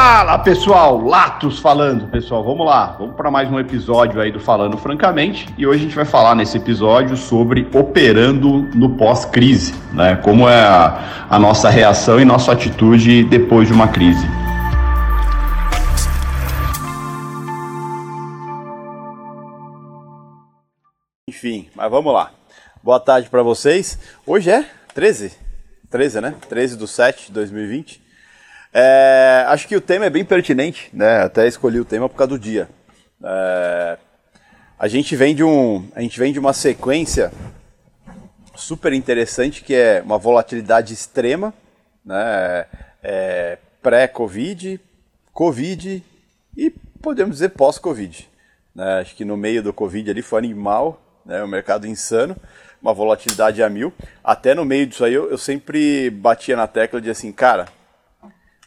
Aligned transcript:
Fala 0.00 0.38
pessoal, 0.38 0.96
Latos 1.04 1.58
falando, 1.58 2.06
pessoal. 2.06 2.44
Vamos 2.44 2.64
lá, 2.64 2.94
vamos 2.96 3.16
para 3.16 3.32
mais 3.32 3.50
um 3.50 3.58
episódio 3.58 4.20
aí 4.20 4.30
do 4.30 4.38
Falando 4.38 4.78
Francamente. 4.78 5.52
E 5.58 5.66
hoje 5.66 5.80
a 5.80 5.82
gente 5.82 5.96
vai 5.96 6.04
falar 6.04 6.36
nesse 6.36 6.56
episódio 6.56 7.16
sobre 7.16 7.68
operando 7.74 8.62
no 8.76 8.90
pós-crise, 8.90 9.74
né? 9.92 10.14
Como 10.14 10.48
é 10.48 10.62
a, 10.62 11.26
a 11.28 11.36
nossa 11.36 11.68
reação 11.68 12.20
e 12.20 12.24
nossa 12.24 12.52
atitude 12.52 13.24
depois 13.24 13.66
de 13.66 13.74
uma 13.74 13.88
crise. 13.88 14.24
Enfim, 21.28 21.68
mas 21.74 21.90
vamos 21.90 22.14
lá. 22.14 22.30
Boa 22.84 23.00
tarde 23.00 23.28
para 23.28 23.42
vocês. 23.42 23.98
Hoje 24.24 24.48
é 24.48 24.64
13? 24.94 25.32
13, 25.90 26.20
né? 26.20 26.34
13 26.48 26.76
do 26.76 26.86
7 26.86 27.26
de 27.26 27.32
2020. 27.32 28.07
É, 28.72 29.44
acho 29.48 29.66
que 29.66 29.76
o 29.76 29.80
tema 29.80 30.06
é 30.06 30.10
bem 30.10 30.24
pertinente, 30.24 30.90
né? 30.92 31.22
Até 31.22 31.46
escolhi 31.46 31.80
o 31.80 31.84
tema 31.84 32.08
por 32.08 32.16
causa 32.16 32.30
do 32.30 32.38
dia. 32.38 32.68
É, 33.22 33.98
a 34.78 34.88
gente 34.88 35.16
vem 35.16 35.34
de 35.34 35.42
um, 35.42 35.88
a 35.94 36.00
gente 36.00 36.18
vem 36.18 36.32
de 36.32 36.38
uma 36.38 36.52
sequência 36.52 37.32
super 38.54 38.92
interessante 38.92 39.62
que 39.62 39.74
é 39.74 40.02
uma 40.04 40.18
volatilidade 40.18 40.92
extrema, 40.92 41.54
né? 42.04 42.66
É, 43.02 43.58
Pré-Covid, 43.82 44.80
Covid 45.32 46.04
e 46.56 46.70
podemos 47.00 47.36
dizer 47.36 47.50
pós-Covid. 47.50 48.28
Né? 48.74 49.00
Acho 49.00 49.14
que 49.14 49.24
no 49.24 49.36
meio 49.36 49.62
do 49.62 49.72
Covid 49.72 50.10
ali 50.10 50.20
foi 50.20 50.40
animal, 50.40 51.00
né? 51.24 51.42
O 51.42 51.48
mercado 51.48 51.86
insano, 51.86 52.36
uma 52.82 52.92
volatilidade 52.92 53.62
a 53.62 53.68
mil. 53.70 53.94
Até 54.22 54.54
no 54.54 54.64
meio 54.64 54.86
disso 54.86 55.04
aí 55.04 55.14
eu, 55.14 55.30
eu 55.30 55.38
sempre 55.38 56.10
batia 56.10 56.54
na 56.54 56.66
tecla 56.66 57.00
de 57.00 57.08
assim, 57.08 57.32
cara 57.32 57.77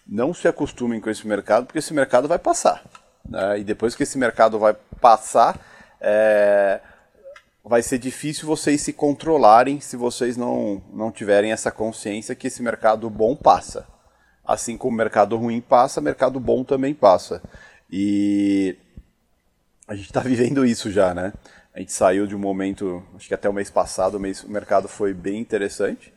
não 0.08 0.34
se 0.34 0.48
acostumem 0.48 1.00
com 1.00 1.10
esse 1.10 1.28
mercado, 1.28 1.66
porque 1.66 1.80
esse 1.80 1.94
mercado 1.94 2.28
vai 2.28 2.40
passar. 2.40 2.84
Né? 3.28 3.60
E 3.60 3.64
depois 3.64 3.96
que 3.96 4.04
esse 4.04 4.18
mercado 4.18 4.60
vai 4.60 4.76
passar, 5.00 5.60
é, 6.00 6.82
vai 7.64 7.82
ser 7.82 7.98
difícil 7.98 8.48
vocês 8.48 8.82
se 8.82 8.92
controlarem 8.92 9.80
se 9.80 9.96
vocês 9.96 10.36
não, 10.36 10.82
não 10.92 11.12
tiverem 11.12 11.52
essa 11.52 11.72
consciência 11.72 12.36
que 12.36 12.48
esse 12.48 12.62
mercado 12.62 13.10
bom 13.10 13.36
passa. 13.36 13.88
Assim 14.44 14.78
como 14.78 14.94
o 14.94 14.98
mercado 14.98 15.38
ruim 15.38 15.62
passa, 15.62 16.02
mercado 16.02 16.40
bom 16.40 16.64
também 16.64 16.94
passa. 16.94 17.42
E 17.90 18.76
a 19.88 19.96
gente 19.96 20.08
está 20.08 20.22
vivendo 20.22 20.66
isso 20.66 20.92
já, 20.92 21.14
né? 21.14 21.34
A 21.74 21.80
gente 21.80 21.94
saiu 21.94 22.28
de 22.28 22.36
um 22.36 22.40
momento, 22.40 23.04
acho 23.16 23.28
que 23.28 23.34
até 23.34 23.48
o 23.48 23.54
mês 23.54 23.70
passado, 23.70 24.16
o, 24.16 24.18
o 24.18 24.52
mercado 24.52 24.88
foi 24.88 25.14
bem 25.14 25.40
interessante. 25.40 26.14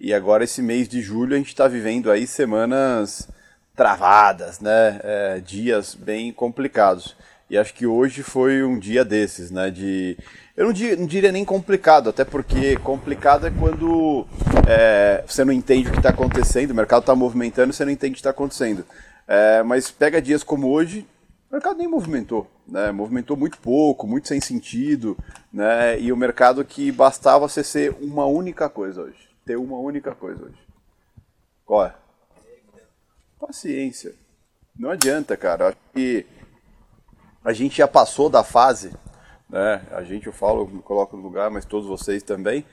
E 0.00 0.14
agora 0.14 0.44
esse 0.44 0.62
mês 0.62 0.88
de 0.88 1.02
julho 1.02 1.34
a 1.34 1.36
gente 1.36 1.48
está 1.48 1.68
vivendo 1.68 2.10
aí 2.10 2.26
semanas 2.26 3.28
travadas, 3.76 4.58
né? 4.58 4.98
É, 5.04 5.42
dias 5.44 5.94
bem 5.94 6.32
complicados. 6.32 7.14
E 7.50 7.58
acho 7.58 7.74
que 7.74 7.86
hoje 7.86 8.22
foi 8.22 8.64
um 8.64 8.78
dia 8.78 9.04
desses, 9.04 9.50
né? 9.50 9.70
De 9.70 10.16
eu 10.56 10.64
não 10.64 10.72
diria, 10.72 10.96
não 10.96 11.04
diria 11.04 11.30
nem 11.30 11.44
complicado, 11.44 12.08
até 12.08 12.24
porque 12.24 12.76
complicado 12.76 13.46
é 13.46 13.50
quando 13.50 14.26
é, 14.66 15.22
você 15.26 15.44
não 15.44 15.52
entende 15.52 15.88
o 15.88 15.92
que 15.92 15.98
está 15.98 16.08
acontecendo, 16.08 16.70
o 16.70 16.74
mercado 16.74 17.00
está 17.00 17.14
movimentando, 17.14 17.70
você 17.70 17.84
não 17.84 17.92
entende 17.92 18.12
o 18.12 18.14
que 18.14 18.20
está 18.20 18.30
acontecendo. 18.30 18.86
É, 19.28 19.62
mas 19.62 19.90
pega 19.90 20.22
dias 20.22 20.42
como 20.42 20.70
hoje, 20.70 21.06
o 21.50 21.54
mercado 21.54 21.76
nem 21.76 21.86
movimentou, 21.86 22.50
né? 22.66 22.90
Movimentou 22.90 23.36
muito 23.36 23.58
pouco, 23.58 24.06
muito 24.06 24.28
sem 24.28 24.40
sentido, 24.40 25.14
né? 25.52 26.00
E 26.00 26.10
o 26.10 26.16
mercado 26.16 26.64
que 26.64 26.90
bastava 26.90 27.46
ser 27.50 27.94
uma 28.00 28.24
única 28.24 28.66
coisa 28.66 29.02
hoje 29.02 29.29
ter 29.44 29.56
uma 29.56 29.78
única 29.78 30.14
coisa 30.14 30.44
hoje. 30.44 30.58
Qual 31.64 31.86
é? 31.86 31.94
Paciência. 33.38 34.14
Não 34.78 34.90
adianta, 34.90 35.36
cara. 35.36 35.68
Acho 35.68 35.78
que 35.92 36.26
a 37.44 37.52
gente 37.52 37.78
já 37.78 37.88
passou 37.88 38.28
da 38.28 38.44
fase, 38.44 38.92
né? 39.48 39.82
A 39.92 40.02
gente, 40.02 40.26
eu 40.26 40.32
falo, 40.32 40.66
me 40.66 40.82
coloco 40.82 41.16
no 41.16 41.22
lugar, 41.22 41.50
mas 41.50 41.64
todos 41.64 41.88
vocês 41.88 42.22
também, 42.22 42.64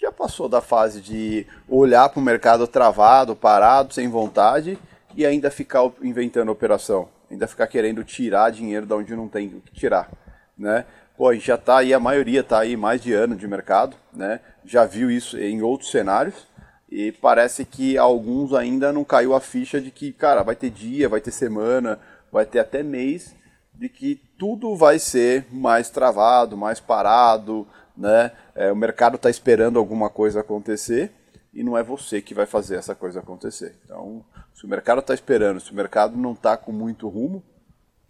já 0.00 0.12
passou 0.12 0.48
da 0.48 0.60
fase 0.60 1.00
de 1.00 1.46
olhar 1.68 2.08
para 2.08 2.20
o 2.20 2.22
mercado 2.22 2.66
travado, 2.66 3.34
parado, 3.34 3.94
sem 3.94 4.08
vontade 4.08 4.78
e 5.14 5.24
ainda 5.24 5.50
ficar 5.50 5.90
inventando 6.02 6.50
operação, 6.50 7.08
ainda 7.30 7.46
ficar 7.46 7.66
querendo 7.66 8.04
tirar 8.04 8.50
dinheiro 8.50 8.86
de 8.86 8.92
onde 8.92 9.16
não 9.16 9.28
tem 9.28 9.48
o 9.48 9.60
que 9.60 9.72
tirar, 9.72 10.10
né? 10.56 10.84
Pô, 11.16 11.34
já 11.34 11.54
está 11.54 11.78
aí, 11.78 11.94
a 11.94 12.00
maioria 12.00 12.40
está 12.40 12.58
aí 12.58 12.76
mais 12.76 13.00
de 13.00 13.14
ano 13.14 13.34
de 13.34 13.48
mercado, 13.48 13.96
né? 14.12 14.38
Já 14.66 14.84
viu 14.84 15.10
isso 15.10 15.38
em 15.38 15.62
outros 15.62 15.90
cenários 15.90 16.46
e 16.90 17.10
parece 17.10 17.64
que 17.64 17.96
alguns 17.96 18.52
ainda 18.52 18.92
não 18.92 19.02
caiu 19.02 19.34
a 19.34 19.40
ficha 19.40 19.80
de 19.80 19.90
que, 19.90 20.12
cara, 20.12 20.42
vai 20.42 20.54
ter 20.54 20.68
dia, 20.68 21.08
vai 21.08 21.22
ter 21.22 21.30
semana, 21.30 21.98
vai 22.30 22.44
ter 22.44 22.58
até 22.58 22.82
mês 22.82 23.34
de 23.74 23.88
que 23.88 24.20
tudo 24.38 24.76
vai 24.76 24.98
ser 24.98 25.46
mais 25.50 25.88
travado, 25.88 26.54
mais 26.54 26.80
parado, 26.80 27.66
né? 27.96 28.32
É, 28.54 28.70
o 28.70 28.76
mercado 28.76 29.16
está 29.16 29.30
esperando 29.30 29.78
alguma 29.78 30.10
coisa 30.10 30.40
acontecer 30.40 31.10
e 31.52 31.64
não 31.64 31.78
é 31.78 31.82
você 31.82 32.20
que 32.20 32.34
vai 32.34 32.44
fazer 32.44 32.76
essa 32.76 32.94
coisa 32.94 33.20
acontecer. 33.20 33.74
Então, 33.84 34.22
se 34.52 34.66
o 34.66 34.68
mercado 34.68 35.00
está 35.00 35.14
esperando, 35.14 35.60
se 35.60 35.72
o 35.72 35.74
mercado 35.74 36.14
não 36.14 36.32
está 36.32 36.58
com 36.58 36.72
muito 36.72 37.08
rumo, 37.08 37.42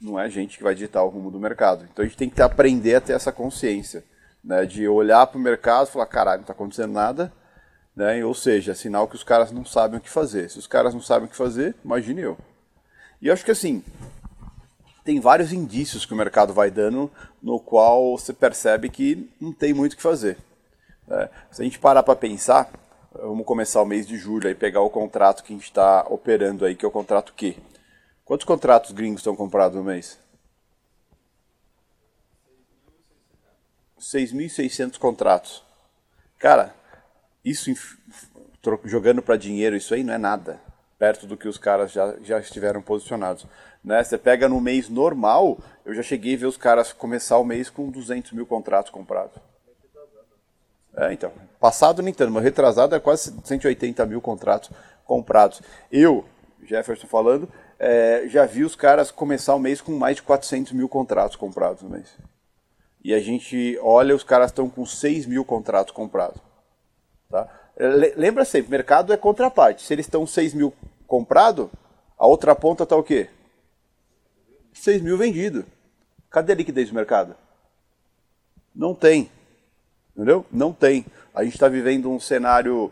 não 0.00 0.18
é 0.18 0.24
a 0.24 0.28
gente 0.28 0.56
que 0.56 0.62
vai 0.62 0.74
ditar 0.74 1.02
o 1.02 1.08
rumo 1.08 1.30
do 1.30 1.40
mercado. 1.40 1.86
Então 1.90 2.04
a 2.04 2.08
gente 2.08 2.16
tem 2.16 2.30
que 2.30 2.42
aprender 2.42 2.96
a 2.96 3.00
ter 3.00 3.12
essa 3.12 3.32
consciência, 3.32 4.04
né, 4.44 4.64
de 4.64 4.86
olhar 4.86 5.26
para 5.26 5.38
o 5.38 5.40
mercado 5.40 5.88
e 5.88 5.90
falar, 5.90 6.06
caralho, 6.06 6.38
não 6.38 6.42
está 6.42 6.52
acontecendo 6.52 6.92
nada, 6.92 7.32
né, 7.94 8.24
ou 8.24 8.34
seja, 8.34 8.72
é 8.72 8.74
sinal 8.74 9.08
que 9.08 9.16
os 9.16 9.24
caras 9.24 9.50
não 9.50 9.64
sabem 9.64 9.98
o 9.98 10.02
que 10.02 10.10
fazer. 10.10 10.50
Se 10.50 10.58
os 10.58 10.66
caras 10.66 10.92
não 10.94 11.00
sabem 11.00 11.26
o 11.26 11.30
que 11.30 11.36
fazer, 11.36 11.74
imagine 11.84 12.20
eu. 12.20 12.38
E 13.20 13.28
eu 13.28 13.32
acho 13.32 13.44
que 13.44 13.50
assim, 13.50 13.82
tem 15.04 15.20
vários 15.20 15.52
indícios 15.52 16.04
que 16.04 16.12
o 16.12 16.16
mercado 16.16 16.52
vai 16.52 16.70
dando 16.70 17.10
no 17.42 17.58
qual 17.58 18.18
você 18.18 18.32
percebe 18.32 18.90
que 18.90 19.30
não 19.40 19.52
tem 19.52 19.72
muito 19.72 19.94
o 19.94 19.96
que 19.96 20.02
fazer. 20.02 20.36
Né? 21.06 21.28
Se 21.50 21.62
a 21.62 21.64
gente 21.64 21.78
parar 21.78 22.02
para 22.02 22.16
pensar, 22.16 22.70
vamos 23.14 23.46
começar 23.46 23.80
o 23.80 23.86
mês 23.86 24.06
de 24.06 24.16
julho 24.16 24.50
e 24.50 24.54
pegar 24.54 24.80
o 24.80 24.90
contrato 24.90 25.42
que 25.42 25.52
a 25.52 25.56
gente 25.56 25.64
está 25.64 26.04
operando 26.10 26.64
aí, 26.64 26.74
que 26.74 26.84
é 26.84 26.88
o 26.88 26.90
contrato 26.90 27.32
Q. 27.34 27.56
Quantos 28.26 28.44
contratos 28.44 28.90
gringos 28.90 29.20
estão 29.20 29.36
comprados 29.36 29.78
no 29.78 29.84
mês? 29.84 30.18
6.600 34.00 34.98
contratos. 34.98 35.62
Cara, 36.36 36.74
isso 37.44 37.72
jogando 38.84 39.22
para 39.22 39.36
dinheiro, 39.36 39.76
isso 39.76 39.94
aí 39.94 40.02
não 40.02 40.12
é 40.12 40.18
nada. 40.18 40.60
Perto 40.98 41.24
do 41.24 41.36
que 41.36 41.46
os 41.46 41.56
caras 41.56 41.92
já, 41.92 42.16
já 42.20 42.40
estiveram 42.40 42.82
posicionados. 42.82 43.46
Né? 43.84 44.02
Você 44.02 44.18
pega 44.18 44.48
no 44.48 44.60
mês 44.60 44.88
normal, 44.88 45.58
eu 45.84 45.94
já 45.94 46.02
cheguei 46.02 46.34
a 46.34 46.38
ver 46.38 46.46
os 46.46 46.56
caras 46.56 46.92
começar 46.92 47.38
o 47.38 47.44
mês 47.44 47.70
com 47.70 47.88
200 47.88 48.32
mil 48.32 48.44
contratos 48.44 48.90
comprados. 48.90 49.36
É, 50.96 51.12
então. 51.12 51.30
Passado 51.60 52.02
nem 52.02 52.12
tanto, 52.12 52.32
mas 52.32 52.42
retrasado 52.42 52.96
é 52.96 52.98
quase 52.98 53.32
180 53.44 54.04
mil 54.04 54.20
contratos 54.20 54.70
comprados. 55.04 55.62
Eu, 55.92 56.24
Jefferson 56.64 57.06
falando, 57.06 57.48
é, 57.78 58.24
já 58.28 58.46
vi 58.46 58.64
os 58.64 58.74
caras 58.74 59.10
começar 59.10 59.54
o 59.54 59.58
mês 59.58 59.80
com 59.80 59.92
mais 59.92 60.16
de 60.16 60.22
400 60.22 60.72
mil 60.72 60.88
contratos 60.88 61.36
comprados 61.36 61.82
no 61.82 61.90
mês. 61.90 62.16
E 63.04 63.14
a 63.14 63.20
gente 63.20 63.78
olha, 63.82 64.14
os 64.14 64.24
caras 64.24 64.50
estão 64.50 64.68
com 64.68 64.84
6 64.84 65.26
mil 65.26 65.44
contratos 65.44 65.92
comprados. 65.92 66.40
Tá? 67.30 67.48
Lembra 68.16 68.44
sempre, 68.44 68.70
mercado 68.70 69.12
é 69.12 69.16
contraparte. 69.16 69.82
Se 69.82 69.92
eles 69.92 70.06
estão 70.06 70.26
6 70.26 70.54
mil 70.54 70.72
comprado, 71.06 71.70
a 72.18 72.26
outra 72.26 72.54
ponta 72.54 72.84
está 72.84 72.96
o 72.96 73.02
quê? 73.02 73.28
6 74.72 75.02
mil 75.02 75.16
vendido. 75.16 75.64
Cadê 76.30 76.52
a 76.52 76.56
liquidez 76.56 76.88
do 76.88 76.94
mercado? 76.94 77.36
Não 78.74 78.94
tem. 78.94 79.30
Entendeu? 80.14 80.44
Não 80.50 80.72
tem. 80.72 81.04
A 81.34 81.44
gente 81.44 81.54
está 81.54 81.68
vivendo 81.68 82.10
um 82.10 82.18
cenário 82.18 82.90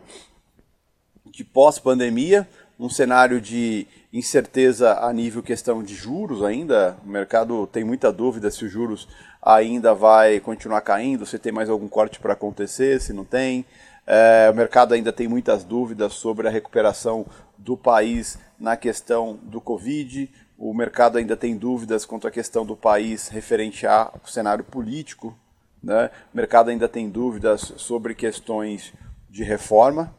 de 1.25 1.43
pós-pandemia, 1.43 2.47
um 2.79 2.89
cenário 2.89 3.41
de 3.41 3.87
incerteza 4.17 4.97
a 5.05 5.11
nível 5.11 5.43
questão 5.43 5.83
de 5.83 5.93
juros 5.93 6.41
ainda. 6.41 6.97
O 7.05 7.09
mercado 7.09 7.67
tem 7.67 7.83
muita 7.83 8.13
dúvida 8.13 8.49
se 8.49 8.63
os 8.63 8.71
juros 8.71 9.09
ainda 9.41 9.93
vai 9.93 10.39
continuar 10.39 10.79
caindo, 10.81 11.25
se 11.25 11.37
tem 11.37 11.51
mais 11.51 11.69
algum 11.69 11.89
corte 11.89 12.17
para 12.17 12.31
acontecer, 12.31 13.01
se 13.01 13.11
não 13.11 13.25
tem. 13.25 13.65
É, 14.07 14.49
o 14.49 14.55
mercado 14.55 14.93
ainda 14.93 15.11
tem 15.11 15.27
muitas 15.27 15.65
dúvidas 15.65 16.13
sobre 16.13 16.47
a 16.47 16.51
recuperação 16.51 17.25
do 17.57 17.75
país 17.75 18.39
na 18.57 18.77
questão 18.77 19.37
do 19.43 19.59
Covid. 19.59 20.31
O 20.57 20.73
mercado 20.73 21.17
ainda 21.17 21.35
tem 21.35 21.57
dúvidas 21.57 22.05
quanto 22.05 22.25
à 22.25 22.31
questão 22.31 22.65
do 22.65 22.77
país 22.77 23.27
referente 23.27 23.85
ao 23.85 24.21
cenário 24.25 24.63
político. 24.63 25.37
Né? 25.83 26.09
O 26.33 26.37
mercado 26.37 26.69
ainda 26.69 26.87
tem 26.87 27.09
dúvidas 27.09 27.73
sobre 27.75 28.15
questões 28.15 28.93
de 29.29 29.43
reforma. 29.43 30.15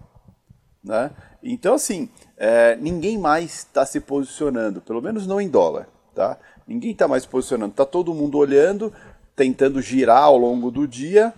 Né? 0.84 1.10
Então, 1.42 1.74
assim, 1.74 2.08
é, 2.36 2.76
ninguém 2.76 3.18
mais 3.18 3.58
está 3.58 3.84
se 3.86 4.00
posicionando, 4.00 4.80
pelo 4.80 5.00
menos 5.02 5.26
não 5.26 5.40
em 5.40 5.48
dólar. 5.48 5.88
Tá? 6.14 6.38
Ninguém 6.66 6.92
está 6.92 7.06
mais 7.06 7.22
se 7.22 7.28
posicionando. 7.28 7.72
Está 7.72 7.84
todo 7.84 8.14
mundo 8.14 8.38
olhando, 8.38 8.92
tentando 9.34 9.80
girar 9.80 10.24
ao 10.24 10.36
longo 10.36 10.70
do 10.70 10.86
dia 10.86 11.32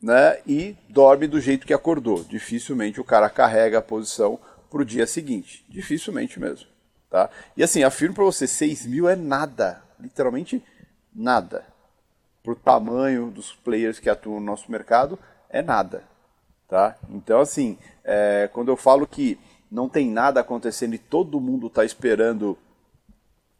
né, 0.00 0.38
e 0.46 0.76
dorme 0.88 1.26
do 1.26 1.40
jeito 1.40 1.66
que 1.66 1.74
acordou. 1.74 2.24
Dificilmente 2.24 3.00
o 3.00 3.04
cara 3.04 3.30
carrega 3.30 3.78
a 3.78 3.82
posição 3.82 4.38
para 4.70 4.82
o 4.82 4.84
dia 4.84 5.06
seguinte. 5.06 5.64
Dificilmente 5.68 6.40
mesmo. 6.40 6.66
Tá? 7.08 7.28
E 7.56 7.62
assim, 7.62 7.84
afirmo 7.84 8.14
para 8.14 8.24
você, 8.24 8.46
6 8.46 8.86
mil 8.86 9.08
é 9.08 9.14
nada, 9.14 9.82
literalmente 10.00 10.64
nada. 11.14 11.64
Para 12.42 12.52
o 12.52 12.56
tamanho 12.56 13.30
dos 13.30 13.52
players 13.52 14.00
que 14.00 14.08
atuam 14.08 14.40
no 14.40 14.46
nosso 14.46 14.72
mercado, 14.72 15.18
é 15.48 15.62
nada. 15.62 16.02
Tá? 16.72 16.96
Então, 17.10 17.38
assim, 17.38 17.76
é, 18.02 18.48
quando 18.50 18.70
eu 18.70 18.78
falo 18.78 19.06
que 19.06 19.38
não 19.70 19.90
tem 19.90 20.08
nada 20.08 20.40
acontecendo 20.40 20.94
e 20.94 20.98
todo 20.98 21.38
mundo 21.38 21.66
está 21.66 21.84
esperando, 21.84 22.56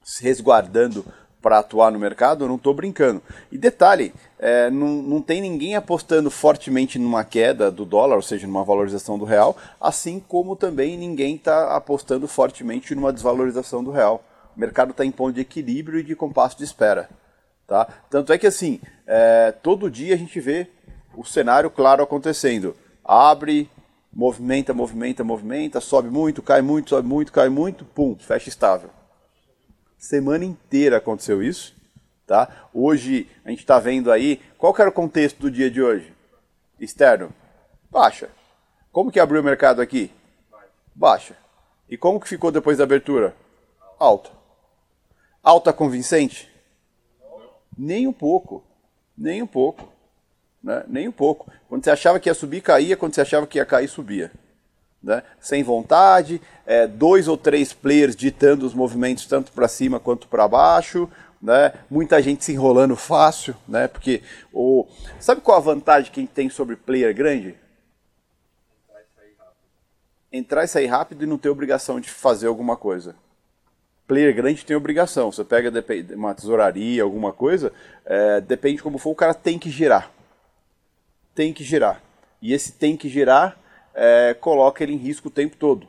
se 0.03 0.25
resguardando 0.25 1.05
para 1.43 1.59
atuar 1.59 1.93
no 1.93 1.99
mercado, 1.99 2.43
eu 2.43 2.49
não 2.49 2.57
estou 2.57 2.73
brincando. 2.73 3.21
E 3.51 3.59
detalhe, 3.59 4.15
é, 4.39 4.71
não, 4.71 4.89
não 4.89 5.21
tem 5.21 5.43
ninguém 5.43 5.77
apostando 5.77 6.31
fortemente 6.31 6.99
numa 6.99 7.23
queda 7.23 7.71
do 7.71 7.85
dólar, 7.85 8.17
ou 8.17 8.23
seja, 8.23 8.47
numa 8.47 8.65
valorização 8.65 9.19
do 9.19 9.27
real, 9.27 9.59
assim 9.79 10.19
como 10.19 10.57
também 10.57 10.97
ninguém 10.97 11.35
está 11.35 11.77
apostando 11.77 12.27
fortemente 12.27 12.95
numa 12.95 13.13
desvalorização 13.13 13.85
do 13.85 13.91
real. 13.91 14.25
O 14.57 14.59
mercado 14.59 14.93
está 14.93 15.05
em 15.05 15.13
ponto 15.13 15.35
de 15.35 15.43
equilíbrio 15.43 15.99
e 15.99 16.03
de 16.03 16.17
compasso 16.17 16.57
de 16.57 16.65
espera. 16.65 17.11
Tá? 17.67 17.87
Tanto 18.09 18.33
é 18.33 18.39
que 18.39 18.47
assim, 18.47 18.81
é, 19.07 19.53
todo 19.53 19.91
dia 19.91 20.15
a 20.15 20.19
gente 20.19 20.41
vê 20.41 20.67
o 21.15 21.23
cenário 21.27 21.69
claro 21.69 22.03
acontecendo. 22.03 22.75
Abre, 23.05 23.71
movimenta, 24.13 24.73
movimenta, 24.73 25.25
movimenta, 25.25 25.81
sobe 25.81 26.09
muito, 26.09 26.43
cai 26.43 26.63
muito, 26.63 26.91
sobe 26.91 27.09
muito, 27.09 27.33
cai 27.33 27.49
muito, 27.49 27.85
pum, 27.85 28.17
fecha 28.17 28.49
estável. 28.49 28.91
Semana 29.99 30.45
inteira 30.45 30.97
aconteceu 30.97 31.43
isso. 31.43 31.75
Tá? 32.27 32.69
Hoje 32.73 33.29
a 33.45 33.51
gente 33.51 33.61
está 33.61 33.79
vendo 33.79 34.11
aí. 34.11 34.41
Qual 34.57 34.75
era 34.79 34.89
o 34.89 34.93
contexto 34.93 35.39
do 35.39 35.51
dia 35.51 35.71
de 35.71 35.83
hoje? 35.83 36.15
Externo. 36.81 37.33
Baixa. 37.91 38.31
Como 38.91 39.11
que 39.11 39.21
abriu 39.21 39.41
o 39.41 39.45
mercado 39.45 39.83
aqui? 39.83 40.11
Baixa. 40.95 41.37
E 41.89 41.97
como 41.97 42.19
que 42.19 42.29
ficou 42.29 42.51
depois 42.51 42.79
da 42.79 42.85
abertura? 42.85 43.37
Alta. 43.99 44.31
Alta 45.43 45.73
convincente? 45.73 46.51
Nem 47.77 48.07
um 48.07 48.13
pouco. 48.13 48.65
Nem 49.17 49.43
um 49.43 49.47
pouco. 49.47 49.92
Né? 50.63 50.85
Nem 50.87 51.09
um 51.09 51.13
pouco. 51.13 51.51
Quando 51.69 51.85
você 51.85 51.91
achava 51.91 52.21
que 52.21 52.29
ia 52.29 52.35
subir, 52.35 52.61
caía. 52.61 52.97
Quando 52.97 53.15
você 53.15 53.21
achava 53.21 53.47
que 53.47 53.59
ia 53.59 53.65
cair, 53.65 53.89
subia 53.89 54.31
né? 55.03 55.23
sem 55.41 55.63
vontade, 55.63 56.41
é, 56.65 56.87
dois 56.87 57.27
ou 57.27 57.37
três 57.37 57.73
players 57.73 58.15
ditando 58.15 58.65
os 58.65 58.75
movimentos 58.75 59.27
tanto 59.27 59.51
para 59.53 59.67
cima 59.67 59.99
quanto 59.99 60.29
para 60.29 60.47
baixo, 60.47 61.11
né? 61.41 61.73
muita 61.91 62.23
gente 62.23 62.45
se 62.45 62.53
enrolando 62.53 62.95
fácil, 62.95 63.57
né? 63.67 63.89
porque 63.89 64.23
o... 64.53 64.87
sabe 65.19 65.41
qual 65.41 65.57
a 65.57 65.61
vantagem 65.61 66.13
que 66.13 66.21
a 66.21 66.23
gente 66.23 66.33
tem 66.33 66.49
sobre 66.49 66.77
player 66.77 67.13
grande? 67.15 67.57
Entrar 70.31 70.65
e 70.65 70.69
sair 70.69 70.87
rápido 70.87 71.25
e 71.25 71.27
não 71.27 71.37
ter 71.37 71.51
obrigação 71.51 72.01
de 72.01 72.09
fazer 72.09 72.47
alguma 72.47 72.75
coisa. 72.75 73.15
Player 74.07 74.35
grande 74.35 74.65
tem 74.65 74.75
obrigação. 74.75 75.31
Você 75.31 75.45
pega 75.45 75.71
uma 76.15 76.35
tesouraria, 76.35 77.03
alguma 77.03 77.35
coisa, 77.35 77.71
é, 78.07 78.41
depende 78.41 78.83
como 78.83 78.97
for, 78.97 79.11
o 79.11 79.15
cara 79.15 79.35
tem 79.35 79.59
que 79.59 79.69
girar. 79.69 80.11
Tem 81.35 81.53
que 81.53 81.65
girar. 81.65 82.03
E 82.41 82.53
esse 82.53 82.73
tem 82.73 82.97
que 82.97 83.09
girar 83.09 83.57
é, 83.95 84.35
coloca 84.35 84.83
ele 84.83 84.93
em 84.93 84.99
risco 84.99 85.29
o 85.29 85.31
tempo 85.31 85.57
todo. 85.57 85.87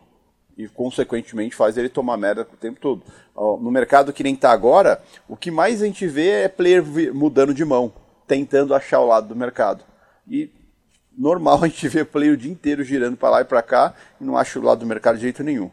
E, 0.58 0.68
consequentemente, 0.68 1.56
faz 1.56 1.78
ele 1.78 1.90
tomar 1.90 2.16
merda 2.16 2.48
o 2.52 2.58
tempo 2.58 2.80
todo. 2.80 3.04
No 3.36 3.72
mercado 3.72 4.14
que 4.14 4.24
nem 4.24 4.36
está 4.36 4.52
agora, 4.52 5.02
o 5.28 5.36
que 5.36 5.50
mais 5.50 5.82
a 5.82 5.86
gente 5.86 6.06
vê 6.06 6.44
é 6.44 6.48
player 6.48 6.84
mudando 7.14 7.54
de 7.54 7.66
mão, 7.66 7.92
tentando 8.28 8.76
achar 8.76 9.00
o 9.00 9.08
lado 9.08 9.28
do 9.28 9.36
mercado. 9.36 9.84
E 10.28 10.52
normal 11.18 11.60
a 11.64 11.68
gente 11.68 11.88
vê 11.88 12.06
player 12.06 12.34
o 12.34 12.38
dia 12.38 12.52
inteiro 12.52 12.84
girando 12.84 13.18
para 13.18 13.30
lá 13.30 13.42
e 13.42 13.46
para 13.46 13.64
cá 13.64 13.96
e 14.22 14.24
não 14.24 14.38
acha 14.38 14.60
o 14.60 14.64
lado 14.64 14.80
do 14.80 14.86
mercado 14.86 15.16
de 15.16 15.24
jeito 15.24 15.44
nenhum. 15.44 15.72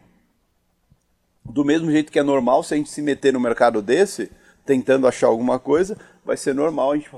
Do 1.45 1.63
mesmo 1.63 1.91
jeito 1.91 2.11
que 2.11 2.19
é 2.19 2.23
normal, 2.23 2.63
se 2.63 2.73
a 2.73 2.77
gente 2.77 2.89
se 2.89 3.01
meter 3.01 3.33
no 3.33 3.39
mercado 3.39 3.81
desse, 3.81 4.31
tentando 4.65 5.07
achar 5.07 5.27
alguma 5.27 5.59
coisa, 5.59 5.97
vai 6.23 6.37
ser 6.37 6.55
normal 6.55 6.91
a 6.91 6.95
gente 6.95 7.09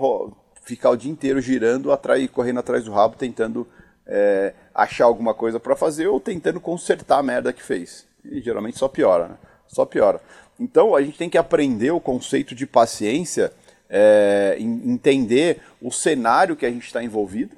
ficar 0.63 0.89
o 0.89 0.97
dia 0.97 1.11
inteiro 1.11 1.41
girando, 1.41 1.91
atrás, 1.91 2.27
correndo 2.29 2.59
atrás 2.59 2.85
do 2.85 2.91
rabo, 2.91 3.15
tentando 3.15 3.67
é, 4.05 4.53
achar 4.73 5.05
alguma 5.05 5.33
coisa 5.33 5.59
para 5.59 5.75
fazer 5.75 6.07
ou 6.07 6.19
tentando 6.19 6.59
consertar 6.59 7.19
a 7.19 7.23
merda 7.23 7.53
que 7.53 7.63
fez. 7.63 8.07
E 8.23 8.41
geralmente 8.41 8.77
só 8.77 8.87
piora, 8.87 9.27
né? 9.29 9.37
Só 9.67 9.85
piora. 9.85 10.21
Então 10.59 10.95
a 10.95 11.01
gente 11.01 11.17
tem 11.17 11.29
que 11.29 11.37
aprender 11.37 11.91
o 11.91 11.99
conceito 11.99 12.55
de 12.55 12.65
paciência, 12.65 13.51
é, 13.89 14.55
entender 14.59 15.61
o 15.81 15.91
cenário 15.91 16.55
que 16.55 16.65
a 16.65 16.69
gente 16.69 16.85
está 16.85 17.03
envolvido, 17.03 17.55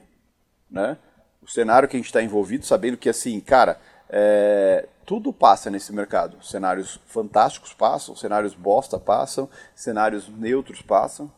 né? 0.70 0.98
O 1.42 1.48
cenário 1.50 1.88
que 1.88 1.96
a 1.96 2.00
gente 2.00 2.08
está 2.08 2.24
envolvido, 2.24 2.66
sabendo 2.66 2.98
que 2.98 3.10
assim, 3.10 3.40
cara, 3.40 3.80
é, 4.10 4.88
tudo 5.06 5.32
passa 5.32 5.70
nesse 5.70 5.94
mercado. 5.94 6.44
Cenários 6.44 7.00
fantásticos 7.06 7.74
passam, 7.74 8.16
cenários 8.16 8.56
bosta 8.56 8.98
passam, 8.98 9.48
cenários 9.76 10.28
neutros 10.28 10.82
passam, 10.82 11.32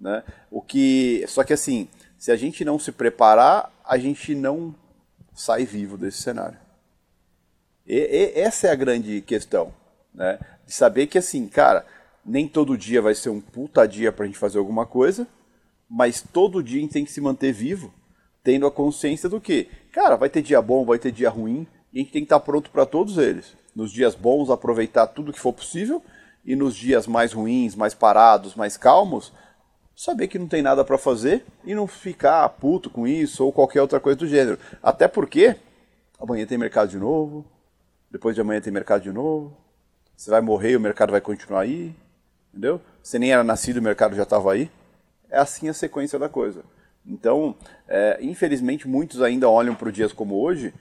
né? 0.00 0.22
O 0.50 0.60
que, 0.60 1.24
só 1.28 1.42
que 1.44 1.52
assim, 1.52 1.88
se 2.18 2.30
a 2.30 2.36
gente 2.36 2.64
não 2.64 2.78
se 2.78 2.92
preparar, 2.92 3.72
a 3.84 3.98
gente 3.98 4.34
não 4.34 4.74
sai 5.34 5.64
vivo 5.64 5.96
desse 5.96 6.22
cenário. 6.22 6.58
E, 7.86 7.96
e, 7.96 8.40
essa 8.40 8.66
é 8.66 8.70
a 8.70 8.76
grande 8.76 9.20
questão, 9.22 9.72
né? 10.14 10.38
De 10.66 10.72
saber 10.72 11.06
que 11.06 11.18
assim, 11.18 11.48
cara, 11.48 11.86
nem 12.24 12.46
todo 12.46 12.76
dia 12.76 13.00
vai 13.00 13.14
ser 13.14 13.30
um 13.30 13.40
puta 13.40 13.86
dia 13.86 14.12
pra 14.12 14.26
gente 14.26 14.38
fazer 14.38 14.58
alguma 14.58 14.84
coisa, 14.84 15.26
mas 15.88 16.20
todo 16.20 16.62
dia 16.62 16.78
a 16.78 16.82
gente 16.82 16.92
tem 16.92 17.04
que 17.04 17.12
se 17.12 17.20
manter 17.20 17.52
vivo, 17.52 17.92
tendo 18.44 18.66
a 18.66 18.70
consciência 18.70 19.28
do 19.28 19.40
que, 19.40 19.68
cara, 19.92 20.16
vai 20.16 20.28
ter 20.28 20.42
dia 20.42 20.60
bom, 20.60 20.84
vai 20.84 20.98
ter 20.98 21.10
dia 21.10 21.30
ruim, 21.30 21.66
e 21.92 21.98
a 21.98 22.02
gente 22.02 22.12
tem 22.12 22.22
que 22.22 22.26
estar 22.26 22.40
pronto 22.40 22.70
para 22.70 22.84
todos 22.84 23.16
eles. 23.16 23.56
Nos 23.74 23.90
dias 23.90 24.14
bons, 24.14 24.50
aproveitar 24.50 25.06
tudo 25.06 25.32
que 25.32 25.40
for 25.40 25.52
possível, 25.52 26.02
e 26.44 26.54
nos 26.54 26.76
dias 26.76 27.06
mais 27.06 27.32
ruins, 27.32 27.74
mais 27.74 27.94
parados, 27.94 28.54
mais 28.54 28.76
calmos, 28.76 29.32
saber 29.98 30.28
que 30.28 30.38
não 30.38 30.46
tem 30.46 30.62
nada 30.62 30.84
para 30.84 30.96
fazer 30.96 31.44
e 31.64 31.74
não 31.74 31.88
ficar 31.88 32.48
puto 32.50 32.88
com 32.88 33.04
isso 33.04 33.44
ou 33.44 33.52
qualquer 33.52 33.82
outra 33.82 33.98
coisa 33.98 34.16
do 34.16 34.28
gênero. 34.28 34.56
Até 34.80 35.08
porque 35.08 35.56
amanhã 36.20 36.46
tem 36.46 36.56
mercado 36.56 36.88
de 36.88 36.98
novo, 36.98 37.44
depois 38.08 38.36
de 38.36 38.40
amanhã 38.40 38.60
tem 38.60 38.72
mercado 38.72 39.02
de 39.02 39.10
novo. 39.10 39.56
Você 40.16 40.30
vai 40.30 40.40
morrer 40.40 40.70
e 40.70 40.76
o 40.76 40.80
mercado 40.80 41.10
vai 41.10 41.20
continuar 41.20 41.62
aí, 41.62 41.92
entendeu? 42.50 42.80
Você 43.02 43.18
nem 43.18 43.32
era 43.32 43.42
nascido, 43.42 43.78
o 43.78 43.82
mercado 43.82 44.14
já 44.14 44.22
estava 44.22 44.52
aí. 44.52 44.70
É 45.28 45.36
assim 45.36 45.68
a 45.68 45.74
sequência 45.74 46.16
da 46.16 46.28
coisa. 46.28 46.62
Então, 47.04 47.56
é, 47.88 48.18
infelizmente, 48.20 48.86
muitos 48.86 49.20
ainda 49.20 49.48
olham 49.48 49.74
para 49.74 49.90
dias 49.90 50.12
como 50.12 50.40
hoje 50.40 50.72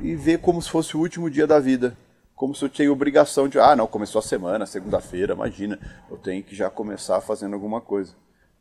e 0.00 0.14
vê 0.14 0.38
como 0.38 0.62
se 0.62 0.70
fosse 0.70 0.96
o 0.96 1.00
último 1.00 1.28
dia 1.28 1.46
da 1.46 1.58
vida. 1.58 1.96
Como 2.36 2.54
se 2.54 2.64
eu 2.64 2.68
tinha 2.68 2.92
obrigação 2.92 3.48
de, 3.48 3.58
ah, 3.58 3.74
não, 3.74 3.88
começou 3.88 4.20
a 4.20 4.22
semana, 4.22 4.64
segunda-feira, 4.64 5.34
imagina, 5.34 5.76
eu 6.08 6.16
tenho 6.16 6.42
que 6.42 6.54
já 6.54 6.70
começar 6.70 7.20
fazendo 7.20 7.54
alguma 7.54 7.80
coisa. 7.80 8.14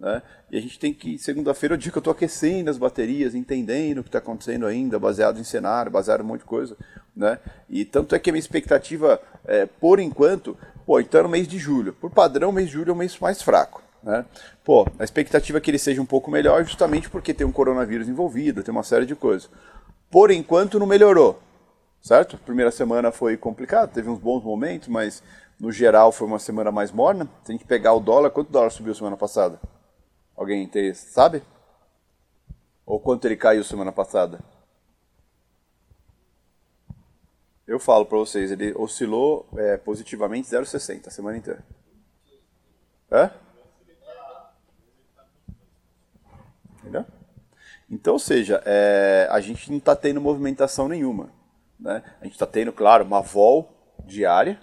Né? 0.04 0.22
E 0.52 0.58
a 0.58 0.62
gente 0.62 0.78
tem 0.78 0.94
que, 0.94 1.18
segunda-feira, 1.18 1.76
é 1.76 1.78
o 1.78 1.80
dia 1.80 1.90
que 1.90 1.98
eu 1.98 2.02
estou 2.02 2.12
aquecendo 2.12 2.70
as 2.70 2.78
baterias, 2.78 3.34
entendendo 3.34 4.00
o 4.00 4.04
que 4.04 4.10
está 4.10 4.20
acontecendo 4.20 4.66
ainda, 4.66 5.00
baseado 5.00 5.40
em 5.40 5.46
cenário, 5.46 5.90
baseado 5.90 6.20
em 6.20 6.24
um 6.24 6.28
monte 6.28 6.42
de 6.42 6.46
coisa. 6.46 6.76
Né? 7.16 7.40
E 7.70 7.86
tanto 7.86 8.14
é 8.14 8.20
que 8.20 8.30
a 8.30 8.34
minha 8.34 8.40
expectativa, 8.42 9.22
é, 9.46 9.66
por 9.66 10.02
enquanto, 10.02 10.58
pô, 10.86 11.00
então 11.00 11.22
é 11.22 11.24
no 11.24 11.30
mês 11.30 11.48
de 11.48 11.58
julho. 11.58 11.94
Por 11.94 12.12
padrão, 12.12 12.50
o 12.50 12.54
mês 12.54 12.68
de 12.68 12.74
julho 12.74 12.90
é 12.90 12.94
o 12.94 12.98
mês 12.98 13.18
mais 13.18 13.42
fraco. 13.42 13.82
Né? 14.04 14.26
Pô, 14.62 14.86
a 15.00 15.06
expectativa 15.06 15.58
é 15.58 15.62
que 15.62 15.72
ele 15.72 15.80
seja 15.80 16.02
um 16.02 16.06
pouco 16.06 16.30
melhor, 16.30 16.66
justamente 16.66 17.10
porque 17.10 17.34
tem 17.34 17.48
um 17.48 17.52
coronavírus 17.52 18.10
envolvido, 18.10 18.62
tem 18.62 18.74
uma 18.74 18.84
série 18.84 19.06
de 19.06 19.16
coisas. 19.16 19.50
Por 20.12 20.32
enquanto, 20.32 20.78
não 20.78 20.86
melhorou. 20.86 21.42
Certo? 22.02 22.38
Primeira 22.40 22.72
semana 22.72 23.10
foi 23.10 23.38
complicado, 23.38 23.94
teve 23.94 24.10
uns 24.10 24.20
bons 24.20 24.44
momentos, 24.44 24.90
mas 24.90 25.24
no 25.58 25.72
geral 25.72 26.12
foi 26.12 26.28
uma 26.28 26.40
semana 26.40 26.74
mais 26.74 26.92
morna. 26.92 27.30
A 27.48 27.52
gente 27.54 27.64
pegar 27.64 27.94
o 27.94 28.02
dólar, 28.02 28.32
quanto 28.32 28.52
dólar 28.52 28.70
subiu 28.70 28.94
semana 28.94 29.16
passada? 29.16 29.58
Alguém 30.36 30.68
tem, 30.68 30.94
sabe? 30.94 31.44
Ou 32.86 33.00
quanto 33.00 33.26
ele 33.26 33.38
caiu 33.38 33.64
semana 33.64 33.92
passada? 33.92 34.40
Eu 37.66 37.80
falo 37.80 38.06
para 38.06 38.18
vocês, 38.18 38.52
ele 38.52 38.74
oscilou 38.74 39.48
é, 39.56 39.78
positivamente 39.78 40.50
0,60 40.50 41.08
a 41.08 41.12
semana 41.12 41.38
inteira. 41.38 41.64
É? 43.10 43.30
Entendeu? 46.80 47.06
Então, 47.90 48.14
ou 48.14 48.20
seja, 48.20 48.62
é, 48.66 49.28
a 49.32 49.40
gente 49.40 49.70
não 49.70 49.78
está 49.78 49.96
tendo 49.96 50.20
movimentação 50.20 50.90
nenhuma. 50.90 51.30
Né? 51.80 52.04
A 52.20 52.24
gente 52.26 52.34
está 52.34 52.46
tendo, 52.46 52.74
claro, 52.74 53.06
uma 53.06 53.22
vol 53.22 53.72
diária, 54.06 54.60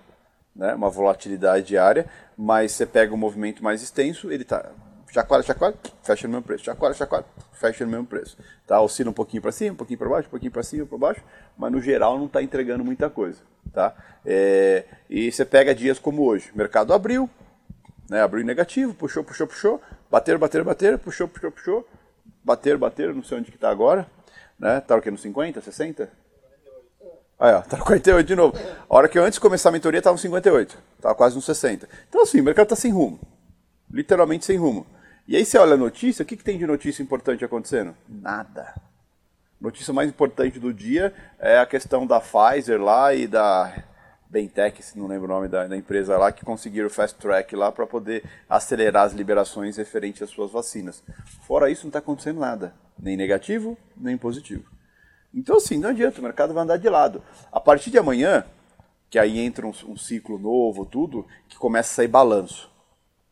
né? 0.55 0.75
uma 0.75 0.91
volatilidade 0.91 1.67
diária, 1.67 2.11
mas 2.37 2.73
você 2.73 2.85
pega 2.85 3.15
um 3.15 3.19
movimento 3.19 3.65
mais 3.65 3.83
extenso, 3.83 4.31
ele 4.31 4.43
está 4.43 4.73
chacoalha, 5.13 5.43
chacoalha, 5.43 5.77
fecha 6.03 6.27
no 6.27 6.33
mesmo 6.33 6.45
preço, 6.45 6.65
chacoalha, 6.65 6.95
chacoalha, 6.95 7.27
fecha 7.53 7.85
no 7.85 7.91
mesmo 7.91 8.07
preço. 8.07 8.37
Tá? 8.67 8.81
Oscila 8.81 9.11
um 9.11 9.15
pouquinho 9.15 9.43
para 9.43 9.53
cima, 9.53 9.73
um 9.73 9.77
pouquinho 9.77 9.99
para 9.99 10.09
baixo, 10.09 10.29
um 10.29 10.31
pouquinho 10.31 10.53
para 10.53 10.63
cima, 10.63 10.87
para 10.87 10.99
baixo, 10.99 11.23
mas 11.57 11.73
no 11.73 11.81
geral 11.81 12.19
não 12.19 12.27
está 12.27 12.43
entregando 12.43 12.85
muita 12.85 13.11
coisa. 13.11 13.39
Tá? 13.73 13.95
É, 14.25 14.85
e 15.09 15.31
você 15.31 15.45
pega 15.45 15.75
dias 15.75 15.99
como 15.99 16.25
hoje, 16.25 16.51
mercado 16.55 16.93
abriu, 16.93 17.29
né, 18.09 18.21
abriu 18.23 18.45
negativo, 18.45 18.93
puxou, 18.93 19.23
puxou, 19.23 19.47
puxou, 19.47 19.81
bater, 20.11 20.37
bater, 20.37 20.65
bater, 20.65 20.99
puxou, 20.99 21.29
puxou, 21.29 21.51
puxou, 21.53 21.89
bater, 22.43 22.77
bater, 22.77 23.15
não 23.15 23.23
sei 23.23 23.39
onde 23.39 23.51
que 23.51 23.57
está 23.57 23.71
agora, 23.71 24.07
né? 24.59 24.81
Tá 24.81 24.97
o 24.97 25.01
que 25.01 25.11
no 25.11 25.17
50, 25.17 25.61
60? 25.61 26.11
Aí, 27.39 27.55
ó, 27.55 27.63
tá 27.63 27.77
no 27.79 27.85
48 27.85 28.27
de 28.27 28.37
novo. 28.37 28.59
A 28.89 28.95
hora 28.95 29.09
que 29.09 29.19
eu 29.19 29.25
antes 29.25 29.37
de 29.37 29.41
começar 29.41 29.71
a 29.71 29.73
mentoria 29.73 30.03
tava 30.03 30.15
no 30.15 30.19
58, 30.19 30.77
tava 31.01 31.15
quase 31.15 31.35
no 31.35 31.41
60. 31.41 31.89
Então 32.09 32.23
assim, 32.23 32.41
o 32.41 32.45
mercado 32.45 32.69
tá 32.69 32.77
sem 32.77 32.93
rumo. 32.93 33.19
Literalmente 33.91 34.45
sem 34.45 34.59
rumo. 34.59 34.87
E 35.27 35.37
aí 35.37 35.45
você 35.45 35.59
olha 35.59 35.75
a 35.75 35.77
notícia, 35.77 36.23
o 36.23 36.27
que, 36.27 36.37
que 36.37 36.45
tem 36.45 36.59
de 36.59 36.67
notícia 36.67 37.03
importante 37.03 37.45
acontecendo? 37.45 37.95
Nada. 38.09 38.75
Notícia 39.61 39.93
mais 39.93 40.09
importante 40.09 40.59
do 40.59 40.73
dia 40.73 41.15
é 41.39 41.59
a 41.59 41.67
questão 41.67 42.07
da 42.07 42.21
Pfizer 42.21 42.81
lá 42.81 43.15
e 43.15 43.27
da 43.27 43.85
Bentec, 44.31 44.83
se 44.83 44.99
não 44.99 45.07
lembro 45.07 45.27
o 45.27 45.29
nome 45.29 45.49
da, 45.49 45.67
da 45.67 45.77
empresa 45.77 46.17
lá, 46.17 46.31
que 46.31 46.45
conseguiram 46.45 46.87
o 46.87 46.91
fast 46.91 47.19
track 47.19 47.55
lá 47.55 47.71
para 47.71 47.87
poder 47.87 48.25
acelerar 48.49 49.05
as 49.05 49.13
liberações 49.13 49.77
referentes 49.77 50.23
às 50.23 50.31
suas 50.31 50.51
vacinas. 50.51 51.03
Fora 51.47 51.69
isso, 51.69 51.83
não 51.83 51.89
está 51.89 51.99
acontecendo 51.99 52.39
nada, 52.41 52.75
nem 52.99 53.17
negativo, 53.17 53.77
nem 53.97 54.17
positivo. 54.17 54.65
Então, 55.35 55.57
assim, 55.57 55.79
não 55.79 55.91
adianta, 55.91 56.21
o 56.21 56.25
mercado 56.25 56.55
vai 56.55 56.63
andar 56.63 56.77
de 56.77 56.89
lado. 56.89 57.23
A 57.53 57.61
partir 57.61 57.91
de 57.91 57.99
amanhã, 57.99 58.45
que 59.11 59.19
aí 59.19 59.39
entra 59.41 59.67
um, 59.67 59.73
um 59.89 59.97
ciclo 59.97 60.39
novo, 60.39 60.87
tudo, 60.87 61.27
que 61.49 61.59
começa 61.59 61.91
a 61.93 61.97
sair 61.97 62.09
balanço. 62.09 62.71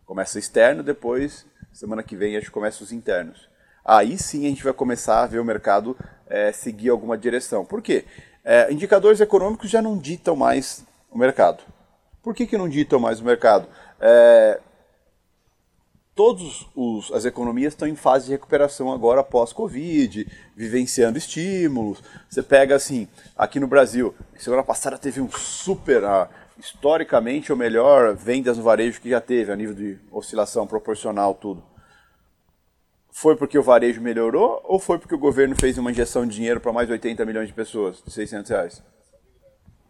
Começa 0.05 0.39
externo, 0.39 0.83
depois, 0.83 1.47
semana 1.73 2.03
que 2.03 2.17
vem, 2.17 2.37
acho 2.37 2.47
que 2.47 2.53
começa 2.53 2.83
os 2.83 2.93
internos. 2.93 3.49
Aí 3.85 4.19
sim 4.19 4.47
a 4.47 4.49
gente 4.49 4.65
vai 4.65 4.73
começar 4.73 5.23
a 5.23 5.27
ver 5.27 5.39
o 5.39 5.45
mercado 5.45 5.97
é, 6.27 6.53
seguir 6.53 6.91
alguma 6.91 7.17
direção. 7.17 7.65
Por 7.65 7.81
quê? 7.81 8.05
É, 8.45 8.73
indicadores 8.73 9.21
econômicos 9.21 9.71
já 9.71 9.81
não 9.81 9.97
ditam 9.97 10.37
mais 10.37 10.85
o 11.11 11.19
mercado. 11.19 11.63
Por 12.23 12.35
que, 12.35 12.47
que 12.47 12.59
não 12.59 12.69
ditam 12.69 12.99
mais 12.99 13.21
o 13.21 13.25
mercado? 13.25 13.67
É, 14.01 14.61
todas 16.15 16.67
as 17.15 17.25
economias 17.25 17.75
estão 17.75 17.87
em 17.87 17.95
fase 17.95 18.27
de 18.27 18.33
recuperação 18.33 18.93
agora 18.93 19.23
pós-Covid, 19.23 20.27
vivenciando 20.57 21.17
estímulos. 21.17 22.03
Você 22.29 22.43
pega 22.43 22.75
assim, 22.75 23.07
aqui 23.37 23.61
no 23.61 23.69
Brasil, 23.69 24.13
semana 24.37 24.65
passada 24.65 24.99
teve 24.99 25.21
um 25.21 25.31
super, 25.31 26.05
ah, 26.05 26.29
historicamente, 26.59 27.53
o 27.53 27.57
melhor 27.57 28.15
vendas 28.15 28.59
no 28.59 28.65
varejo 28.65 29.01
que 29.01 29.11
já 29.11 29.21
teve, 29.21 29.53
a 29.53 29.57
nível 29.57 29.75
de 29.75 29.99
oscilação 30.11 30.67
proporcional, 30.67 31.35
tudo. 31.35 31.63
Foi 33.11 33.37
porque 33.37 33.59
o 33.59 33.63
varejo 33.63 34.01
melhorou 34.01 34.61
ou 34.65 34.79
foi 34.79 34.99
porque 34.99 35.15
o 35.15 35.19
governo 35.19 35.57
fez 35.59 35.79
uma 35.79 35.91
injeção 35.91 36.27
de 36.27 36.35
dinheiro 36.35 36.61
para 36.61 36.73
mais 36.73 36.87
de 36.87 36.93
80 36.93 37.25
milhões 37.25 37.49
de 37.49 37.55
pessoas, 37.55 38.03
de 38.05 38.13
600 38.13 38.51
reais? 38.51 38.83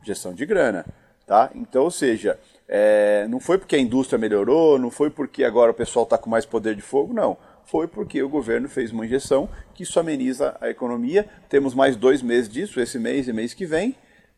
Injeção 0.02 0.32
de 0.32 0.46
grana. 0.46 0.86
Tá? 1.26 1.50
Então, 1.54 1.84
ou 1.84 1.90
seja, 1.90 2.38
é, 2.66 3.26
não 3.28 3.38
foi 3.38 3.58
porque 3.58 3.76
a 3.76 3.78
indústria 3.78 4.18
melhorou, 4.18 4.78
não 4.78 4.90
foi 4.90 5.10
porque 5.10 5.44
agora 5.44 5.70
o 5.70 5.74
pessoal 5.74 6.04
está 6.04 6.16
com 6.16 6.30
mais 6.30 6.46
poder 6.46 6.74
de 6.74 6.80
fogo, 6.80 7.12
não. 7.12 7.36
Foi 7.66 7.86
porque 7.86 8.22
o 8.22 8.30
governo 8.30 8.66
fez 8.66 8.92
uma 8.92 9.04
injeção 9.04 9.46
que 9.74 9.82
isso 9.82 10.00
ameniza 10.00 10.56
a 10.58 10.70
economia. 10.70 11.28
Temos 11.50 11.74
mais 11.74 11.96
dois 11.96 12.22
meses 12.22 12.48
disso, 12.48 12.80
esse 12.80 12.98
mês 12.98 13.28
e 13.28 13.32
mês 13.34 13.52
que 13.52 13.66
vem. 13.66 13.94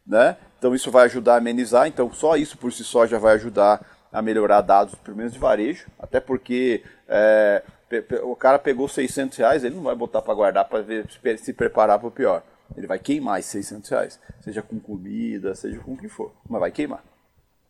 Né? 0.07 0.37
Então 0.59 0.75
isso 0.75 0.91
vai 0.91 1.05
ajudar 1.07 1.35
a 1.35 1.39
amenizar. 1.39 1.87
Então 1.87 2.13
só 2.13 2.37
isso 2.37 2.59
por 2.59 2.73
si 2.73 2.85
só 2.85 3.07
já 3.07 3.19
vai 3.19 3.35
ajudar 3.35 3.85
a 4.13 4.21
melhorar 4.21 4.61
dados, 4.61 4.95
pelo 4.97 5.17
menos 5.17 5.33
de 5.33 5.39
varejo. 5.39 5.87
Até 5.99 6.21
porque 6.21 6.83
é, 7.09 7.63
o 8.23 8.37
cara 8.37 8.59
pegou 8.59 8.89
600 8.89 9.39
reais, 9.39 9.65
ele 9.65 9.75
não 9.75 9.83
vai 9.83 9.95
botar 9.95 10.23
para 10.23 10.35
guardar 10.35 10.69
para 10.69 10.85
se 11.39 11.53
preparar 11.53 11.99
para 11.99 12.09
o 12.09 12.13
pior. 12.13 12.43
Ele 12.77 12.87
vai 12.87 12.99
queimar 12.99 13.41
esses 13.41 13.51
600 13.51 13.91
reais, 13.91 14.21
seja 14.41 14.63
com 14.63 14.79
comida, 14.79 15.55
seja 15.55 15.81
com 15.81 15.95
o 15.95 15.97
que 15.97 16.09
for, 16.09 16.33
mas 16.49 16.61
vai 16.61 16.71
queimar. 16.71 17.03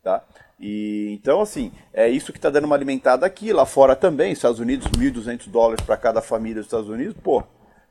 Tá? 0.03 0.23
E 0.59 1.11
então 1.13 1.41
assim, 1.41 1.73
é 1.93 2.09
isso 2.09 2.33
que 2.33 2.39
está 2.39 2.51
dando 2.51 2.65
uma 2.65 2.77
alimentada 2.77 3.25
aqui, 3.25 3.53
lá 3.53 3.65
fora 3.65 3.97
também, 3.97 4.33
Estados 4.33 4.61
Unidos, 4.61 4.87
1.200 4.89 5.49
dólares 5.49 5.85
para 5.85 5.97
cada 5.97 6.21
família 6.21 6.57
dos 6.57 6.67
Estados 6.67 6.89
Unidos, 6.89 7.17
pô, 7.23 7.43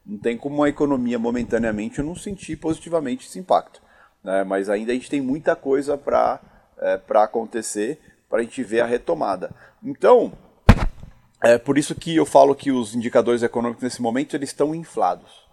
não 0.05 0.17
tem 0.17 0.38
como 0.38 0.55
uma 0.55 0.69
economia 0.69 1.19
momentaneamente 1.19 2.01
não 2.01 2.15
sentir 2.15 2.55
positivamente 2.58 3.27
esse 3.27 3.39
impacto. 3.39 3.81
Né? 4.23 4.43
Mas 4.43 4.69
ainda 4.69 4.91
a 4.91 4.95
gente 4.95 5.09
tem 5.09 5.21
muita 5.21 5.55
coisa 5.55 5.97
para 5.97 6.39
é, 6.77 6.99
acontecer, 7.15 7.99
para 8.29 8.39
a 8.39 8.43
gente 8.43 8.63
ver 8.63 8.81
a 8.81 8.85
retomada. 8.85 9.51
Então, 9.83 10.33
é 11.41 11.57
por 11.57 11.77
isso 11.77 11.95
que 11.95 12.15
eu 12.15 12.25
falo 12.25 12.55
que 12.55 12.71
os 12.71 12.95
indicadores 12.95 13.43
econômicos 13.43 13.83
nesse 13.83 14.01
momento 14.01 14.35
eles 14.35 14.49
estão 14.49 14.75
inflados 14.75 15.49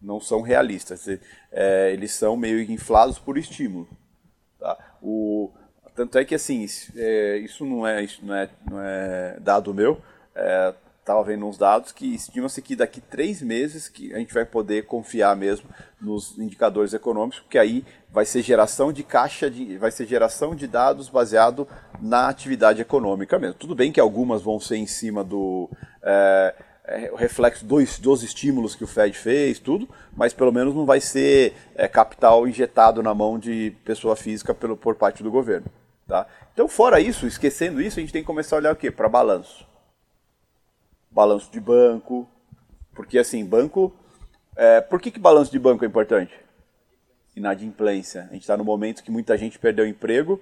não 0.00 0.20
são 0.20 0.40
realistas. 0.40 1.06
É, 1.52 1.92
eles 1.92 2.12
são 2.12 2.36
meio 2.36 2.60
inflados 2.62 3.18
por 3.18 3.36
estímulo. 3.36 3.88
Tá? 4.58 4.96
O, 5.02 5.52
tanto 5.94 6.16
é 6.18 6.24
que 6.24 6.34
assim, 6.34 6.66
é, 6.96 7.36
isso, 7.38 7.64
não 7.66 7.86
é, 7.86 8.02
isso 8.02 8.24
não, 8.24 8.34
é, 8.34 8.50
não 8.68 8.80
é 8.80 9.38
dado 9.40 9.74
meu. 9.74 10.00
Estava 11.10 11.24
vendo 11.24 11.44
uns 11.44 11.58
dados 11.58 11.90
que 11.90 12.14
estima-se 12.14 12.62
que 12.62 12.76
daqui 12.76 13.00
três 13.00 13.42
meses 13.42 13.88
que 13.88 14.14
a 14.14 14.18
gente 14.18 14.32
vai 14.32 14.44
poder 14.44 14.86
confiar 14.86 15.34
mesmo 15.34 15.68
nos 16.00 16.38
indicadores 16.38 16.94
econômicos, 16.94 17.40
porque 17.40 17.58
aí 17.58 17.84
vai 18.12 18.24
ser 18.24 18.42
geração 18.42 18.92
de 18.92 19.02
caixa, 19.02 19.50
de, 19.50 19.76
vai 19.76 19.90
ser 19.90 20.06
geração 20.06 20.54
de 20.54 20.68
dados 20.68 21.08
baseado 21.08 21.66
na 22.00 22.28
atividade 22.28 22.80
econômica 22.80 23.40
mesmo. 23.40 23.56
Tudo 23.56 23.74
bem 23.74 23.90
que 23.90 23.98
algumas 23.98 24.40
vão 24.40 24.60
ser 24.60 24.76
em 24.76 24.86
cima 24.86 25.24
do 25.24 25.68
é, 26.00 26.54
é, 26.84 27.12
reflexo 27.16 27.64
dos, 27.64 27.98
dos 27.98 28.22
estímulos 28.22 28.76
que 28.76 28.84
o 28.84 28.86
Fed 28.86 29.18
fez, 29.18 29.58
tudo, 29.58 29.88
mas 30.16 30.32
pelo 30.32 30.52
menos 30.52 30.76
não 30.76 30.86
vai 30.86 31.00
ser 31.00 31.54
é, 31.74 31.88
capital 31.88 32.46
injetado 32.46 33.02
na 33.02 33.12
mão 33.12 33.36
de 33.36 33.74
pessoa 33.84 34.14
física 34.14 34.54
pelo, 34.54 34.76
por 34.76 34.94
parte 34.94 35.24
do 35.24 35.30
governo. 35.32 35.66
Tá? 36.06 36.24
Então, 36.52 36.68
fora 36.68 37.00
isso, 37.00 37.26
esquecendo 37.26 37.82
isso, 37.82 37.98
a 37.98 38.00
gente 38.00 38.12
tem 38.12 38.22
que 38.22 38.28
começar 38.28 38.54
a 38.54 38.58
olhar 38.60 38.72
o 38.72 38.76
quê? 38.76 38.92
Para 38.92 39.08
balanço. 39.08 39.68
Balanço 41.10 41.50
de 41.50 41.60
banco, 41.60 42.28
porque 42.94 43.18
assim, 43.18 43.44
banco. 43.44 43.92
É, 44.56 44.80
por 44.80 45.00
que, 45.00 45.10
que 45.10 45.18
balanço 45.18 45.50
de 45.50 45.58
banco 45.58 45.84
é 45.84 45.88
importante? 45.88 46.32
Inadimplência. 47.34 48.26
A 48.30 48.34
gente 48.34 48.42
está 48.42 48.56
no 48.56 48.64
momento 48.64 49.02
que 49.02 49.10
muita 49.10 49.36
gente 49.36 49.58
perdeu 49.58 49.86
emprego 49.86 50.40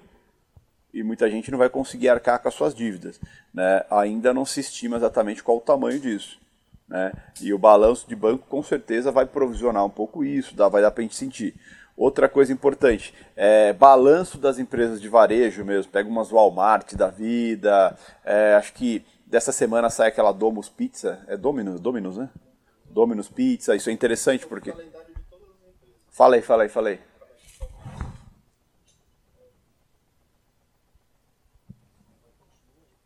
e 0.93 1.03
muita 1.03 1.29
gente 1.29 1.51
não 1.51 1.57
vai 1.57 1.69
conseguir 1.69 2.09
arcar 2.09 2.41
com 2.41 2.47
as 2.47 2.53
suas 2.53 2.73
dívidas. 2.73 3.19
Né? 3.53 3.85
Ainda 3.89 4.33
não 4.33 4.45
se 4.45 4.59
estima 4.59 4.97
exatamente 4.97 5.43
qual 5.43 5.57
o 5.57 5.61
tamanho 5.61 5.99
disso. 5.99 6.39
Né? 6.87 7.11
E 7.41 7.53
o 7.53 7.59
balanço 7.59 8.07
de 8.07 8.15
banco 8.15 8.45
com 8.47 8.63
certeza 8.63 9.11
vai 9.11 9.25
provisionar 9.25 9.85
um 9.85 9.89
pouco 9.89 10.23
isso, 10.23 10.55
dá, 10.55 10.67
vai 10.67 10.81
dar 10.81 10.91
para 10.91 11.01
a 11.01 11.03
gente 11.03 11.15
sentir. 11.15 11.55
Outra 11.95 12.29
coisa 12.29 12.51
importante, 12.53 13.13
é 13.35 13.73
balanço 13.73 14.37
das 14.37 14.57
empresas 14.57 15.01
de 15.01 15.09
varejo 15.09 15.65
mesmo. 15.65 15.91
Pega 15.91 16.09
umas 16.09 16.31
Walmart 16.31 16.93
da 16.95 17.09
vida. 17.09 17.95
É, 18.23 18.55
acho 18.55 18.73
que 18.73 19.05
dessa 19.29 19.51
semana 19.51 19.89
sai 19.89 20.09
aquela 20.09 20.31
Domus 20.31 20.67
Pizza. 20.67 21.23
É 21.27 21.37
Dominus, 21.37 21.79
Dominus, 21.79 22.17
né? 22.17 22.29
Dominus 22.85 23.29
Pizza. 23.29 23.75
Isso 23.75 23.89
é 23.89 23.93
interessante 23.93 24.45
porque. 24.45 24.73
Falei, 26.09 26.41
falei, 26.41 26.67
falei. 26.67 26.99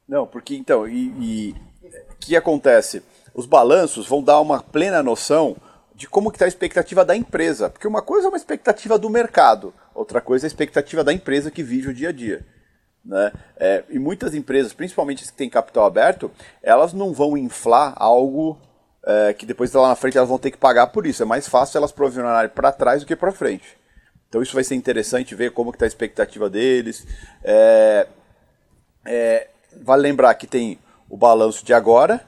Não, 0.07 0.25
porque 0.25 0.55
então, 0.55 0.87
e 0.87 1.55
o 2.11 2.15
que 2.19 2.35
acontece? 2.35 3.03
Os 3.33 3.45
balanços 3.45 4.07
vão 4.07 4.21
dar 4.21 4.39
uma 4.39 4.61
plena 4.61 5.01
noção 5.01 5.57
de 5.95 6.07
como 6.07 6.29
está 6.29 6.45
a 6.45 6.47
expectativa 6.47 7.03
da 7.03 7.15
empresa. 7.15 7.69
Porque 7.69 7.87
uma 7.87 8.01
coisa 8.01 8.27
é 8.27 8.29
uma 8.29 8.37
expectativa 8.37 8.99
do 8.99 9.09
mercado, 9.09 9.73
outra 9.93 10.21
coisa 10.21 10.45
é 10.45 10.47
a 10.47 10.51
expectativa 10.51 11.03
da 11.03 11.13
empresa 11.13 11.49
que 11.49 11.63
vive 11.63 11.89
o 11.89 11.93
dia 11.93 12.09
a 12.09 12.11
dia. 12.11 12.45
Né? 13.03 13.31
É, 13.57 13.83
e 13.89 13.99
muitas 13.99 14.33
empresas, 14.33 14.73
principalmente 14.73 15.23
as 15.23 15.31
que 15.31 15.37
têm 15.37 15.49
capital 15.49 15.85
aberto, 15.85 16.31
elas 16.61 16.93
não 16.93 17.13
vão 17.13 17.37
inflar 17.37 17.93
algo 17.97 18.57
é, 19.05 19.33
que 19.33 19.45
depois 19.45 19.73
lá 19.73 19.89
na 19.89 19.95
frente 19.95 20.17
elas 20.17 20.29
vão 20.29 20.39
ter 20.39 20.51
que 20.51 20.57
pagar 20.57 20.87
por 20.87 21.05
isso. 21.05 21.21
É 21.21 21.25
mais 21.25 21.47
fácil 21.47 21.77
elas 21.77 21.91
provisionarem 21.91 22.49
para 22.49 22.71
trás 22.71 23.01
do 23.01 23.07
que 23.07 23.15
para 23.15 23.31
frente. 23.31 23.77
Então 24.29 24.41
isso 24.41 24.53
vai 24.53 24.63
ser 24.63 24.75
interessante 24.75 25.35
ver 25.35 25.51
como 25.51 25.71
está 25.71 25.85
a 25.85 25.87
expectativa 25.87 26.49
deles. 26.49 27.05
É, 27.43 28.07
é, 29.05 29.47
vale 29.81 30.03
lembrar 30.03 30.33
que 30.35 30.47
tem 30.47 30.79
o 31.09 31.17
balanço 31.17 31.65
de 31.65 31.73
agora, 31.73 32.25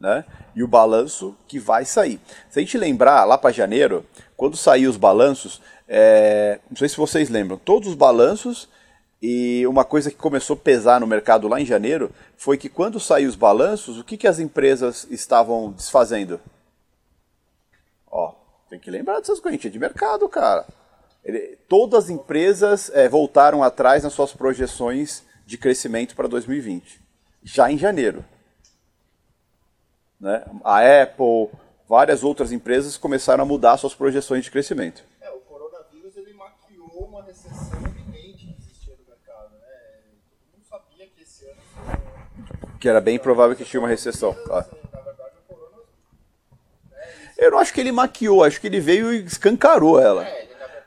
né? 0.00 0.24
E 0.54 0.62
o 0.62 0.68
balanço 0.68 1.36
que 1.46 1.58
vai 1.58 1.84
sair. 1.84 2.18
Se 2.50 2.58
a 2.58 2.62
gente 2.62 2.78
lembrar 2.78 3.24
lá 3.24 3.36
para 3.36 3.52
janeiro, 3.52 4.04
quando 4.36 4.56
saíram 4.56 4.90
os 4.90 4.96
balanços, 4.96 5.60
é, 5.86 6.58
não 6.68 6.76
sei 6.76 6.88
se 6.88 6.96
vocês 6.96 7.28
lembram, 7.28 7.58
todos 7.58 7.88
os 7.88 7.94
balanços 7.94 8.68
e 9.20 9.66
uma 9.66 9.84
coisa 9.84 10.10
que 10.10 10.16
começou 10.16 10.54
a 10.54 10.60
pesar 10.60 11.00
no 11.00 11.06
mercado 11.06 11.48
lá 11.48 11.60
em 11.60 11.66
janeiro 11.66 12.10
foi 12.36 12.56
que 12.56 12.68
quando 12.68 13.00
saiu 13.00 13.28
os 13.28 13.34
balanços, 13.34 13.98
o 13.98 14.04
que, 14.04 14.16
que 14.16 14.28
as 14.28 14.38
empresas 14.38 15.06
estavam 15.10 15.72
desfazendo? 15.72 16.40
Ó, 18.10 18.34
tem 18.68 18.78
que 18.78 18.90
lembrar 18.90 19.18
dessas 19.18 19.40
coisas, 19.40 19.64
é 19.64 19.68
de 19.68 19.78
mercado, 19.78 20.28
cara. 20.28 20.66
Ele, 21.24 21.58
todas 21.68 22.04
as 22.04 22.10
empresas 22.10 22.90
é, 22.94 23.08
voltaram 23.08 23.62
atrás 23.62 24.02
nas 24.04 24.12
suas 24.12 24.32
projeções 24.32 25.24
de 25.44 25.58
crescimento 25.58 26.14
para 26.14 26.28
2020, 26.28 27.00
já 27.42 27.70
em 27.70 27.78
janeiro. 27.78 28.24
Né? 30.20 30.44
A 30.64 31.02
Apple, 31.02 31.50
várias 31.88 32.24
outras 32.24 32.52
empresas 32.52 32.96
começaram 32.96 33.44
a 33.44 33.46
mudar 33.46 33.76
suas 33.76 33.94
projeções 33.94 34.44
de 34.44 34.50
crescimento. 34.50 35.04
É, 35.20 35.30
o 35.30 35.40
coronavírus 35.40 36.16
ele 36.16 36.32
maquiou 36.34 37.06
uma 37.06 37.22
recessão 37.22 37.78
iminente 37.80 38.46
que 38.46 38.56
existia 38.58 38.94
no 38.96 39.04
mercado. 39.06 39.54
Né? 39.54 39.68
Todo 40.28 40.52
mundo 40.52 40.66
sabia 40.68 41.06
que 41.06 41.22
esse 41.22 41.44
ano. 41.46 42.67
Que 42.78 42.88
era 42.88 43.00
bem 43.00 43.18
provável 43.18 43.56
que 43.56 43.64
tinha 43.64 43.80
uma 43.80 43.88
recessão. 43.88 44.36
Ah. 44.50 44.64
Eu 47.36 47.52
não 47.52 47.58
acho 47.58 47.72
que 47.72 47.80
ele 47.80 47.92
maquiou, 47.92 48.42
acho 48.42 48.60
que 48.60 48.66
ele 48.66 48.80
veio 48.80 49.12
e 49.12 49.24
escancarou 49.24 50.00
ela. 50.00 50.26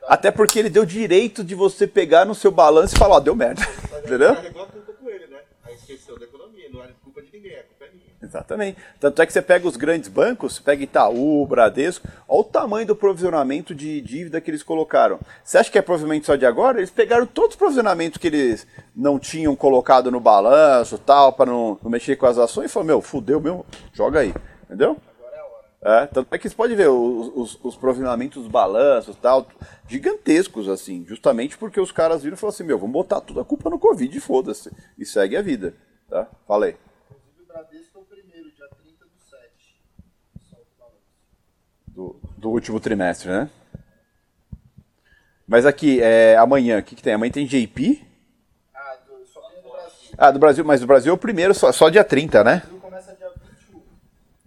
Até 0.06 0.30
porque 0.30 0.58
ele 0.58 0.68
deu 0.68 0.84
direito 0.84 1.42
de 1.42 1.54
você 1.54 1.86
pegar 1.86 2.24
no 2.24 2.34
seu 2.34 2.50
balanço 2.50 2.94
e 2.94 2.98
falar, 2.98 3.16
ó, 3.16 3.20
deu 3.20 3.34
merda. 3.34 3.62
Entendeu? 4.04 4.34
Carregou 4.34 4.62
a 4.62 4.66
culpa 4.66 4.92
com 4.92 5.08
ele, 5.08 5.26
né? 5.28 5.40
Aí 5.64 5.74
esqueceu 5.74 6.18
da 6.18 6.24
economia. 6.24 6.68
Não 6.70 6.82
era 6.82 6.92
culpa 7.02 7.22
de 7.22 7.32
ninguém, 7.32 7.58
a 7.58 7.62
culpa 7.62 7.84
é 7.86 7.90
minha. 7.90 8.11
Exatamente. 8.22 8.78
Tanto 9.00 9.20
é 9.20 9.26
que 9.26 9.32
você 9.32 9.42
pega 9.42 9.66
os 9.66 9.76
grandes 9.76 10.08
bancos, 10.08 10.54
você 10.54 10.62
pega 10.62 10.84
Itaú, 10.84 11.44
Bradesco, 11.46 12.06
olha 12.28 12.40
o 12.40 12.44
tamanho 12.44 12.86
do 12.86 12.94
provisionamento 12.94 13.74
de 13.74 14.00
dívida 14.00 14.40
que 14.40 14.50
eles 14.50 14.62
colocaram. 14.62 15.18
Você 15.42 15.58
acha 15.58 15.70
que 15.70 15.78
é 15.78 15.82
provavelmente 15.82 16.26
só 16.26 16.36
de 16.36 16.46
agora? 16.46 16.78
Eles 16.78 16.90
pegaram 16.90 17.26
todos 17.26 17.50
os 17.50 17.56
provisionamentos 17.56 18.18
que 18.18 18.28
eles 18.28 18.66
não 18.94 19.18
tinham 19.18 19.56
colocado 19.56 20.10
no 20.10 20.20
balanço 20.20 20.98
tal, 20.98 21.32
para 21.32 21.50
não, 21.50 21.78
não 21.82 21.90
mexer 21.90 22.16
com 22.16 22.26
as 22.26 22.38
ações, 22.38 22.66
e 22.66 22.72
falaram, 22.72 22.86
meu, 22.86 23.02
fudeu, 23.02 23.40
meu, 23.40 23.66
joga 23.92 24.20
aí. 24.20 24.32
Entendeu? 24.64 24.96
É 25.84 26.06
tanto 26.06 26.32
é 26.32 26.38
que 26.38 26.48
você 26.48 26.54
pode 26.54 26.76
ver 26.76 26.88
os, 26.88 27.32
os, 27.34 27.64
os 27.64 27.76
provisionamentos 27.76 28.40
dos 28.40 28.50
balanços 28.50 29.16
tal, 29.16 29.48
gigantescos, 29.88 30.68
assim, 30.68 31.04
justamente 31.04 31.58
porque 31.58 31.80
os 31.80 31.90
caras 31.90 32.22
viram 32.22 32.36
e 32.36 32.38
falaram 32.38 32.54
assim, 32.54 32.62
meu, 32.62 32.78
vamos 32.78 32.92
botar 32.92 33.20
toda 33.20 33.40
a 33.40 33.44
culpa 33.44 33.68
no 33.68 33.80
Covid, 33.80 34.20
foda-se. 34.20 34.70
E 34.96 35.04
segue 35.04 35.36
a 35.36 35.42
vida. 35.42 35.74
Tá? 36.08 36.28
Falei. 36.46 36.76
Inclusive 37.10 37.42
o 37.42 37.46
Bradesco 37.46 37.98
é 37.98 38.00
o 38.00 38.04
primeiro, 38.04 38.52
dia 38.52 38.68
30 38.68 39.04
do 39.06 39.18
7. 39.18 39.76
Solta 40.48 40.66
o 40.70 40.78
balanço. 40.78 41.00
Do, 41.94 42.16
do 42.36 42.50
último 42.50 42.80
trimestre, 42.80 43.28
né? 43.28 43.50
Mas 45.46 45.66
aqui, 45.66 46.00
é, 46.00 46.36
amanhã, 46.36 46.78
o 46.78 46.82
que, 46.82 46.94
que 46.96 47.02
tem? 47.02 47.12
Amanhã 47.12 47.30
tem 47.32 47.46
JP. 47.46 48.02
Ah, 48.74 48.96
do, 49.06 49.26
só 49.26 49.40
tem 49.50 49.62
do 49.62 49.68
Brasil. 49.70 50.14
Ah, 50.16 50.30
do 50.30 50.38
Brasil, 50.38 50.64
mas 50.64 50.80
do 50.80 50.86
Brasil 50.86 51.10
é 51.10 51.14
o 51.14 51.18
primeiro, 51.18 51.54
só, 51.54 51.70
só 51.72 51.88
dia 51.90 52.04
30, 52.04 52.42
né? 52.42 52.54
O 52.54 52.58
Brasil 52.60 52.80
começa 52.80 53.14
dia 53.14 53.30
21. 53.68 53.82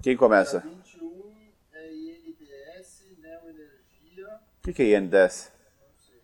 Quem 0.02 0.18
começa? 0.18 0.60
Dia 0.62 0.72
21 0.72 1.32
é 1.74 1.94
INDS, 1.94 3.04
Neo 3.22 3.50
Energia, 3.50 4.28
O 4.58 4.62
que, 4.64 4.74
que 4.74 4.82
é 4.82 4.98
INDS? 4.98 5.52
não 5.80 5.94
sei. 5.96 6.22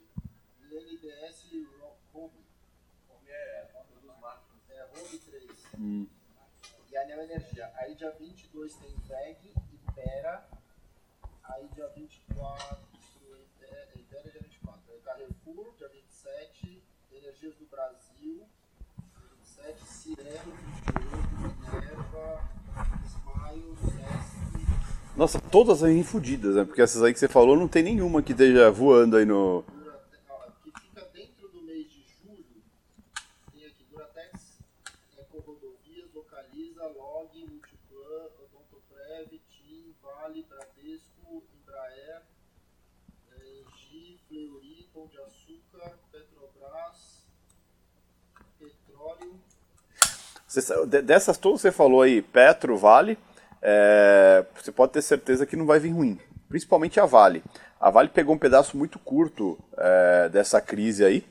INDS 0.71 1.45
Home. 2.13 2.31
Home 3.09 3.29
é 3.29 3.67
nome 3.73 3.87
dos 4.01 4.19
máquinas. 4.19 4.69
É 4.69 4.83
Home 4.97 5.19
3. 5.19 6.07
E 6.91 6.97
a 6.97 7.05
Neo 7.05 7.21
Energia. 7.21 7.69
Aí 7.77 7.93
dia 7.93 8.11
22 8.19 8.73
tem 8.75 8.95
VEG, 9.07 9.53
Ipera. 9.89 10.43
Aí 11.61 11.69
dia 11.75 11.87
24, 11.95 12.77
Ipera, 12.95 13.89
Ipera 13.93 14.27
é 14.27 14.31
dia 14.31 14.41
24. 14.41 14.81
Aí 14.93 14.99
Carrefour, 15.01 15.71
dia 15.77 15.87
27. 15.89 16.83
Energias 17.11 17.55
do 17.55 17.65
Brasil, 17.67 18.47
dia 18.97 19.29
27. 19.37 19.85
Cirelo, 19.85 20.51
28. 20.89 21.21
Minerva, 21.59 22.49
Smile, 23.05 23.77
Sesc. 23.77 24.41
Nossa, 25.15 25.39
todas 25.39 25.83
aí 25.83 26.03
fodidas, 26.03 26.55
né? 26.55 26.65
Porque 26.65 26.81
essas 26.81 27.03
aí 27.03 27.13
que 27.13 27.19
você 27.19 27.27
falou, 27.27 27.55
não 27.55 27.67
tem 27.67 27.83
nenhuma 27.83 28.23
que 28.23 28.31
esteja 28.31 28.71
voando 28.71 29.17
aí 29.17 29.25
no. 29.25 29.63
Que 30.63 30.71
fica 30.81 31.07
dentro 31.13 31.47
do 31.49 31.61
mês 31.61 31.91
de 31.91 32.03
julho, 32.23 32.63
tem 33.53 33.65
aqui 33.67 33.83
Duratex, 33.83 34.57
Ecorodovias, 35.15 36.11
Localiza, 36.11 36.87
Log, 36.87 37.45
Multiplan, 37.45 38.29
Odontoprev, 38.39 39.39
TIM, 39.47 39.93
Vale, 40.01 40.41
Bradesco, 40.49 40.70
Pão 45.01 45.08
de 45.08 45.17
Açúcar, 45.20 45.98
Petrobras, 46.12 47.24
Petróleo, 48.60 49.34
Você 50.48 50.62
sa- 50.62 50.86
de- 50.86 51.01
dessas 51.01 51.39
todas 51.39 51.60
que 51.60 51.62
você 51.63 51.72
falou 51.72 52.03
aí, 52.03 52.22
Petro, 52.22 52.77
Vale, 52.77 53.17
é, 53.63 54.46
você 54.55 54.72
pode 54.72 54.91
ter 54.91 55.01
certeza 55.01 55.43
que 55.48 55.55
não 55.55 55.65
vai 55.65 55.79
vir 55.79 55.89
ruim. 55.89 56.20
Principalmente 56.48 57.00
a 57.00 57.05
Vale. 57.08 57.43
A 57.79 57.89
Vale 57.89 58.10
pegou 58.10 58.36
um 58.36 58.38
pedaço 58.38 58.77
muito 58.77 59.00
curto 59.00 59.58
é, 59.75 60.29
dessa 60.29 60.62
crise 60.62 61.03
aí, 61.03 61.25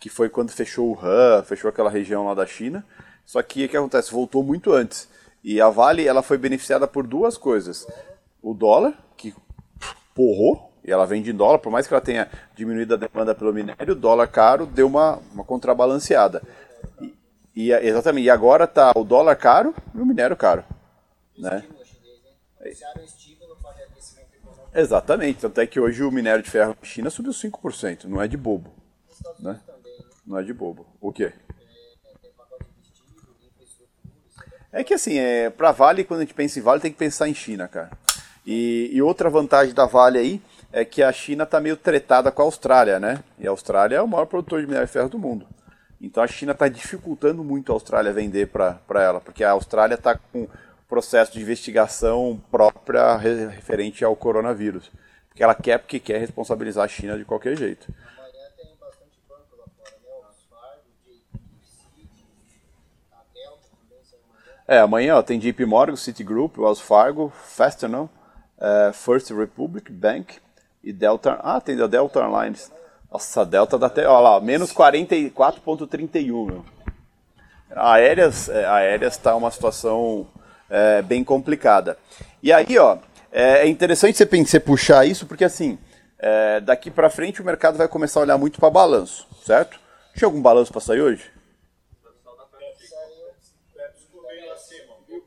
que 0.00 0.08
foi 0.08 0.28
quando 0.28 0.50
fechou 0.50 0.90
o 0.90 0.98
Han, 1.00 1.44
fechou 1.44 1.68
aquela 1.68 1.90
região 1.90 2.26
lá 2.26 2.34
da 2.34 2.44
China. 2.46 2.84
Só 3.24 3.40
que 3.40 3.64
o 3.66 3.68
que 3.68 3.76
acontece? 3.76 4.10
Voltou 4.10 4.42
muito 4.42 4.72
antes. 4.72 5.08
E 5.44 5.60
a 5.60 5.68
Vale 5.70 6.04
ela 6.08 6.22
foi 6.24 6.38
beneficiada 6.38 6.88
por 6.88 7.06
duas 7.06 7.36
coisas. 7.38 7.86
O 8.42 8.52
dólar, 8.52 8.94
que 9.16 9.32
porrou, 10.12 10.71
e 10.84 10.90
ela 10.90 11.06
vende 11.06 11.30
em 11.30 11.34
dólar, 11.34 11.58
por 11.58 11.70
mais 11.70 11.86
que 11.86 11.94
ela 11.94 12.00
tenha 12.00 12.28
diminuído 12.56 12.94
a 12.94 12.96
demanda 12.96 13.34
pelo 13.34 13.52
minério, 13.52 13.92
o 13.92 13.96
dólar 13.96 14.26
caro 14.26 14.66
deu 14.66 14.86
uma, 14.86 15.20
uma 15.32 15.44
contrabalanceada. 15.44 16.42
E, 17.00 17.14
e, 17.54 17.72
exatamente, 17.72 18.24
e 18.26 18.30
agora 18.30 18.66
tá 18.66 18.92
o 18.96 19.04
dólar 19.04 19.36
caro 19.36 19.74
e 19.94 19.98
o 19.98 20.06
minério 20.06 20.36
caro. 20.36 20.64
Né? 21.38 21.58
estímulo 21.58 21.84
chinês, 21.84 22.20
né? 22.24 22.30
Para 24.72 24.80
Exatamente, 24.80 25.40
tanto 25.40 25.60
é 25.60 25.66
que 25.66 25.78
hoje 25.78 26.02
o 26.02 26.10
minério 26.10 26.42
de 26.42 26.50
ferro 26.50 26.76
na 26.80 26.86
China 26.86 27.10
subiu 27.10 27.32
5%, 27.32 28.04
não 28.04 28.20
é 28.20 28.26
de 28.26 28.36
bobo. 28.36 28.72
Né? 29.38 29.60
Também, 29.64 29.98
né? 29.98 30.04
Não 30.26 30.38
é 30.38 30.42
de 30.42 30.52
bobo. 30.52 30.86
O 31.00 31.12
quê? 31.12 31.32
É, 34.72 34.78
é 34.78 34.80
É 34.80 34.84
que 34.84 34.94
assim, 34.94 35.18
é, 35.18 35.48
pra 35.50 35.70
Vale, 35.70 36.02
quando 36.02 36.20
a 36.20 36.22
gente 36.24 36.34
pensa 36.34 36.58
em 36.58 36.62
Vale, 36.62 36.80
tem 36.80 36.90
que 36.90 36.98
pensar 36.98 37.28
em 37.28 37.34
China, 37.34 37.68
cara. 37.68 37.90
E, 38.44 38.90
e 38.92 39.00
outra 39.00 39.30
vantagem 39.30 39.74
da 39.74 39.86
Vale 39.86 40.18
aí 40.18 40.42
é 40.72 40.84
que 40.84 41.02
a 41.02 41.12
China 41.12 41.44
tá 41.44 41.60
meio 41.60 41.76
tretada 41.76 42.32
com 42.32 42.42
a 42.42 42.44
Austrália, 42.44 42.98
né? 42.98 43.22
E 43.38 43.46
a 43.46 43.50
Austrália 43.50 43.96
é 43.96 44.02
o 44.02 44.08
maior 44.08 44.26
produtor 44.26 44.60
de 44.60 44.66
minério 44.66 44.86
de 44.86 44.92
ferro 44.92 45.08
do 45.08 45.18
mundo. 45.18 45.46
Então 46.00 46.22
a 46.22 46.26
China 46.26 46.52
está 46.52 46.66
dificultando 46.66 47.44
muito 47.44 47.70
a 47.70 47.74
Austrália 47.74 48.12
vender 48.12 48.48
para 48.48 48.80
ela, 49.02 49.20
porque 49.20 49.44
a 49.44 49.50
Austrália 49.50 49.94
está 49.94 50.16
com 50.16 50.48
processo 50.88 51.32
de 51.32 51.40
investigação 51.40 52.42
própria 52.50 53.16
re- 53.16 53.46
referente 53.46 54.04
ao 54.04 54.16
coronavírus. 54.16 54.90
Porque 55.28 55.42
ela 55.42 55.54
quer, 55.54 55.78
porque 55.78 56.00
quer 56.00 56.18
responsabilizar 56.18 56.84
a 56.84 56.88
China 56.88 57.16
de 57.16 57.24
qualquer 57.24 57.56
jeito. 57.56 57.86
É, 64.66 64.78
amanhã 64.78 65.16
ó, 65.16 65.22
tem 65.22 65.38
JP 65.38 65.66
Morgan, 65.66 65.96
Citigroup, 65.96 66.58
Wells 66.58 66.80
Fargo, 66.80 67.30
Fastenal, 67.30 68.08
eh, 68.58 68.92
First 68.92 69.30
Republic 69.30 69.90
Bank 69.90 70.40
e 70.82 70.92
Delta. 70.92 71.38
Ah, 71.42 71.60
tem 71.60 71.80
a 71.80 71.86
Delta 71.86 72.20
Airlines. 72.20 72.70
Nossa, 73.10 73.42
a 73.42 73.44
Delta 73.44 73.78
dá 73.78 73.86
até. 73.86 74.06
Olha 74.06 74.20
lá, 74.20 74.40
menos 74.40 74.72
44,31. 74.72 76.46
meu. 76.46 76.64
Aéreas, 77.74 78.48
é, 78.48 78.66
aéreas 78.66 79.14
está 79.14 79.34
uma 79.34 79.50
situação 79.50 80.26
é, 80.68 81.02
bem 81.02 81.24
complicada. 81.24 81.96
E 82.42 82.52
aí, 82.52 82.78
ó, 82.78 82.98
é 83.30 83.66
é 83.66 83.68
interessante 83.68 84.16
você, 84.16 84.26
você 84.26 84.60
puxar 84.60 85.06
isso, 85.06 85.26
porque 85.26 85.44
assim, 85.44 85.78
é, 86.18 86.60
daqui 86.60 86.90
para 86.90 87.08
frente 87.08 87.40
o 87.40 87.44
mercado 87.44 87.78
vai 87.78 87.88
começar 87.88 88.20
a 88.20 88.22
olhar 88.22 88.38
muito 88.38 88.60
para 88.60 88.70
balanço, 88.70 89.26
certo? 89.44 89.80
Tinha 90.14 90.26
algum 90.26 90.42
balanço 90.42 90.70
para 90.70 90.80
sair 90.80 91.00
hoje? 91.00 91.30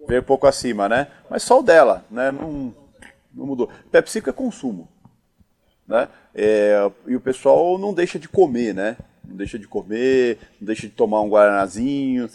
Veio 0.07 0.21
pouco 0.21 0.45
acima, 0.45 0.87
né? 0.87 1.07
Mas 1.29 1.41
só 1.41 1.59
o 1.59 1.63
dela, 1.63 2.05
né? 2.11 2.31
Não, 2.31 2.73
não 3.33 3.45
mudou. 3.47 3.69
PepsiCo 3.91 4.29
é 4.29 4.33
consumo, 4.33 4.87
né? 5.87 6.09
É, 6.33 6.91
e 7.07 7.15
o 7.15 7.21
pessoal 7.21 7.77
não 7.77 7.93
deixa 7.93 8.19
de 8.19 8.27
comer, 8.27 8.73
né? 8.73 8.97
Não 9.23 9.35
deixa 9.35 9.57
de 9.57 9.67
comer, 9.67 10.37
não 10.59 10.67
deixa 10.67 10.83
de 10.83 10.93
tomar 10.93 11.21
um 11.21 11.29
guaranazinho, 11.29 12.29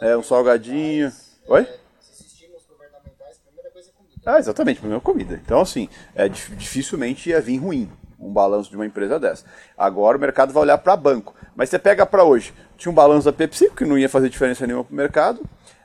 é 0.00 0.16
um 0.16 0.22
salgadinho. 0.22 1.12
Oi? 1.48 1.64
Primeira 1.64 3.70
coisa 3.72 3.90
é 3.90 3.92
comida. 3.92 4.20
Ah, 4.24 4.38
exatamente, 4.38 4.80
primeiro 4.80 5.02
comida. 5.02 5.40
Então, 5.44 5.60
assim, 5.60 5.88
é, 6.14 6.28
dif- 6.28 6.54
dificilmente 6.56 7.30
ia 7.30 7.40
vir 7.40 7.58
ruim 7.58 7.90
um 8.18 8.32
balanço 8.32 8.70
de 8.70 8.76
uma 8.76 8.86
empresa 8.86 9.18
dessa. 9.18 9.44
Agora 9.76 10.16
o 10.16 10.20
mercado 10.20 10.52
vai 10.52 10.62
olhar 10.62 10.78
para 10.78 10.96
banco. 10.96 11.34
Mas 11.56 11.68
você 11.70 11.78
pega 11.78 12.06
para 12.06 12.24
hoje, 12.24 12.54
tinha 12.76 12.92
um 12.92 12.94
balanço 12.94 13.24
da 13.24 13.32
PepsiCo, 13.32 13.76
que 13.76 13.84
não 13.84 13.98
ia 13.98 14.08
fazer 14.08 14.28
diferença 14.28 14.66
nenhuma 14.66 14.84
para 14.84 14.92
o 14.92 14.96
mercado. 14.96 15.42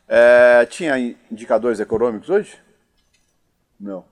É, 0.07 0.65
tinha 0.67 0.97
indicadores 1.31 1.79
econômicos 1.79 2.29
hoje? 2.29 2.57
Não. 3.79 4.05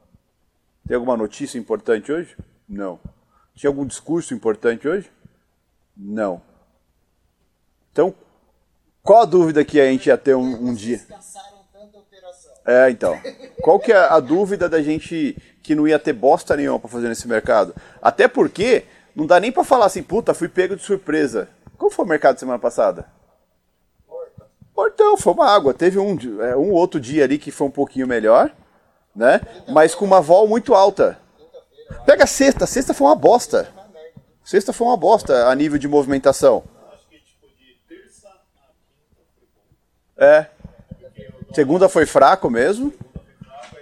Tem 0.87 0.95
alguma 0.95 1.15
notícia 1.15 1.57
importante 1.57 2.11
hoje? 2.11 2.35
Não. 2.67 2.99
Tinha 3.55 3.69
algum 3.69 3.85
discurso 3.85 4.33
importante 4.33 4.87
hoje? 4.87 5.11
Não. 5.95 6.41
Então, 7.91 8.13
qual 9.01 9.21
a 9.21 9.25
dúvida 9.25 9.63
que 9.63 9.79
a 9.79 9.85
gente 9.85 10.07
ia 10.07 10.17
ter 10.17 10.35
um, 10.35 10.69
um 10.69 10.73
dia? 10.73 11.01
É, 12.65 12.89
então. 12.89 13.19
Qual 13.61 13.79
que 13.79 13.91
é 13.91 13.97
a 13.97 14.19
dúvida 14.19 14.67
da 14.67 14.81
gente 14.81 15.37
que 15.61 15.75
não 15.75 15.87
ia 15.87 15.99
ter 15.99 16.13
bosta 16.13 16.55
nenhuma 16.55 16.79
pra 16.79 16.89
fazer 16.89 17.09
nesse 17.09 17.27
mercado? 17.27 17.75
Até 18.01 18.27
porque 18.27 18.85
não 19.15 19.25
dá 19.25 19.39
nem 19.39 19.51
pra 19.51 19.63
falar 19.63 19.85
assim, 19.85 20.01
puta, 20.01 20.33
fui 20.33 20.49
pego 20.49 20.75
de 20.75 20.81
surpresa. 20.81 21.49
Como 21.77 21.91
foi 21.91 22.05
o 22.05 22.07
mercado 22.07 22.39
semana 22.39 22.59
passada? 22.59 23.05
Portão, 24.73 25.17
foi 25.17 25.33
uma 25.33 25.49
água. 25.49 25.73
Teve 25.73 25.99
um, 25.99 26.17
é, 26.41 26.55
um 26.55 26.71
outro 26.71 26.99
dia 26.99 27.23
ali 27.23 27.37
que 27.37 27.51
foi 27.51 27.67
um 27.67 27.71
pouquinho 27.71 28.07
melhor, 28.07 28.51
né? 29.15 29.41
Mas 29.67 29.93
com 29.93 30.05
uma 30.05 30.21
vol 30.21 30.47
muito 30.47 30.73
alta. 30.73 31.19
Pega 32.05 32.23
a 32.23 32.27
sexta, 32.27 32.65
sexta 32.65 32.93
foi 32.93 33.07
uma 33.07 33.15
bosta. 33.15 33.69
Sexta 34.43 34.73
foi 34.73 34.87
uma 34.87 34.97
bosta 34.97 35.47
a 35.47 35.55
nível 35.55 35.77
de 35.77 35.87
movimentação. 35.87 36.63
É. 40.17 40.47
Segunda 41.53 41.87
foi 41.87 42.05
fraco 42.05 42.49
mesmo. 42.49 42.93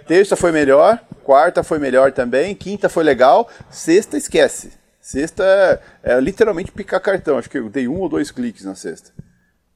Terça 0.06 0.36
foi 0.36 0.52
melhor. 0.52 1.00
Quarta 1.24 1.62
foi 1.62 1.78
melhor 1.78 2.12
também. 2.12 2.54
Quinta 2.54 2.88
foi 2.88 3.04
legal. 3.04 3.48
Sexta, 3.70 4.16
esquece. 4.16 4.72
Sexta 5.00 5.44
é, 5.44 6.14
é 6.14 6.20
literalmente 6.20 6.70
picar 6.70 7.00
cartão. 7.00 7.38
Acho 7.38 7.50
que 7.50 7.58
eu 7.58 7.68
dei 7.68 7.88
um 7.88 7.98
ou 7.98 8.08
dois 8.08 8.30
cliques 8.30 8.64
na 8.64 8.74
sexta. 8.74 9.10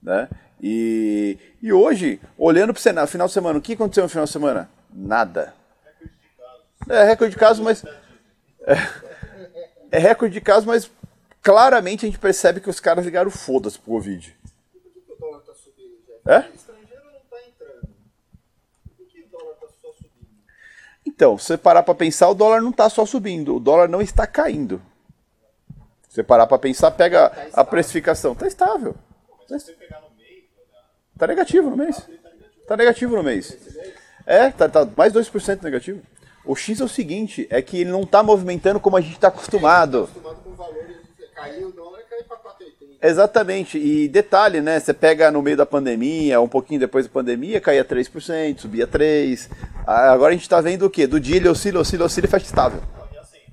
Né? 0.02 0.28
E, 0.62 1.38
e 1.62 1.72
hoje, 1.72 2.20
olhando 2.38 2.72
para 2.72 3.04
o 3.04 3.06
final 3.06 3.26
de 3.26 3.32
semana, 3.32 3.58
o 3.58 3.62
que 3.62 3.72
aconteceu 3.72 4.04
no 4.04 4.08
final 4.08 4.24
de 4.24 4.32
semana? 4.32 4.68
Nada. 4.96 5.54
É 6.88 7.04
recorde 7.04 7.34
de 7.34 7.38
casos, 7.38 7.62
mas. 7.62 7.84
É, 8.62 8.74
é 9.92 9.98
recorde 9.98 10.32
de 10.32 10.40
casos, 10.40 10.64
mas 10.64 10.90
claramente 11.42 12.06
a 12.06 12.08
gente 12.08 12.18
percebe 12.18 12.60
que 12.60 12.70
os 12.70 12.80
caras 12.80 13.04
ligaram 13.04 13.30
foda-se 13.30 13.78
pro 13.78 13.92
Covid. 13.92 14.34
Por 14.72 14.80
que, 14.80 15.12
o 15.12 15.16
dólar 15.16 15.40
tá 15.40 15.52
subindo, 15.52 15.98
Jeff? 16.06 16.20
É? 16.24 16.38
O 16.50 16.54
estrangeiro 16.54 17.04
não 17.04 17.20
tá 17.28 17.36
entrando. 17.46 17.88
Por 18.96 19.06
que 19.06 19.20
o 19.20 19.28
dólar 19.28 19.54
tá 19.56 19.66
só 19.80 19.92
subindo? 19.92 20.28
Então, 21.04 21.36
se 21.36 21.44
você 21.44 21.58
parar 21.58 21.82
para 21.82 21.94
pensar, 21.94 22.30
o 22.30 22.34
dólar 22.34 22.62
não 22.62 22.70
está 22.70 22.88
só 22.88 23.04
subindo, 23.04 23.56
o 23.56 23.60
dólar 23.60 23.88
não 23.88 24.00
está 24.00 24.26
caindo. 24.26 24.80
Se 26.08 26.14
você 26.14 26.22
parar 26.22 26.46
para 26.46 26.58
pensar, 26.58 26.90
pega 26.92 27.50
a 27.52 27.62
precificação, 27.62 28.34
tá 28.34 28.46
estável. 28.46 28.94
Se 29.46 29.60
você 29.60 29.72
pegar 29.72 30.00
no 30.00 30.10
meio, 30.16 30.44
olhar, 30.56 30.84
Tá 31.18 31.26
negativo 31.26 31.68
no 31.68 31.76
mês. 31.76 32.08
Tá 32.66 32.76
negativo 32.76 33.14
no 33.14 33.22
mês. 33.22 33.56
É, 34.26 34.50
tá, 34.50 34.68
tá 34.68 34.86
mais 34.96 35.12
2% 35.12 35.62
negativo. 35.62 36.02
O 36.44 36.54
X 36.54 36.80
é 36.80 36.84
o 36.84 36.88
seguinte, 36.88 37.46
é 37.50 37.60
que 37.62 37.80
ele 37.80 37.90
não 37.90 38.04
tá 38.06 38.22
movimentando 38.22 38.78
como 38.80 38.96
a 38.96 39.00
gente 39.00 39.18
tá 39.18 39.28
acostumado. 39.28 40.04
Acostumado 40.04 40.36
com 40.44 40.52
valores, 40.52 40.96
caiu 41.34 41.68
o 41.68 41.72
dólar, 41.72 42.02
caiu 42.08 42.24
pra 42.24 42.36
4,80. 42.36 42.98
Exatamente. 43.02 43.78
E 43.78 44.08
detalhe, 44.08 44.60
né? 44.60 44.78
Você 44.80 44.92
pega 44.94 45.30
no 45.30 45.42
meio 45.42 45.56
da 45.56 45.66
pandemia, 45.66 46.40
um 46.40 46.48
pouquinho 46.48 46.80
depois 46.80 47.06
da 47.06 47.12
pandemia, 47.12 47.60
caía 47.60 47.84
3%, 47.84 48.58
subia 48.60 48.86
3%. 48.86 49.50
Ah, 49.86 50.12
Agora 50.12 50.32
a 50.32 50.36
gente 50.36 50.48
tá 50.48 50.60
vendo 50.60 50.86
o 50.86 50.90
quê? 50.90 51.06
Do 51.06 51.18
dia 51.20 51.36
ele 51.36 51.48
oscila, 51.48 51.80
oscila, 51.80 52.04
oscila 52.06 52.26
e 52.26 52.30
fecha 52.30 52.46
estável. 52.46 52.80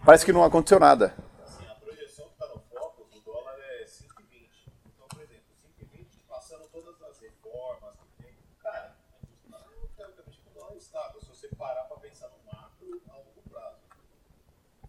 Parece 0.05 0.25
que 0.25 0.33
não 0.33 0.43
aconteceu 0.43 0.79
nada. 0.79 1.13
assim, 1.47 1.63
a 1.65 1.75
projeção 1.75 2.25
que 2.25 2.33
está 2.33 2.47
no 2.53 2.61
foco 2.73 3.05
do 3.11 3.19
dólar 3.21 3.55
é 3.79 3.85
5,20. 3.85 4.69
Então, 4.93 5.07
por 5.07 5.21
exemplo, 5.21 5.43
5,20 5.81 6.05
passando 6.29 6.63
todas 6.71 6.93
as 7.09 7.19
reformas 7.21 7.93
que 7.95 8.23
tem. 8.23 8.33
Cara, 8.61 8.91
teoricamente 9.97 10.41
o 10.51 10.59
dólar 10.59 10.73
é 10.73 10.77
estável. 10.77 11.21
Se 11.21 11.27
você 11.29 11.47
parar 11.55 11.83
para 11.83 11.97
pensar 11.97 12.27
no 12.27 12.39
macro 12.51 13.01
a 13.07 13.13
longo 13.15 13.41
prazo. 13.49 13.77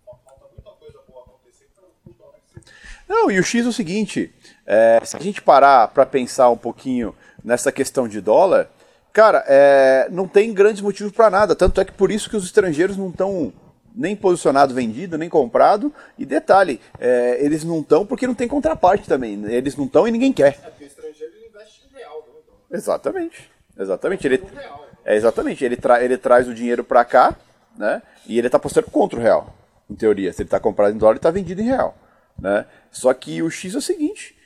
Fa- 0.05 0.19
Falta 0.25 0.45
muita 0.53 0.71
coisa 0.83 0.99
boa 1.07 1.23
acontecer 1.23 1.69
para 1.77 1.85
o 1.85 2.15
dólar 2.15 2.41
ser. 2.53 2.63
Não, 3.09 3.31
e 3.31 3.39
o 3.39 3.43
X 3.43 3.65
é 3.65 3.69
o 3.69 3.73
seguinte: 3.73 4.33
é, 4.67 5.01
se 5.05 5.17
a 5.17 5.21
gente 5.21 5.43
parar 5.43 5.89
para 5.89 6.07
pensar 6.07 6.51
um 6.51 6.57
pouquinho 6.57 7.15
nessa 7.45 7.71
questão 7.71 8.09
de 8.09 8.21
dólar, 8.21 8.69
cara, 9.13 9.45
é, 9.47 10.09
não 10.11 10.27
tem 10.27 10.53
grandes 10.53 10.81
motivos 10.83 11.13
para 11.13 11.31
nada. 11.31 11.55
Tanto 11.55 11.81
é 11.81 11.85
que 11.85 11.93
por 11.93 12.11
isso 12.11 12.31
que 12.31 12.37
os 12.37 12.45
estrangeiros 12.45 12.97
não 12.97 13.11
estão 13.11 13.53
nem 13.95 14.17
posicionado 14.17 14.75
vendido, 14.75 15.17
nem 15.19 15.29
comprado. 15.29 15.93
E 16.19 16.25
detalhe, 16.25 16.81
é, 16.99 17.39
eles 17.45 17.63
não 17.63 17.81
estão 17.81 18.05
porque 18.05 18.27
não 18.27 18.35
tem 18.35 18.49
contraparte 18.49 19.07
também. 19.07 19.45
Eles 19.47 19.77
não 19.77 19.85
estão 19.85 20.09
e 20.09 20.11
ninguém 20.11 20.33
quer. 20.33 20.59
É 20.65 20.71
porque 20.71 20.85
o 20.85 20.87
estrangeiro 20.87 21.33
ele 21.37 21.47
investe 21.47 21.83
em 21.87 21.97
real, 21.97 22.25
não 22.27 22.41
em 22.41 22.45
dólar. 22.47 22.61
Exatamente. 22.73 23.51
Exatamente. 23.79 24.27
Ele, 24.27 24.39
No 24.39 24.59
real. 24.59 24.87
é, 25.05 25.15
exatamente. 25.17 25.65
Ele, 25.65 25.77
tra 25.77 26.03
ele 26.03 26.17
traz 26.17 26.49
o 26.49 26.55
dinheiro 26.55 26.83
para 26.83 27.05
cá, 27.05 27.37
né? 27.77 28.03
E 28.27 28.39
ele 28.39 28.49
está 28.49 28.57
apostando 28.57 28.91
contra 28.91 29.19
o 29.19 29.23
real, 29.23 29.55
em 29.91 29.95
teoria. 29.95 30.33
Se 30.33 30.43
ele 30.43 30.47
está 30.47 30.59
comprado 30.59 30.95
em 30.95 30.99
dólar, 30.99 31.13
ele 31.13 31.19
está 31.19 31.31
vendido 31.31 31.61
em 31.61 31.65
real, 31.67 31.97
né? 32.39 32.67
Só 32.91 33.13
que 33.15 33.43
o 33.43 33.51
X 33.51 33.75
é 33.75 33.79
o 33.79 33.83
seguinte, 33.83 34.37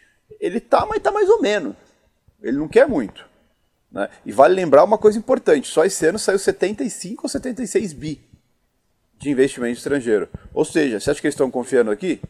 ele 0.40 0.60
tá, 0.60 0.86
mas 0.86 1.02
tá 1.02 1.10
mais 1.10 1.28
ou 1.28 1.40
menos. 1.40 1.74
Ele 2.42 2.56
não 2.56 2.68
quer 2.68 2.86
muito, 2.86 3.24
né? 3.90 4.08
E 4.24 4.32
vale 4.32 4.54
lembrar 4.54 4.84
uma 4.84 4.98
coisa 4.98 5.18
importante, 5.18 5.68
só 5.68 5.84
esse 5.84 6.06
ano 6.06 6.18
saiu 6.18 6.38
75 6.38 7.24
ou 7.24 7.28
76 7.28 7.92
bi 7.92 8.20
de 9.18 9.30
investimento 9.30 9.78
estrangeiro. 9.78 10.28
Ou 10.54 10.64
seja, 10.64 11.00
você 11.00 11.10
acha 11.10 11.20
que 11.20 11.26
eles 11.26 11.34
estão 11.34 11.50
confiando 11.50 11.90
aqui? 11.90 12.20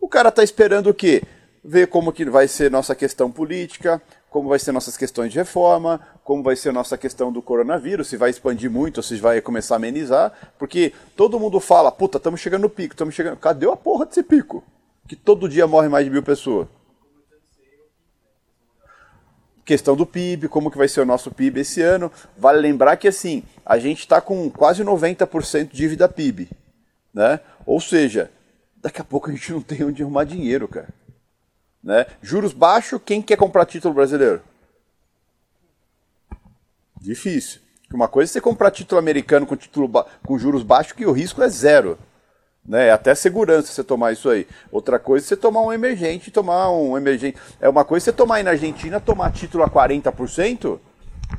O 0.00 0.08
cara 0.08 0.28
está 0.28 0.42
esperando 0.42 0.90
o 0.90 0.94
quê? 0.94 1.22
Ver 1.62 1.86
como 1.86 2.12
que 2.12 2.24
vai 2.24 2.48
ser 2.48 2.70
nossa 2.70 2.94
questão 2.94 3.30
política, 3.30 4.02
como 4.28 4.48
vai 4.48 4.58
ser 4.58 4.72
nossas 4.72 4.96
questões 4.96 5.30
de 5.30 5.38
reforma, 5.38 6.00
como 6.30 6.44
vai 6.44 6.54
ser 6.54 6.72
nossa 6.72 6.96
questão 6.96 7.32
do 7.32 7.42
coronavírus, 7.42 8.06
se 8.06 8.16
vai 8.16 8.30
expandir 8.30 8.70
muito 8.70 9.02
se 9.02 9.16
vai 9.16 9.40
começar 9.40 9.74
a 9.74 9.78
amenizar, 9.78 10.32
porque 10.56 10.92
todo 11.16 11.40
mundo 11.40 11.58
fala, 11.58 11.90
puta, 11.90 12.18
estamos 12.18 12.38
chegando 12.38 12.62
no 12.62 12.70
pico, 12.70 12.94
estamos 12.94 13.16
chegando. 13.16 13.36
Cadê 13.36 13.68
a 13.68 13.74
porra 13.74 14.06
desse 14.06 14.22
pico? 14.22 14.62
Que 15.08 15.16
todo 15.16 15.48
dia 15.48 15.66
morre 15.66 15.88
mais 15.88 16.04
de 16.04 16.10
mil 16.12 16.22
pessoas. 16.22 16.68
Questão 19.64 19.96
do 19.96 20.06
PIB, 20.06 20.46
como 20.46 20.70
que 20.70 20.78
vai 20.78 20.86
ser 20.86 21.00
o 21.00 21.04
nosso 21.04 21.32
PIB 21.32 21.62
esse 21.62 21.82
ano. 21.82 22.12
Vale 22.38 22.60
lembrar 22.60 22.96
que 22.96 23.08
assim, 23.08 23.42
a 23.66 23.76
gente 23.76 23.98
está 23.98 24.20
com 24.20 24.48
quase 24.48 24.84
90% 24.84 25.70
de 25.70 25.76
dívida 25.76 26.08
PIB, 26.08 26.48
né? 27.12 27.40
Ou 27.66 27.80
seja, 27.80 28.30
daqui 28.76 29.00
a 29.00 29.04
pouco 29.04 29.28
a 29.28 29.32
gente 29.32 29.50
não 29.50 29.62
tem 29.62 29.82
onde 29.82 30.00
arrumar 30.00 30.22
dinheiro, 30.22 30.68
cara. 30.68 30.90
Né? 31.82 32.06
Juros 32.22 32.52
baixos, 32.52 33.00
quem 33.04 33.20
quer 33.20 33.36
comprar 33.36 33.66
título 33.66 33.94
brasileiro? 33.94 34.48
Difícil. 37.00 37.60
Uma 37.92 38.06
coisa 38.06 38.30
é 38.30 38.32
você 38.32 38.40
comprar 38.40 38.70
título 38.70 38.98
americano 38.98 39.46
com, 39.46 39.56
título 39.56 39.90
com 40.24 40.38
juros 40.38 40.62
baixos, 40.62 40.92
que 40.92 41.06
o 41.06 41.12
risco 41.12 41.42
é 41.42 41.48
zero. 41.48 41.98
Né? 42.64 42.88
É 42.88 42.90
até 42.92 43.14
segurança 43.14 43.72
você 43.72 43.82
tomar 43.82 44.12
isso 44.12 44.28
aí. 44.28 44.46
Outra 44.70 44.98
coisa 44.98 45.24
é 45.24 45.28
você 45.28 45.36
tomar 45.36 45.62
um 45.62 45.72
emergente, 45.72 46.30
tomar 46.30 46.70
um 46.70 46.96
emergente. 46.96 47.36
É 47.60 47.68
uma 47.68 47.84
coisa 47.84 48.04
você 48.04 48.12
tomar 48.12 48.36
aí 48.36 48.42
na 48.42 48.50
Argentina, 48.50 49.00
tomar 49.00 49.32
título 49.32 49.64
a 49.64 49.70
40%, 49.70 50.78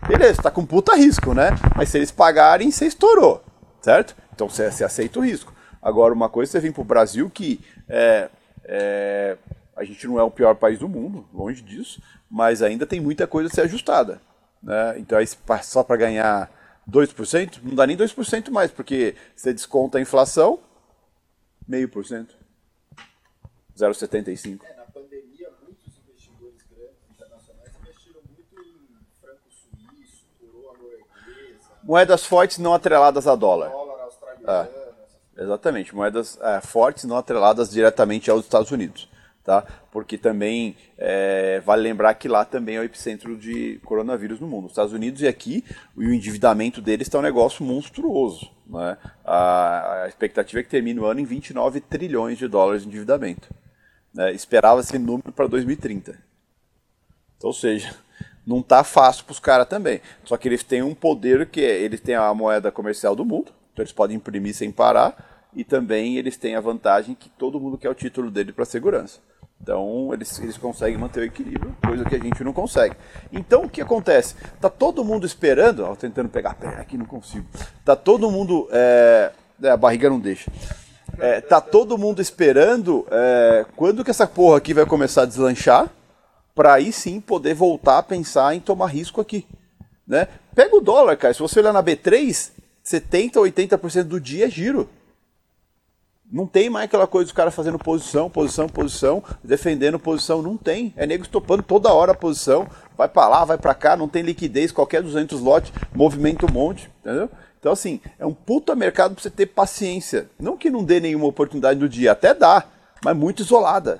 beleza, 0.07 0.41
tá 0.41 0.51
com 0.51 0.65
puta 0.65 0.95
risco, 0.95 1.33
né? 1.33 1.51
Mas 1.75 1.89
se 1.89 1.97
eles 1.97 2.11
pagarem, 2.11 2.69
você 2.69 2.85
estourou, 2.85 3.41
certo? 3.79 4.15
Então 4.33 4.49
você, 4.49 4.69
você 4.69 4.83
aceita 4.83 5.19
o 5.19 5.23
risco. 5.23 5.53
Agora, 5.81 6.13
uma 6.13 6.27
coisa 6.27 6.51
é 6.51 6.51
você 6.51 6.59
vir 6.59 6.73
pro 6.73 6.83
Brasil 6.83 7.29
que 7.29 7.61
é, 7.87 8.29
é, 8.65 9.37
a 9.75 9.83
gente 9.83 10.05
não 10.07 10.19
é 10.19 10.23
o 10.23 10.31
pior 10.31 10.55
país 10.55 10.79
do 10.79 10.89
mundo, 10.89 11.25
longe 11.33 11.61
disso, 11.61 12.01
mas 12.29 12.61
ainda 12.61 12.85
tem 12.85 12.99
muita 12.99 13.25
coisa 13.25 13.49
a 13.49 13.53
ser 13.53 13.61
ajustada. 13.61 14.19
Né? 14.61 14.99
Então, 14.99 15.17
aí, 15.17 15.27
só 15.63 15.83
para 15.83 15.97
ganhar 15.97 16.51
2%, 16.89 17.59
não 17.63 17.75
dá 17.75 17.87
nem 17.87 17.97
2% 17.97 18.49
mais, 18.49 18.71
porque 18.71 19.15
você 19.35 19.53
desconta 19.53 19.97
a 19.97 20.01
inflação, 20.01 20.59
meio 21.67 21.87
por 21.89 22.05
cento. 22.05 22.35
0,75. 23.77 24.59
É, 24.63 24.75
na 24.75 24.83
pandemia, 24.83 25.49
muitos 25.63 25.87
investidores 26.05 26.61
grandes 26.69 27.09
internacionais 27.09 27.71
investiram 27.81 28.21
muito 28.27 28.59
em 28.59 29.21
franco 29.21 29.49
suíço, 29.49 30.25
coroa 30.39 30.73
norueguesa, 30.77 31.69
Moedas 31.83 32.25
fortes 32.25 32.57
não 32.57 32.73
atreladas 32.73 33.27
a 33.27 33.35
dólar. 33.35 33.69
dólar 33.69 34.03
australiano. 34.03 34.69
essas 34.69 34.91
Exatamente, 35.37 35.95
moedas 35.95 36.37
é, 36.41 36.59
fortes 36.61 37.05
não 37.05 37.17
atreladas 37.17 37.71
diretamente 37.71 38.29
aos 38.29 38.43
Estados 38.43 38.69
Unidos, 38.69 39.09
tá? 39.43 39.65
Porque 39.91 40.17
também 40.17 40.75
é, 40.97 41.59
vale 41.61 41.81
lembrar 41.81 42.13
que 42.13 42.27
lá 42.27 42.45
também 42.45 42.75
é 42.75 42.79
o 42.79 42.83
epicentro 42.83 43.37
de 43.37 43.79
coronavírus 43.83 44.39
no 44.39 44.47
mundo. 44.47 44.65
Os 44.65 44.71
Estados 44.71 44.93
Unidos 44.93 45.21
e 45.21 45.27
aqui 45.27 45.63
o 45.95 46.03
endividamento 46.03 46.81
deles 46.81 47.07
está 47.07 47.19
um 47.19 47.23
negócio 47.23 47.65
monstruoso, 47.65 48.51
né? 48.67 48.97
A, 49.25 50.03
a 50.03 50.07
expectativa 50.07 50.59
é 50.59 50.63
que 50.63 50.69
termine 50.69 50.99
o 50.99 51.05
ano 51.05 51.19
em 51.19 51.25
29 51.25 51.81
trilhões 51.81 52.37
de 52.37 52.47
dólares 52.47 52.83
de 52.83 52.87
endividamento. 52.87 53.53
né? 54.13 54.31
Esperava 54.31 54.81
esse 54.81 54.97
número 54.97 55.31
para 55.31 55.47
2030. 55.47 56.11
Então, 57.37 57.49
ou 57.49 57.53
seja, 57.53 57.95
não 58.45 58.61
tá 58.61 58.83
fácil 58.83 59.25
para 59.25 59.33
os 59.33 59.39
caras 59.39 59.67
também. 59.67 60.01
Só 60.23 60.37
que 60.37 60.47
eles 60.47 60.63
têm 60.63 60.81
um 60.81 60.93
poder 60.93 61.47
que 61.47 61.61
é, 61.61 61.79
eles 61.79 61.99
têm 61.99 62.15
a 62.15 62.33
moeda 62.33 62.71
comercial 62.71 63.15
do 63.15 63.25
mundo, 63.25 63.51
então 63.73 63.83
eles 63.83 63.91
podem 63.91 64.17
imprimir 64.17 64.53
sem 64.53 64.71
parar, 64.71 65.30
e 65.53 65.63
também 65.63 66.17
eles 66.17 66.37
têm 66.37 66.55
a 66.55 66.61
vantagem 66.61 67.15
que 67.15 67.29
todo 67.29 67.59
mundo 67.59 67.77
quer 67.77 67.89
o 67.89 67.95
título 67.95 68.31
dele 68.31 68.53
para 68.53 68.65
segurança. 68.65 69.19
Então 69.61 70.11
eles, 70.11 70.39
eles 70.39 70.57
conseguem 70.57 70.97
manter 70.97 71.21
o 71.21 71.25
equilíbrio, 71.25 71.75
coisa 71.85 72.03
que 72.03 72.15
a 72.15 72.19
gente 72.19 72.43
não 72.43 72.51
consegue. 72.51 72.95
Então 73.31 73.63
o 73.63 73.69
que 73.69 73.81
acontece? 73.81 74.35
Tá 74.59 74.69
todo 74.69 75.03
mundo 75.03 75.25
esperando, 75.25 75.83
ó, 75.83 75.95
tentando 75.95 76.29
pegar 76.29 76.51
a 76.51 76.55
perna 76.55 76.81
aqui, 76.81 76.97
não 76.97 77.05
consigo. 77.05 77.45
Tá 77.85 77.95
todo 77.95 78.31
mundo. 78.31 78.67
é, 78.71 79.31
é, 79.61 79.69
a 79.69 79.77
barriga 79.77 80.09
não 80.09 80.19
deixa. 80.19 80.51
É, 81.19 81.41
tá 81.41 81.61
todo 81.61 81.97
mundo 81.97 82.21
esperando 82.21 83.05
é, 83.11 83.65
quando 83.75 84.03
que 84.03 84.09
essa 84.09 84.25
porra 84.25 84.57
aqui 84.57 84.73
vai 84.73 84.85
começar 84.85 85.23
a 85.23 85.25
deslanchar 85.25 85.89
para 86.55 86.73
aí 86.73 86.91
sim 86.91 87.19
poder 87.21 87.53
voltar 87.53 87.99
a 87.99 88.03
pensar 88.03 88.55
em 88.55 88.59
tomar 88.59 88.87
risco 88.87 89.21
aqui. 89.21 89.45
Né? 90.07 90.27
Pega 90.55 90.75
o 90.75 90.81
dólar, 90.81 91.15
cara. 91.17 91.33
Se 91.33 91.39
você 91.39 91.59
olhar 91.59 91.73
na 91.73 91.83
B3, 91.83 92.51
70%, 92.83 93.33
80% 93.33 94.03
do 94.03 94.19
dia 94.19 94.45
é 94.47 94.49
giro. 94.49 94.89
Não 96.31 96.47
tem 96.47 96.69
mais 96.69 96.85
aquela 96.85 97.05
coisa 97.05 97.25
dos 97.25 97.33
caras 97.33 97.53
fazendo 97.53 97.77
posição, 97.77 98.29
posição, 98.29 98.69
posição, 98.69 99.23
defendendo 99.43 99.99
posição. 99.99 100.41
Não 100.41 100.55
tem. 100.55 100.93
É 100.95 101.05
nego 101.05 101.23
estopando 101.23 101.61
toda 101.61 101.93
hora 101.93 102.13
a 102.13 102.15
posição. 102.15 102.67
Vai 102.97 103.09
para 103.09 103.27
lá, 103.27 103.43
vai 103.43 103.57
para 103.57 103.73
cá, 103.73 103.97
não 103.97 104.07
tem 104.07 104.23
liquidez. 104.23 104.71
Qualquer 104.71 105.03
200 105.03 105.41
lotes, 105.41 105.73
movimenta 105.93 106.45
um 106.45 106.51
monte. 106.51 106.89
Entendeu? 107.01 107.29
Então, 107.59 107.73
assim, 107.73 107.99
é 108.17 108.25
um 108.25 108.33
puta 108.33 108.75
mercado 108.75 109.13
para 109.13 109.21
você 109.21 109.29
ter 109.29 109.47
paciência. 109.47 110.29
Não 110.39 110.55
que 110.55 110.69
não 110.69 110.83
dê 110.83 111.01
nenhuma 111.01 111.27
oportunidade 111.27 111.79
no 111.79 111.89
dia, 111.89 112.13
até 112.13 112.33
dá, 112.33 112.63
mas 113.03 113.15
muito 113.15 113.43
isolada. 113.43 113.99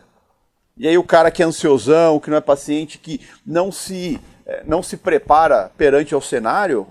E 0.78 0.88
aí 0.88 0.98
o 0.98 1.04
cara 1.04 1.30
que 1.30 1.44
é 1.44 1.46
ansiosão, 1.46 2.20
que 2.20 2.30
não 2.30 2.38
é 2.38 2.42
paciente, 2.42 2.98
que 2.98 3.22
não 3.46 3.72
se, 3.72 4.20
eh, 4.46 4.64
não 4.66 4.82
se 4.82 4.98
prepara 4.98 5.70
perante 5.78 6.14
ao 6.14 6.22
cenário, 6.22 6.88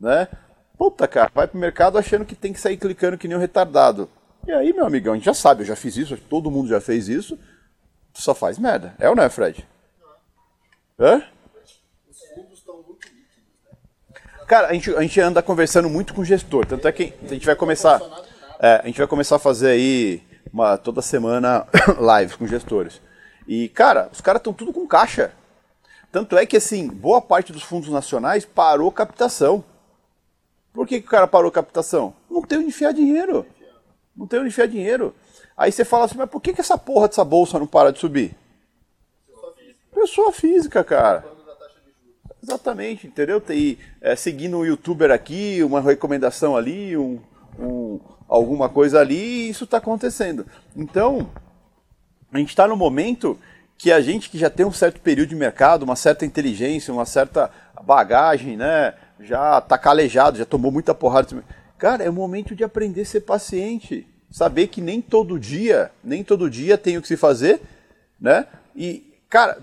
né? 0.00 0.28
Puta, 0.78 1.08
cara, 1.08 1.30
vai 1.34 1.46
pro 1.46 1.58
mercado 1.58 1.98
achando 1.98 2.24
que 2.24 2.36
tem 2.36 2.52
que 2.52 2.60
sair 2.60 2.76
clicando 2.76 3.18
que 3.18 3.26
nem 3.26 3.36
um 3.36 3.40
retardado. 3.40 4.08
E 4.48 4.52
aí, 4.52 4.72
meu 4.72 4.86
amigão, 4.86 5.12
a 5.12 5.16
gente 5.16 5.26
já 5.26 5.34
sabe, 5.34 5.60
eu 5.60 5.66
já 5.66 5.76
fiz 5.76 5.98
isso, 5.98 6.16
todo 6.16 6.50
mundo 6.50 6.70
já 6.70 6.80
fez 6.80 7.06
isso, 7.06 7.38
só 8.14 8.34
faz 8.34 8.58
merda. 8.58 8.94
É 8.98 9.06
ou 9.06 9.14
não 9.14 9.22
é, 9.22 9.28
Fred? 9.28 9.68
Hã? 10.98 11.22
Os 12.10 12.18
fundos 12.34 12.58
estão 12.58 12.76
muito 12.76 13.06
líquidos, 13.08 13.44
né? 13.62 13.76
Cara, 14.46 14.68
a 14.68 14.72
gente, 14.72 14.96
a 14.96 15.02
gente 15.02 15.20
anda 15.20 15.42
conversando 15.42 15.90
muito 15.90 16.14
com 16.14 16.22
o 16.22 16.24
gestor, 16.24 16.64
tanto 16.64 16.88
é 16.88 16.92
que 16.92 17.12
a 17.22 17.28
gente 17.28 17.44
vai 17.44 17.54
começar. 17.54 18.00
É, 18.58 18.80
a 18.82 18.86
gente 18.86 18.96
vai 18.96 19.06
começar 19.06 19.36
a 19.36 19.38
fazer 19.38 19.68
aí 19.68 20.22
uma, 20.50 20.78
toda 20.78 21.02
semana 21.02 21.66
lives 22.18 22.34
com 22.34 22.46
gestores. 22.46 23.02
E, 23.46 23.68
cara, 23.68 24.08
os 24.10 24.22
caras 24.22 24.40
estão 24.40 24.54
tudo 24.54 24.72
com 24.72 24.86
caixa. 24.86 25.30
Tanto 26.10 26.38
é 26.38 26.46
que, 26.46 26.56
assim, 26.56 26.88
boa 26.88 27.20
parte 27.20 27.52
dos 27.52 27.62
fundos 27.62 27.90
nacionais 27.90 28.46
parou 28.46 28.90
captação. 28.90 29.62
Por 30.72 30.86
que, 30.86 31.02
que 31.02 31.06
o 31.06 31.10
cara 31.10 31.26
parou 31.26 31.50
captação? 31.50 32.14
Não 32.30 32.40
tem 32.40 32.56
onde 32.56 32.68
enfiar 32.68 32.94
dinheiro. 32.94 33.44
Não 34.18 34.26
tem 34.26 34.40
onde 34.40 34.48
enfiar 34.48 34.66
dinheiro. 34.66 35.14
Aí 35.56 35.70
você 35.70 35.84
fala 35.84 36.04
assim, 36.04 36.18
mas 36.18 36.28
por 36.28 36.40
que, 36.40 36.52
que 36.52 36.60
essa 36.60 36.76
porra 36.76 37.06
dessa 37.06 37.24
bolsa 37.24 37.56
não 37.58 37.68
para 37.68 37.92
de 37.92 38.00
subir? 38.00 38.36
Pessoa 39.94 40.32
física, 40.32 40.82
cara. 40.82 41.24
Exatamente, 42.42 43.06
entendeu? 43.06 43.40
Tem, 43.40 43.78
é, 44.00 44.16
seguindo 44.16 44.58
um 44.58 44.64
youtuber 44.64 45.10
aqui, 45.10 45.62
uma 45.62 45.80
recomendação 45.80 46.56
ali, 46.56 46.96
um, 46.96 47.20
um, 47.58 48.00
alguma 48.28 48.68
coisa 48.68 49.00
ali, 49.00 49.16
e 49.16 49.48
isso 49.50 49.64
está 49.64 49.78
acontecendo. 49.78 50.46
Então, 50.76 51.30
a 52.32 52.38
gente 52.38 52.50
está 52.50 52.66
no 52.66 52.76
momento 52.76 53.38
que 53.76 53.92
a 53.92 54.00
gente 54.00 54.30
que 54.30 54.38
já 54.38 54.50
tem 54.50 54.66
um 54.66 54.72
certo 54.72 55.00
período 55.00 55.28
de 55.28 55.36
mercado, 55.36 55.84
uma 55.84 55.96
certa 55.96 56.26
inteligência, 56.26 56.92
uma 56.92 57.06
certa 57.06 57.50
bagagem, 57.84 58.56
né? 58.56 58.94
Já 59.20 59.60
tá 59.60 59.78
calejado, 59.78 60.38
já 60.38 60.44
tomou 60.44 60.70
muita 60.72 60.94
porrada. 60.94 61.44
Cara, 61.78 62.02
é 62.02 62.10
o 62.10 62.12
momento 62.12 62.56
de 62.56 62.64
aprender 62.64 63.02
a 63.02 63.06
ser 63.06 63.20
paciente. 63.20 64.06
Saber 64.30 64.66
que 64.66 64.80
nem 64.80 65.00
todo 65.00 65.38
dia, 65.38 65.90
nem 66.02 66.24
todo 66.24 66.50
dia 66.50 66.76
tem 66.76 66.98
o 66.98 67.02
que 67.02 67.08
se 67.08 67.16
fazer, 67.16 67.62
né? 68.20 68.46
E, 68.76 69.14
cara, 69.30 69.58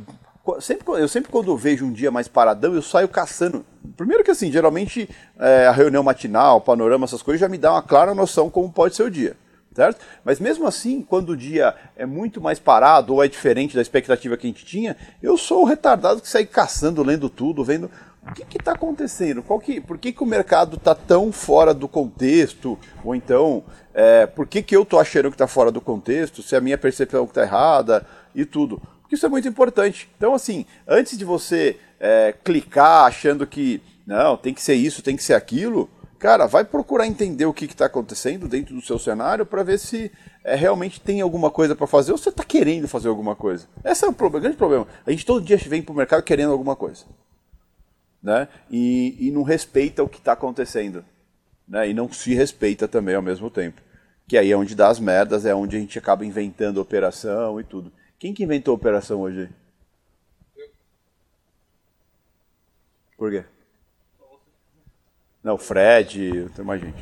sempre, 0.59 0.85
eu 1.01 1.07
sempre 1.07 1.31
quando 1.31 1.55
vejo 1.55 1.85
um 1.85 1.91
dia 1.91 2.09
mais 2.09 2.27
paradão, 2.27 2.73
eu 2.73 2.81
saio 2.81 3.07
caçando. 3.07 3.65
Primeiro 3.95 4.23
que 4.23 4.31
assim, 4.31 4.51
geralmente 4.51 5.07
é, 5.37 5.67
a 5.67 5.71
reunião 5.71 6.01
matinal, 6.01 6.57
o 6.57 6.61
panorama, 6.61 7.05
essas 7.05 7.21
coisas 7.21 7.39
já 7.39 7.49
me 7.49 7.57
dá 7.57 7.73
uma 7.73 7.83
clara 7.83 8.15
noção 8.15 8.49
como 8.49 8.71
pode 8.71 8.95
ser 8.95 9.03
o 9.03 9.11
dia. 9.11 9.35
Certo? 9.75 9.99
Mas 10.23 10.39
mesmo 10.39 10.65
assim, 10.65 11.01
quando 11.01 11.31
o 11.31 11.37
dia 11.37 11.75
é 11.97 12.05
muito 12.05 12.39
mais 12.39 12.57
parado 12.57 13.13
ou 13.13 13.21
é 13.21 13.27
diferente 13.27 13.75
da 13.75 13.81
expectativa 13.81 14.37
que 14.37 14.47
a 14.47 14.49
gente 14.49 14.63
tinha, 14.63 14.95
eu 15.21 15.37
sou 15.37 15.63
o 15.63 15.65
retardado 15.65 16.21
que 16.21 16.29
sai 16.29 16.45
caçando, 16.45 17.03
lendo 17.03 17.29
tudo, 17.29 17.61
vendo 17.61 17.91
o 18.27 18.33
que 18.33 18.57
está 18.57 18.71
acontecendo? 18.71 19.43
Qual 19.43 19.59
que, 19.59 19.79
por 19.79 19.97
que, 19.97 20.11
que 20.11 20.23
o 20.23 20.25
mercado 20.25 20.77
está 20.77 20.95
tão 20.95 21.31
fora 21.31 21.73
do 21.73 21.87
contexto? 21.87 22.77
Ou 23.03 23.13
então, 23.13 23.63
é, 23.93 24.25
por 24.25 24.47
que, 24.47 24.63
que 24.63 24.75
eu 24.75 24.81
estou 24.81 24.99
achando 24.99 25.29
que 25.29 25.35
está 25.35 25.47
fora 25.47 25.71
do 25.71 25.79
contexto? 25.79 26.41
Se 26.41 26.55
a 26.55 26.61
minha 26.61 26.77
percepção 26.77 27.23
está 27.25 27.43
errada 27.43 28.05
e 28.33 28.43
tudo. 28.43 28.81
Porque 29.01 29.15
isso 29.15 29.25
é 29.25 29.29
muito 29.29 29.47
importante. 29.47 30.09
Então, 30.17 30.33
assim, 30.33 30.65
antes 30.87 31.17
de 31.17 31.23
você 31.23 31.77
é, 31.99 32.33
clicar 32.43 33.05
achando 33.05 33.45
que 33.45 33.81
não, 34.07 34.35
tem 34.35 34.53
que 34.53 34.61
ser 34.61 34.73
isso, 34.73 35.03
tem 35.03 35.15
que 35.15 35.23
ser 35.23 35.35
aquilo, 35.35 35.87
cara, 36.17 36.47
vai 36.47 36.65
procurar 36.65 37.05
entender 37.05 37.45
o 37.45 37.53
que 37.53 37.65
está 37.65 37.85
acontecendo 37.85 38.47
dentro 38.47 38.73
do 38.73 38.81
seu 38.81 38.97
cenário 38.97 39.45
para 39.45 39.61
ver 39.61 39.77
se 39.77 40.11
é, 40.43 40.55
realmente 40.55 40.99
tem 40.99 41.21
alguma 41.21 41.51
coisa 41.51 41.75
para 41.75 41.85
fazer 41.85 42.11
ou 42.11 42.17
você 42.17 42.29
está 42.29 42.43
querendo 42.43 42.87
fazer 42.87 43.07
alguma 43.07 43.35
coisa. 43.35 43.67
Esse 43.83 44.03
é 44.03 44.07
o, 44.07 44.13
problema, 44.13 44.39
o 44.39 44.41
grande 44.41 44.57
problema. 44.57 44.87
A 45.05 45.11
gente 45.11 45.25
todo 45.25 45.45
dia 45.45 45.57
vem 45.57 45.83
para 45.83 45.93
o 45.93 45.95
mercado 45.95 46.23
querendo 46.23 46.51
alguma 46.51 46.75
coisa 46.75 47.05
né? 48.25 48.47
E, 48.71 49.15
e 49.19 49.31
não 49.31 49.43
respeita 49.43 50.03
o 50.03 50.09
que 50.09 50.17
está 50.17 50.33
acontecendo, 50.33 51.05
né? 51.67 51.87
E 51.87 51.93
não 51.93 52.11
se 52.11 52.33
respeita 52.33 52.87
também 52.87 53.13
ao 53.13 53.21
mesmo 53.21 53.51
tempo. 53.51 53.79
Que 54.27 54.35
aí 54.35 54.51
é 54.51 54.57
onde 54.57 54.73
dá 54.73 54.87
as 54.89 54.99
merdas, 54.99 55.45
é 55.45 55.53
onde 55.53 55.77
a 55.77 55.79
gente 55.79 55.99
acaba 55.99 56.25
inventando 56.25 56.81
operação 56.81 57.61
e 57.61 57.63
tudo. 57.63 57.93
Quem 58.17 58.33
que 58.33 58.43
inventou 58.43 58.71
a 58.71 58.75
operação 58.75 59.21
hoje? 59.21 59.47
Por 63.15 63.29
quê? 63.29 63.45
Não, 65.43 65.53
o 65.53 65.59
Fred, 65.59 66.49
tem 66.55 66.65
mais 66.65 66.81
gente. 66.81 66.97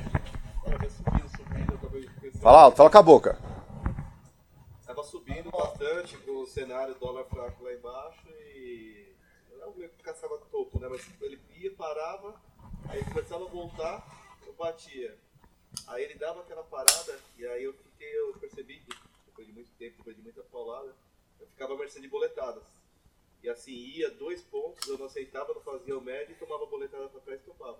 Fala 2.42 2.64
alto, 2.64 2.76
fala 2.76 2.90
com 2.90 2.98
a 2.98 3.02
boca. 3.02 3.40
Estava 4.82 5.02
subindo 5.04 5.50
bastante 5.50 6.18
com 6.18 6.42
o 6.42 6.46
cenário 6.46 6.94
dólar 7.00 7.24
fraco 7.24 7.64
lá 7.64 7.74
embaixo 7.74 8.28
e 8.54 9.16
não 9.62 9.74
meio 9.74 9.90
que 9.90 9.93
caçava 10.04 10.38
topo, 10.52 10.80
né? 10.80 10.88
Mas 10.90 11.02
ele 11.22 11.40
ia, 11.56 11.72
parava, 11.72 12.40
aí 12.90 13.04
começava 13.06 13.46
a 13.46 13.48
voltar, 13.48 14.06
eu 14.46 14.54
batia. 14.54 15.18
Aí 15.88 16.04
ele 16.04 16.16
dava 16.16 16.42
aquela 16.42 16.64
parada 16.64 17.20
e 17.38 17.46
aí 17.48 17.64
eu 17.64 17.74
fiquei, 17.74 18.20
eu 18.20 18.34
percebi 18.40 18.80
que 18.80 18.96
depois 19.26 19.48
de 19.48 19.54
muito 19.54 19.72
tempo, 19.80 19.98
depois 19.98 20.16
de 20.16 20.22
muita 20.22 20.44
paulada, 20.44 20.94
eu 21.40 21.48
ficava 21.48 21.74
à 21.74 21.78
mercê 21.78 22.00
de 22.00 22.08
boletadas. 22.08 22.64
E 23.42 23.50
assim, 23.50 23.72
ia 23.72 24.12
dois 24.12 24.42
pontos, 24.42 24.88
eu 24.88 24.98
não 24.98 25.08
aceitava, 25.08 25.54
não 25.54 25.62
fazia 25.62 25.98
o 25.98 26.02
médio 26.02 26.34
e 26.34 26.36
tomava 26.36 26.66
boletada 26.66 27.08
pra 27.08 27.20
trás 27.22 27.42
e 27.42 27.44
topava. 27.44 27.80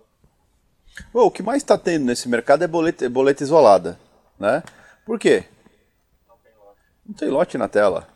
Bom, 1.12 1.26
o 1.26 1.30
que 1.30 1.42
mais 1.42 1.62
está 1.62 1.78
tendo 1.78 2.04
nesse 2.04 2.28
mercado 2.28 2.64
é 2.64 2.66
boleta, 2.66 3.08
boleta 3.08 3.42
isolada, 3.42 3.98
né? 4.38 4.62
Por 5.06 5.18
quê? 5.18 5.44
Não 7.06 7.14
tem 7.14 7.28
lote 7.28 7.58
na 7.58 7.68
tela. 7.68 8.13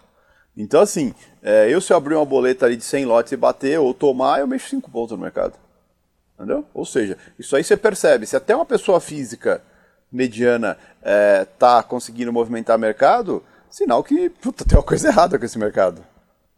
Então, 0.60 0.80
assim, 0.80 1.14
é, 1.40 1.72
eu 1.72 1.80
se 1.80 1.92
eu 1.92 1.96
abrir 1.96 2.16
uma 2.16 2.24
boleta 2.24 2.66
ali 2.66 2.76
de 2.76 2.84
100 2.84 3.04
lotes 3.04 3.30
e 3.30 3.36
bater 3.36 3.78
ou 3.78 3.94
tomar, 3.94 4.40
eu 4.40 4.46
mexo 4.46 4.68
5 4.70 4.90
pontos 4.90 5.16
no 5.16 5.22
mercado. 5.22 5.54
Entendeu? 6.34 6.66
Ou 6.74 6.84
seja, 6.84 7.16
isso 7.38 7.54
aí 7.54 7.62
você 7.62 7.76
percebe. 7.76 8.26
Se 8.26 8.34
até 8.36 8.56
uma 8.56 8.66
pessoa 8.66 9.00
física 9.00 9.62
mediana 10.10 10.76
é, 11.00 11.44
tá 11.44 11.80
conseguindo 11.82 12.32
movimentar 12.32 12.76
mercado, 12.76 13.42
sinal 13.70 14.02
que 14.02 14.28
puta, 14.28 14.64
tem 14.64 14.76
uma 14.76 14.84
coisa 14.84 15.08
errada 15.08 15.38
com 15.38 15.44
esse 15.44 15.58
mercado. 15.58 16.04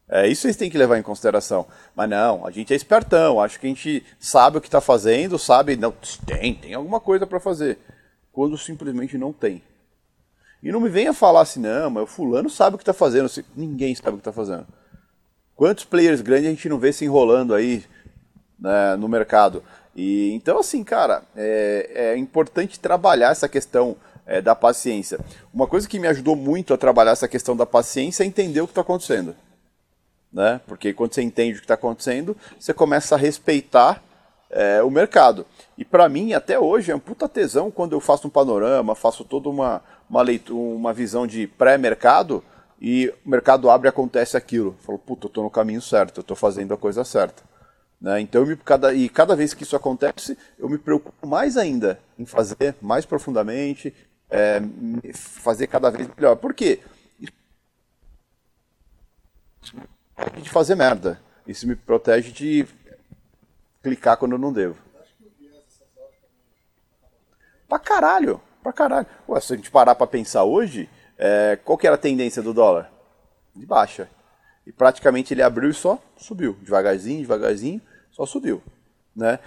É, 0.08 0.26
isso 0.26 0.42
vocês 0.42 0.56
têm 0.56 0.70
que 0.70 0.78
levar 0.78 0.98
em 0.98 1.02
consideração. 1.02 1.66
Mas 1.94 2.08
não, 2.08 2.46
a 2.46 2.50
gente 2.50 2.72
é 2.72 2.76
espertão, 2.76 3.38
acho 3.38 3.60
que 3.60 3.66
a 3.66 3.68
gente 3.68 4.02
sabe 4.18 4.56
o 4.56 4.60
que 4.62 4.66
está 4.66 4.80
fazendo, 4.80 5.38
sabe, 5.38 5.76
não, 5.76 5.92
tem, 6.26 6.54
tem 6.54 6.72
alguma 6.72 7.00
coisa 7.00 7.26
para 7.26 7.38
fazer. 7.38 7.78
Quando 8.32 8.56
simplesmente 8.56 9.18
não 9.18 9.30
tem. 9.30 9.62
E 10.62 10.70
não 10.70 10.80
me 10.80 10.88
venha 10.88 11.12
falar 11.14 11.40
assim, 11.40 11.60
não, 11.60 11.90
mas 11.90 12.04
o 12.04 12.06
fulano 12.06 12.50
sabe 12.50 12.74
o 12.74 12.78
que 12.78 12.82
está 12.82 12.92
fazendo. 12.92 13.30
Ninguém 13.56 13.94
sabe 13.94 14.10
o 14.10 14.12
que 14.14 14.20
está 14.20 14.32
fazendo. 14.32 14.66
Quantos 15.56 15.84
players 15.84 16.20
grandes 16.20 16.46
a 16.46 16.50
gente 16.50 16.68
não 16.68 16.78
vê 16.78 16.92
se 16.92 17.04
enrolando 17.04 17.54
aí 17.54 17.84
né, 18.58 18.96
no 18.96 19.08
mercado? 19.08 19.62
E 19.94 20.32
então, 20.32 20.58
assim, 20.58 20.84
cara, 20.84 21.22
é, 21.34 21.90
é 21.94 22.16
importante 22.16 22.78
trabalhar 22.78 23.30
essa 23.30 23.48
questão 23.48 23.96
é, 24.26 24.40
da 24.40 24.54
paciência. 24.54 25.18
Uma 25.52 25.66
coisa 25.66 25.88
que 25.88 25.98
me 25.98 26.06
ajudou 26.06 26.36
muito 26.36 26.72
a 26.72 26.78
trabalhar 26.78 27.12
essa 27.12 27.28
questão 27.28 27.56
da 27.56 27.66
paciência 27.66 28.22
é 28.22 28.26
entender 28.26 28.60
o 28.60 28.66
que 28.66 28.72
está 28.72 28.82
acontecendo. 28.82 29.34
Né? 30.32 30.60
Porque 30.66 30.92
quando 30.92 31.14
você 31.14 31.22
entende 31.22 31.54
o 31.54 31.60
que 31.60 31.64
está 31.64 31.74
acontecendo, 31.74 32.36
você 32.58 32.72
começa 32.72 33.14
a 33.14 33.18
respeitar 33.18 34.02
é, 34.48 34.82
o 34.82 34.90
mercado. 34.90 35.46
E 35.76 35.84
para 35.84 36.08
mim, 36.08 36.32
até 36.32 36.58
hoje, 36.58 36.92
é 36.92 36.94
um 36.94 37.00
puta 37.00 37.28
tesão 37.28 37.70
quando 37.70 37.92
eu 37.92 38.00
faço 38.00 38.26
um 38.28 38.30
panorama, 38.30 38.94
faço 38.94 39.24
toda 39.24 39.48
uma, 39.48 39.82
uma, 40.10 40.22
leitura, 40.22 40.58
uma 40.58 40.92
visão 40.92 41.24
de 41.24 41.46
pré-mercado 41.46 42.42
e 42.80 43.14
o 43.24 43.30
mercado 43.30 43.70
abre 43.70 43.86
e 43.86 43.90
acontece 43.90 44.36
aquilo. 44.36 44.76
Eu 44.78 44.84
falo, 44.84 44.98
puta, 44.98 45.26
eu 45.26 45.28
estou 45.28 45.44
no 45.44 45.50
caminho 45.50 45.80
certo, 45.80 46.18
eu 46.18 46.22
estou 46.22 46.36
fazendo 46.36 46.74
a 46.74 46.76
coisa 46.76 47.04
certa. 47.04 47.44
Né? 48.00 48.20
Então, 48.20 48.44
me, 48.44 48.56
cada, 48.56 48.92
e 48.92 49.08
cada 49.08 49.36
vez 49.36 49.54
que 49.54 49.62
isso 49.62 49.76
acontece, 49.76 50.36
eu 50.58 50.68
me 50.68 50.78
preocupo 50.78 51.26
mais 51.26 51.56
ainda 51.56 52.00
em 52.18 52.26
fazer 52.26 52.74
mais 52.82 53.06
profundamente, 53.06 53.94
é, 54.28 54.60
fazer 55.14 55.68
cada 55.68 55.90
vez 55.90 56.08
melhor. 56.16 56.34
Por 56.36 56.52
quê? 56.52 56.80
De 60.42 60.50
fazer 60.50 60.74
merda. 60.74 61.20
Isso 61.46 61.68
me 61.68 61.76
protege 61.76 62.32
de 62.32 62.66
clicar 63.82 64.16
quando 64.16 64.32
eu 64.32 64.38
não 64.38 64.52
devo. 64.52 64.76
Pra 67.68 67.78
caralho, 67.78 68.40
pra 68.62 68.72
caralho. 68.72 69.06
Ué, 69.28 69.40
se 69.40 69.52
a 69.52 69.56
gente 69.56 69.70
parar 69.70 69.94
pra 69.94 70.06
pensar 70.06 70.44
hoje, 70.44 70.88
é, 71.18 71.58
qual 71.64 71.78
que 71.78 71.86
era 71.86 71.96
a 71.96 71.98
tendência 71.98 72.42
do 72.42 72.54
dólar? 72.54 72.90
De 73.54 73.66
baixa. 73.66 74.08
E 74.66 74.72
praticamente 74.72 75.34
ele 75.34 75.42
abriu 75.42 75.70
e 75.70 75.74
só 75.74 75.98
subiu. 76.16 76.56
Devagarzinho, 76.62 77.20
devagarzinho, 77.20 77.80
só 78.10 78.24
subiu. 78.26 78.62
Né? 79.14 79.38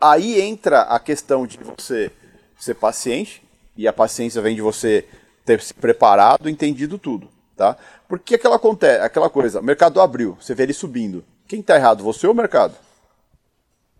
Aí 0.00 0.40
entra 0.40 0.82
a 0.82 0.98
questão 0.98 1.46
de 1.46 1.58
você 1.58 2.12
ser 2.58 2.74
paciente, 2.74 3.42
e 3.76 3.86
a 3.86 3.92
paciência 3.92 4.40
vem 4.40 4.54
de 4.54 4.62
você 4.62 5.06
ter 5.44 5.60
se 5.60 5.74
preparado, 5.74 6.48
entendido 6.48 6.98
tudo. 6.98 7.28
Tá? 7.56 7.76
Porque 8.08 8.34
aquela, 8.34 8.60
aquela 9.02 9.30
coisa, 9.30 9.60
o 9.60 9.64
mercado 9.64 10.00
abriu, 10.00 10.36
você 10.40 10.54
vê 10.54 10.64
ele 10.64 10.72
subindo. 10.72 11.24
Quem 11.46 11.60
está 11.60 11.76
errado, 11.76 12.02
você 12.02 12.26
ou 12.26 12.32
o 12.32 12.36
mercado? 12.36 12.74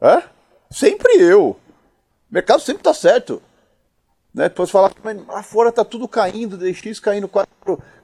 Hã? 0.01 0.23
Sempre 0.71 1.15
eu. 1.17 1.51
O 1.51 1.59
mercado 2.31 2.61
sempre 2.61 2.81
está 2.81 2.93
certo. 2.93 3.43
Né? 4.37 4.51
Depois 4.51 4.71
falar, 4.71 4.93
mas 5.03 5.27
lá 5.27 5.43
fora 5.43 5.71
está 5.71 5.83
tudo 5.83 6.07
caindo, 6.07 6.59
DX 6.59 7.01
caindo 7.01 7.27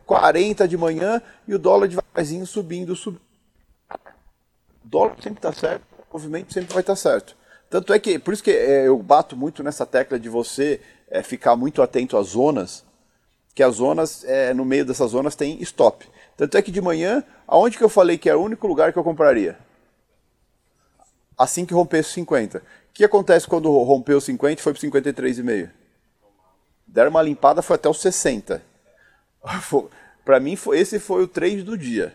40 0.07 0.66
de 0.66 0.79
manhã 0.79 1.21
e 1.47 1.55
o 1.55 1.59
dólar 1.59 1.87
devagarzinho 1.87 2.47
subindo, 2.47 2.97
subindo. 2.97 3.21
O 4.83 4.88
dólar 4.88 5.16
sempre 5.23 5.38
está 5.38 5.53
certo, 5.53 5.83
o 6.11 6.14
movimento 6.14 6.51
sempre 6.51 6.73
vai 6.73 6.81
estar 6.81 6.95
tá 6.95 6.97
certo. 6.97 7.37
Tanto 7.68 7.92
é 7.92 7.99
que, 7.99 8.18
por 8.18 8.33
isso 8.33 8.42
que 8.42 8.51
é, 8.51 8.88
eu 8.88 8.99
bato 9.03 9.37
muito 9.37 9.62
nessa 9.62 9.85
tecla 9.85 10.18
de 10.18 10.31
você 10.31 10.81
é, 11.11 11.23
ficar 11.23 11.55
muito 11.55 11.83
atento 11.83 12.16
às 12.16 12.29
zonas, 12.29 12.83
que 13.55 13.62
as 13.62 13.75
zonas, 13.75 14.25
é, 14.25 14.55
no 14.55 14.64
meio 14.64 14.87
dessas 14.87 15.11
zonas 15.11 15.37
tem 15.37 15.61
stop. 15.61 16.09
Tanto 16.35 16.57
é 16.57 16.62
que 16.62 16.71
de 16.71 16.81
manhã, 16.81 17.23
aonde 17.47 17.77
que 17.77 17.85
eu 17.85 17.90
falei 17.90 18.16
que 18.16 18.31
é 18.31 18.35
o 18.35 18.42
único 18.42 18.66
lugar 18.66 18.90
que 18.90 18.99
eu 18.99 19.05
compraria? 19.05 19.59
Assim 21.37 21.66
que 21.66 21.75
rompesse 21.75 22.11
50. 22.12 22.59
O 22.59 22.62
que 22.95 23.05
acontece 23.05 23.47
quando 23.47 23.71
rompeu 23.83 24.18
50 24.18 24.61
e 24.61 24.62
foi 24.62 24.73
para 24.73 24.83
53,5? 24.83 25.82
Deram 26.93 27.11
uma 27.11 27.23
limpada, 27.23 27.63
foi 27.63 27.77
até 27.77 27.89
os 27.89 28.01
60. 28.03 28.63
Para 30.25 30.39
mim, 30.39 30.57
foi, 30.57 30.79
esse 30.79 31.01
foi 31.01 31.23
o 31.23 31.27
trade 31.27 31.63
do 31.63 31.77
dia. 31.77 32.15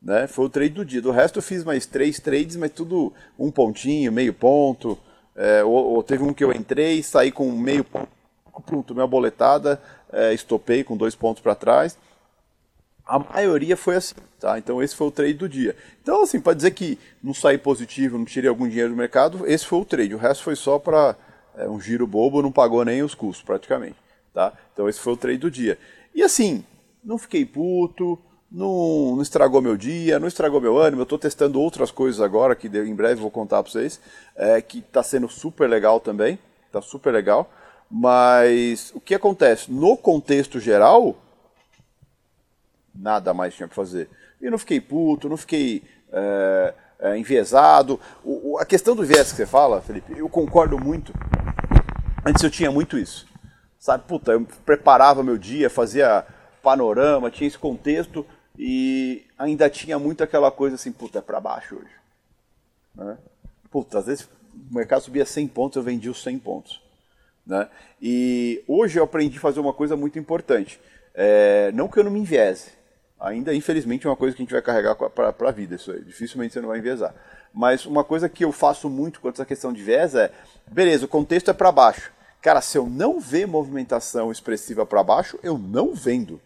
Né? 0.00 0.26
Foi 0.26 0.46
o 0.46 0.48
trade 0.48 0.70
do 0.70 0.84
dia. 0.84 1.02
Do 1.02 1.10
resto, 1.10 1.38
eu 1.38 1.42
fiz 1.42 1.62
mais 1.62 1.84
três 1.84 2.18
trades, 2.18 2.56
mas 2.56 2.72
tudo 2.72 3.12
um 3.38 3.50
pontinho, 3.50 4.10
meio 4.10 4.32
ponto. 4.32 4.98
É, 5.34 5.62
ou, 5.62 5.72
ou, 5.72 6.02
teve 6.02 6.24
um 6.24 6.32
que 6.32 6.42
eu 6.42 6.52
entrei, 6.52 7.02
saí 7.02 7.30
com 7.30 7.52
meio 7.52 7.84
ponto, 7.84 8.08
pronto, 8.64 8.94
minha 8.94 9.06
boletada, 9.06 9.78
é, 10.10 10.32
estopei 10.32 10.82
com 10.82 10.96
dois 10.96 11.14
pontos 11.14 11.42
para 11.42 11.54
trás. 11.54 11.98
A 13.04 13.18
maioria 13.18 13.76
foi 13.76 13.96
assim, 13.96 14.14
tá? 14.40 14.58
Então 14.58 14.82
esse 14.82 14.96
foi 14.96 15.06
o 15.06 15.10
trade 15.10 15.34
do 15.34 15.46
dia. 15.46 15.76
Então, 16.02 16.22
assim, 16.22 16.40
para 16.40 16.54
dizer 16.54 16.70
que 16.70 16.98
não 17.22 17.34
saí 17.34 17.58
positivo, 17.58 18.16
não 18.16 18.24
tirei 18.24 18.48
algum 18.48 18.66
dinheiro 18.66 18.90
do 18.90 18.96
mercado, 18.96 19.46
esse 19.46 19.66
foi 19.66 19.78
o 19.78 19.84
trade. 19.84 20.14
O 20.14 20.18
resto 20.18 20.42
foi 20.42 20.56
só 20.56 20.78
para 20.78 21.14
é, 21.56 21.68
um 21.68 21.80
giro 21.80 22.06
bobo, 22.06 22.42
não 22.42 22.52
pagou 22.52 22.84
nem 22.84 23.02
os 23.02 23.14
custos, 23.14 23.44
praticamente, 23.44 23.96
tá? 24.32 24.52
Então 24.72 24.88
esse 24.88 25.00
foi 25.00 25.14
o 25.14 25.16
trade 25.16 25.38
do 25.38 25.50
dia. 25.50 25.78
E 26.14 26.22
assim, 26.22 26.64
não 27.04 27.18
fiquei 27.18 27.44
puto, 27.44 28.18
não, 28.50 29.16
não 29.16 29.22
estragou 29.22 29.60
meu 29.60 29.76
dia, 29.76 30.18
não 30.18 30.28
estragou 30.28 30.60
meu 30.60 30.78
ânimo. 30.78 31.02
Eu 31.02 31.04
estou 31.04 31.18
testando 31.18 31.60
outras 31.60 31.90
coisas 31.90 32.20
agora, 32.20 32.54
que 32.54 32.68
em 32.68 32.94
breve 32.94 33.20
vou 33.20 33.30
contar 33.30 33.62
para 33.62 33.72
vocês, 33.72 34.00
é, 34.34 34.60
que 34.60 34.78
está 34.78 35.02
sendo 35.02 35.28
super 35.28 35.68
legal 35.68 36.00
também, 36.00 36.38
está 36.66 36.80
super 36.80 37.12
legal. 37.12 37.50
Mas 37.90 38.92
o 38.94 39.00
que 39.00 39.14
acontece? 39.14 39.70
No 39.70 39.96
contexto 39.96 40.58
geral, 40.58 41.16
nada 42.94 43.32
mais 43.32 43.54
tinha 43.54 43.68
para 43.68 43.76
fazer. 43.76 44.08
E 44.40 44.50
não 44.50 44.58
fiquei 44.58 44.80
puto, 44.80 45.28
não 45.28 45.36
fiquei 45.36 45.82
é, 46.12 46.74
é, 46.98 47.18
enviesado. 47.18 48.00
O, 48.24 48.52
o, 48.52 48.58
a 48.58 48.64
questão 48.64 48.96
do 48.96 49.04
viés 49.04 49.30
que 49.30 49.36
você 49.36 49.46
fala, 49.46 49.80
Felipe, 49.80 50.18
eu 50.18 50.28
concordo 50.28 50.78
muito. 50.78 51.12
Antes 52.26 52.42
eu 52.42 52.50
tinha 52.50 52.72
muito 52.72 52.98
isso. 52.98 53.24
Sabe, 53.78 54.02
puta, 54.02 54.32
eu 54.32 54.44
preparava 54.64 55.22
meu 55.22 55.38
dia, 55.38 55.70
fazia 55.70 56.26
panorama, 56.60 57.30
tinha 57.30 57.46
esse 57.46 57.56
contexto 57.56 58.26
e 58.58 59.24
ainda 59.38 59.70
tinha 59.70 59.96
muito 59.96 60.24
aquela 60.24 60.50
coisa 60.50 60.74
assim, 60.74 60.90
puta, 60.90 61.20
é 61.20 61.22
para 61.22 61.38
baixo 61.38 61.76
hoje. 61.76 61.94
Né? 62.96 63.16
Puta, 63.70 64.00
às 64.00 64.06
vezes 64.06 64.24
o 64.24 64.74
mercado 64.74 65.02
subia 65.02 65.24
100 65.24 65.46
pontos, 65.46 65.76
eu 65.76 65.84
vendi 65.84 66.10
os 66.10 66.20
100 66.20 66.40
pontos. 66.40 66.82
Né? 67.46 67.68
E 68.02 68.64
hoje 68.66 68.98
eu 68.98 69.04
aprendi 69.04 69.38
a 69.38 69.40
fazer 69.40 69.60
uma 69.60 69.72
coisa 69.72 69.96
muito 69.96 70.18
importante. 70.18 70.80
É, 71.14 71.70
não 71.74 71.86
que 71.86 71.96
eu 71.96 72.02
não 72.02 72.10
me 72.10 72.18
enviese, 72.18 72.72
ainda 73.20 73.54
infelizmente 73.54 74.04
é 74.04 74.10
uma 74.10 74.16
coisa 74.16 74.34
que 74.34 74.42
a 74.42 74.44
gente 74.44 74.52
vai 74.52 74.62
carregar 74.62 74.96
para 74.96 75.48
a 75.48 75.52
vida, 75.52 75.76
isso 75.76 75.92
aí. 75.92 76.02
dificilmente 76.02 76.54
você 76.54 76.60
não 76.60 76.70
vai 76.70 76.78
enviesar. 76.78 77.14
Mas 77.54 77.86
uma 77.86 78.02
coisa 78.02 78.28
que 78.28 78.44
eu 78.44 78.50
faço 78.50 78.90
muito 78.90 79.20
quanto 79.20 79.40
a 79.40 79.46
questão 79.46 79.72
de 79.72 79.80
viés 79.80 80.16
é, 80.16 80.32
beleza, 80.66 81.04
o 81.04 81.08
contexto 81.08 81.52
é 81.52 81.54
para 81.54 81.70
baixo. 81.70 82.15
Cara, 82.46 82.60
se 82.60 82.78
eu 82.78 82.86
não 82.86 83.18
ver 83.18 83.44
movimentação 83.44 84.30
expressiva 84.30 84.86
para 84.86 85.02
baixo, 85.02 85.36
eu 85.42 85.58
não 85.58 85.92
vendo. 85.92 86.40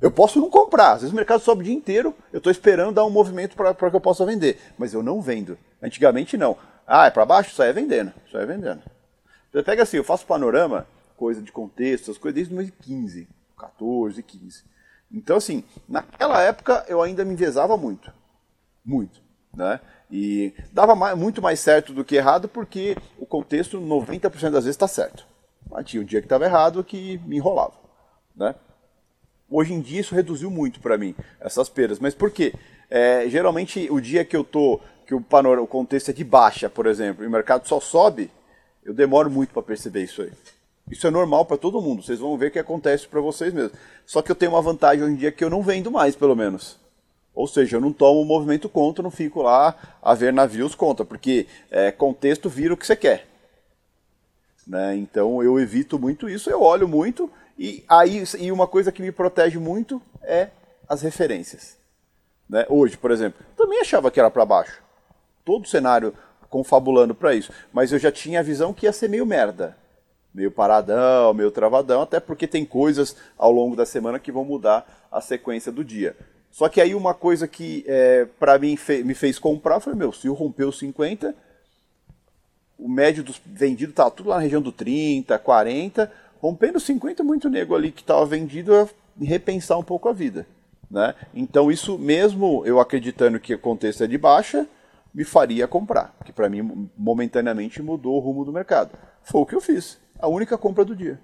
Eu 0.00 0.10
posso 0.10 0.40
não 0.40 0.50
comprar, 0.50 0.94
às 0.94 1.02
vezes 1.02 1.12
o 1.12 1.16
mercado 1.16 1.40
sobe 1.40 1.60
o 1.60 1.64
dia 1.64 1.72
inteiro, 1.72 2.12
eu 2.32 2.38
estou 2.38 2.50
esperando 2.50 2.96
dar 2.96 3.04
um 3.04 3.10
movimento 3.10 3.54
para 3.54 3.72
que 3.72 3.94
eu 3.94 4.00
possa 4.00 4.26
vender, 4.26 4.58
mas 4.76 4.92
eu 4.92 5.00
não 5.00 5.22
vendo. 5.22 5.56
Antigamente 5.80 6.36
não. 6.36 6.58
Ah, 6.84 7.06
é 7.06 7.10
para 7.10 7.24
baixo? 7.24 7.54
Só 7.54 7.62
é 7.62 7.72
vendendo, 7.72 8.12
só 8.28 8.40
é 8.40 8.46
vendendo. 8.46 8.82
Você 9.52 9.62
pega 9.62 9.84
assim, 9.84 9.98
eu 9.98 10.02
faço 10.02 10.26
panorama, 10.26 10.88
coisa 11.16 11.40
de 11.40 11.52
contexto, 11.52 12.10
essas 12.10 12.18
coisas 12.18 12.34
desde 12.34 12.52
2015, 12.56 13.28
14, 13.56 14.20
15. 14.20 14.64
Então 15.12 15.36
assim, 15.36 15.62
naquela 15.88 16.42
época 16.42 16.84
eu 16.88 17.00
ainda 17.00 17.24
me 17.24 17.34
envezava 17.34 17.76
muito, 17.76 18.12
muito, 18.84 19.22
né? 19.54 19.78
E 20.10 20.52
dava 20.72 20.96
mais, 20.96 21.16
muito 21.16 21.40
mais 21.40 21.60
certo 21.60 21.92
do 21.92 22.04
que 22.04 22.16
errado 22.16 22.48
porque 22.48 22.96
o 23.16 23.24
contexto 23.24 23.80
90% 23.80 24.50
das 24.50 24.64
vezes 24.64 24.70
está 24.70 24.88
certo. 24.88 25.27
Mas 25.70 25.86
tinha 25.86 26.02
um 26.02 26.04
dia 26.04 26.20
que 26.20 26.26
estava 26.26 26.44
errado 26.44 26.82
que 26.82 27.18
me 27.26 27.36
enrolava, 27.36 27.74
né? 28.34 28.54
Hoje 29.50 29.72
em 29.72 29.80
dia 29.80 30.00
isso 30.00 30.14
reduziu 30.14 30.50
muito 30.50 30.78
para 30.80 30.98
mim, 30.98 31.14
essas 31.40 31.68
perdas. 31.68 31.98
Mas 31.98 32.14
por 32.14 32.30
quê? 32.30 32.54
É, 32.90 33.28
geralmente 33.28 33.88
o 33.90 34.00
dia 34.00 34.24
que 34.24 34.36
eu 34.36 34.44
tô, 34.44 34.80
que 35.06 35.14
o, 35.14 35.20
panorama, 35.20 35.62
o 35.62 35.66
contexto 35.66 36.10
é 36.10 36.14
de 36.14 36.24
baixa, 36.24 36.68
por 36.68 36.86
exemplo, 36.86 37.24
e 37.24 37.26
o 37.26 37.30
mercado 37.30 37.66
só 37.66 37.80
sobe, 37.80 38.30
eu 38.84 38.92
demoro 38.92 39.30
muito 39.30 39.52
para 39.52 39.62
perceber 39.62 40.04
isso 40.04 40.22
aí. 40.22 40.32
Isso 40.90 41.06
é 41.06 41.10
normal 41.10 41.44
para 41.44 41.56
todo 41.56 41.80
mundo, 41.80 42.02
vocês 42.02 42.18
vão 42.18 42.36
ver 42.36 42.50
que 42.50 42.58
acontece 42.58 43.06
para 43.06 43.20
vocês 43.20 43.52
mesmos. 43.52 43.72
Só 44.06 44.22
que 44.22 44.30
eu 44.30 44.36
tenho 44.36 44.52
uma 44.52 44.62
vantagem 44.62 45.04
hoje 45.04 45.12
em 45.12 45.16
dia 45.16 45.32
que 45.32 45.44
eu 45.44 45.50
não 45.50 45.62
vendo 45.62 45.90
mais, 45.90 46.16
pelo 46.16 46.34
menos. 46.34 46.78
Ou 47.34 47.46
seja, 47.46 47.76
eu 47.76 47.80
não 47.80 47.92
tomo 47.92 48.20
o 48.20 48.24
movimento 48.24 48.68
contra, 48.68 49.02
não 49.02 49.10
fico 49.10 49.42
lá 49.42 49.76
a 50.02 50.14
ver 50.14 50.32
navios 50.32 50.74
contra, 50.74 51.04
porque 51.04 51.46
é, 51.70 51.92
contexto 51.92 52.48
vira 52.48 52.74
o 52.74 52.76
que 52.76 52.86
você 52.86 52.96
quer. 52.96 53.27
Né? 54.68 54.96
Então 54.96 55.42
eu 55.42 55.58
evito 55.58 55.98
muito 55.98 56.28
isso, 56.28 56.50
eu 56.50 56.60
olho 56.60 56.86
muito 56.86 57.30
e 57.58 57.82
aí 57.88 58.22
e 58.38 58.52
uma 58.52 58.66
coisa 58.66 58.92
que 58.92 59.00
me 59.00 59.10
protege 59.10 59.58
muito 59.58 60.00
é 60.22 60.48
as 60.86 61.00
referências. 61.00 61.78
Né? 62.46 62.66
Hoje, 62.68 62.96
por 62.96 63.10
exemplo, 63.10 63.44
também 63.56 63.80
achava 63.80 64.10
que 64.10 64.20
era 64.20 64.30
para 64.30 64.44
baixo. 64.44 64.82
Todo 65.42 65.64
o 65.64 65.68
cenário 65.68 66.12
confabulando 66.50 67.14
para 67.14 67.34
isso, 67.34 67.50
mas 67.72 67.92
eu 67.92 67.98
já 67.98 68.12
tinha 68.12 68.40
a 68.40 68.42
visão 68.42 68.74
que 68.74 68.84
ia 68.84 68.92
ser 68.92 69.08
meio 69.08 69.24
merda, 69.24 69.76
meio 70.34 70.50
paradão, 70.50 71.32
meio 71.32 71.50
travadão, 71.50 72.02
até 72.02 72.20
porque 72.20 72.46
tem 72.46 72.64
coisas 72.64 73.16
ao 73.36 73.50
longo 73.50 73.74
da 73.74 73.86
semana 73.86 74.18
que 74.18 74.32
vão 74.32 74.44
mudar 74.44 75.08
a 75.10 75.20
sequência 75.20 75.72
do 75.72 75.82
dia. 75.82 76.16
Só 76.50 76.68
que 76.68 76.80
aí 76.80 76.94
uma 76.94 77.14
coisa 77.14 77.46
que 77.46 77.84
é, 77.86 78.26
para 78.38 78.58
mim 78.58 78.76
fe 78.76 79.02
me 79.02 79.14
fez 79.14 79.38
comprar 79.38 79.80
foi, 79.80 79.94
meu, 79.94 80.12
se 80.12 80.26
eu 80.26 80.34
romper 80.34 80.64
os 80.64 80.78
50, 80.78 81.34
o 82.78 82.88
médio 82.88 83.24
dos 83.24 83.40
vendidos 83.44 83.92
estava 83.92 84.10
tudo 84.10 84.28
lá 84.28 84.36
na 84.36 84.42
região 84.42 84.62
do 84.62 84.70
30, 84.70 85.36
40, 85.38 86.10
rompendo 86.40 86.78
50 86.78 87.24
muito 87.24 87.50
nego 87.50 87.74
ali 87.74 87.90
que 87.90 88.02
estava 88.02 88.24
vendido 88.24 88.74
a 88.74 88.88
repensar 89.20 89.76
um 89.76 89.82
pouco 89.82 90.08
a 90.08 90.12
vida. 90.12 90.46
Né? 90.90 91.14
Então 91.34 91.70
isso 91.70 91.98
mesmo 91.98 92.64
eu 92.64 92.78
acreditando 92.78 93.40
que 93.40 93.54
o 93.54 93.58
contexto 93.58 94.04
é 94.04 94.06
de 94.06 94.16
baixa, 94.16 94.66
me 95.12 95.24
faria 95.24 95.66
comprar, 95.66 96.14
que 96.24 96.32
para 96.32 96.48
mim 96.48 96.88
momentaneamente 96.96 97.82
mudou 97.82 98.16
o 98.16 98.20
rumo 98.20 98.44
do 98.44 98.52
mercado. 98.52 98.96
Foi 99.22 99.40
o 99.40 99.46
que 99.46 99.54
eu 99.54 99.60
fiz, 99.60 99.98
a 100.18 100.28
única 100.28 100.56
compra 100.56 100.84
do 100.84 100.94
dia. 100.94 101.20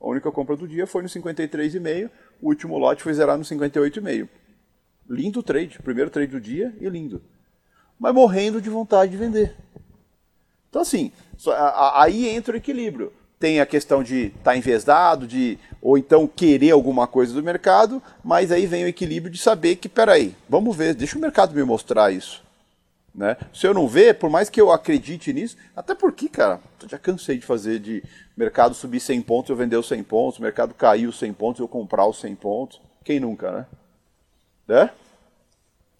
A 0.00 0.06
única 0.06 0.30
compra 0.30 0.56
do 0.56 0.66
dia 0.66 0.86
foi 0.86 1.02
no 1.02 1.08
53,5, 1.08 2.10
o 2.42 2.48
último 2.48 2.76
lote 2.76 3.02
foi 3.02 3.14
zerar 3.14 3.38
no 3.38 3.44
58,5. 3.44 4.28
Lindo 5.08 5.42
trade, 5.42 5.78
primeiro 5.82 6.10
trade 6.10 6.32
do 6.32 6.40
dia 6.40 6.74
e 6.80 6.88
lindo. 6.88 7.22
Mas 7.98 8.12
morrendo 8.12 8.60
de 8.60 8.68
vontade 8.68 9.12
de 9.12 9.16
vender. 9.16 9.54
Então 10.74 10.82
assim, 10.82 11.12
aí 11.94 12.28
entra 12.28 12.54
o 12.54 12.56
equilíbrio 12.56 13.12
tem 13.38 13.60
a 13.60 13.66
questão 13.66 14.02
de 14.02 14.26
estar 14.26 14.42
tá 14.42 14.56
envesado, 14.56 15.26
de 15.26 15.56
ou 15.80 15.98
então 15.98 16.26
querer 16.26 16.70
alguma 16.70 17.06
coisa 17.06 17.32
do 17.34 17.42
mercado, 17.42 18.02
mas 18.24 18.50
aí 18.50 18.64
vem 18.64 18.84
o 18.84 18.88
equilíbrio 18.88 19.30
de 19.30 19.38
saber 19.38 19.76
que, 19.76 19.86
peraí, 19.86 20.34
vamos 20.48 20.74
ver, 20.74 20.94
deixa 20.94 21.18
o 21.18 21.20
mercado 21.20 21.54
me 21.54 21.62
mostrar 21.62 22.10
isso. 22.10 22.42
Né? 23.14 23.36
Se 23.52 23.66
eu 23.66 23.74
não 23.74 23.86
ver, 23.86 24.14
por 24.14 24.30
mais 24.30 24.48
que 24.48 24.58
eu 24.58 24.72
acredite 24.72 25.30
nisso, 25.32 25.56
até 25.76 25.94
porque, 25.94 26.26
cara, 26.26 26.58
eu 26.82 26.88
já 26.88 26.98
cansei 26.98 27.36
de 27.36 27.44
fazer 27.44 27.78
de 27.80 28.02
mercado 28.34 28.74
subir 28.74 28.98
100 28.98 29.20
pontos, 29.22 29.50
eu 29.50 29.56
vender 29.56 29.76
os 29.76 29.86
100 29.86 30.02
pontos, 30.04 30.40
mercado 30.40 30.72
cair 30.72 31.06
os 31.06 31.18
100 31.18 31.32
pontos, 31.34 31.60
eu 31.60 31.68
comprar 31.68 32.06
os 32.06 32.18
100 32.18 32.34
pontos. 32.36 32.80
Quem 33.04 33.20
nunca, 33.20 33.52
né? 33.52 33.66
né? 34.66 34.90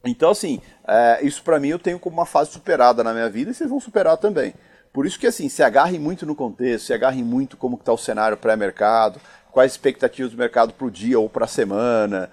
Então, 0.04 0.30
assim, 0.30 0.60
é, 0.86 1.20
isso 1.22 1.42
para 1.42 1.58
mim 1.58 1.68
eu 1.68 1.78
tenho 1.78 1.98
como 1.98 2.16
uma 2.16 2.26
fase 2.26 2.50
superada 2.50 3.02
na 3.02 3.12
minha 3.12 3.28
vida 3.28 3.50
e 3.50 3.54
vocês 3.54 3.70
vão 3.70 3.80
superar 3.80 4.16
também. 4.16 4.54
Por 4.92 5.06
isso 5.06 5.18
que 5.18 5.26
assim, 5.26 5.48
se 5.48 5.62
agarrem 5.62 5.98
muito 5.98 6.24
no 6.24 6.36
contexto, 6.36 6.86
se 6.86 6.92
agarrem 6.92 7.24
muito 7.24 7.56
como 7.56 7.76
está 7.76 7.92
o 7.92 7.98
cenário 7.98 8.36
pré-mercado, 8.36 9.20
quais 9.50 9.72
expectativas 9.72 10.30
do 10.32 10.38
mercado 10.38 10.72
para 10.72 10.86
o 10.86 10.90
dia 10.90 11.18
ou 11.18 11.28
para 11.28 11.46
a 11.46 11.48
semana. 11.48 12.30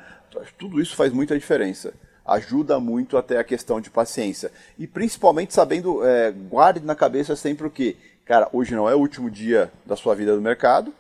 Tudo 0.58 0.82
isso 0.82 0.96
faz 0.96 1.12
muita 1.12 1.38
diferença. 1.38 1.94
Ajuda 2.26 2.80
muito 2.80 3.18
até 3.18 3.40
a 3.40 3.44
questão 3.44 3.82
de 3.82 3.90
paciência. 3.90 4.52
E 4.78 4.86
principalmente 4.86 5.54
sabendo, 5.54 6.06
é, 6.06 6.32
guarde 6.32 6.86
na 6.86 6.94
cabeça 6.94 7.36
sempre 7.36 7.66
o 7.66 7.70
que, 7.70 7.98
cara, 8.26 8.48
hoje 8.54 8.76
não 8.76 8.88
é 8.88 8.94
o 8.94 9.00
último 9.00 9.30
dia 9.30 9.72
da 9.86 9.96
sua 9.96 10.14
vida 10.14 10.36
do 10.36 10.42
mercado, 10.42 10.94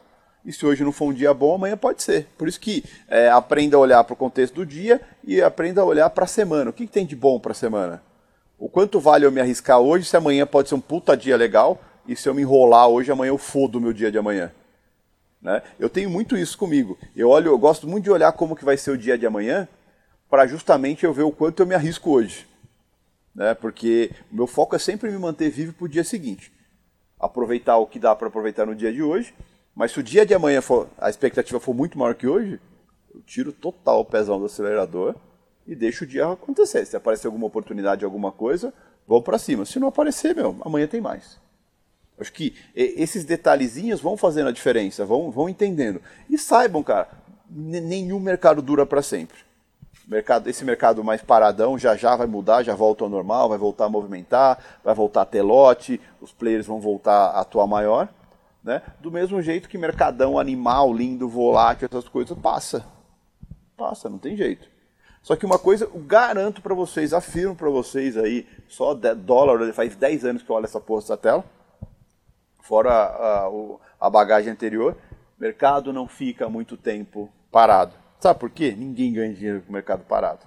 e 0.44 0.52
se 0.52 0.66
hoje 0.66 0.84
não 0.84 0.92
for 0.92 1.06
um 1.06 1.14
dia 1.14 1.34
bom, 1.34 1.56
amanhã 1.56 1.78
pode 1.78 2.02
ser. 2.02 2.28
Por 2.38 2.48
isso 2.48 2.60
que 2.60 2.84
é, 3.08 3.30
aprenda 3.30 3.78
a 3.78 3.80
olhar 3.80 4.04
para 4.04 4.14
o 4.14 4.18
contexto 4.18 4.56
do 4.56 4.66
dia 4.66 5.00
e 5.24 5.42
aprenda 5.42 5.82
a 5.82 5.86
olhar 5.86 6.10
para 6.10 6.26
a 6.26 6.28
semana. 6.28 6.72
O 6.72 6.74
que, 6.74 6.88
que 6.88 6.92
tem 6.92 7.06
de 7.06 7.16
bom 7.16 7.40
para 7.40 7.52
a 7.52 7.56
semana? 7.56 8.02
O 8.58 8.68
quanto 8.68 9.00
vale 9.00 9.26
eu 9.26 9.32
me 9.32 9.40
arriscar 9.40 9.80
hoje 9.80 10.06
se 10.06 10.18
amanhã 10.18 10.46
pode 10.46 10.70
ser 10.70 10.76
um 10.76 10.82
puta 10.82 11.16
dia 11.16 11.38
legal 11.38 11.80
e 12.08 12.16
se 12.16 12.28
eu 12.28 12.34
me 12.34 12.42
enrolar 12.42 12.88
hoje, 12.88 13.12
amanhã 13.12 13.30
eu 13.30 13.38
fodo 13.38 13.78
o 13.78 13.82
meu 13.82 13.94
dia 13.94 14.12
de 14.12 14.18
amanhã. 14.18 14.52
Né? 15.42 15.62
Eu 15.80 15.90
tenho 15.90 16.10
muito 16.10 16.36
isso 16.36 16.58
comigo. 16.58 16.98
Eu 17.16 17.30
olho, 17.30 17.52
eu 17.52 17.58
gosto 17.58 17.88
muito 17.88 18.04
de 18.04 18.12
olhar 18.12 18.32
como 18.34 18.56
que 18.56 18.66
vai 18.66 18.78
ser 18.78 18.92
o 18.92 18.98
dia 18.98 19.18
de 19.18 19.26
amanhã 19.26 19.68
para 20.30 20.48
justamente 20.48 21.06
eu 21.06 21.14
ver 21.14 21.24
o 21.24 21.32
quanto 21.32 21.62
eu 21.62 21.68
me 21.68 21.76
arrisco 21.76 22.10
hoje. 22.10 22.48
Né? 23.34 23.54
Porque 23.54 24.12
o 24.32 24.36
meu 24.36 24.48
foco 24.48 24.76
é 24.76 24.80
sempre 24.80 25.10
me 25.12 25.18
manter 25.18 25.50
vivo 25.50 25.74
para 25.74 25.86
o 25.86 25.90
dia 25.90 26.04
seguinte. 26.04 26.52
Aproveitar 27.20 27.78
o 27.78 27.86
que 27.86 28.00
dá 28.00 28.16
para 28.16 28.28
aproveitar 28.28 28.66
no 28.66 28.76
dia 28.76 28.92
de 28.92 29.04
hoje 29.04 29.34
Mas 29.76 29.92
se 29.92 30.00
o 30.00 30.04
dia 30.04 30.26
de 30.26 30.34
amanhã 30.34 30.62
for, 30.62 30.88
a 30.98 31.10
expectativa 31.10 31.60
for 31.60 31.74
muito 31.74 31.98
maior 31.98 32.16
que 32.16 32.28
hoje, 32.28 32.60
eu 33.14 33.22
tiro 33.22 33.52
total 33.52 34.02
o 34.02 34.06
pezão 34.06 34.40
do 34.40 34.46
acelerador 34.46 35.16
e 35.66 35.76
deixo 35.76 36.04
o 36.04 36.08
dia 36.08 36.28
acontecer. 36.28 36.86
Se 36.86 36.96
aparecer 36.96 37.28
alguma 37.28 37.48
oportunidade, 37.48 38.06
alguma 38.06 38.32
coisa, 38.32 38.74
vou 39.08 39.22
para 39.22 39.38
cima. 39.38 39.66
Se 39.66 39.80
não 39.80 39.88
aparecer, 39.88 40.36
meu, 40.36 40.58
amanhã 40.62 40.88
tem 40.88 41.02
mais. 41.02 41.40
Acho 42.20 42.32
que 42.34 42.56
esses 42.76 43.26
detalhezinhos 43.26 44.00
vão 44.00 44.16
fazendo 44.16 44.50
a 44.50 44.52
diferença, 44.52 45.06
vão, 45.06 45.32
vão 45.32 45.50
entendendo. 45.50 46.02
E 46.30 46.38
saibam, 46.38 46.84
cara, 46.84 47.10
nenhum 47.50 48.20
mercado 48.20 48.62
dura 48.62 48.86
para 48.86 49.02
sempre. 49.02 49.38
Mercado, 50.08 50.50
esse 50.50 50.64
mercado 50.64 51.04
mais 51.04 51.22
paradão 51.22 51.78
já 51.78 51.96
já 51.96 52.16
vai 52.16 52.28
mudar, 52.28 52.64
já 52.64 52.76
volta 52.76 53.04
ao 53.04 53.10
normal, 53.10 53.50
vai 53.50 53.58
voltar 53.58 53.86
a 53.86 53.90
movimentar, 53.90 54.60
vai 54.84 54.94
voltar 54.94 55.22
a 55.22 55.26
ter 55.26 55.42
lote, 55.42 56.00
os 56.20 56.32
players 56.32 56.68
vão 56.68 56.80
voltar 56.80 57.28
a 57.28 57.42
atuar 57.42 57.66
maior. 57.66 58.10
Né? 58.64 58.82
Do 59.00 59.12
mesmo 59.12 59.42
jeito 59.42 59.68
que 59.68 59.78
mercadão 59.78 60.38
animal, 60.38 60.94
lindo, 60.94 61.28
volátil, 61.28 61.88
essas 61.90 62.08
coisas, 62.08 62.38
passa. 62.38 62.86
Passa, 63.76 64.10
não 64.10 64.20
tem 64.20 64.36
jeito. 64.36 64.70
Só 65.22 65.36
que 65.36 65.46
uma 65.46 65.60
coisa, 65.60 65.86
eu 65.86 66.00
garanto 66.00 66.62
para 66.62 66.74
vocês, 66.74 67.14
afirmo 67.14 67.56
para 67.56 67.70
vocês 67.70 68.18
aí, 68.18 68.48
só 68.68 68.94
dólar, 68.94 69.72
faz 69.74 69.96
10 69.96 70.26
anos 70.26 70.44
que 70.44 70.50
eu 70.50 70.56
olho 70.56 70.66
essa 70.66 70.80
porra 70.80 71.02
dessa 71.02 71.18
tela, 71.18 71.46
fora 72.62 72.92
a, 72.92 73.46
a, 73.46 73.52
a 74.00 74.10
bagagem 74.10 74.52
anterior, 74.52 74.98
mercado 75.38 75.94
não 75.94 76.08
fica 76.08 76.50
muito 76.50 76.76
tempo 76.76 77.30
parado. 77.52 77.94
Sabe 78.20 78.40
por 78.40 78.50
quê? 78.50 78.72
Ninguém 78.78 79.14
ganha 79.14 79.34
dinheiro 79.34 79.62
com 79.62 79.70
o 79.70 79.74
mercado 79.74 80.04
parado. 80.06 80.46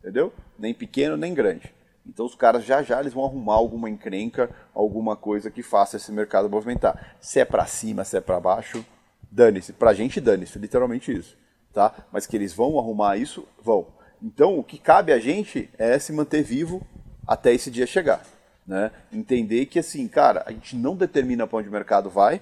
Entendeu? 0.00 0.32
Nem 0.58 0.74
pequeno, 0.74 1.16
nem 1.16 1.32
grande. 1.32 1.72
Então 2.06 2.26
os 2.26 2.34
caras 2.34 2.64
já 2.64 2.82
já 2.82 3.00
eles 3.00 3.12
vão 3.12 3.24
arrumar 3.24 3.54
alguma 3.54 3.88
encrenca, 3.88 4.50
alguma 4.74 5.16
coisa 5.16 5.50
que 5.50 5.62
faça 5.62 5.96
esse 5.96 6.10
mercado 6.10 6.50
movimentar. 6.50 7.16
Se 7.20 7.40
é 7.40 7.44
para 7.44 7.64
cima, 7.66 8.04
se 8.04 8.16
é 8.16 8.20
para 8.20 8.40
baixo, 8.40 8.84
dane-se. 9.30 9.72
Pra 9.72 9.94
gente 9.94 10.20
dane-se, 10.20 10.58
literalmente 10.58 11.12
isso, 11.12 11.36
tá? 11.72 11.94
Mas 12.10 12.26
que 12.26 12.36
eles 12.36 12.52
vão 12.52 12.78
arrumar 12.78 13.16
isso, 13.16 13.46
vão. 13.62 13.86
Então 14.20 14.58
o 14.58 14.64
que 14.64 14.78
cabe 14.78 15.12
a 15.12 15.18
gente 15.18 15.70
é 15.78 15.98
se 15.98 16.12
manter 16.12 16.42
vivo 16.42 16.84
até 17.26 17.54
esse 17.54 17.70
dia 17.70 17.86
chegar, 17.86 18.24
né? 18.66 18.90
Entender 19.12 19.66
que 19.66 19.78
assim, 19.78 20.06
cara, 20.08 20.42
a 20.44 20.50
gente 20.50 20.76
não 20.76 20.96
determina 20.96 21.46
para 21.46 21.58
onde 21.58 21.68
o 21.68 21.72
mercado 21.72 22.10
vai, 22.10 22.40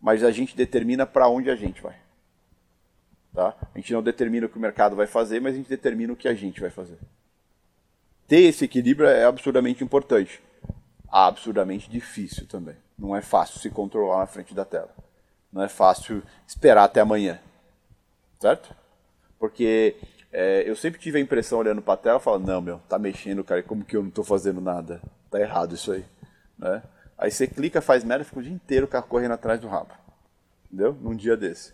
mas 0.00 0.22
a 0.22 0.30
gente 0.30 0.56
determina 0.56 1.04
para 1.04 1.28
onde 1.28 1.50
a 1.50 1.56
gente 1.56 1.82
vai. 1.82 1.96
Tá? 3.34 3.54
A 3.74 3.78
gente 3.78 3.92
não 3.92 4.02
determina 4.02 4.46
o 4.46 4.48
que 4.48 4.56
o 4.56 4.60
mercado 4.60 4.96
vai 4.96 5.06
fazer, 5.06 5.40
mas 5.40 5.52
a 5.52 5.56
gente 5.56 5.68
determina 5.68 6.12
o 6.12 6.16
que 6.16 6.28
a 6.28 6.34
gente 6.34 6.60
vai 6.60 6.70
fazer 6.70 6.96
ter 8.26 8.42
esse 8.42 8.64
equilíbrio 8.64 9.08
é 9.08 9.24
absurdamente 9.24 9.82
importante. 9.82 10.40
Absurdamente 11.08 11.88
difícil 11.88 12.46
também. 12.46 12.76
Não 12.98 13.14
é 13.14 13.22
fácil 13.22 13.60
se 13.60 13.70
controlar 13.70 14.18
na 14.18 14.26
frente 14.26 14.54
da 14.54 14.64
tela. 14.64 14.94
Não 15.52 15.62
é 15.62 15.68
fácil 15.68 16.22
esperar 16.46 16.84
até 16.84 17.00
amanhã. 17.00 17.38
Certo? 18.40 18.74
Porque 19.38 19.96
é, 20.32 20.68
eu 20.68 20.74
sempre 20.74 21.00
tive 21.00 21.18
a 21.18 21.20
impressão 21.20 21.58
olhando 21.58 21.80
para 21.80 21.94
a 21.94 21.98
tela, 21.98 22.20
falando, 22.20 22.46
não, 22.46 22.60
meu, 22.60 22.78
tá 22.88 22.98
mexendo, 22.98 23.44
cara, 23.44 23.62
como 23.62 23.84
que 23.84 23.96
eu 23.96 24.02
não 24.02 24.08
estou 24.08 24.24
fazendo 24.24 24.60
nada? 24.60 25.00
Tá 25.30 25.40
errado 25.40 25.74
isso 25.74 25.92
aí. 25.92 26.04
Né? 26.58 26.82
Aí 27.16 27.30
você 27.30 27.46
clica, 27.46 27.80
faz 27.80 28.04
merda, 28.04 28.24
fica 28.24 28.40
o 28.40 28.42
dia 28.42 28.52
inteiro 28.52 28.86
o 28.86 28.88
carro 28.88 29.06
correndo 29.06 29.32
atrás 29.32 29.60
do 29.60 29.68
rabo. 29.68 29.94
Entendeu? 30.66 30.92
Num 31.00 31.14
dia 31.14 31.36
desse. 31.36 31.72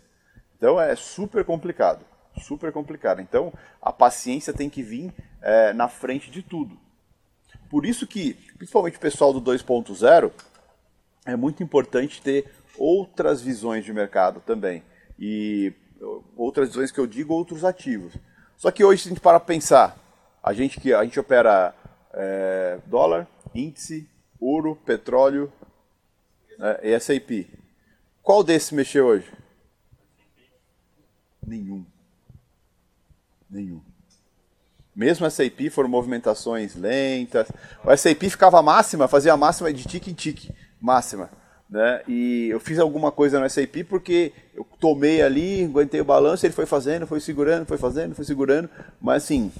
Então 0.55 0.79
é 0.79 0.95
super 0.95 1.43
complicado 1.43 2.05
super 2.41 2.71
complicada. 2.71 3.21
Então, 3.21 3.53
a 3.81 3.91
paciência 3.91 4.53
tem 4.53 4.69
que 4.69 4.81
vir 4.81 5.13
é, 5.43 5.73
na 5.73 5.87
frente 5.87 6.31
de 6.31 6.41
tudo. 6.41 6.79
Por 7.69 7.85
isso 7.85 8.07
que, 8.07 8.33
principalmente 8.57 8.97
o 8.97 9.01
pessoal 9.01 9.33
do 9.33 9.41
2.0, 9.41 10.31
é 11.25 11.35
muito 11.35 11.61
importante 11.61 12.21
ter 12.21 12.51
outras 12.77 13.41
visões 13.41 13.85
de 13.85 13.93
mercado 13.93 14.39
também. 14.41 14.83
E 15.19 15.73
outras 16.35 16.69
visões 16.69 16.91
que 16.91 16.99
eu 16.99 17.07
digo, 17.07 17.33
outros 17.33 17.63
ativos. 17.63 18.13
Só 18.57 18.71
que 18.71 18.83
hoje, 18.83 19.03
se 19.03 19.07
a 19.07 19.09
gente 19.09 19.21
para 19.21 19.39
pensar, 19.39 19.97
a 20.41 20.53
gente 20.53 20.79
que 20.79 20.93
a 20.93 21.03
gente 21.03 21.19
opera 21.19 21.75
é, 22.13 22.79
dólar, 22.85 23.27
índice, 23.53 24.09
ouro, 24.39 24.75
petróleo 24.75 25.51
né, 26.57 26.79
e 26.83 26.99
SAP. 26.99 27.47
Qual 28.21 28.43
desses 28.43 28.71
mexeu 28.71 29.05
hoje? 29.07 29.31
Nenhum. 31.45 31.85
Nenhum. 33.49 33.81
Mesmo 34.95 35.25
a 35.25 35.29
SAP 35.29 35.69
foram 35.71 35.89
movimentações 35.89 36.75
lentas. 36.75 37.47
O 37.83 37.95
SAP 37.95 38.23
ficava 38.23 38.61
máxima, 38.61 39.07
fazia 39.07 39.33
a 39.33 39.37
máxima 39.37 39.73
de 39.73 39.83
tique 39.83 40.11
em 40.11 40.13
tique, 40.13 40.51
máxima. 40.79 41.29
Né? 41.69 42.03
E 42.07 42.49
eu 42.49 42.59
fiz 42.59 42.77
alguma 42.77 43.11
coisa 43.11 43.39
no 43.39 43.49
SAP 43.49 43.83
porque 43.89 44.31
eu 44.53 44.63
tomei 44.79 45.23
ali, 45.23 45.63
aguentei 45.63 45.99
o 45.99 46.05
balanço, 46.05 46.45
ele 46.45 46.53
foi 46.53 46.67
fazendo, 46.67 47.07
foi 47.07 47.19
segurando, 47.19 47.65
foi 47.65 47.77
fazendo, 47.77 48.13
foi 48.13 48.25
segurando, 48.25 48.69
mas 49.01 49.23
assim, 49.23 49.51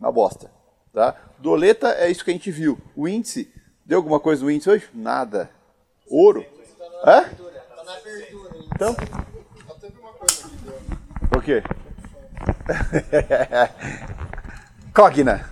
uma 0.00 0.10
bosta. 0.10 0.50
Tá? 0.92 1.14
Doleta 1.38 1.90
é 1.92 2.10
isso 2.10 2.24
que 2.24 2.30
a 2.30 2.34
gente 2.34 2.50
viu. 2.50 2.78
O 2.96 3.06
índice, 3.06 3.52
deu 3.86 3.98
alguma 3.98 4.18
coisa 4.18 4.42
no 4.42 4.50
índice 4.50 4.68
hoje? 4.68 4.88
Nada. 4.92 5.48
Ouro? 6.08 6.44
Hã? 7.04 7.30
Então? 8.74 8.96
O 11.36 11.40
quê? 11.40 11.62
Cogna. 14.94 15.50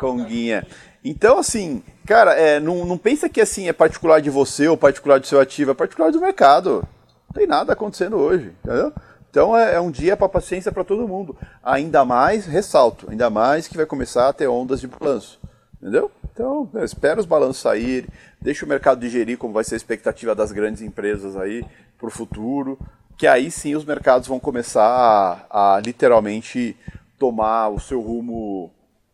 Conguinha. 0.00 0.66
Então, 1.04 1.38
assim, 1.38 1.82
cara, 2.06 2.34
é, 2.34 2.58
não, 2.58 2.84
não 2.84 2.98
pensa 2.98 3.28
que 3.28 3.40
assim 3.40 3.68
é 3.68 3.72
particular 3.72 4.20
de 4.20 4.30
você 4.30 4.66
ou 4.66 4.76
particular 4.76 5.20
do 5.20 5.26
seu 5.26 5.38
ativo, 5.38 5.70
é 5.70 5.74
particular 5.74 6.10
do 6.10 6.20
mercado. 6.20 6.82
Não 7.28 7.34
tem 7.34 7.46
nada 7.46 7.74
acontecendo 7.74 8.16
hoje, 8.16 8.52
entendeu? 8.64 8.92
Então 9.30 9.56
é, 9.56 9.74
é 9.74 9.80
um 9.80 9.90
dia 9.90 10.16
para 10.16 10.28
paciência 10.28 10.72
para 10.72 10.84
todo 10.84 11.06
mundo. 11.06 11.36
Ainda 11.62 12.04
mais, 12.04 12.46
ressalto, 12.46 13.08
ainda 13.10 13.30
mais 13.30 13.68
que 13.68 13.76
vai 13.76 13.86
começar 13.86 14.28
a 14.28 14.32
ter 14.32 14.48
ondas 14.48 14.80
de 14.80 14.88
balanço. 14.88 15.38
Entendeu? 15.80 16.10
Então, 16.32 16.68
espera 16.82 17.20
os 17.20 17.26
balanços 17.26 17.62
saírem, 17.62 18.08
deixa 18.40 18.66
o 18.66 18.68
mercado 18.68 19.00
digerir 19.00 19.38
como 19.38 19.54
vai 19.54 19.64
ser 19.64 19.74
a 19.74 19.76
expectativa 19.76 20.34
das 20.34 20.52
grandes 20.52 20.82
empresas 20.82 21.36
aí 21.36 21.64
para 21.98 22.08
o 22.08 22.10
futuro 22.10 22.78
que 23.20 23.26
aí 23.26 23.50
sim 23.50 23.76
os 23.76 23.84
mercados 23.84 24.26
vão 24.26 24.40
começar 24.40 25.46
a, 25.50 25.74
a 25.74 25.80
literalmente 25.80 26.74
tomar 27.18 27.68
o 27.68 27.78
seu 27.78 28.00
rumo 28.00 28.72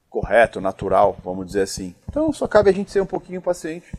correto, 0.09 0.61
natural, 0.61 1.17
vamos 1.25 1.45
dizer 1.45 1.63
assim. 1.63 1.93
Então 2.09 2.33
só 2.33 2.47
cabe 2.47 2.71
a 2.71 2.73
gente 2.73 2.93
ser 2.93 3.01
um 3.01 3.07
pouquinho 3.07 3.43
paciente. 3.43 3.93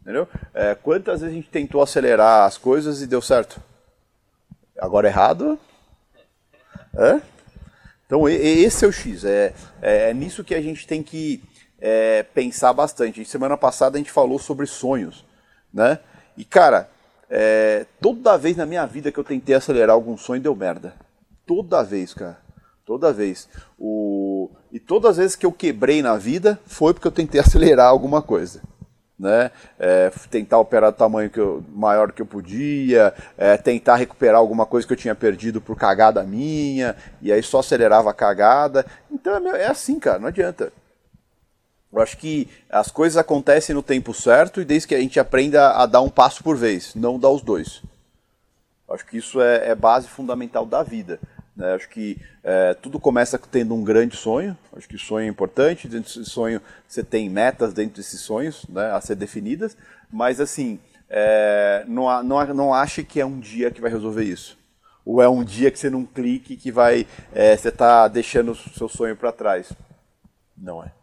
Entendeu? 0.00 0.28
É, 0.54 0.76
quantas 0.76 1.22
vezes 1.22 1.34
a 1.34 1.36
gente 1.36 1.50
tentou 1.50 1.82
acelerar 1.82 2.46
as 2.46 2.56
coisas 2.56 3.02
e 3.02 3.06
deu 3.08 3.20
certo? 3.20 3.60
Agora 4.78 5.08
errado? 5.08 5.58
É? 6.96 7.20
Então 8.06 8.28
esse 8.28 8.84
é 8.84 8.88
o 8.88 8.92
X. 8.92 9.24
É, 9.24 9.52
é, 9.82 10.10
é 10.10 10.14
nisso 10.14 10.44
que 10.44 10.54
a 10.54 10.62
gente 10.62 10.86
tem 10.86 11.02
que 11.02 11.42
é, 11.80 12.22
pensar 12.22 12.72
bastante. 12.72 13.24
Semana 13.24 13.56
passada 13.56 13.96
a 13.96 13.98
gente 13.98 14.12
falou 14.12 14.38
sobre 14.38 14.66
sonhos. 14.66 15.24
Né? 15.74 15.98
E 16.36 16.44
cara, 16.44 16.91
é, 17.34 17.86
toda 17.98 18.36
vez 18.36 18.58
na 18.58 18.66
minha 18.66 18.84
vida 18.84 19.10
que 19.10 19.18
eu 19.18 19.24
tentei 19.24 19.54
acelerar 19.54 19.94
algum 19.94 20.18
sonho, 20.18 20.42
deu 20.42 20.54
merda. 20.54 20.92
Toda 21.46 21.82
vez, 21.82 22.12
cara. 22.12 22.36
Toda 22.84 23.10
vez. 23.10 23.48
O... 23.78 24.50
E 24.70 24.78
todas 24.78 25.12
as 25.12 25.16
vezes 25.16 25.36
que 25.36 25.46
eu 25.46 25.52
quebrei 25.52 26.02
na 26.02 26.18
vida, 26.18 26.60
foi 26.66 26.92
porque 26.92 27.08
eu 27.08 27.12
tentei 27.12 27.40
acelerar 27.42 27.88
alguma 27.88 28.20
coisa. 28.20 28.60
Né? 29.18 29.50
É, 29.78 30.10
tentar 30.30 30.58
operar 30.58 30.92
tamanho 30.92 31.30
que 31.30 31.40
eu, 31.40 31.64
maior 31.72 32.12
que 32.12 32.20
eu 32.20 32.26
podia, 32.26 33.14
é, 33.38 33.56
tentar 33.56 33.96
recuperar 33.96 34.36
alguma 34.36 34.66
coisa 34.66 34.86
que 34.86 34.92
eu 34.92 34.96
tinha 34.96 35.14
perdido 35.14 35.58
por 35.58 35.74
cagada 35.74 36.22
minha, 36.24 36.94
e 37.22 37.32
aí 37.32 37.42
só 37.42 37.60
acelerava 37.60 38.10
a 38.10 38.14
cagada. 38.14 38.84
Então 39.10 39.54
é, 39.54 39.62
é 39.62 39.66
assim, 39.68 39.98
cara, 39.98 40.18
não 40.18 40.28
adianta. 40.28 40.70
Eu 41.92 42.00
acho 42.00 42.16
que 42.16 42.48
as 42.70 42.90
coisas 42.90 43.18
acontecem 43.18 43.74
no 43.74 43.82
tempo 43.82 44.14
certo 44.14 44.60
e 44.60 44.64
desde 44.64 44.88
que 44.88 44.94
a 44.94 45.00
gente 45.00 45.20
aprenda 45.20 45.72
a 45.72 45.84
dar 45.84 46.00
um 46.00 46.08
passo 46.08 46.42
por 46.42 46.56
vez, 46.56 46.94
não 46.94 47.18
dar 47.18 47.28
os 47.28 47.42
dois. 47.42 47.82
Eu 48.88 48.94
acho 48.94 49.06
que 49.06 49.18
isso 49.18 49.40
é, 49.42 49.68
é, 49.68 49.74
base 49.74 50.08
fundamental 50.08 50.64
da 50.64 50.82
vida. 50.82 51.20
Né? 51.54 51.74
Acho 51.74 51.88
que 51.90 52.18
é, 52.42 52.72
tudo 52.74 52.98
começa 52.98 53.38
tendo 53.38 53.74
um 53.74 53.84
grande 53.84 54.16
sonho. 54.16 54.56
Acho 54.74 54.88
que 54.88 54.96
sonho 54.96 55.26
é 55.26 55.28
importante. 55.28 55.86
Dentro 55.86 56.14
desse 56.14 56.30
sonho 56.30 56.62
você 56.88 57.04
tem 57.04 57.28
metas 57.28 57.74
dentro 57.74 57.96
desses 57.96 58.20
sonhos 58.20 58.64
né, 58.70 58.90
a 58.90 59.00
ser 59.00 59.14
definidas. 59.14 59.76
Mas 60.10 60.40
assim, 60.40 60.80
é, 61.10 61.84
não, 61.86 62.22
não, 62.22 62.54
não 62.54 62.74
ache 62.74 63.04
que 63.04 63.20
é 63.20 63.26
um 63.26 63.38
dia 63.38 63.70
que 63.70 63.82
vai 63.82 63.90
resolver 63.90 64.24
isso. 64.24 64.56
Ou 65.04 65.20
é 65.20 65.28
um 65.28 65.44
dia 65.44 65.70
que 65.70 65.78
você 65.78 65.90
não 65.90 66.06
clique 66.06 66.56
que 66.56 66.72
vai 66.72 67.06
é, 67.34 67.54
você 67.54 67.68
está 67.68 68.08
deixando 68.08 68.52
o 68.52 68.54
seu 68.54 68.88
sonho 68.88 69.14
para 69.14 69.30
trás. 69.30 69.70
Não 70.56 70.82
é 70.82 71.01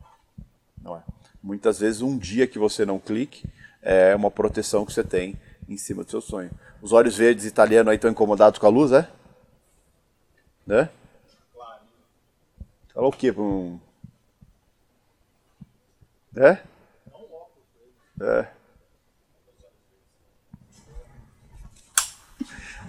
não 0.90 0.98
é? 0.98 1.04
Muitas 1.42 1.80
vezes 1.80 2.02
um 2.02 2.18
dia 2.18 2.48
que 2.48 2.60
você 2.60 2.86
não 2.86 3.00
clique 3.00 3.48
é 3.82 4.16
uma 4.16 4.32
proteção 4.32 4.86
que 4.86 4.92
você 4.92 5.04
tem 5.04 5.40
em 5.68 5.78
cima 5.78 6.04
do 6.04 6.10
seu 6.10 6.20
sonho. 6.20 6.50
Os 6.82 6.92
olhos 6.92 7.16
verdes 7.16 7.46
italianos 7.46 7.92
aí 7.92 7.96
estão 7.96 8.12
incomodados 8.12 8.60
com 8.60 8.66
a 8.66 8.70
luz, 8.70 8.92
é? 8.92 9.08
Né? 10.66 10.90
Falou 12.94 13.10
o 13.10 13.14
quê? 13.14 13.32
Um... 13.32 13.80
É? 16.36 16.58
É. 18.22 18.48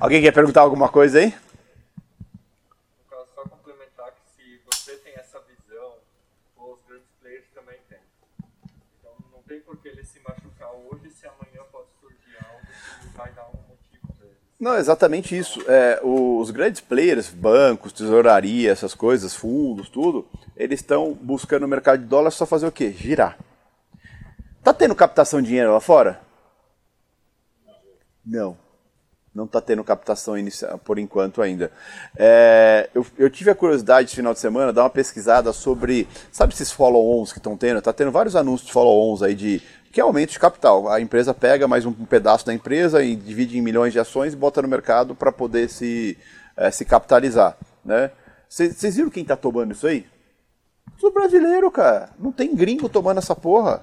Alguém 0.01 0.23
quer 0.23 0.33
perguntar 0.33 0.63
alguma 0.63 0.89
coisa 0.89 1.19
aí? 1.19 1.35
Não, 14.61 14.77
exatamente 14.77 15.37
isso. 15.37 15.59
É, 15.67 15.99
os 16.05 16.51
grandes 16.51 16.83
players, 16.83 17.31
bancos, 17.31 17.95
tesouraria, 17.95 18.71
essas 18.71 18.93
coisas, 18.93 19.35
fundos, 19.35 19.89
tudo, 19.89 20.29
eles 20.55 20.81
estão 20.81 21.15
buscando 21.15 21.65
o 21.65 21.69
mercado 21.69 22.01
de 22.01 22.07
dólar 22.07 22.31
só 22.31 22.45
fazer 22.45 22.67
o 22.67 22.73
quê? 22.73 22.93
Girar. 22.93 23.39
Tá 24.63 24.75
tendo 24.75 24.95
captação 24.95 25.41
de 25.41 25.49
dinheiro 25.49 25.73
lá 25.73 25.81
fora? 25.81 26.21
Não. 28.25 28.55
Não 29.35 29.45
está 29.45 29.61
tendo 29.61 29.83
captação 29.83 30.37
inicial 30.37 30.77
por 30.77 30.99
enquanto 30.99 31.41
ainda. 31.41 31.73
É, 32.17 32.91
eu, 32.95 33.07
eu, 33.17 33.31
tive 33.31 33.51
a 33.51 33.55
curiosidade 33.55 34.09
esse 34.09 34.17
final 34.17 34.35
de 34.35 34.41
semana 34.41 34.73
dar 34.73 34.83
uma 34.83 34.91
pesquisada 34.91 35.53
sobre. 35.53 36.07
Sabe 36.33 36.53
esses 36.53 36.73
follow-ons 36.73 37.33
que 37.33 37.39
estão 37.39 37.57
tendo? 37.57 37.79
Está 37.79 37.93
tendo 37.93 38.11
vários 38.11 38.37
anúncios 38.37 38.67
de 38.67 38.73
follow-ons 38.73 39.23
aí 39.23 39.35
de. 39.35 39.63
Que 39.93 40.01
é 40.01 40.05
aumento 40.05 40.31
de 40.31 40.39
capital. 40.39 40.89
A 40.89 41.01
empresa 41.01 41.35
pega 41.35 41.67
mais 41.67 41.85
um 41.85 41.93
pedaço 41.93 42.47
da 42.47 42.55
empresa 42.55 43.03
e 43.03 43.17
divide 43.17 43.59
em 43.59 43.63
milhões 43.63 43.93
de 43.93 43.99
ações 43.99 44.33
e 44.33 44.37
bota 44.37 44.63
no 44.63 44.69
mercado 44.69 45.17
para 45.17 45.33
poder 45.33 45.69
se, 45.69 46.17
é, 46.57 46.71
se 46.71 46.85
capitalizar. 46.85 47.57
Vocês 48.49 48.83
né? 48.83 48.91
viram 48.91 49.11
quem 49.11 49.25
está 49.25 49.37
tomando 49.37 49.73
isso 49.73 49.89
aí? 49.89 50.07
Os 51.03 51.13
brasileiros, 51.13 51.73
cara. 51.73 52.11
Não 52.19 52.31
tem 52.31 52.55
gringo 52.55 52.89
tomando 52.89 53.19
essa 53.19 53.35
porra. 53.35 53.83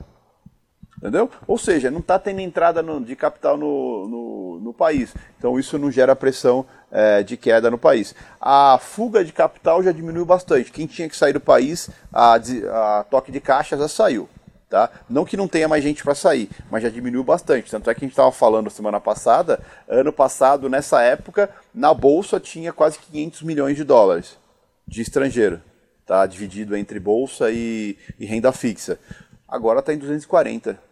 Entendeu? 0.97 1.29
Ou 1.45 1.57
seja, 1.57 1.91
não 1.91 1.99
está 1.99 2.17
tendo 2.17 2.39
entrada 2.39 2.81
no, 2.81 3.03
de 3.03 3.15
capital 3.15 3.57
no, 3.57 4.07
no, 4.07 4.59
no, 4.61 4.73
país. 4.73 5.13
Então 5.37 5.59
isso 5.59 5.77
não 5.77 5.91
gera 5.91 6.15
pressão 6.15 6.65
é, 6.89 7.21
de 7.21 7.35
queda 7.35 7.69
no 7.69 7.77
país. 7.77 8.15
A 8.39 8.79
fuga 8.81 9.25
de 9.25 9.33
capital 9.33 9.83
já 9.83 9.91
diminuiu 9.91 10.25
bastante. 10.25 10.71
Quem 10.71 10.87
tinha 10.87 11.09
que 11.09 11.17
sair 11.17 11.33
do 11.33 11.39
país, 11.39 11.89
a, 12.11 12.35
a 12.35 13.03
toque 13.03 13.31
de 13.31 13.41
caixa 13.41 13.77
já 13.77 13.87
saiu. 13.87 14.27
Tá? 14.69 14.89
Não 15.09 15.23
que 15.23 15.37
não 15.37 15.47
tenha 15.47 15.67
mais 15.67 15.81
gente 15.81 16.03
para 16.03 16.13
sair, 16.13 16.49
mas 16.69 16.83
já 16.83 16.89
diminuiu 16.89 17.23
bastante. 17.23 17.71
Tanto 17.71 17.89
é 17.89 17.93
que 17.93 17.99
a 17.99 18.05
gente 18.05 18.11
estava 18.11 18.31
falando 18.31 18.69
semana 18.69 18.99
passada, 18.99 19.59
ano 19.87 20.11
passado, 20.11 20.67
nessa 20.67 21.01
época, 21.01 21.49
na 21.73 21.93
bolsa 21.93 22.39
tinha 22.39 22.73
quase 22.73 22.99
500 22.99 23.43
milhões 23.43 23.77
de 23.77 23.85
dólares 23.85 24.37
de 24.85 25.01
estrangeiro, 25.01 25.61
tá? 26.05 26.25
dividido 26.25 26.75
entre 26.75 26.99
bolsa 26.99 27.49
e, 27.49 27.97
e 28.19 28.25
renda 28.25 28.51
fixa. 28.51 28.99
Agora 29.47 29.79
está 29.79 29.93
em 29.93 29.97
240 29.97 30.87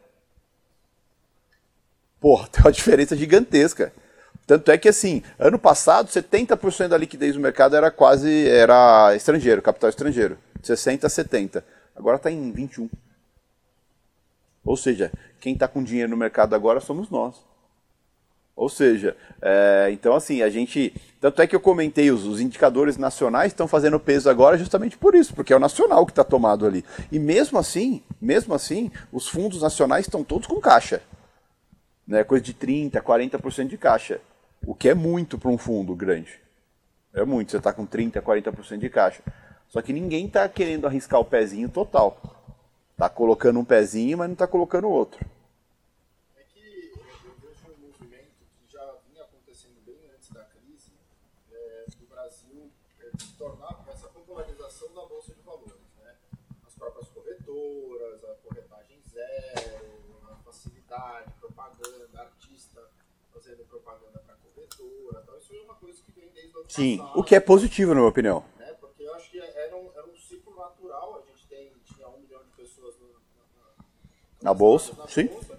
porra, 2.26 2.48
tem 2.52 2.64
uma 2.64 2.72
diferença 2.72 3.16
gigantesca. 3.16 3.94
Tanto 4.48 4.72
é 4.72 4.78
que, 4.80 4.90
assim, 4.90 5.22
ano 5.38 5.60
passado, 5.60 6.10
70% 6.10 6.88
da 6.88 6.98
liquidez 6.98 7.36
do 7.36 7.40
mercado 7.40 7.76
era 7.76 7.92
quase 7.92 8.48
era 8.48 9.16
estrangeiro, 9.16 9.62
capital 9.62 9.90
estrangeiro. 9.92 10.38
60% 10.64 11.04
a 11.04 11.08
70%. 11.08 11.64
Agora 11.96 12.18
está 12.18 12.32
em 12.32 12.52
21%. 12.52 12.90
Ou 14.66 14.76
seja, 14.76 15.12
quem 15.40 15.54
está 15.54 15.68
com 15.68 15.84
dinheiro 15.84 16.10
no 16.10 16.18
mercado 16.18 16.56
agora 16.56 16.80
somos 16.80 17.10
nós. 17.10 17.36
Ou 18.56 18.70
seja, 18.70 19.16
é, 19.42 19.90
então 19.92 20.16
assim, 20.16 20.42
a 20.42 20.50
gente. 20.50 20.94
Tanto 21.22 21.42
é 21.42 21.48
que 21.48 21.56
eu 21.56 21.60
comentei, 21.60 22.10
os, 22.10 22.26
os 22.26 22.42
indicadores 22.42 22.98
nacionais 22.98 23.52
estão 23.52 23.68
fazendo 23.68 24.00
peso 24.00 24.30
agora 24.30 24.58
justamente 24.58 24.98
por 24.98 25.14
isso, 25.14 25.34
porque 25.36 25.54
é 25.54 25.56
o 25.56 25.60
nacional 25.60 26.06
que 26.06 26.14
está 26.14 26.24
tomado 26.24 26.66
ali. 26.66 26.84
E 27.12 27.20
mesmo 27.20 27.60
assim, 27.60 28.02
mesmo 28.20 28.54
assim, 28.54 28.92
os 29.12 29.28
fundos 29.28 29.62
nacionais 29.62 30.06
estão 30.06 30.24
todos 30.24 30.48
com 30.48 30.60
caixa 30.60 31.02
né, 32.08 32.24
coisa 32.24 32.44
de 32.44 32.54
30%, 32.54 33.02
40% 33.02 33.68
de 33.68 33.78
caixa. 33.78 34.20
O 34.66 34.74
que 34.76 34.90
é 34.90 34.94
muito 34.94 35.38
para 35.38 35.50
um 35.50 35.58
fundo 35.58 35.96
grande. 35.96 36.40
É 37.14 37.24
muito, 37.24 37.52
você 37.52 37.58
está 37.58 37.72
com 37.72 37.86
30%, 37.86 38.22
40% 38.22 38.78
de 38.78 38.90
caixa. 38.90 39.22
Só 39.68 39.82
que 39.82 39.94
ninguém 39.94 40.26
está 40.26 40.48
querendo 40.48 40.86
arriscar 40.86 41.20
o 41.20 41.26
pezinho 41.26 41.70
total. 41.70 42.35
Está 42.96 43.10
colocando 43.10 43.60
um 43.60 43.66
pezinho, 43.66 44.18
mas 44.18 44.28
não 44.28 44.34
está 44.34 44.48
colocando 44.48 44.86
o 44.88 44.90
outro. 44.90 45.20
É 46.38 46.44
que 46.44 46.94
eu 46.96 47.36
vejo 47.42 47.68
um 47.68 47.88
movimento 47.88 48.32
que 48.58 48.72
já 48.72 48.96
vinha 49.06 49.22
acontecendo 49.22 49.84
bem 49.86 50.00
antes 50.16 50.30
da 50.30 50.46
crise, 50.46 50.94
é, 51.52 51.86
do 52.00 52.06
Brasil 52.08 52.72
é, 53.02 53.12
tornar 53.38 53.86
essa 53.92 54.08
popularização 54.08 54.94
da 54.94 55.06
Bolsa 55.06 55.34
de 55.34 55.42
Valores. 55.42 55.76
Né? 56.02 56.16
As 56.66 56.74
próprias 56.74 57.10
corretoras, 57.10 58.24
a 58.24 58.36
corretagem 58.36 59.02
zero, 59.10 59.92
a 60.32 60.36
facilidade, 60.38 61.34
propaganda, 61.42 62.10
artista 62.18 62.82
fazendo 63.34 63.66
propaganda 63.66 64.20
para 64.26 64.36
corretora. 64.36 65.22
Então, 65.22 65.38
isso 65.38 65.54
é 65.54 65.62
uma 65.62 65.76
coisa 65.76 66.02
que 66.02 66.12
vem 66.14 66.30
desde 66.30 66.56
o 66.56 66.62
ano 66.62 66.70
Sim, 66.70 67.02
o 67.14 67.24
que 67.24 67.36
é 67.36 67.40
positivo, 67.42 67.94
na 67.94 68.00
minha 68.00 68.10
opinião. 68.10 68.46
Né? 68.58 68.74
Porque 68.80 69.04
eu 69.04 69.14
acho 69.14 69.30
que 69.30 69.40
era 69.40 69.76
um, 69.76 69.92
era 69.94 70.08
um 70.08 70.16
ciclo 70.16 70.56
natural. 70.56 71.22
A 71.22 71.22
gente 71.30 71.46
tem, 71.48 71.72
tinha 71.84 72.08
um 72.08 72.20
milhão 72.20 72.44
de 72.44 72.52
pessoas 72.52 72.96
no, 72.98 73.08
na, 73.10 73.86
na, 74.46 74.54
bolsa, 74.54 74.94
sim. 75.10 75.26
Bolsa? 75.26 75.54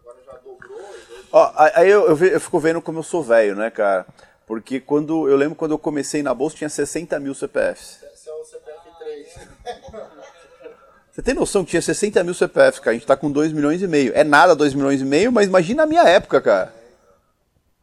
Agora 0.00 0.16
já 0.24 0.32
dobrou. 0.32 0.78
Hoje... 0.78 1.28
Ó, 1.30 1.52
aí 1.54 1.90
eu, 1.90 2.08
eu, 2.08 2.26
eu 2.26 2.40
fico 2.40 2.58
vendo 2.58 2.80
como 2.80 2.98
eu 2.98 3.02
sou 3.02 3.22
velho, 3.22 3.54
né, 3.54 3.70
cara? 3.70 4.06
Porque 4.46 4.80
quando 4.80 5.28
eu 5.28 5.36
lembro 5.36 5.54
quando 5.54 5.72
eu 5.72 5.78
comecei 5.78 6.22
na 6.22 6.32
bolsa 6.32 6.56
tinha 6.56 6.70
60 6.70 7.18
mil 7.20 7.34
CPFs. 7.34 7.98
Esse 8.14 8.28
é 8.28 8.32
o 8.32 8.44
CPF 8.44 8.80
3. 8.98 9.48
Você 11.12 11.22
tem 11.22 11.34
noção 11.34 11.64
que 11.64 11.70
tinha 11.70 11.82
60 11.82 12.22
mil 12.24 12.34
CPFs, 12.34 12.78
cara? 12.78 12.90
A 12.90 12.94
gente 12.94 13.06
tá 13.06 13.16
com 13.16 13.30
2 13.30 13.52
milhões 13.52 13.82
e 13.82 13.86
meio. 13.86 14.12
É 14.14 14.22
nada 14.22 14.54
2 14.54 14.74
milhões 14.74 15.00
e 15.00 15.04
meio, 15.04 15.32
mas 15.32 15.46
imagina 15.46 15.82
a 15.82 15.86
minha 15.86 16.02
época, 16.02 16.40
cara. 16.40 16.74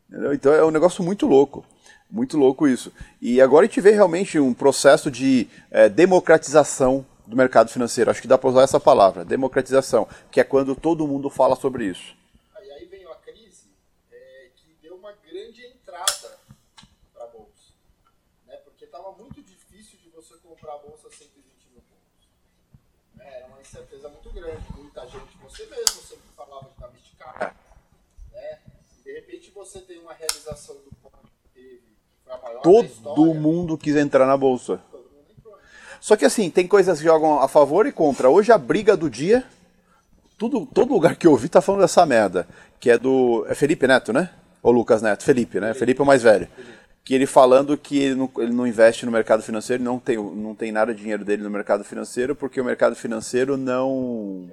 Entendeu? 0.09 0.33
Então 0.33 0.53
é 0.53 0.63
um 0.63 0.71
negócio 0.71 1.03
muito 1.03 1.25
louco. 1.27 1.65
Muito 2.09 2.37
louco 2.37 2.67
isso. 2.67 2.91
E 3.21 3.41
agora 3.41 3.65
a 3.65 3.67
gente 3.67 3.81
vê 3.81 3.91
realmente 3.91 4.39
um 4.39 4.53
processo 4.53 5.09
de 5.09 5.47
é, 5.71 5.89
democratização 5.89 7.05
do 7.25 7.35
mercado 7.35 7.69
financeiro. 7.69 8.11
Acho 8.11 8.21
que 8.21 8.27
dá 8.27 8.37
para 8.37 8.49
usar 8.49 8.63
essa 8.63 8.79
palavra, 8.79 9.23
democratização, 9.25 10.07
que 10.31 10.39
é 10.39 10.43
quando 10.43 10.75
todo 10.75 11.07
mundo 11.07 11.29
fala 11.29 11.55
sobre 11.55 11.85
isso. 11.85 12.15
Aí, 12.55 12.71
aí 12.71 12.85
veio 12.85 13.11
a 13.11 13.15
crise 13.15 13.69
é, 14.11 14.49
que 14.55 14.75
deu 14.81 14.95
uma 14.95 15.13
grande 15.13 15.65
entrada 15.65 16.37
para 17.13 17.23
a 17.25 17.27
bolsa, 17.27 17.73
né? 18.47 18.55
porque 18.57 18.85
estava 18.85 19.11
muito 19.13 19.41
difícil 19.41 19.97
de 19.99 20.09
você 20.09 20.35
comprar 20.37 20.73
a 20.73 20.77
bolsa 20.77 21.09
120 21.09 21.69
mil 21.71 21.81
pontos. 21.81 22.27
Né? 23.15 23.37
Era 23.37 23.47
uma 23.47 23.61
incerteza 23.61 24.09
muito 24.09 24.29
grande. 24.31 24.63
Muita 24.77 25.07
gente, 25.07 25.37
você 25.41 25.65
mesmo 25.65 26.01
sempre 26.01 26.29
falava 26.35 26.65
que 26.65 26.73
estava 26.73 26.93
esticado. 26.95 27.55
Né? 28.31 28.59
E 28.99 29.03
de 29.03 29.13
repente 29.13 29.51
você 29.51 29.79
tem 29.81 29.99
uma 29.99 30.13
realização 30.13 30.75
do 30.75 30.91
ponto 31.01 31.27
que 31.41 31.49
teve, 31.53 31.77
que 31.77 32.23
foi 32.23 32.33
a 32.33 32.37
maior 32.37 32.61
Todo 32.61 32.85
história, 32.85 33.33
mundo 33.33 33.77
quis 33.77 33.95
entrar 33.95 34.25
na 34.25 34.37
bolsa. 34.37 34.81
Só 36.03 36.17
que 36.17 36.25
assim, 36.25 36.49
tem 36.49 36.67
coisas 36.67 36.97
que 36.99 37.05
jogam 37.05 37.39
a 37.39 37.47
favor 37.47 37.87
e 37.87 37.91
contra. 37.93 38.29
Hoje 38.29 38.51
a 38.51 38.57
briga 38.57 38.97
do 38.97 39.09
dia, 39.09 39.41
tudo, 40.37 40.65
todo 40.65 40.91
lugar 40.91 41.15
que 41.15 41.25
eu 41.25 41.31
ouvi 41.31 41.47
tá 41.47 41.61
falando 41.61 41.79
dessa 41.79 42.05
merda. 42.05 42.45
Que 42.77 42.89
é 42.89 42.97
do. 42.97 43.45
É 43.47 43.55
Felipe 43.55 43.87
Neto, 43.87 44.11
né? 44.11 44.29
Ou 44.61 44.73
Lucas 44.73 45.01
Neto? 45.01 45.23
Felipe, 45.23 45.61
né? 45.61 45.73
Felipe 45.73 46.01
é 46.01 46.03
o 46.03 46.05
mais 46.05 46.21
velho. 46.21 46.49
Que 47.05 47.13
ele 47.13 47.25
falando 47.25 47.77
que 47.77 47.99
ele 47.99 48.15
não, 48.15 48.29
ele 48.39 48.51
não 48.51 48.67
investe 48.67 49.05
no 49.05 49.13
mercado 49.13 49.41
financeiro, 49.43 49.81
não 49.81 49.97
tem, 49.97 50.17
não 50.17 50.53
tem 50.53 50.73
nada 50.73 50.93
de 50.93 50.99
dinheiro 50.99 51.23
dele 51.23 51.41
no 51.41 51.49
mercado 51.49 51.85
financeiro, 51.85 52.35
porque 52.35 52.59
o 52.59 52.65
mercado 52.65 52.97
financeiro 52.97 53.55
não, 53.55 54.49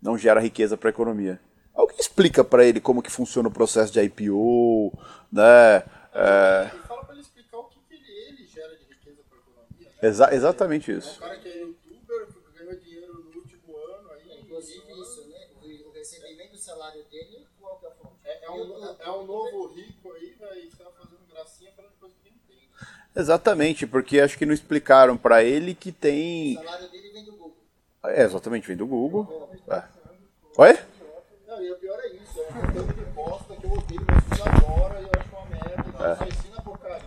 não 0.00 0.16
gera 0.16 0.38
riqueza 0.38 0.76
para 0.76 0.90
a 0.90 0.94
economia. 0.94 1.40
Alguém 1.74 1.96
explica 1.98 2.44
para 2.44 2.64
ele 2.64 2.78
como 2.78 3.02
que 3.02 3.10
funciona 3.10 3.48
o 3.48 3.52
processo 3.52 3.92
de 3.92 4.00
IPO, 4.00 4.96
né? 5.32 5.82
É, 6.14 6.70
E 6.72 6.86
fala 6.86 7.04
para 7.04 7.14
ele 7.14 7.22
explicar 7.22 7.58
o 7.58 7.64
que, 7.64 7.80
que 7.88 7.94
ele, 7.96 8.28
ele 8.28 8.46
gera 8.46 8.76
de 8.76 8.84
riqueza 8.88 9.22
para 9.28 9.38
a 9.38 9.40
economia. 9.40 9.88
Né? 9.88 9.91
Exa- 10.02 10.34
exatamente 10.34 10.90
É 10.90 10.94
um 10.94 10.98
isso. 10.98 11.18
cara 11.20 11.36
que 11.38 11.48
é 11.48 11.60
youtuber, 11.62 12.28
ganhou 12.54 12.74
dinheiro 12.76 13.14
no 13.14 13.38
último 13.40 13.76
ano 13.76 14.10
aí. 14.12 14.40
Inclusive 14.40 14.92
isso, 15.00 15.28
né? 15.28 15.48
O 15.62 15.88
o 15.88 15.92
recebimento 15.92 16.52
do 16.52 16.58
salário 16.58 17.04
dele, 17.04 17.46
qual 17.60 17.78
que 17.78 17.86
é 17.86 17.88
a 17.88 17.92
fonte? 17.92 18.14
É, 18.24 18.44
é 18.44 18.50
um, 18.50 18.96
é 18.98 19.10
um 19.12 19.24
novo 19.24 19.66
rico 19.68 20.12
aí, 20.12 20.30
velho, 20.38 20.70
que 20.70 20.76
tá 20.76 20.90
fazendo 20.98 21.20
gracinha 21.32 21.70
falando 21.76 21.92
coisa 22.00 22.14
que 22.22 22.30
nem 22.30 22.38
tem. 22.48 22.68
Exatamente, 23.14 23.86
porque 23.86 24.20
acho 24.20 24.36
que 24.36 24.44
não 24.46 24.52
explicaram 24.54 25.16
para 25.16 25.42
ele 25.44 25.74
que 25.74 25.90
O 25.90 25.92
tem. 25.92 26.54
salário 26.56 26.88
dele 26.90 27.10
vem 27.12 27.24
do 27.24 27.32
Google. 27.32 27.56
É, 28.04 28.22
exatamente, 28.22 28.66
vem 28.66 28.76
do 28.76 28.86
Google. 28.86 29.50
É. 29.68 29.82
Oi? 30.58 30.78
Não, 31.46 31.62
e 31.62 31.70
o 31.70 31.76
pior 31.76 32.00
é 32.00 32.08
isso, 32.08 32.40
é 32.40 32.48
um 32.48 32.52
conteúdo 32.66 32.94
de 32.94 33.04
bosta 33.12 33.54
que 33.56 33.64
eu 33.64 33.72
odeio, 33.72 34.00
mas 34.08 34.24
fiz 34.24 34.40
agora 34.46 35.00
e 35.00 35.04
eu 35.04 35.10
acho 35.20 35.36
uma 35.36 35.46
merda. 35.46 35.84
Então 35.88 36.06
É. 36.06 36.16
só 36.16 36.24
ensina 36.24 36.62
porcaria. 36.62 37.02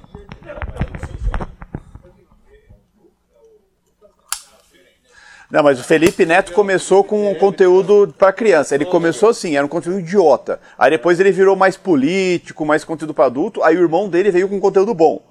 Não, 5.51 5.61
mas 5.63 5.79
o 5.79 5.83
Felipe 5.83 6.25
Neto 6.25 6.51
começou 6.53 7.03
com 7.03 7.29
um 7.31 7.35
conteúdo 7.35 8.13
para 8.17 8.33
criança. 8.33 8.73
Ele 8.75 8.85
começou 8.85 9.29
assim, 9.29 9.55
era 9.55 9.65
um 9.65 9.69
conteúdo 9.69 9.99
idiota. 9.99 10.59
Aí 10.77 10.89
depois 10.89 11.19
ele 11.19 11.31
virou 11.31 11.55
mais 11.55 11.77
político, 11.77 12.65
mais 12.65 12.83
conteúdo 12.83 13.13
para 13.13 13.25
adulto. 13.25 13.61
Aí 13.63 13.77
o 13.77 13.81
irmão 13.81 14.09
dele 14.09 14.31
veio 14.31 14.49
com 14.49 14.59
conteúdo 14.59 14.93
bom. 14.93 15.21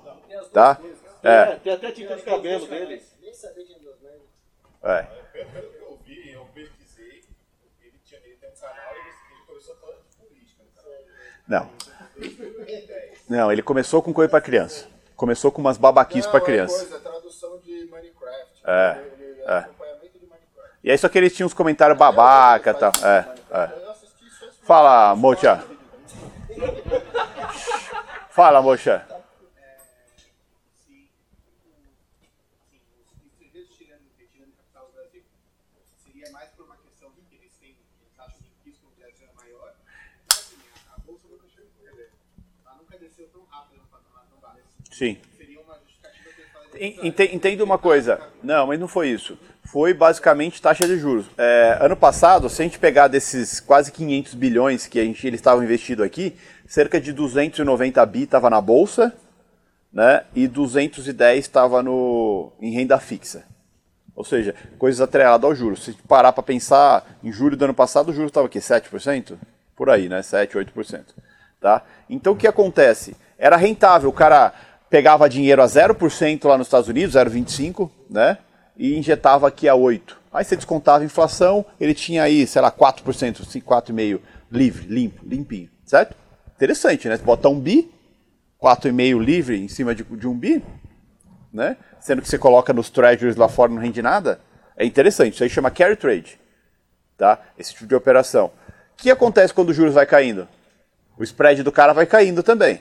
Tá? 0.52 0.78
É, 1.22 1.56
Tem 1.56 1.72
até 1.72 1.90
tinta 1.90 2.14
de 2.16 2.22
cabelo 2.22 2.66
dele. 2.66 3.02
Nem 3.20 3.32
duas 3.80 3.96
merdas. 4.00 4.20
é. 4.84 5.02
Pelo 5.32 5.46
que 5.50 5.78
eu 5.82 5.98
vi, 6.06 6.30
eu 6.32 6.44
pesquisei, 6.54 7.22
ele, 7.82 7.92
tinha, 8.04 8.20
ele 8.24 8.36
tem 8.40 8.48
um 8.50 8.60
canal 8.60 8.94
e 8.94 8.98
ele, 9.00 9.46
começou 9.46 9.74
falando 9.76 9.98
de 10.08 10.16
política. 10.16 10.62
Não. 11.48 11.68
desde 12.16 12.36
2010. 12.36 13.18
Não, 13.28 13.50
ele 13.52 13.62
começou 13.62 14.00
com 14.02 14.12
coisa 14.12 14.30
pra 14.30 14.40
criança. 14.40 14.86
Começou 15.16 15.50
com 15.50 15.60
umas 15.60 15.76
babaquices 15.76 16.26
pra 16.30 16.38
Não, 16.38 16.46
é 16.46 16.50
criança. 16.50 16.78
coisa, 16.78 16.98
tradução 17.00 17.58
de 17.58 17.72
Minecraft. 17.90 18.62
É, 18.66 18.98
Ele- 19.18 19.24
ele- 19.24 19.42
é. 19.42 19.64
E 20.84 20.90
aí 20.90 20.98
só 20.98 21.08
que 21.08 21.16
eles 21.18 21.34
tinham 21.34 21.46
uns 21.46 21.54
comentários 21.54 21.98
babaca 21.98 22.70
e 22.70 22.74
tal. 22.74 22.92
É, 23.02 23.34
é. 23.50 23.94
Fala, 24.64 25.16
mocha. 25.16 25.64
Fala, 28.30 28.60
mocha. 28.60 29.06
Sim. 44.90 45.18
Seria 45.36 45.60
uma 45.60 45.74
justificativa 45.80 46.30
que 46.34 46.40
eles 46.40 46.52
falam 46.52 46.68
En- 46.74 47.06
ente- 47.08 47.34
Entenda 47.34 47.64
uma 47.64 47.78
coisa. 47.78 48.20
Não, 48.42 48.66
mas 48.68 48.78
não 48.78 48.86
foi 48.88 49.08
isso. 49.08 49.38
Foi 49.74 49.92
basicamente 49.92 50.62
taxa 50.62 50.86
de 50.86 50.96
juros. 50.96 51.26
É, 51.36 51.78
ano 51.80 51.96
passado, 51.96 52.48
se 52.48 52.62
a 52.62 52.64
gente 52.64 52.78
pegar 52.78 53.08
desses 53.08 53.58
quase 53.58 53.90
500 53.90 54.34
bilhões 54.34 54.86
que 54.86 55.00
a 55.00 55.04
gente, 55.04 55.26
eles 55.26 55.40
estavam 55.40 55.64
investidos 55.64 56.06
aqui, 56.06 56.36
cerca 56.64 57.00
de 57.00 57.12
290 57.12 58.06
bi 58.06 58.22
estava 58.22 58.48
na 58.48 58.60
bolsa, 58.60 59.12
né? 59.92 60.22
E 60.32 60.46
210 60.46 61.40
estava 61.40 61.82
no 61.82 62.52
em 62.62 62.70
renda 62.70 63.00
fixa. 63.00 63.42
Ou 64.14 64.22
seja, 64.22 64.54
coisas 64.78 65.00
atreladas 65.00 65.42
ao 65.42 65.56
juros. 65.56 65.82
Se 65.82 65.92
parar 66.06 66.30
para 66.30 66.44
pensar, 66.44 67.04
em 67.24 67.32
julho 67.32 67.56
do 67.56 67.64
ano 67.64 67.74
passado, 67.74 68.10
o 68.10 68.12
juros 68.12 68.30
estava 68.30 68.46
aqui 68.46 68.60
7%? 68.60 69.36
Por 69.74 69.90
aí, 69.90 70.08
né? 70.08 70.22
7, 70.22 70.56
8%. 70.56 71.02
Tá? 71.60 71.82
Então 72.08 72.34
o 72.34 72.36
que 72.36 72.46
acontece? 72.46 73.16
Era 73.36 73.56
rentável, 73.56 74.08
o 74.08 74.12
cara 74.12 74.52
pegava 74.88 75.28
dinheiro 75.28 75.60
a 75.60 75.66
0% 75.66 76.46
lá 76.46 76.56
nos 76.56 76.68
Estados 76.68 76.88
Unidos, 76.88 77.16
0,25, 77.16 77.90
né? 78.08 78.38
E 78.76 78.96
injetava 78.96 79.46
aqui 79.46 79.68
a 79.68 79.74
8. 79.74 80.18
Aí 80.32 80.44
você 80.44 80.56
descontava 80.56 81.02
a 81.02 81.06
inflação, 81.06 81.64
ele 81.80 81.94
tinha 81.94 82.22
aí, 82.22 82.46
sei 82.46 82.60
lá, 82.60 82.70
4%, 82.70 83.02
4,5% 83.02 84.20
livre, 84.50 84.86
limpo, 84.86 85.24
limpinho, 85.24 85.70
certo? 85.84 86.16
Interessante, 86.56 87.08
né? 87.08 87.16
Você 87.16 87.22
bota 87.22 87.48
um 87.48 87.58
bi, 87.58 87.90
4,5 88.60 89.22
livre 89.22 89.62
em 89.62 89.68
cima 89.68 89.94
de, 89.94 90.02
de 90.02 90.26
um 90.26 90.36
bi, 90.36 90.64
né? 91.52 91.76
Sendo 92.00 92.20
que 92.20 92.28
você 92.28 92.36
coloca 92.36 92.72
nos 92.72 92.90
treasuries 92.90 93.36
lá 93.36 93.48
fora 93.48 93.72
não 93.72 93.80
rende 93.80 94.02
nada. 94.02 94.40
É 94.76 94.84
interessante, 94.84 95.34
isso 95.34 95.44
aí 95.44 95.50
chama 95.50 95.70
carry 95.70 95.94
trade, 95.96 96.38
tá? 97.16 97.40
Esse 97.56 97.72
tipo 97.72 97.86
de 97.86 97.94
operação. 97.94 98.46
O 98.46 98.96
que 98.96 99.10
acontece 99.10 99.54
quando 99.54 99.70
os 99.70 99.76
juros 99.76 99.94
vai 99.94 100.06
caindo? 100.06 100.48
O 101.16 101.22
spread 101.22 101.62
do 101.62 101.70
cara 101.70 101.92
vai 101.92 102.06
caindo 102.06 102.42
também. 102.42 102.80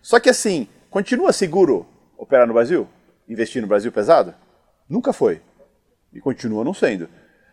Só 0.00 0.18
que 0.18 0.30
assim, 0.30 0.66
continua 0.88 1.32
seguro 1.32 1.86
operar 2.16 2.46
no 2.46 2.54
Brasil? 2.54 2.88
Investir 3.28 3.60
no 3.60 3.68
Brasil 3.68 3.92
pesado? 3.92 4.34
Nunca 4.88 5.12
foi. 5.12 5.40
E 6.12 6.20
continua 6.20 6.64
não 6.64 6.74
sendo. 6.74 7.08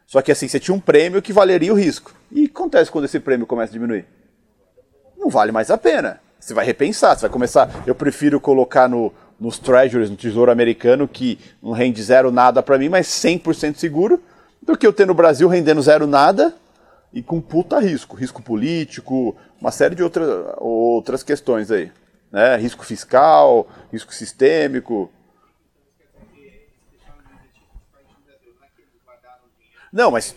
Só 0.06 0.22
que 0.22 0.32
assim, 0.32 0.48
você 0.48 0.60
tinha 0.60 0.76
um 0.76 0.80
prêmio 0.80 1.22
que 1.22 1.34
valeria 1.34 1.74
o 1.74 1.78
risco. 1.78 2.14
E 2.32 2.46
acontece 2.46 2.92
quando 2.92 3.06
esse 3.06 3.20
prêmio 3.20 3.48
começa 3.48 3.72
a 3.72 3.74
diminuir? 3.74 4.06
Não 5.18 5.30
vale 5.30 5.52
mais 5.52 5.72
a 5.72 5.78
pena. 5.78 6.22
Você 6.40 6.54
vai 6.54 6.66
repensar, 6.66 7.16
você 7.16 7.22
vai 7.22 7.30
começar. 7.30 7.70
Eu 7.88 7.96
prefiro 7.96 8.40
colocar 8.40 8.90
no, 8.90 9.14
nos 9.40 9.58
treasuries, 9.58 10.10
no 10.10 10.18
tesouro 10.18 10.52
americano, 10.52 11.08
que 11.08 11.40
não 11.62 11.72
rende 11.72 12.04
zero 12.04 12.32
nada 12.32 12.62
para 12.62 12.78
mim, 12.78 12.90
mas 12.90 13.08
100% 13.08 13.76
seguro, 13.78 14.22
do 14.62 14.78
que 14.78 14.86
eu 14.86 14.94
ter 14.94 15.08
no 15.08 15.14
Brasil 15.14 15.48
rendendo 15.48 15.82
zero 15.82 16.06
nada 16.06 16.54
e 17.14 17.22
com 17.22 17.40
puta 17.40 17.80
risco. 17.80 18.16
Risco 18.16 18.42
político, 18.42 19.36
uma 19.60 19.72
série 19.72 19.96
de 19.96 20.04
outra, 20.04 20.56
outras 20.58 21.24
questões 21.24 21.72
aí. 21.72 21.92
Né? 22.32 22.58
Risco 22.58 22.84
fiscal, 22.84 23.68
risco 23.92 24.14
sistêmico. 24.14 25.10
Não, 29.94 30.10
mas 30.10 30.36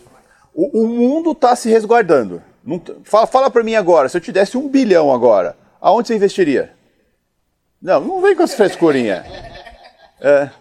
o, 0.53 0.83
o 0.83 0.87
mundo 0.87 1.31
está 1.31 1.55
se 1.55 1.67
resguardando. 1.67 2.43
Não 2.63 2.79
fala 3.03 3.25
fala 3.25 3.49
para 3.49 3.63
mim 3.63 3.73
agora, 3.73 4.07
se 4.07 4.15
eu 4.15 4.21
te 4.21 4.31
desse 4.31 4.55
um 4.55 4.69
bilhão 4.69 5.11
agora, 5.11 5.57
aonde 5.81 6.09
você 6.09 6.15
investiria? 6.15 6.73
Não, 7.81 7.99
não 7.99 8.21
vem 8.21 8.35
com 8.35 8.43
essa 8.43 8.55
frescurinha. 8.55 9.25
É. 10.21 10.51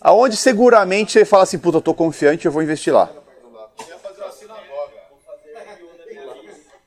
Aonde 0.00 0.36
seguramente 0.36 1.12
você 1.12 1.24
fala 1.24 1.44
assim, 1.44 1.58
puta, 1.58 1.78
eu 1.78 1.82
tô 1.82 1.94
confiante, 1.94 2.46
eu 2.46 2.52
vou 2.52 2.62
investir 2.62 2.92
lá. 2.92 3.08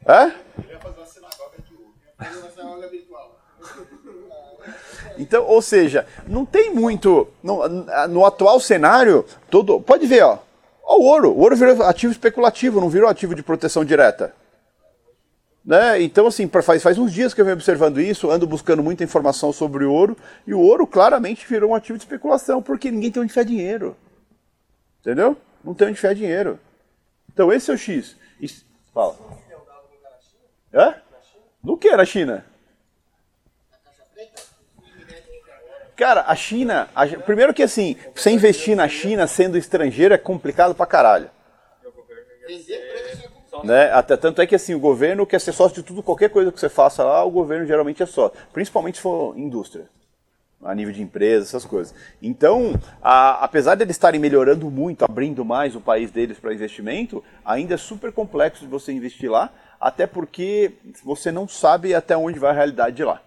É? 0.06 0.32
Então, 5.18 5.46
ou 5.46 5.62
seja, 5.62 6.08
não 6.28 6.46
tem 6.46 6.74
muito. 6.74 7.28
No, 7.44 7.68
no 8.10 8.26
atual 8.26 8.60
cenário, 8.60 9.26
todo. 9.50 9.80
Pode 9.80 10.08
ver, 10.08 10.24
ó. 10.24 10.40
O 10.98 11.04
ouro. 11.04 11.32
O 11.32 11.39
ouro 11.39 11.56
virou 11.56 11.84
ativo 11.84 12.12
especulativo, 12.12 12.82
não 12.82 12.89
virou 12.89 13.10
ativo 13.10 13.34
de 13.34 13.44
proteção 13.44 13.86
direta. 13.86 14.34
Né? 15.64 16.02
Então, 16.02 16.26
assim, 16.28 16.48
faz, 16.48 16.82
faz 16.82 16.98
uns 16.98 17.14
dias 17.14 17.34
que 17.34 17.39
eu 17.42 17.46
venho 17.46 17.56
observando 17.56 18.02
isso, 18.02 18.30
ando 18.32 18.48
buscando 18.48 18.82
muita 18.82 19.04
informação 19.04 19.54
sobre 19.54 19.86
o 19.86 19.92
ouro, 19.94 20.18
e 20.46 20.54
o 20.54 20.60
ouro 20.60 20.88
claramente 20.88 21.46
virou 21.48 21.72
um 21.72 21.76
ativo 21.76 21.98
de 21.98 22.04
especulação, 22.04 22.62
porque 22.62 22.89
ninguém 22.89 23.12
tem 23.12 23.22
onde 23.22 23.32
enfiar 23.32 23.46
dinheiro. 23.46 23.96
Entendeu? 25.00 25.38
Não 25.64 25.74
tem 25.74 25.88
onde 25.88 25.98
enfiar 25.98 26.16
dinheiro. 26.16 26.60
Então, 27.32 27.54
esse 27.54 27.70
é 27.70 27.74
o 27.74 27.78
X. 27.78 28.18
Isso- 28.39 28.66
Fala. 28.94 29.16
Hã? 30.74 30.96
No 31.64 31.78
que 31.78 31.96
na 31.96 32.06
China? 32.06 32.46
Cara, 35.96 36.24
a 36.28 36.36
China, 36.36 36.89
a- 36.96 37.06
primeiro 37.06 37.54
que 37.54 37.62
assim, 37.64 37.96
você 38.16 38.32
investir 38.32 38.76
na 38.76 38.88
China 38.88 39.28
sendo 39.28 39.58
estrangeiro 39.58 40.14
é 40.14 40.18
complicado 40.18 40.74
pra 40.74 40.86
caralho. 40.86 41.30
Né? 43.64 43.92
Até 43.92 44.18
tanto 44.18 44.42
é 44.42 44.48
que 44.48 44.56
assim, 44.56 44.74
o 44.74 44.80
governo 44.80 45.26
quer 45.26 45.39
ser 45.39 45.52
sócio 45.52 45.76
de 45.76 45.84
tudo, 45.84 46.02
qualquer 46.02 46.30
coisa 46.30 46.52
que 46.52 46.60
você 46.60 46.70
faça 46.70 47.04
lá, 47.04 47.24
o 47.24 47.30
governo 47.30 47.66
geralmente 47.66 48.02
é 48.02 48.06
sócio. 48.06 48.38
Principalmente 48.52 48.96
se 48.96 49.02
for 49.02 49.38
indústria, 49.38 49.86
a 50.64 50.74
nível 50.74 50.94
de 50.94 51.02
empresa, 51.02 51.46
essas 51.46 51.66
coisas. 51.66 51.94
Então, 52.22 52.74
a- 53.02 53.44
apesar 53.44 53.76
de 53.76 53.84
eles 53.84 53.96
estarem 53.96 54.20
melhorando 54.20 54.72
muito, 54.72 55.04
abrindo 55.06 55.46
mais 55.46 55.76
o 55.76 55.82
país 55.82 56.10
deles 56.10 56.39
para 56.39 56.54
investimento, 56.54 57.24
ainda 57.46 57.76
é 57.76 57.78
super 57.78 58.12
complexo 58.12 58.62
de 58.64 58.72
você 58.72 58.92
investir 58.92 59.30
lá, 59.30 59.52
até 59.80 60.08
porque 60.08 60.72
você 61.04 61.32
não 61.32 61.48
sabe 61.48 61.94
até 61.94 62.16
onde 62.18 62.39
vai 62.39 62.52
a 62.52 62.54
realidade 62.54 62.96
de 62.96 63.04
lá. 63.04 63.22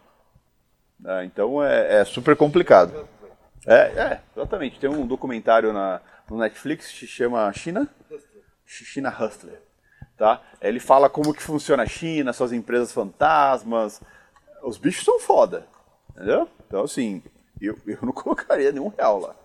Né? 1.04 1.24
então 1.24 1.62
é, 1.62 2.00
é 2.00 2.04
super 2.04 2.34
complicado. 2.34 3.06
É, 3.66 3.74
é, 3.74 4.20
exatamente. 4.34 4.80
Tem 4.80 4.90
um 4.90 5.06
documentário 5.06 5.72
na, 5.72 6.00
no 6.28 6.38
Netflix 6.38 6.90
que 6.90 6.98
se 7.00 7.06
chama 7.06 7.52
China? 7.52 7.88
China 8.64 9.10
Hustler. 9.10 9.62
Tá? 10.16 10.42
Ele 10.60 10.80
fala 10.80 11.10
como 11.10 11.34
que 11.34 11.42
funciona 11.42 11.82
a 11.82 11.86
China, 11.86 12.32
suas 12.32 12.52
empresas 12.52 12.92
fantasmas. 12.92 14.00
Os 14.62 14.78
bichos 14.78 15.04
são 15.04 15.18
foda. 15.20 15.66
Entendeu? 16.10 16.48
Então, 16.66 16.84
assim, 16.84 17.22
eu, 17.60 17.78
eu 17.86 17.98
não 18.02 18.12
colocaria 18.12 18.72
nenhum 18.72 18.88
real 18.88 19.20
lá. 19.20 19.36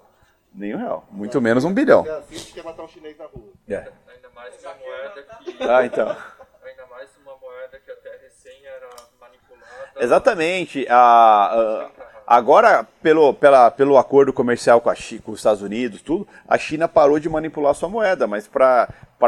Nenhum 0.54 0.78
real. 0.78 1.08
Muito 1.12 1.40
menos 1.42 1.64
um 1.64 1.74
bilhão. 1.74 2.04
Que 2.30 2.54
quer 2.54 2.64
matar 2.64 2.84
um 2.84 2.88
chinês 2.88 3.18
na 3.18 3.26
rua. 3.26 3.52
É. 3.68 3.92
Ainda 4.08 4.30
mais 4.34 4.64
uma 4.64 4.74
moeda 4.76 5.24
que. 5.24 5.64
Ah, 5.64 5.86
então. 5.86 6.18
Ainda 6.64 6.86
mais 6.88 7.10
uma 7.18 7.38
moeda 7.38 7.80
que 7.80 7.92
até 7.92 8.18
recém 8.18 8.66
era 8.66 8.90
manipulada. 9.20 9.89
Exatamente. 10.00 10.86
A, 10.90 10.96
a- 10.96 11.90
agora, 12.26 12.88
pelo, 13.02 13.34
pela, 13.34 13.70
pelo 13.72 13.98
acordo 13.98 14.32
comercial 14.32 14.80
com, 14.82 14.90
a 14.90 14.96
com 15.24 15.32
os 15.32 15.40
Estados 15.40 15.62
Unidos, 15.62 16.02
tudo, 16.02 16.28
a 16.48 16.58
China 16.58 16.88
parou 16.88 17.20
de 17.20 17.28
manipular 17.30 17.74
sua 17.74 17.90
moeda, 17.90 18.28
mas 18.28 18.48
para 18.48 18.88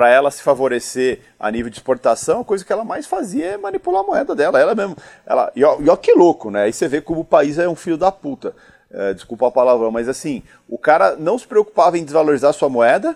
ela 0.10 0.32
se 0.32 0.42
favorecer 0.42 1.20
a 1.40 1.52
nível 1.52 1.70
de 1.70 1.78
exportação, 1.78 2.42
a 2.42 2.46
coisa 2.46 2.64
que 2.64 2.72
ela 2.72 2.84
mais 2.86 3.06
fazia 3.06 3.46
é 3.46 3.58
manipular 3.58 4.02
a 4.02 4.06
moeda 4.06 4.36
dela. 4.36 4.60
Ela 4.60 4.74
mesmo. 4.76 4.96
Ela, 5.26 5.52
e, 5.56 5.64
ó, 5.64 5.78
e 5.80 5.90
ó 5.90 5.96
que 5.96 6.14
louco, 6.14 6.50
né? 6.50 6.64
Aí 6.64 6.74
você 6.74 6.88
vê 6.88 7.02
como 7.02 7.22
o 7.22 7.26
país 7.26 7.58
é 7.58 7.68
um 7.68 7.76
filho 7.76 7.98
da 7.98 8.12
puta. 8.12 8.56
É, 8.94 9.14
desculpa 9.14 9.48
a 9.48 9.52
palavrão, 9.52 9.90
mas 9.90 10.10
assim, 10.10 10.44
o 10.68 10.78
cara 10.78 11.16
não 11.16 11.38
se 11.40 11.48
preocupava 11.48 11.98
em 11.98 12.04
desvalorizar 12.04 12.54
sua 12.54 12.68
moeda, 12.68 13.16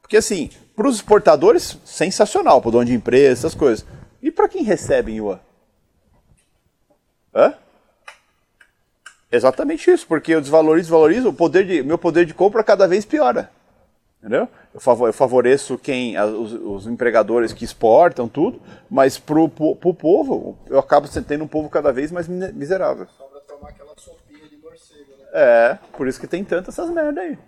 porque 0.00 0.16
assim, 0.16 0.50
para 0.76 0.86
os 0.86 0.94
exportadores, 0.96 1.76
sensacional, 1.84 2.60
para 2.60 2.68
o 2.68 2.72
dono 2.72 2.84
de 2.84 2.94
empresa, 2.94 3.32
essas 3.40 3.54
coisas. 3.54 3.84
E 4.22 4.30
para 4.30 4.48
quem 4.48 4.62
recebe 4.62 5.10
em 5.12 5.16
yuan? 5.16 5.40
Hã? 7.36 7.54
Exatamente 9.30 9.90
isso, 9.90 10.06
porque 10.06 10.32
eu 10.34 10.40
desvalorizo, 10.40 10.84
desvalorizo, 10.84 11.28
o 11.28 11.32
poder 11.32 11.66
de, 11.66 11.82
meu 11.82 11.98
poder 11.98 12.24
de 12.24 12.32
compra 12.32 12.64
cada 12.64 12.88
vez 12.88 13.04
piora. 13.04 13.50
Entendeu? 14.20 14.48
Eu, 14.72 14.80
favo- 14.80 15.06
eu 15.06 15.12
favoreço 15.12 15.76
quem, 15.76 16.18
os, 16.18 16.52
os 16.52 16.86
empregadores 16.86 17.52
que 17.52 17.64
exportam 17.64 18.26
tudo, 18.28 18.60
mas 18.88 19.18
pro, 19.18 19.48
po- 19.48 19.76
pro 19.76 19.92
povo, 19.92 20.56
eu 20.68 20.78
acabo 20.78 21.06
tendo 21.08 21.44
um 21.44 21.48
povo 21.48 21.68
cada 21.68 21.92
vez 21.92 22.10
mais 22.10 22.26
miserável. 22.26 23.06
Só 23.18 23.24
pra 23.24 23.40
tomar 23.40 23.68
aquela 23.68 23.92
sopinha 23.96 24.48
de 24.48 24.56
morcego, 24.56 25.10
né? 25.18 25.26
É, 25.32 25.78
por 25.96 26.08
isso 26.08 26.18
que 26.18 26.26
tem 26.26 26.42
tantas 26.42 26.78
essas 26.78 26.90
merda 26.90 27.20
aí. 27.20 27.38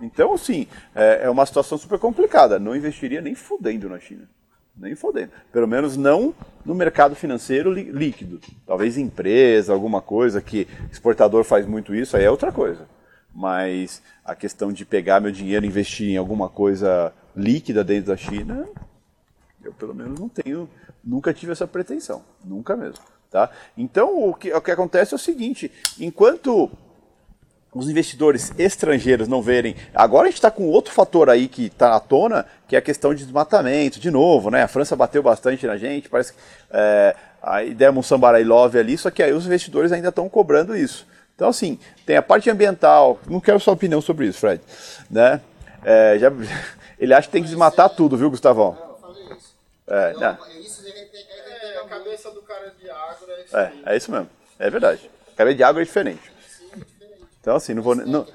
Então, 0.00 0.32
assim, 0.32 0.66
é, 0.94 1.20
é 1.24 1.30
uma 1.30 1.44
situação 1.46 1.76
super 1.78 1.98
complicada. 1.98 2.58
Não 2.58 2.74
investiria 2.74 3.20
nem 3.20 3.34
fudendo 3.34 3.88
na 3.88 3.98
China. 4.00 4.28
Nem 4.76 4.94
fodendo. 4.94 5.30
Pelo 5.52 5.68
menos 5.68 5.96
não 5.96 6.34
no 6.64 6.74
mercado 6.74 7.14
financeiro 7.14 7.72
lí- 7.72 7.90
líquido. 7.92 8.40
Talvez 8.66 8.98
empresa, 8.98 9.72
alguma 9.72 10.00
coisa 10.00 10.40
que 10.42 10.66
exportador 10.90 11.44
faz 11.44 11.66
muito 11.66 11.94
isso, 11.94 12.16
aí 12.16 12.24
é 12.24 12.30
outra 12.30 12.50
coisa. 12.50 12.88
Mas 13.32 14.02
a 14.24 14.34
questão 14.34 14.72
de 14.72 14.84
pegar 14.84 15.20
meu 15.20 15.30
dinheiro 15.30 15.64
e 15.64 15.68
investir 15.68 16.10
em 16.10 16.16
alguma 16.16 16.48
coisa 16.48 17.12
líquida 17.36 17.82
dentro 17.84 18.06
da 18.12 18.16
China, 18.16 18.66
eu 19.62 19.72
pelo 19.72 19.94
menos 19.94 20.18
não 20.18 20.28
tenho, 20.28 20.68
nunca 21.02 21.32
tive 21.34 21.52
essa 21.52 21.66
pretensão, 21.66 22.22
nunca 22.44 22.76
mesmo, 22.76 23.04
tá? 23.30 23.50
Então 23.76 24.28
o 24.28 24.34
que, 24.34 24.52
o 24.52 24.60
que 24.60 24.70
acontece 24.70 25.14
é 25.14 25.16
o 25.16 25.18
seguinte, 25.18 25.70
enquanto 25.98 26.70
os 27.74 27.88
investidores 27.88 28.52
estrangeiros 28.56 29.26
não 29.26 29.42
verem. 29.42 29.74
Agora 29.94 30.24
a 30.24 30.30
gente 30.30 30.36
está 30.36 30.50
com 30.50 30.68
outro 30.68 30.92
fator 30.92 31.28
aí 31.28 31.48
que 31.48 31.66
está 31.66 31.96
à 31.96 32.00
tona, 32.00 32.46
que 32.68 32.76
é 32.76 32.78
a 32.78 32.82
questão 32.82 33.14
de 33.14 33.24
desmatamento, 33.24 33.98
de 33.98 34.10
novo, 34.10 34.50
né? 34.50 34.62
A 34.62 34.68
França 34.68 34.94
bateu 34.94 35.22
bastante 35.22 35.66
na 35.66 35.76
gente, 35.76 36.08
parece 36.08 36.32
que 36.32 36.38
é, 36.70 37.16
aí 37.42 37.74
demos 37.74 38.04
um 38.04 38.08
sambarai 38.08 38.44
love 38.44 38.78
ali, 38.78 38.96
só 38.96 39.10
que 39.10 39.22
aí 39.22 39.32
os 39.32 39.46
investidores 39.46 39.90
ainda 39.90 40.08
estão 40.10 40.28
cobrando 40.28 40.76
isso. 40.76 41.06
Então, 41.34 41.48
assim, 41.48 41.78
tem 42.06 42.16
a 42.16 42.22
parte 42.22 42.48
ambiental, 42.48 43.18
não 43.28 43.40
quero 43.40 43.58
sua 43.58 43.74
opinião 43.74 44.00
sobre 44.00 44.26
isso, 44.28 44.38
Fred. 44.38 44.62
Né? 45.10 45.40
É, 45.84 46.16
já, 46.18 46.30
ele 46.98 47.12
acha 47.12 47.26
que 47.26 47.32
tem 47.32 47.42
que 47.42 47.48
desmatar 47.48 47.90
tudo, 47.90 48.16
viu, 48.16 48.30
Gustavão? 48.30 48.78
Não, 48.78 48.88
eu 48.88 48.98
falei 48.98 49.36
isso. 49.36 49.54
É, 49.88 50.10
Então, 50.10 50.38
não. 50.38 50.60
Isso 50.60 50.82
deve 50.82 51.00
ter, 51.06 51.26
deve 51.26 51.74
É, 51.74 51.78
a 51.80 51.84
cabeça 51.88 52.30
do 52.30 52.40
cara 52.42 52.72
de 52.80 52.88
agro 52.88 53.30
é 53.30 53.42
isso 53.42 53.56
É, 53.56 53.72
é 53.86 53.96
isso 53.96 54.12
mesmo. 54.12 54.30
É 54.60 54.70
verdade. 54.70 55.10
Cabelo 55.36 55.56
de 55.56 55.64
água 55.64 55.82
é 55.82 55.84
diferente. 55.84 56.33
Então, 57.44 57.56
assim, 57.56 57.74
não 57.74 57.82
vou. 57.82 57.94
Não, 57.94 58.26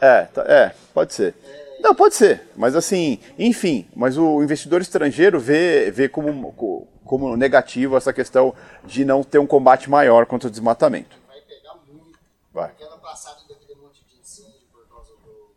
é, 0.00 0.22
tá- 0.26 0.44
é, 0.46 0.72
pode 0.94 1.12
ser. 1.12 1.34
Não, 1.80 1.92
pode 1.92 2.14
ser. 2.14 2.48
Mas, 2.54 2.76
assim, 2.76 3.18
enfim. 3.36 3.88
Mas 3.96 4.16
o 4.16 4.40
investidor 4.44 4.80
estrangeiro 4.80 5.40
vê, 5.40 5.90
vê 5.90 6.08
como, 6.08 6.52
co- 6.52 6.86
como 7.04 7.36
negativo 7.36 7.96
essa 7.96 8.12
questão 8.12 8.54
de 8.84 9.04
não 9.04 9.24
ter 9.24 9.40
um 9.40 9.46
combate 9.46 9.90
maior 9.90 10.24
contra 10.24 10.46
o 10.46 10.50
desmatamento. 10.52 11.16
Vai 11.26 11.40
pegar 11.40 11.74
muito. 11.92 12.16
Vai. 12.52 12.68
Porque 12.68 12.84
ano 12.84 12.98
passado 12.98 13.40
teve 13.48 13.58
aquele 13.64 13.80
monte 13.80 14.04
de 14.04 14.20
incêndio 14.20 14.52
por 14.72 14.86
causa 14.88 15.10
do. 15.10 15.50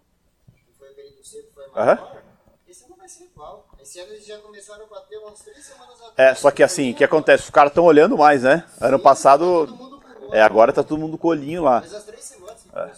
que 0.55 0.73
foi 0.79 0.87
período 0.89 1.23
seco, 1.23 1.49
foi 1.53 1.67
maior. 1.75 2.17
Esse 2.67 2.83
ano 2.85 2.95
vai 2.97 3.07
ser 3.07 3.23
igual. 3.25 3.67
Esse 3.79 3.99
ano 3.99 4.11
eles 4.13 4.25
já 4.25 4.39
começaram 4.39 4.85
a 4.85 4.87
bater 4.87 5.19
umas 5.19 5.39
três 5.39 5.63
semanas 5.63 6.01
atrás. 6.01 6.13
É, 6.17 6.33
só 6.33 6.49
que 6.49 6.63
assim, 6.63 6.93
o 6.93 6.95
que 6.95 7.03
acontece? 7.03 7.43
Os 7.43 7.51
caras 7.51 7.69
estão 7.69 7.83
olhando 7.83 8.17
mais, 8.17 8.41
né? 8.41 8.65
Ano 8.79 8.97
passado. 8.99 9.67
Todo 9.67 9.75
mundo 9.75 10.01
com 10.01 10.29
o 10.31 10.35
É, 10.35 10.41
agora 10.41 10.71
tá 10.73 10.81
todo 10.83 10.99
mundo 10.99 11.17
com 11.17 11.27
olhinho 11.27 11.61
lá. 11.63 11.81
Mas 11.81 11.93
as 11.93 12.05
três 12.05 12.23
semanas 12.23 12.40
É. 12.73 12.91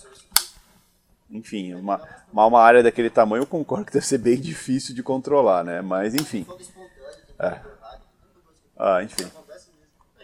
Enfim, 1.29 1.73
uma, 1.73 1.99
uma, 2.31 2.45
uma 2.45 2.61
área 2.61 2.83
daquele 2.83 3.09
tamanho 3.09 3.41
eu 3.41 3.47
concordo 3.47 3.85
que 3.85 3.93
deve 3.93 4.05
ser 4.05 4.19
bem 4.19 4.39
difícil 4.39 4.93
de 4.93 5.01
controlar, 5.01 5.63
né? 5.63 5.81
Mas 5.81 6.13
enfim. 6.13 6.45
É. 7.39 7.59
Ah, 8.77 9.01
enfim. 9.03 9.29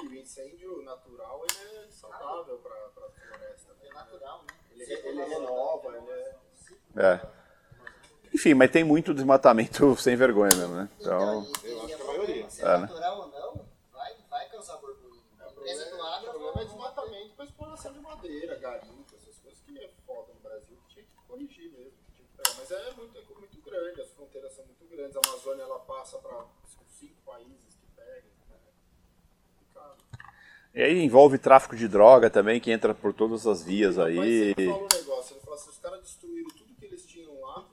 E 0.04 0.08
o 0.08 0.16
incêndio 0.16 0.84
natural 0.84 1.44
ele 1.50 1.78
é 1.78 1.88
saudável 1.92 2.58
para 2.58 2.74
a 2.76 2.90
floresta. 2.90 3.76
É 3.84 3.94
natural, 3.94 4.44
né? 4.48 4.54
Ele, 4.76 5.24
renova, 5.24 5.98
ele 5.98 6.12
é. 6.12 6.36
É. 7.14 7.22
Enfim, 8.34 8.54
mas 8.54 8.70
tem 8.72 8.84
muito 8.84 9.14
desmatamento 9.14 9.96
sem 9.98 10.16
vergonha 10.16 10.56
mesmo, 10.56 10.76
né? 10.76 10.90
Então. 11.00 11.48
e- 11.64 11.68
e 11.68 11.72
eu 11.72 11.84
acho 11.84 11.94
é 11.94 11.96
que 11.98 12.02
a 12.02 12.06
maioria. 12.06 12.50
Se 12.50 12.62
é, 12.62 12.66
É, 12.66 12.74
né? 12.74 12.78
natural 12.82 13.20
ou 13.22 13.28
não, 13.30 13.66
vai, 14.30 14.50
causar 14.50 14.76
O 14.76 14.80
problema 14.80 16.62
é 16.62 16.66
desmatamento 16.66 17.36
para 17.36 17.46
exploração 17.46 17.94
de 17.94 18.00
madeira, 18.00 18.56
garimpo, 18.58 19.06
essas 19.16 19.38
coisas 19.40 19.60
que 19.66 19.78
é 19.78 19.90
foda 20.06 20.34
no 20.34 20.40
Brasil, 20.42 20.78
que 20.88 20.94
tinha 20.94 21.06
que 21.06 21.12
corrigir 21.28 21.72
mesmo. 21.72 21.92
que 22.08 22.14
tinha 22.14 22.28
que 22.28 22.38
pegar. 22.38 22.59
Mas 22.70 22.88
é 22.88 22.92
muito, 22.96 23.18
é 23.18 23.40
muito 23.40 23.62
grande, 23.66 24.02
as 24.02 24.10
fronteiras 24.12 24.54
são 24.54 24.64
muito 24.66 24.86
grandes. 24.96 25.16
A 25.16 25.22
Amazônia 25.28 25.64
ela 25.64 25.80
passa 25.80 26.18
para 26.20 26.46
cinco 27.00 27.16
países 27.26 27.76
que 27.80 27.88
pegam. 27.96 28.30
né? 28.50 28.56
Complicado. 29.58 29.98
E 30.76 30.84
aí 30.84 31.04
envolve 31.04 31.38
tráfico 31.40 31.76
de 31.76 31.88
droga 31.88 32.30
também, 32.30 32.60
que 32.60 32.72
entra 32.72 32.94
por 32.94 33.12
todas 33.14 33.48
as 33.48 33.64
vias 33.64 33.98
Mas 33.98 34.08
aí. 34.08 34.18
ele 34.20 34.54
fala 34.72 34.78
um 34.84 34.88
negócio, 34.96 35.34
ele 35.36 35.42
fala 35.44 35.56
assim, 35.56 35.70
os 35.72 35.78
caras 35.80 36.02
destruíram 36.02 36.50
tudo 36.52 36.76
que 36.76 36.86
eles 36.86 37.06
tinham 37.08 37.42
lá, 37.42 37.66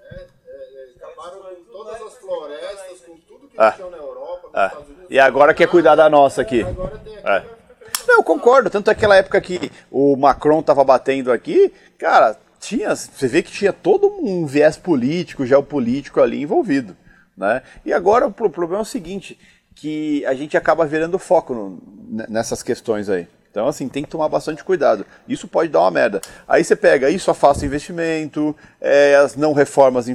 é, 0.00 0.14
é, 0.14 0.26
é, 0.46 0.94
acabaram 0.96 1.40
com 1.42 1.64
todas 1.72 2.02
as 2.02 2.18
florestas, 2.18 3.00
com 3.06 3.16
tudo 3.20 3.48
que 3.48 3.56
Ah. 3.58 3.64
eles 3.64 3.76
tinham 3.76 3.90
na 3.90 3.96
Europa, 3.96 4.48
nos 4.48 4.54
Ah, 4.54 4.66
Estados 4.66 4.88
Unidos. 4.88 5.06
e 5.10 5.18
agora 5.18 5.54
quer 5.54 5.68
cuidar 5.70 5.94
da 5.94 6.10
nossa 6.10 6.42
aqui. 6.42 6.62
Agora 6.62 6.98
tem 6.98 7.16
aqui, 7.16 7.26
É. 7.26 7.64
Não, 8.06 8.16
eu 8.16 8.24
concordo. 8.24 8.68
Tanto 8.68 8.90
aquela 8.90 9.16
época 9.16 9.40
que 9.40 9.72
o 9.90 10.14
Macron 10.16 10.62
tava 10.62 10.84
batendo 10.84 11.32
aqui, 11.32 11.70
cara, 11.96 12.38
tinha, 12.66 12.94
você 12.94 13.28
vê 13.28 13.42
que 13.42 13.50
tinha 13.52 13.72
todo 13.72 14.06
um 14.08 14.46
viés 14.46 14.76
político, 14.76 15.44
geopolítico 15.46 16.20
ali 16.20 16.40
envolvido, 16.42 16.96
né? 17.36 17.62
E 17.84 17.92
agora 17.92 18.26
o 18.26 18.32
pro- 18.32 18.50
problema 18.50 18.80
é 18.80 18.82
o 18.82 18.86
seguinte, 18.86 19.38
que 19.74 20.24
a 20.26 20.34
gente 20.34 20.56
acaba 20.56 20.86
virando 20.86 21.18
foco 21.18 21.52
no- 21.54 22.26
nessas 22.28 22.62
questões 22.62 23.08
aí. 23.08 23.26
Então, 23.50 23.68
assim, 23.68 23.88
tem 23.88 24.02
que 24.02 24.10
tomar 24.10 24.28
bastante 24.28 24.64
cuidado. 24.64 25.06
Isso 25.28 25.46
pode 25.46 25.68
dar 25.70 25.80
uma 25.82 25.90
merda. 25.90 26.20
Aí 26.48 26.64
você 26.64 26.74
pega, 26.74 27.08
isso 27.08 27.30
afasta 27.30 27.62
o 27.62 27.66
investimento, 27.66 28.54
é, 28.80 29.14
as 29.14 29.36
não 29.36 29.52
reformas 29.52 30.06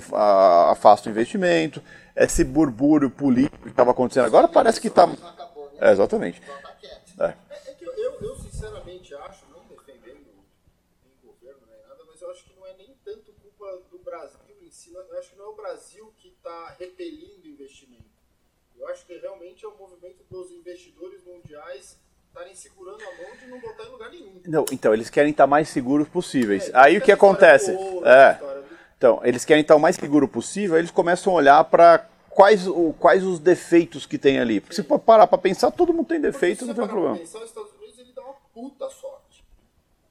afastam 0.69 1.09
o 1.09 1.15
investimento, 1.15 1.81
esse 2.17 2.43
burbúrio 2.43 3.09
político 3.09 3.63
que 3.63 3.69
estava 3.69 3.91
acontecendo 3.91 4.25
agora 4.25 4.47
parece 4.47 4.81
que 4.81 4.89
está... 4.89 5.07
É, 5.79 5.91
exatamente. 5.93 6.41
Então 6.43 6.61
tá 6.61 6.73
quieto. 6.81 7.21
É. 7.21 7.25
É, 7.49 7.71
é 7.71 7.73
que 7.75 7.85
eu, 7.85 7.93
eu, 7.93 8.19
eu, 8.19 8.35
sinceramente 8.35 9.15
acho, 9.15 9.45
não 9.49 9.61
defendendo 9.69 10.19
nem 11.05 11.13
governo 11.23 11.61
nem 11.71 11.79
nada, 11.87 12.03
mas 12.11 12.21
eu 12.21 12.29
acho 12.31 12.43
que 12.43 12.53
não 12.59 12.67
é 12.67 12.73
nem 12.77 12.93
tanto 13.05 13.31
culpa 13.41 13.79
do 13.89 13.99
Brasil 13.99 14.37
em 14.61 14.69
si, 14.69 14.93
eu 14.93 15.17
acho 15.17 15.29
que 15.31 15.37
não 15.37 15.45
é 15.45 15.47
o 15.47 15.55
Brasil 15.55 16.13
que 16.17 16.35
está 16.49 16.75
repelindo 16.79 17.47
investimento. 17.47 18.03
Eu 18.77 18.87
acho 18.87 19.05
que 19.05 19.15
realmente 19.17 19.63
é 19.63 19.67
o 19.67 19.77
movimento 19.77 20.23
dos 20.29 20.51
investidores 20.51 21.23
mundiais 21.23 21.97
estarem 22.27 22.55
segurando 22.55 23.01
a 23.03 23.15
mão 23.17 23.35
de 23.37 23.47
não 23.47 23.59
botar 23.59 23.83
em 23.83 23.89
lugar 23.91 24.09
nenhum. 24.09 24.41
Não, 24.45 24.65
então, 24.71 24.93
eles 24.93 25.09
querem 25.09 25.31
estar 25.31 25.45
mais 25.47 25.69
seguros 25.69 26.07
possíveis. 26.07 26.69
É, 26.69 26.71
Aí 26.73 26.97
o 26.97 27.01
que 27.01 27.11
acontece? 27.11 27.71
ouro, 27.71 28.07
É. 28.07 28.33
do- 28.35 28.59
Então, 28.97 29.21
eles 29.23 29.45
querem 29.45 29.61
estar 29.61 29.75
o 29.75 29.79
mais 29.79 29.95
seguro 29.95 30.27
possível, 30.27 30.77
eles 30.77 30.91
começam 30.91 31.31
a 31.33 31.35
olhar 31.37 31.63
para 31.65 32.09
quais, 32.29 32.67
o- 32.67 32.93
quais 32.99 33.23
os 33.23 33.39
defeitos 33.39 34.05
que 34.05 34.17
tem 34.17 34.39
ali. 34.39 34.59
Porque 34.59 34.75
se 34.75 34.83
parar 34.83 35.25
para 35.27 35.37
pensar, 35.37 35.71
todo 35.71 35.93
mundo 35.93 36.07
tem 36.07 36.19
defeito, 36.19 36.65
não 36.65 36.73
tem 36.73 36.83
se 36.83 36.89
problema. 36.89 37.15
pra 37.15 37.19
Pensar, 37.25 37.39
os 37.39 37.45
Estados 37.45 37.71
Unidos 37.73 37.97
ele 37.99 38.11
dá 38.13 38.21
uma 38.21 38.33
puta 38.53 38.89
sorte. 38.89 39.43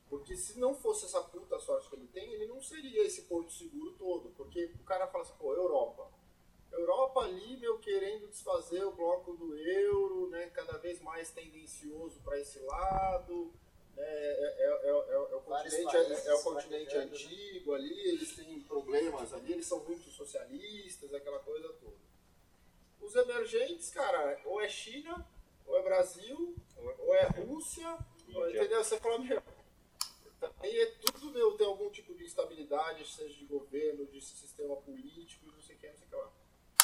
Porque 0.09 0.35
se 0.37 0.59
não 0.59 0.75
fosse 0.75 1.05
essa 1.05 1.21
puta 1.21 1.59
sorte 1.61 1.89
que 1.91 1.97
ele 1.97 2.09
tem, 2.13 2.33
ele 2.33 2.47
não 2.47 2.63
seria 2.63 3.05
esse 3.07 3.23
porto 3.23 3.53
seguro 3.53 3.93
todo. 3.99 4.31
Porque 4.37 4.71
o 4.81 4.85
cara 4.85 5.07
fala 5.07 5.23
assim, 5.23 5.35
pô, 5.39 5.53
Europa. 5.55 6.07
Europa 6.79 7.21
ali, 7.21 7.57
meu, 7.57 7.79
querendo 7.79 8.29
desfazer 8.29 8.85
o 8.85 8.93
bloco 8.93 9.35
do 9.35 9.57
euro, 9.57 10.29
né, 10.31 10.49
cada 10.51 10.79
vez 10.79 11.01
mais 11.01 11.31
tendencioso 11.31 12.21
para 12.21 12.39
esse 12.39 12.59
lado. 12.61 13.53
né, 13.97 14.03
É, 14.05 14.55
é, 14.59 14.67
é, 14.67 14.91
é, 14.91 15.15
é 15.15 15.37
o 15.37 15.41
continente, 15.41 15.97
é, 15.97 16.27
é 16.29 16.35
o 16.35 16.43
continente 16.43 16.97
né? 16.97 17.03
antigo 17.03 17.75
ali, 17.75 18.09
eles 18.09 18.37
têm 18.37 18.61
problemas 18.61 19.33
ali, 19.33 19.53
eles 19.53 19.67
são 19.67 19.85
muito 19.85 20.09
socialistas, 20.11 21.13
aquela 21.13 21.41
coisa 21.41 21.69
toda. 21.75 22.09
Os 23.01 23.15
emergentes, 23.15 23.91
cara, 23.91 24.41
ou 24.45 24.61
é 24.61 24.69
China, 24.69 25.27
ou 25.67 25.77
é 25.77 25.83
Brasil, 25.83 26.57
ou 26.77 27.15
é 27.15 27.25
Rússia, 27.27 27.99
ou, 28.35 28.49
entendeu? 28.49 28.85
Você 28.85 28.99
fala, 28.99 29.19
meu, 29.19 29.43
aí 30.61 30.81
é 30.81 30.87
tudo, 30.87 31.31
meu, 31.33 31.57
tem 31.57 31.67
algum 31.67 31.91
tipo 31.91 32.15
de 32.15 32.25
instabilidade, 32.25 33.07
seja 33.07 33.35
de 33.35 33.45
governo, 33.47 34.07
de 34.07 34.21
sistema 34.21 34.77
político, 34.77 35.47
não 35.47 35.61
sei 35.61 35.77
o 35.77 35.79
que, 35.79 35.89
não 35.89 35.97
sei 35.97 36.07
o 36.07 36.11
que 36.11 36.17
lá. 36.17 36.38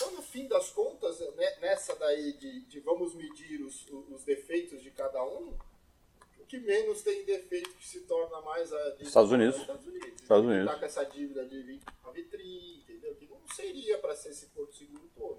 Então, 0.05 0.16
no 0.16 0.22
fim 0.22 0.46
das 0.46 0.68
contas, 0.70 1.18
né, 1.34 1.55
nessa 1.62 1.96
daí 1.96 2.34
de, 2.34 2.61
de 2.62 2.80
vamos 2.80 3.14
medir 3.14 3.62
os, 3.62 3.86
os 4.11 4.22
defeitos 4.22 4.82
de 4.82 4.90
cada 4.90 5.24
um, 5.24 5.55
o 6.38 6.44
que 6.46 6.59
menos 6.59 7.00
tem 7.00 7.24
defeito 7.24 7.70
que 7.70 7.86
se 7.86 8.00
torna 8.00 8.38
mais 8.42 8.70
a 8.70 8.96
Estados 9.00 9.32
Unidos. 9.32 9.57
é 9.57 9.61
Estados 9.62 9.86
Unidos. 9.86 10.20
Estados 10.20 10.44
Ele 10.44 10.55
Unidos. 10.55 10.72
Tá 10.72 10.78
com 10.78 10.84
essa 10.84 11.05
dívida 11.05 11.46
de 11.46 11.62
29 11.62 12.22
tri, 12.24 12.82
entendeu? 12.82 13.14
Que 13.14 13.26
não 13.26 13.38
seria 13.55 13.96
para 13.98 14.14
ser 14.14 14.28
esse 14.28 14.46
porto 14.46 14.76
seguro 14.76 15.09
todo. 15.16 15.38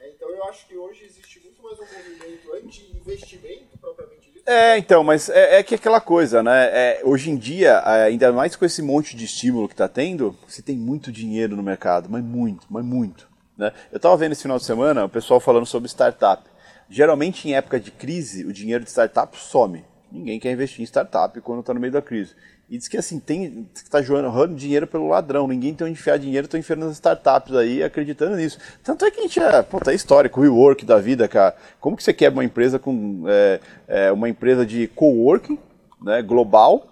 né? 0.00 0.08
Então 0.08 0.28
eu 0.28 0.42
acho 0.44 0.66
que 0.66 0.76
hoje 0.76 1.04
existe 1.04 1.38
muito 1.38 1.62
mais 1.62 1.78
um 1.78 1.84
movimento 1.84 2.52
anti-investimento 2.54 3.78
propriamente 3.78 4.32
dito. 4.32 4.50
É, 4.50 4.76
então, 4.76 5.04
mas 5.04 5.28
é, 5.28 5.60
é 5.60 5.62
que 5.62 5.76
aquela 5.76 6.00
coisa, 6.00 6.42
né? 6.42 6.68
É, 6.72 7.00
hoje 7.04 7.30
em 7.30 7.36
dia, 7.36 7.74
é, 7.86 8.04
ainda 8.04 8.32
mais 8.32 8.56
com 8.56 8.64
esse 8.64 8.82
monte 8.82 9.14
de 9.14 9.24
estímulo 9.24 9.68
que 9.68 9.74
está 9.74 9.88
tendo, 9.88 10.36
você 10.48 10.62
tem 10.62 10.76
muito 10.76 11.12
dinheiro 11.12 11.54
no 11.54 11.62
mercado, 11.62 12.08
mas 12.10 12.24
muito, 12.24 12.66
mas 12.68 12.84
muito. 12.84 13.27
Né? 13.58 13.72
Eu 13.90 13.96
estava 13.96 14.16
vendo 14.16 14.32
esse 14.32 14.42
final 14.42 14.56
de 14.56 14.64
semana 14.64 15.04
o 15.04 15.08
pessoal 15.08 15.40
falando 15.40 15.66
sobre 15.66 15.88
startup. 15.88 16.44
Geralmente, 16.88 17.48
em 17.48 17.54
época 17.54 17.80
de 17.80 17.90
crise, 17.90 18.46
o 18.46 18.52
dinheiro 18.52 18.84
de 18.84 18.90
startup 18.90 19.36
some. 19.36 19.84
Ninguém 20.10 20.40
quer 20.40 20.52
investir 20.52 20.80
em 20.80 20.84
startup 20.84 21.38
quando 21.42 21.60
está 21.60 21.74
no 21.74 21.80
meio 21.80 21.92
da 21.92 22.00
crise. 22.00 22.34
E 22.70 22.76
diz 22.78 22.86
que 22.86 22.96
assim, 22.96 23.18
tem 23.18 23.66
está 23.74 24.00
jogando 24.00 24.54
dinheiro 24.54 24.86
pelo 24.86 25.08
ladrão. 25.08 25.48
Ninguém 25.48 25.74
tem 25.74 25.86
onde 25.86 25.98
enfiar 25.98 26.18
dinheiro, 26.18 26.44
estão 26.44 26.60
enfiando 26.60 26.86
nas 26.86 26.94
startups 26.94 27.54
aí, 27.54 27.82
acreditando 27.82 28.36
nisso. 28.36 28.58
Tanto 28.82 29.04
é 29.04 29.10
que 29.10 29.20
a 29.20 29.22
gente 29.22 29.40
é, 29.40 29.62
puta, 29.62 29.90
é 29.90 29.94
histórico, 29.94 30.40
o 30.40 30.42
WeWork 30.42 30.84
da 30.84 30.98
vida, 30.98 31.26
cara. 31.26 31.54
Como 31.80 31.96
que 31.96 32.02
você 32.02 32.12
quebra 32.12 32.38
uma 32.38 32.44
empresa 32.44 32.78
com 32.78 33.24
é, 33.26 33.60
é, 33.86 34.12
uma 34.12 34.28
empresa 34.28 34.64
de 34.64 34.86
coworking, 34.88 35.58
né, 36.00 36.22
global, 36.22 36.86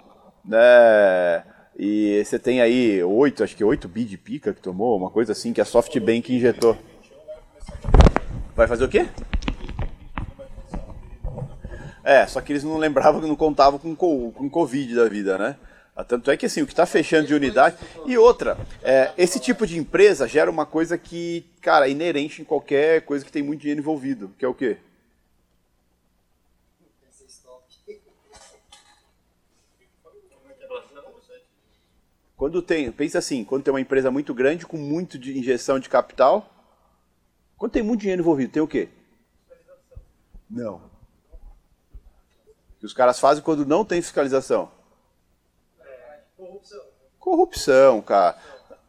né? 0.45 1.45
E 1.79 2.23
você 2.25 2.39
tem 2.39 2.61
aí 2.61 3.03
oito, 3.03 3.45
acho 3.45 3.55
que 3.57 3.63
oito 3.65 3.87
bi 3.89 4.05
de 4.05 4.17
pica 4.17 4.53
que 4.55 4.61
tomou, 4.63 4.97
uma 4.97 5.11
coisa 5.11 5.33
assim 5.33 5.53
que 5.53 5.61
a 5.61 5.65
SoftBank 5.65 6.35
injetou. 6.35 6.77
Vai 8.55 8.67
fazer 8.67 8.85
o 8.85 8.89
quê? 8.89 9.07
É, 12.03 12.27
só 12.27 12.41
que 12.41 12.53
eles 12.53 12.65
não 12.65 12.79
lembravam, 12.79 13.21
não 13.21 13.37
contavam 13.37 13.79
com 13.79 13.95
co- 13.95 14.33
com 14.33 14.49
Covid 14.49 14.95
da 14.95 15.09
vida, 15.09 15.37
né? 15.37 15.57
Ah, 15.95 16.05
Tanto 16.05 16.31
é 16.31 16.37
que 16.37 16.47
assim, 16.47 16.63
o 16.63 16.67
que 16.67 16.73
está 16.73 16.87
fechando 16.87 17.27
de 17.27 17.35
unidade. 17.35 17.77
E 18.07 18.17
outra, 18.17 18.57
é, 18.83 19.11
esse 19.19 19.41
tipo 19.41 19.67
de 19.67 19.77
empresa 19.79 20.29
gera 20.29 20.51
uma 20.51 20.65
coisa 20.65 20.97
que, 20.97 21.45
cara, 21.61 21.89
é 21.89 21.91
inerente 21.91 22.41
em 22.41 22.45
qualquer 22.45 23.03
coisa 23.03 23.25
que 23.25 23.33
tem 23.33 23.43
muito 23.43 23.61
dinheiro 23.61 23.81
envolvido, 23.81 24.31
que 24.39 24.45
é 24.45 24.49
o 24.49 24.55
quê? 24.55 24.77
Quando 32.37 32.61
tem, 32.61 32.91
pensa 32.93 33.19
assim, 33.19 33.45
quando 33.45 33.63
tem 33.63 33.73
uma 33.73 33.81
empresa 33.81 34.11
muito 34.11 34.35
grande 34.35 34.67
com 34.67 34.77
muito 34.77 35.19
de 35.19 35.39
injeção 35.39 35.79
de 35.79 35.89
capital, 35.89 36.51
quando 37.57 37.73
tem 37.73 37.83
muito 37.83 38.01
dinheiro 38.01 38.21
envolvido, 38.21 38.53
tem 38.53 38.63
o 38.63 38.69
quê? 38.69 38.89
Não. 40.49 40.77
O 40.77 40.81
que 42.81 42.87
os 42.87 42.93
caras 42.93 43.19
fazem 43.19 43.43
quando 43.43 43.65
não 43.65 43.85
tem 43.85 44.03
fiscalização? 44.03 44.71
Corrupção. 46.37 46.83
Corrupção, 47.19 48.03
cara. 48.03 48.37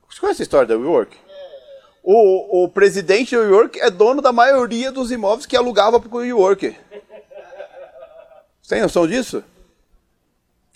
Você 0.09 0.19
conhece 0.19 0.41
a 0.41 0.43
história 0.43 0.67
da 0.67 0.75
WeWork? 0.75 1.15
O, 2.03 2.63
o 2.63 2.69
presidente 2.69 3.35
da 3.35 3.41
WeWork 3.41 3.79
é 3.79 3.89
dono 3.89 4.21
da 4.21 4.33
maioria 4.33 4.91
dos 4.91 5.09
imóveis 5.09 5.45
que 5.45 5.55
alugava 5.55 5.99
para 5.99 6.09
o 6.09 6.19
WeWork. 6.19 6.75
Você 8.61 8.75
tem 8.75 8.81
noção 8.81 9.07
disso? 9.07 9.41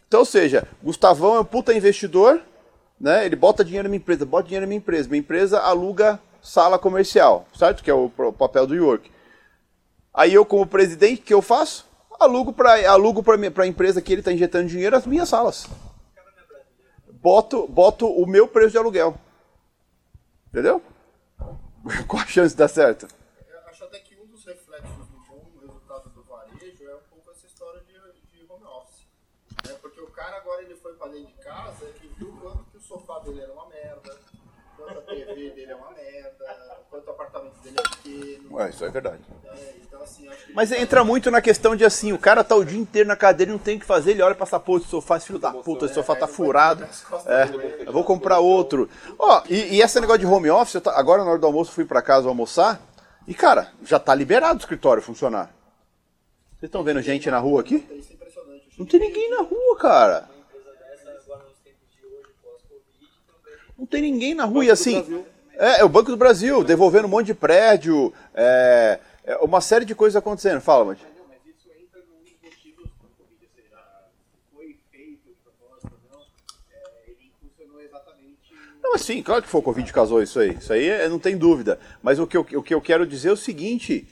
Então, 0.08 0.22
ou 0.22 0.26
seja, 0.26 0.66
Gustavão 0.82 1.36
é 1.36 1.40
um 1.42 1.46
puta 1.46 1.74
investidor, 1.74 2.42
né? 3.02 3.26
Ele 3.26 3.36
bota 3.36 3.66
dinheiro 3.66 3.88
na 3.88 3.90
minha 3.90 3.98
empresa, 3.98 4.26
bota 4.26 4.44
dinheiro 4.44 4.66
na 4.66 4.70
minha 4.70 4.78
empresa. 4.78 5.10
Minha 5.10 5.20
empresa 5.20 5.60
aluga 5.60 6.20
sala 6.42 6.78
comercial, 6.78 7.48
certo? 7.58 7.84
Que 7.84 7.90
é 7.90 7.94
o, 7.94 8.10
papel 8.10 8.68
do 8.68 8.74
WeWork. 8.74 9.12
Aí 10.14 10.34
eu, 10.34 10.46
como 10.46 10.68
presidente, 10.68 11.22
o 11.22 11.24
que 11.24 11.34
eu 11.34 11.42
faço? 11.42 11.90
Alugo 12.20 12.54
para 12.54 12.88
alugo 12.88 13.24
a 13.60 13.68
empresa 13.68 14.02
que 14.02 14.14
ele 14.14 14.22
está 14.22 14.32
injetando 14.32 14.68
dinheiro 14.68 14.96
as 14.96 15.08
minhas 15.08 15.28
salas. 15.28 15.68
Boto, 17.14 17.68
boto 17.68 18.08
o 18.08 18.28
meu 18.28 18.48
preço 18.48 18.72
de 18.72 18.78
aluguel. 18.78 19.16
Entendeu? 20.50 20.82
Qual 22.08 22.22
a 22.22 22.28
chance 22.28 22.54
de 22.54 22.60
dar 22.60 22.68
certo? 22.68 23.08
Acho 23.68 23.86
até 23.86 24.00
que 24.00 24.16
um 24.16 24.28
dos 24.28 24.46
reflexos 24.46 25.08
do 25.08 25.18
bom 25.28 25.44
resultado 25.62 26.10
do 26.10 26.24
varejo 26.24 26.84
é 26.84 26.96
um 26.96 27.10
pouco 27.10 27.32
essa 27.32 27.48
história 27.48 27.82
de, 27.82 28.46
home 28.48 28.66
office. 28.66 29.08
Né? 29.66 29.74
Porque 29.82 30.02
o 30.02 30.08
cara 30.08 30.38
agora 30.38 30.62
ele 30.62 30.76
foi 30.76 30.94
pra 30.94 31.08
dentro 31.08 31.28
de 31.28 31.34
casa 31.34 31.91
dele 33.24 33.42
era 33.42 33.54
uma 33.54 33.68
merda, 33.68 34.18
quanto 34.78 34.98
a 34.98 35.02
TV 35.02 35.50
dele 35.52 35.72
é 35.72 35.76
uma 35.76 35.92
merda, 35.92 36.80
quanto 36.90 37.08
o 37.08 37.12
apartamento 37.12 37.56
dele 37.64 37.78
é 37.80 37.82
pequeno. 37.90 38.56
Ué, 38.56 38.70
isso 38.70 38.86
é 38.86 38.90
verdade. 38.90 39.20
né? 39.44 39.52
Então 39.84 40.02
assim, 40.02 40.28
acho 40.28 40.46
que 40.48 40.54
Mas 40.54 40.72
entra 40.72 41.04
muito 41.04 41.30
na 41.30 41.42
questão 41.42 41.76
de 41.76 41.86
assim, 41.86 42.12
o 42.14 42.18
cara 42.18 42.44
tá 42.44 42.56
o 42.56 42.64
dia 42.66 42.80
inteiro 42.80 43.08
na 43.08 43.16
cadeira 43.16 43.52
e 43.52 43.54
não 43.54 43.60
tem 43.60 43.78
o 43.78 43.80
que 43.80 43.86
fazer, 43.86 44.12
ele 44.12 44.22
olha 44.22 44.36
pra 44.36 44.46
essa 44.46 44.60
porra 44.60 44.80
de 44.82 44.88
sofá, 44.88 45.18
esse 45.18 45.28
filho 45.28 45.40
da 45.40 45.52
puta, 45.52 45.86
esse 45.86 45.94
sofá 45.94 46.16
tá 46.16 46.28
furado. 46.28 46.84
É, 47.26 47.86
eu 47.88 47.92
vou 47.94 48.04
comprar 48.04 48.40
outro. 48.40 48.90
Ó, 49.20 49.44
e, 49.50 49.76
e 49.78 49.82
esse 49.82 50.00
negócio 50.00 50.20
de 50.20 50.26
home 50.26 50.50
office, 50.50 50.76
eu 50.76 50.82
tá- 50.82 50.98
agora 50.98 51.24
na 51.24 51.30
hora 51.32 51.40
do 51.40 51.46
almoço 51.48 51.72
eu 51.72 51.76
fui 51.76 51.86
pra 51.86 52.02
casa 52.02 52.28
almoçar, 52.28 52.82
e 53.28 53.34
cara, 53.34 53.72
já 53.84 54.00
tá 54.00 54.16
liberado 54.16 54.56
o 54.56 54.60
escritório 54.60 55.02
funcionar. 55.04 55.54
Vocês 56.58 56.70
estão 56.70 56.84
vendo 56.84 57.02
gente 57.02 57.30
na 57.30 57.40
rua 57.40 57.62
aqui? 57.62 57.76
isso 57.92 58.12
é 58.12 58.14
impressionante. 58.16 58.64
Não 58.78 58.86
tem 58.86 59.00
ninguém 59.00 59.30
na 59.32 59.42
rua, 59.42 59.78
cara. 59.80 60.30
Não 63.82 63.88
tem 63.88 64.00
ninguém 64.04 64.36
na 64.36 64.46
rua. 64.46 64.64
E 64.64 64.70
assim. 64.70 65.26
É, 65.58 65.82
é 65.82 65.84
o 65.84 65.90
Banco 65.90 66.12
do 66.12 66.18
Brasil, 66.18 66.64
devolvendo 66.64 67.06
um 67.06 67.10
monte 67.10 67.26
de 67.28 67.34
prédio, 67.34 68.14
é, 68.32 69.00
é 69.24 69.36
uma 69.38 69.60
série 69.60 69.86
de 69.86 69.96
coisas 69.96 70.16
acontecendo. 70.16 70.62
Fala, 70.62 70.86
Mati. 70.86 71.04
Não, 71.18 71.26
mas 71.28 71.40
isso 71.48 71.68
entra 71.70 72.00
num 72.02 72.22
dos 72.24 72.32
motivos 72.44 72.84
do 72.84 72.92
Covid, 73.18 73.42
ou 73.42 73.50
seja, 73.56 73.78
se 74.06 74.56
foi 74.56 74.78
feito 74.92 75.24
de 75.28 75.36
propósito 75.44 75.92
ou 76.12 76.18
não, 76.20 76.22
é, 76.72 77.10
ele 77.10 77.32
funcionou 77.42 77.82
exatamente 77.82 78.54
Não, 78.84 78.92
mas 78.92 79.02
sim, 79.02 79.24
claro 79.24 79.42
que 79.42 79.50
foi 79.50 79.60
o 79.62 79.64
Covid 79.64 79.88
que 79.88 79.94
causou 79.94 80.22
isso 80.22 80.40
aí. 80.40 80.54
Isso 80.54 80.72
aí 80.72 80.88
é- 80.88 81.10
não 81.10 81.18
tem 81.18 81.36
dúvida. 81.36 81.80
Mas 82.04 82.20
o 82.20 82.28
que, 82.28 82.38
eu, 82.38 82.42
o 82.42 82.64
que 82.64 82.74
eu 82.76 82.82
quero 82.82 83.06
dizer 83.08 83.30
é 83.30 83.34
o 83.34 83.38
seguinte, 83.38 84.08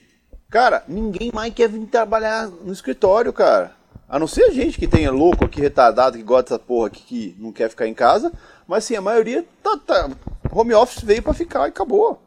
cara, 0.49 0.83
ninguém 0.87 1.29
mais 1.31 1.53
quer 1.53 1.69
vir 1.69 1.85
trabalhar 1.85 2.47
no 2.47 2.73
escritório, 2.73 3.31
cara. 3.31 3.77
A 4.09 4.17
não 4.17 4.25
ser 4.27 4.43
a 4.45 4.51
gente 4.51 4.79
que 4.79 4.87
tem 4.87 5.07
louco 5.09 5.45
aqui, 5.45 5.61
retardado, 5.61 6.17
que 6.17 6.23
gosta 6.23 6.43
dessa 6.43 6.59
porra 6.59 6.87
aqui, 6.87 7.03
que 7.03 7.35
não 7.39 7.51
quer 7.51 7.69
ficar 7.69 7.87
em 7.87 7.93
casa. 7.93 8.31
Mas 8.67 8.83
sim, 8.85 8.95
a 8.95 9.01
maioria 9.01 9.45
tá, 9.61 9.77
tá- 9.77 10.09
home 10.51 10.73
office 10.73 11.03
veio 11.03 11.21
pra 11.21 11.33
ficar 11.33 11.67
e 11.67 11.69
acabou. 11.69 12.19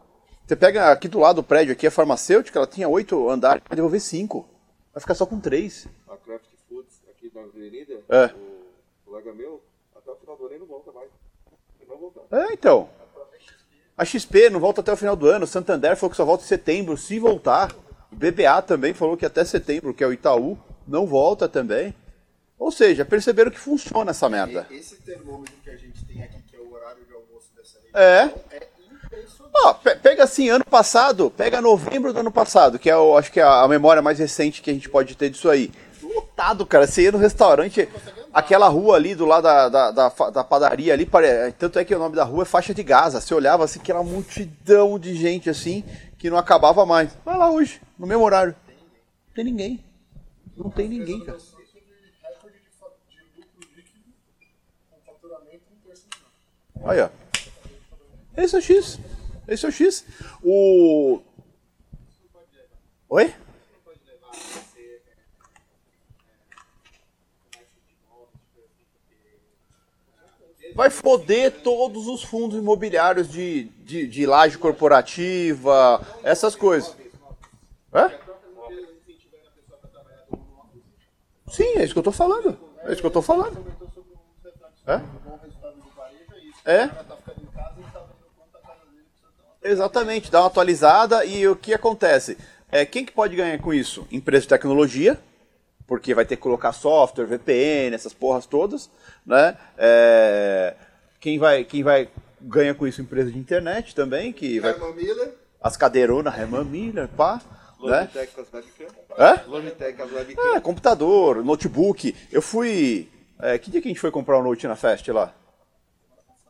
Você 0.47 0.55
pega 0.55 0.93
aqui 0.93 1.09
do 1.09 1.19
lado 1.19 1.37
do 1.37 1.43
prédio, 1.43 1.73
aqui 1.73 1.87
a 1.87 1.91
farmacêutica, 1.91 2.59
ela 2.59 2.67
tinha 2.67 2.89
oito 2.89 3.29
andares, 3.29 3.63
vai 3.69 3.75
devolver 3.77 4.01
cinco. 4.01 4.49
Vai 4.95 5.01
ficar 5.01 5.15
só 5.15 5.27
com 5.27 5.41
três. 5.41 5.89
a 6.09 6.17
Craft 6.17 6.45
Foods 6.69 7.01
aqui 7.11 7.33
na 7.35 7.43
avenida, 7.43 7.95
É. 8.09 8.27
o 8.27 9.11
colega 9.11 9.33
meu, 9.33 9.61
até 9.97 10.11
o 10.11 10.17
final 10.17 10.37
do 10.37 10.47
ano 10.47 10.59
não 10.61 10.67
volta 10.67 10.93
mais. 10.93 11.09
Ele 11.81 11.91
não 11.91 11.97
voltar. 11.99 12.21
É, 12.31 12.53
então. 12.53 12.89
A 13.97 14.05
XP 14.05 14.51
não 14.51 14.61
volta 14.61 14.81
até 14.81 14.93
o 14.93 14.97
final 14.97 15.15
do 15.17 15.27
ano. 15.27 15.45
O 15.45 15.49
Santander 15.49 15.97
falou 15.97 16.11
que 16.11 16.17
só 16.17 16.25
volta 16.25 16.45
em 16.45 16.47
setembro, 16.47 16.97
se 16.97 17.19
voltar. 17.19 17.73
O 18.11 18.17
BBA 18.17 18.63
também 18.63 18.95
falou 18.95 19.17
que 19.17 19.27
até 19.27 19.45
setembro, 19.45 19.93
que 19.95 20.03
é 20.03 20.07
o 20.07 20.13
Itaú, 20.13 20.59
não 20.87 21.07
volta 21.07 21.49
também. 21.49 21.95
Ou 22.59 22.71
seja, 22.71 23.05
perceberam 23.05 23.51
que 23.51 23.59
funciona 23.59 24.11
essa 24.13 24.29
merda. 24.29 24.67
Esse 24.71 24.97
termômetro 24.97 25.55
que 25.65 25.71
a 25.71 25.77
gente 25.77 26.05
tem 26.05 26.23
aqui, 26.23 26.41
que 26.43 26.55
é 26.57 26.61
o 26.61 26.73
horário 26.73 27.05
de 27.05 27.13
almoço 27.13 27.49
dessa 27.57 27.79
região, 27.81 28.01
É. 28.01 28.57
é 28.57 28.69
impressionante. 29.05 29.79
Pe- 29.83 29.97
pega 29.97 30.23
assim, 30.25 30.49
ano 30.49 30.65
passado, 30.65 31.31
pega 31.31 31.61
novembro 31.61 32.13
do 32.13 32.21
ano 32.21 32.31
passado, 32.31 32.79
que 32.79 32.89
é, 32.89 32.97
o, 32.97 33.17
acho 33.19 33.33
que 33.33 33.41
é 33.41 33.43
a 33.43 33.67
memória 33.67 34.01
mais 34.01 34.19
recente 34.19 34.63
que 34.63 34.71
a 34.71 34.73
gente 34.73 34.89
pode 34.89 35.17
ter 35.17 35.29
disso 35.31 35.51
aí. 35.51 35.73
Lotado, 36.03 36.65
cara. 36.65 36.87
Você 36.87 37.03
ia 37.03 37.13
no 37.13 37.19
restaurante, 37.19 37.89
aquela 38.33 38.69
rua 38.69 38.97
ali 38.97 39.15
do 39.15 39.25
lado 39.25 39.43
da, 39.45 39.69
da, 39.69 39.91
da, 39.91 40.09
da 40.31 40.45
padaria 40.45 40.93
ali, 40.93 41.05
pare- 41.05 41.53
tanto 41.59 41.79
é 41.79 41.85
que 41.85 41.95
o 41.95 41.99
nome 41.99 42.15
da 42.15 42.23
rua 42.25 42.43
é 42.43 42.47
faixa 42.47 42.73
de 42.73 42.83
Gaza. 42.83 43.21
Você 43.21 43.35
olhava 43.35 43.65
assim, 43.65 43.81
aquela 43.81 44.03
multidão 44.05 44.99
de 45.01 45.15
gente 45.17 45.51
assim, 45.51 45.83
que 46.17 46.31
não 46.31 46.37
acabava 46.39 46.87
mais. 46.87 47.11
Vai 47.25 47.37
lá 47.37 47.51
hoje, 47.51 47.81
no 47.99 48.07
mesmo 48.07 48.23
horário. 48.25 48.55
Não 48.69 49.35
tem 49.35 49.45
ninguém. 49.45 49.85
Não 50.57 50.71
tem 50.71 50.89
ninguém, 50.89 51.25
cara. 51.25 51.39
Ó. 57.03 57.11
Esse 58.37 58.57
é 58.57 58.59
o 58.59 58.63
X. 58.63 58.99
Esse 59.47 59.65
é 59.65 59.69
o 59.69 59.73
X. 59.73 60.05
O. 60.43 61.21
Oi? 63.09 63.35
Vai 70.75 70.89
foder 70.89 71.63
todos 71.63 72.07
os 72.07 72.23
fundos 72.25 72.59
imobiliários 72.59 73.29
de, 73.29 73.65
de, 73.85 74.07
de 74.07 74.25
laje 74.25 74.57
corporativa, 74.57 76.01
essas 76.23 76.57
coisas. 76.57 76.97
É? 77.93 78.32
Sim, 81.53 81.77
é 81.77 81.85
isso 81.85 81.93
que 81.93 81.99
eu 81.99 82.03
tô 82.03 82.13
falando. 82.13 82.59
É 82.83 82.93
isso 82.93 83.03
que 83.03 83.07
eu 83.07 83.11
tô 83.11 83.21
falando. 83.21 83.63
É? 84.87 84.97
O 84.97 84.99
bom 84.99 85.39
resultado 85.43 85.77
do 85.77 85.91
varejo 85.95 86.25
é 86.65 86.91
Exatamente, 89.63 90.31
dá 90.31 90.41
uma 90.41 90.47
atualizada 90.47 91.25
e 91.27 91.47
o 91.47 91.55
que 91.55 91.75
acontece? 91.75 92.39
É, 92.71 92.87
quem 92.87 93.05
que 93.05 93.13
pode 93.13 93.37
ganhar 93.37 93.59
com 93.59 93.73
isso? 93.73 94.09
Empresa 94.11 94.43
de 94.43 94.49
tecnologia, 94.49 95.21
porque 95.87 96.15
vai 96.15 96.25
ter 96.25 96.37
que 96.37 96.43
colocar 96.43 96.73
software, 96.73 97.27
VPN, 97.27 97.95
essas 97.95 98.15
porras 98.15 98.47
todas, 98.47 98.91
né? 99.25 99.57
É, 99.77 100.75
quem 101.21 101.39
vai, 101.39 101.65
quem 101.65 101.83
vai 101.83 102.09
ganha 102.41 102.75
com 102.75 102.87
isso? 102.87 103.03
Empresa 103.03 103.31
de 103.31 103.39
internet 103.39 103.95
também, 103.95 104.33
que 104.33 104.59
vai 104.59 104.75
as 105.61 105.77
cadeironas, 105.77 106.37
Herman 106.37 106.65
Miller, 106.65 107.09
pá, 107.09 107.41
né? 107.89 108.01
Logitech 108.01 108.35
com 108.35 108.41
as 108.41 108.53
webcam. 108.53 108.87
É? 109.17 109.43
Logitech 109.47 109.97
com 109.97 110.03
as 110.03 110.13
webcam. 110.13 110.55
É, 110.55 110.61
computador, 110.61 111.45
notebook. 111.45 112.15
Eu 112.31 112.43
fui. 112.43 113.09
é, 113.41 113.59
que 113.59 113.71
dia 113.71 113.81
que 113.81 113.89
a 113.89 113.91
gente 113.91 114.01
foi 114.01 114.11
comprar 114.11 114.39
o 114.39 114.43
note 114.43 114.67
na 114.67 114.77
Fest 114.77 115.07
lá? 115.09 115.35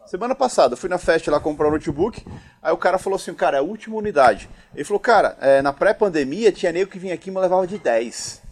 Semana 0.07 0.35
passada, 0.35 0.75
eu 0.75 0.77
fui 0.77 0.91
na 0.91 0.99
Fest 0.99 1.27
lá 1.29 1.39
comprar 1.41 1.69
um 1.69 1.71
notebook. 1.71 2.25
Aí 2.61 2.73
o 2.73 2.77
cara 2.77 2.99
falou 2.99 3.17
assim: 3.17 3.33
cara, 3.35 3.57
é 3.57 3.61
a 3.61 3.63
última 3.63 3.97
unidade. 3.97 4.49
Ele 4.75 4.85
falou: 4.85 5.01
cara, 5.01 5.37
é, 5.41 5.63
na 5.63 5.73
pré-pandemia 5.73 6.53
tinha 6.53 6.73
nego 6.73 6.91
que 6.91 6.99
vinha 6.99 7.15
aqui 7.15 7.31
e 7.31 7.33
me 7.33 7.41
levava 7.41 7.67
de 7.67 7.79
10. 7.79 8.43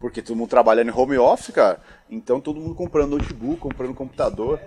Porque 0.00 0.20
todo 0.20 0.36
mundo 0.36 0.48
trabalhando 0.48 0.88
em 0.88 0.94
home 0.94 1.16
office, 1.18 1.54
cara. 1.54 1.80
Então 2.10 2.40
todo 2.40 2.60
mundo 2.60 2.74
comprando 2.74 3.16
notebook, 3.16 3.60
comprando 3.60 3.94
computador, 3.94 4.60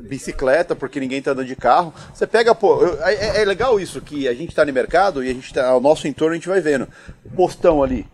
bicicleta, 0.00 0.74
porque 0.76 1.00
ninguém 1.00 1.20
tá 1.22 1.32
andando 1.32 1.46
de 1.46 1.56
carro. 1.56 1.92
Você 2.12 2.26
pega, 2.26 2.54
pô, 2.54 2.80
é, 3.02 3.14
é- 3.14 3.42
é 3.42 3.44
legal 3.44 3.78
isso, 3.80 4.00
que 4.00 4.26
a 4.28 4.34
gente 4.34 4.54
tá 4.54 4.64
no 4.64 4.72
mercado 4.72 5.22
e 5.24 5.30
a 5.30 5.34
gente 5.34 5.52
tá, 5.52 5.66
ao 5.68 5.80
nosso 5.80 6.06
entorno 6.08 6.32
a 6.32 6.36
gente 6.36 6.48
vai 6.48 6.60
vendo. 6.60 6.88
O 7.24 7.30
postão 7.30 7.82
ali. 7.82 8.06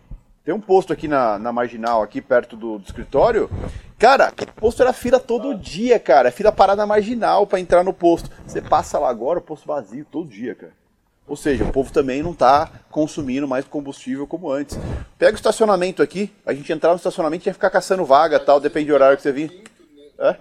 Tem 0.43 0.53
um 0.53 0.59
posto 0.59 0.91
aqui 0.91 1.07
na, 1.07 1.39
na 1.39 1.53
marginal, 1.53 2.01
aqui 2.01 2.21
perto 2.21 2.57
do, 2.57 2.77
do 2.77 2.85
escritório. 2.85 3.49
Cara, 3.97 4.25
aquele 4.25 4.51
posto 4.51 4.81
era 4.81 4.91
fila 4.91 5.17
todo 5.17 5.55
dia, 5.55 5.97
cara. 5.97 6.27
É 6.27 6.31
fila 6.31 6.51
parada 6.51 6.85
marginal 6.85 7.47
pra 7.47 7.61
entrar 7.61 7.81
no 7.83 7.93
posto. 7.93 8.29
Você 8.45 8.61
passa 8.61 8.99
lá 8.99 9.09
agora, 9.09 9.39
o 9.39 9.41
posto 9.41 9.65
vazio 9.65 10.05
todo 10.11 10.27
dia, 10.27 10.53
cara. 10.53 10.73
Ou 11.25 11.37
seja, 11.37 11.63
o 11.63 11.71
povo 11.71 11.93
também 11.93 12.21
não 12.21 12.31
está 12.31 12.69
consumindo 12.91 13.47
mais 13.47 13.63
combustível 13.63 14.27
como 14.27 14.51
antes. 14.51 14.77
Pega 15.17 15.31
o 15.31 15.35
estacionamento 15.35 16.03
aqui, 16.03 16.29
a 16.45 16.53
gente 16.53 16.73
entrava 16.73 16.95
no 16.95 16.97
estacionamento 16.97 17.45
e 17.45 17.49
ia 17.49 17.53
ficar 17.53 17.69
caçando 17.69 18.03
vaga 18.03 18.37
tal, 18.37 18.59
depende 18.59 18.87
do 18.87 18.93
horário 18.93 19.15
que 19.15 19.23
você 19.23 19.31
vir. 19.31 19.63
É? 20.19 20.35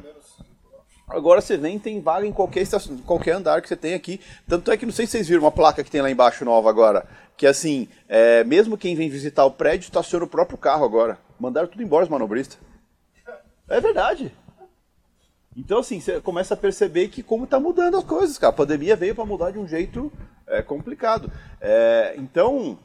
Agora 1.12 1.40
você 1.40 1.56
vem 1.56 1.78
tem 1.78 2.00
vaga 2.00 2.26
em 2.26 2.32
qualquer, 2.32 2.62
estacion... 2.62 2.98
qualquer 2.98 3.32
andar 3.32 3.60
que 3.62 3.68
você 3.68 3.76
tem 3.76 3.94
aqui. 3.94 4.20
Tanto 4.48 4.70
é 4.70 4.76
que 4.76 4.86
não 4.86 4.92
sei 4.92 5.06
se 5.06 5.12
vocês 5.12 5.28
viram 5.28 5.42
uma 5.42 5.50
placa 5.50 5.84
que 5.84 5.90
tem 5.90 6.00
lá 6.00 6.10
embaixo 6.10 6.44
nova 6.44 6.68
agora. 6.68 7.06
Que 7.36 7.46
assim, 7.46 7.88
é, 8.08 8.44
mesmo 8.44 8.76
quem 8.76 8.94
vem 8.94 9.08
visitar 9.08 9.44
o 9.44 9.50
prédio 9.50 9.86
estaciona 9.86 10.24
o 10.24 10.28
próprio 10.28 10.58
carro 10.58 10.84
agora. 10.84 11.18
Mandaram 11.38 11.68
tudo 11.68 11.82
embora 11.82 12.04
os 12.04 12.10
manobristas. 12.10 12.58
É 13.68 13.80
verdade. 13.80 14.32
Então, 15.56 15.78
assim, 15.78 16.00
você 16.00 16.20
começa 16.20 16.54
a 16.54 16.56
perceber 16.56 17.08
que 17.08 17.22
como 17.22 17.44
está 17.44 17.60
mudando 17.60 17.96
as 17.96 18.04
coisas, 18.04 18.38
cara. 18.38 18.52
A 18.52 18.56
pandemia 18.56 18.96
veio 18.96 19.14
para 19.14 19.24
mudar 19.24 19.50
de 19.50 19.58
um 19.58 19.68
jeito 19.68 20.10
é, 20.46 20.62
complicado. 20.62 21.30
É, 21.60 22.14
então, 22.16 22.78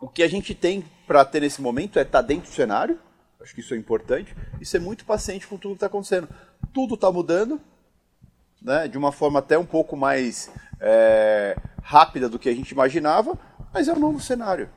o 0.00 0.08
que 0.08 0.22
a 0.22 0.28
gente 0.28 0.54
tem 0.54 0.84
para 1.06 1.24
ter 1.24 1.40
nesse 1.40 1.62
momento 1.62 1.98
é 1.98 2.02
estar 2.02 2.22
tá 2.22 2.26
dentro 2.26 2.50
do 2.50 2.54
cenário, 2.54 2.98
acho 3.40 3.54
que 3.54 3.60
isso 3.60 3.74
é 3.74 3.76
importante, 3.76 4.34
e 4.60 4.66
ser 4.66 4.80
muito 4.80 5.04
paciente 5.04 5.46
com 5.46 5.56
tudo 5.56 5.72
que 5.72 5.76
está 5.76 5.86
acontecendo. 5.86 6.28
Tudo 6.74 6.96
está 6.96 7.10
mudando, 7.10 7.58
né, 8.60 8.88
de 8.88 8.98
uma 8.98 9.12
forma 9.12 9.38
até 9.38 9.56
um 9.56 9.64
pouco 9.64 9.96
mais 9.96 10.50
é, 10.80 11.56
rápida 11.82 12.28
do 12.28 12.38
que 12.38 12.50
a 12.50 12.54
gente 12.54 12.72
imaginava, 12.72 13.38
mas 13.72 13.88
é 13.88 13.92
um 13.94 13.98
novo 13.98 14.20
cenário. 14.20 14.68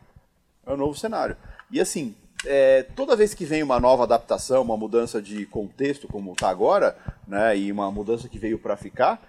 É 0.65 0.71
um 0.71 0.77
novo 0.77 0.97
cenário. 0.97 1.35
E 1.69 1.81
assim, 1.81 2.15
é, 2.45 2.83
toda 2.83 3.15
vez 3.15 3.33
que 3.33 3.43
vem 3.43 3.63
uma 3.63 3.79
nova 3.79 4.03
adaptação, 4.03 4.61
uma 4.61 4.77
mudança 4.77 5.21
de 5.21 5.45
contexto, 5.47 6.07
como 6.07 6.31
está 6.31 6.49
agora, 6.49 6.97
né, 7.27 7.57
e 7.57 7.69
uma 7.71 7.91
mudança 7.91 8.29
que 8.29 8.39
veio 8.39 8.59
para 8.59 8.77
ficar, 8.77 9.19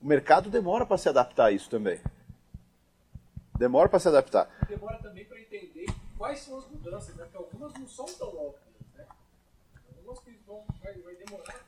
o 0.00 0.06
mercado 0.06 0.48
demora 0.48 0.86
para 0.86 0.98
se 0.98 1.08
adaptar 1.08 1.46
a 1.46 1.50
isso 1.50 1.68
também. 1.68 1.98
Demora 3.58 3.88
para 3.88 3.98
se 3.98 4.06
adaptar. 4.06 4.48
Demora 4.68 4.98
também 4.98 5.24
para 5.24 5.40
entender 5.40 5.86
quais 6.16 6.38
são 6.40 6.58
as 6.58 6.68
mudanças, 6.68 7.16
né? 7.16 7.24
porque 7.24 7.36
algumas 7.36 7.74
não 7.74 7.88
são 7.88 8.04
tão 8.04 8.28
óbvias. 8.28 8.62
Né? 8.94 9.04
Algumas 9.96 10.20
que 10.20 10.30
vão, 10.30 10.36
vai, 10.36 10.36
vai 10.36 10.36
demorar. 10.36 10.37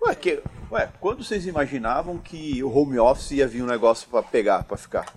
Ué, 0.03 0.15
que, 0.15 0.43
ué, 0.71 0.91
quando 1.01 1.23
vocês 1.23 1.47
imaginavam 1.47 2.19
que 2.19 2.63
o 2.65 2.75
home 2.75 2.99
office 2.99 3.33
ia 3.33 3.47
vir 3.47 3.63
um 3.63 3.67
negócio 3.67 4.09
para 4.09 4.23
pegar, 4.23 4.65
para 4.65 4.77
ficar? 4.77 5.13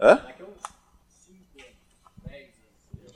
Hã? 0.00 0.14
Daqui 0.16 0.42
a 0.42 0.46
uns 0.46 0.62
5 1.26 1.36
anos, 1.58 1.72
10 2.24 2.48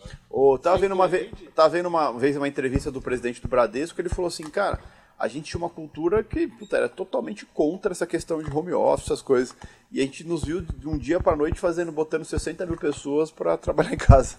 anos. 0.03 0.17
Ou 0.29 0.59
tava 0.59 0.79
vendo 0.79 0.93
uma 0.93 1.07
vez, 1.07 1.31
tava 1.55 1.69
vendo 1.69 1.87
uma 1.87 2.13
vez 2.13 2.37
uma 2.37 2.49
entrevista 2.49 2.91
do 2.91 3.01
presidente 3.01 3.41
do 3.41 3.49
Bradesco, 3.49 4.01
ele 4.01 4.09
falou 4.09 4.29
assim, 4.29 4.51
cara, 4.51 4.81
a 5.19 5.29
gente 5.29 5.51
tinha 5.51 5.59
uma 5.59 5.71
cultura 5.71 6.23
que 6.23 6.47
puta, 6.47 6.77
era 6.77 6.89
totalmente 6.89 7.47
contra 7.47 7.93
essa 7.93 8.07
questão 8.07 8.43
de 8.43 8.51
home 8.51 8.73
office, 8.73 9.07
essas 9.07 9.23
coisas. 9.23 9.57
E 9.91 10.01
a 10.01 10.03
gente 10.03 10.25
nos 10.25 10.45
viu 10.45 10.61
de 10.61 10.89
um 10.89 10.99
dia 10.99 11.21
para 11.21 11.37
noite 11.37 11.59
fazendo, 11.59 11.91
botando 11.93 12.25
60 12.25 12.67
mil 12.67 12.77
pessoas 12.77 13.31
para 13.31 13.57
trabalhar 13.57 13.95
em 13.95 13.97
casa. 13.97 14.37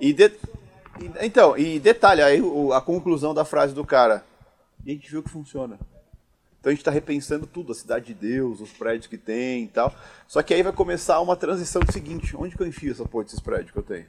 E, 0.00 0.12
de, 0.12 0.32
então, 1.20 1.56
e 1.58 1.78
detalhe, 1.78 2.22
aí 2.22 2.40
a 2.72 2.80
conclusão 2.80 3.34
da 3.34 3.44
frase 3.44 3.74
do 3.74 3.84
cara. 3.84 4.24
E 4.84 4.90
a 4.90 4.94
gente 4.94 5.10
viu 5.10 5.22
que 5.22 5.30
funciona. 5.30 5.78
Então 6.60 6.70
a 6.70 6.74
gente 6.74 6.80
está 6.80 6.90
repensando 6.90 7.46
tudo, 7.46 7.72
a 7.72 7.74
cidade 7.74 8.06
de 8.06 8.14
Deus, 8.14 8.60
os 8.60 8.70
prédios 8.72 9.06
que 9.06 9.18
tem 9.18 9.64
e 9.64 9.68
tal. 9.68 9.94
Só 10.26 10.42
que 10.42 10.54
aí 10.54 10.62
vai 10.62 10.72
começar 10.72 11.20
uma 11.20 11.36
transição 11.36 11.82
do 11.82 11.92
seguinte, 11.92 12.34
onde 12.36 12.56
que 12.56 12.62
eu 12.62 12.66
enfio 12.66 12.92
essa 12.92 13.04
porra 13.04 13.24
desses 13.24 13.40
prédios 13.40 13.70
que 13.70 13.78
eu 13.78 13.82
tenho? 13.82 14.06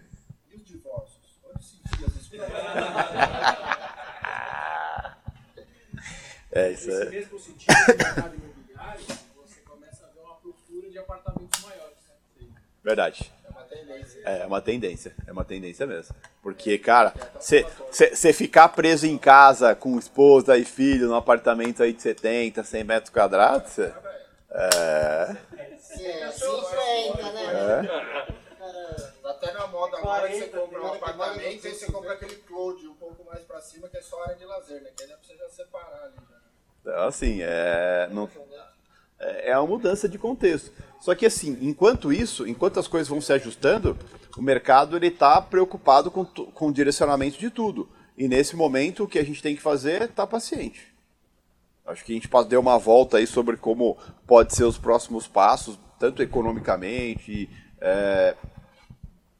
E 0.51 0.55
os 0.55 0.65
divórcios? 0.65 1.39
Onde 1.53 1.63
se 1.65 1.75
enfia 1.85 2.07
as 2.07 2.15
escolas? 2.15 3.65
É, 6.55 6.71
isso 6.71 6.87
Nesse 6.87 7.01
é. 7.01 7.09
mesmo 7.09 7.37
sentido 7.37 7.67
do 7.67 7.97
mercado 7.97 8.35
imobiliário, 8.37 9.05
você 9.35 9.59
começa 9.65 10.05
a 10.05 10.07
ver 10.07 10.21
uma 10.21 10.35
procura 10.35 10.89
de 10.89 10.97
apartamentos 10.97 11.61
maiores. 11.61 11.97
Né? 12.39 12.47
Verdade. 12.81 13.33
É 13.75 13.85
uma 13.85 13.85
tendência. 13.85 14.23
É 14.25 14.45
uma 14.45 14.61
tendência, 14.61 15.15
é 15.27 15.31
uma 15.31 15.45
tendência 15.45 15.87
mesmo. 15.87 16.15
Porque, 16.41 16.77
cara, 16.77 17.13
você 17.39 18.33
ficar 18.33 18.69
preso 18.69 19.05
em 19.05 19.17
casa 19.17 19.75
com 19.75 19.97
esposa 19.99 20.57
e 20.57 20.65
filho 20.65 21.07
num 21.07 21.15
apartamento 21.15 21.83
aí 21.83 21.93
de 21.93 22.01
70, 22.01 22.63
100 22.63 22.83
metros 22.83 23.09
quadrados, 23.11 23.71
cê- 23.71 23.91
é, 24.51 25.35
É, 25.97 26.31
50, 26.31 27.31
né? 27.31 27.87
Cara, 28.57 29.15
Tá 29.21 29.29
até 29.31 29.51
na 29.53 29.67
moda 29.67 29.97
agora 29.97 30.27
que 30.27 30.35
você 30.35 30.47
40, 30.49 30.57
compra 30.59 30.77
um 30.79 30.81
40, 30.81 31.05
apartamento 31.05 31.67
e 31.67 31.73
você 31.73 31.91
compra 31.91 32.13
aquele 32.13 32.35
cloud 32.35 32.87
um 32.87 32.93
pouco 32.95 33.23
mais 33.25 33.43
pra 33.43 33.59
cima, 33.61 33.87
que 33.89 33.97
é 33.97 34.01
só 34.01 34.21
área 34.23 34.35
de 34.35 34.45
lazer, 34.45 34.81
né? 34.81 34.89
Que 34.95 35.03
aí 35.03 35.09
dá 35.09 35.15
pra 35.17 35.25
você 35.27 35.35
já 35.35 35.49
separar 35.49 36.03
ali. 36.03 36.13
Já. 36.29 36.37
então, 36.81 37.07
assim, 37.07 37.39
é, 37.41 38.07
não, 38.11 38.29
é 39.19 39.51
é 39.51 39.57
uma 39.57 39.67
mudança 39.67 40.07
de 40.09 40.17
contexto. 40.17 40.71
Só 40.99 41.13
que, 41.15 41.25
assim, 41.25 41.57
enquanto 41.61 42.11
isso, 42.11 42.47
enquanto 42.47 42.79
as 42.79 42.87
coisas 42.87 43.07
vão 43.07 43.21
se 43.21 43.31
ajustando, 43.33 43.97
o 44.37 44.41
mercado 44.41 44.95
ele 44.95 45.07
está 45.07 45.41
preocupado 45.41 46.09
com, 46.09 46.25
com 46.25 46.67
o 46.67 46.73
direcionamento 46.73 47.37
de 47.37 47.49
tudo. 47.49 47.87
E 48.17 48.27
nesse 48.27 48.55
momento, 48.55 49.03
o 49.03 49.07
que 49.07 49.19
a 49.19 49.23
gente 49.23 49.41
tem 49.41 49.55
que 49.55 49.61
fazer 49.61 50.01
é 50.01 50.05
estar 50.05 50.25
paciente. 50.27 50.93
Acho 51.85 52.03
que 52.03 52.13
a 52.13 52.15
gente 52.15 52.29
deu 52.49 52.59
uma 52.59 52.79
volta 52.79 53.17
aí 53.17 53.27
sobre 53.27 53.57
como 53.57 53.97
pode 54.25 54.55
ser 54.55 54.63
os 54.63 54.77
próximos 54.77 55.27
passos, 55.27 55.77
tanto 55.99 56.23
economicamente 56.23 57.47
é, 57.79 58.35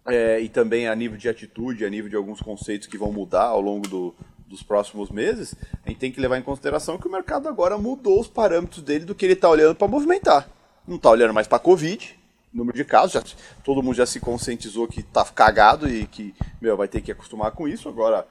é, 0.06 0.40
e 0.40 0.48
também 0.50 0.88
a 0.88 0.96
nível 0.96 1.18
de 1.18 1.28
atitude, 1.28 1.84
a 1.84 1.90
nível 1.90 2.10
de 2.10 2.16
alguns 2.16 2.40
conceitos 2.40 2.88
que 2.88 2.98
vão 2.98 3.12
mudar 3.12 3.46
ao 3.46 3.62
longo 3.62 3.88
do- 3.88 4.16
dos 4.48 4.64
próximos 4.64 5.10
meses. 5.10 5.56
A 5.84 5.90
gente 5.90 6.00
tem 6.00 6.12
que 6.12 6.22
levar 6.22 6.38
em 6.38 6.42
consideração 6.42 6.98
que 6.98 7.08
o 7.08 7.12
mercado 7.12 7.48
agora 7.48 7.78
mudou 7.78 8.20
os 8.20 8.28
parâmetros 8.28 8.84
dele 8.84 9.06
do 9.06 9.16
que 9.16 9.26
ele 9.26 9.34
está 9.34 9.50
olhando 9.50 9.76
para 9.76 9.88
movimentar. 9.88 10.50
Não 10.88 10.98
está 10.98 11.10
olhando 11.10 11.34
mais 11.34 11.48
para 11.48 11.58
a 11.58 11.62
Covid, 11.62 12.18
número 12.54 12.78
de 12.78 12.86
casos, 12.86 13.14
já, 13.14 13.24
todo 13.64 13.84
mundo 13.84 13.96
já 13.96 14.06
se 14.06 14.20
conscientizou 14.20 14.88
que 14.88 15.02
está 15.02 15.26
cagado 15.26 15.90
e 15.90 16.08
que 16.08 16.34
meu, 16.62 16.78
vai 16.78 16.88
ter 16.88 17.02
que 17.02 17.12
acostumar 17.12 17.52
com 17.52 17.68
isso. 17.68 17.90
Agora, 17.90 18.26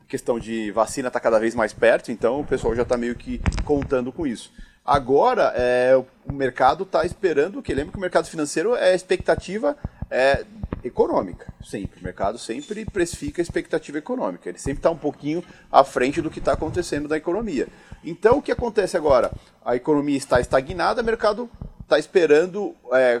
a 0.00 0.04
questão 0.08 0.38
de 0.38 0.70
vacina 0.70 1.08
está 1.08 1.20
cada 1.20 1.38
vez 1.38 1.54
mais 1.54 1.72
perto, 1.72 2.10
então 2.10 2.40
o 2.40 2.44
pessoal 2.44 2.74
já 2.74 2.82
está 2.82 2.96
meio 2.96 3.14
que 3.14 3.40
contando 3.64 4.10
com 4.10 4.26
isso. 4.26 4.50
Agora, 4.84 5.52
é, 5.54 5.94
o 6.26 6.32
mercado 6.32 6.84
está 6.84 7.04
esperando, 7.04 7.62
que 7.62 7.74
lembra 7.74 7.92
que 7.92 7.98
o 7.98 8.00
mercado 8.00 8.26
financeiro 8.26 8.74
é 8.74 8.92
a 8.92 8.94
expectativa 8.94 9.76
é, 10.10 10.44
econômica, 10.82 11.52
sempre. 11.64 12.00
O 12.00 12.04
mercado 12.04 12.38
sempre 12.38 12.84
precifica 12.84 13.40
a 13.40 13.44
expectativa 13.44 13.98
econômica, 13.98 14.48
ele 14.48 14.58
sempre 14.58 14.78
está 14.78 14.90
um 14.90 14.96
pouquinho 14.96 15.44
à 15.70 15.84
frente 15.84 16.20
do 16.20 16.30
que 16.30 16.38
está 16.38 16.52
acontecendo 16.52 17.08
na 17.08 17.16
economia. 17.16 17.68
Então, 18.04 18.38
o 18.38 18.42
que 18.42 18.52
acontece 18.52 18.96
agora? 18.96 19.30
A 19.64 19.76
economia 19.76 20.16
está 20.16 20.40
estagnada, 20.40 21.02
o 21.02 21.04
mercado 21.04 21.50
está 21.82 21.98
esperando 21.98 22.74
é, 22.92 23.20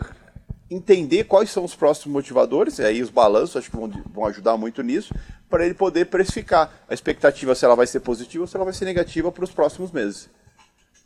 entender 0.70 1.24
quais 1.24 1.50
são 1.50 1.64
os 1.64 1.74
próximos 1.74 2.12
motivadores, 2.12 2.78
e 2.78 2.84
aí 2.84 3.02
os 3.02 3.10
balanços 3.10 3.56
acho 3.56 3.70
que 3.70 3.76
vão, 3.76 3.90
vão 4.12 4.24
ajudar 4.26 4.56
muito 4.56 4.82
nisso, 4.82 5.12
para 5.48 5.64
ele 5.64 5.74
poder 5.74 6.06
precificar 6.06 6.72
a 6.88 6.94
expectativa 6.94 7.54
se 7.54 7.64
ela 7.64 7.74
vai 7.74 7.86
ser 7.86 8.00
positiva 8.00 8.44
ou 8.44 8.46
se 8.46 8.56
ela 8.56 8.64
vai 8.64 8.72
ser 8.72 8.84
negativa 8.84 9.32
para 9.32 9.44
os 9.44 9.50
próximos 9.50 9.90
meses. 9.90 10.30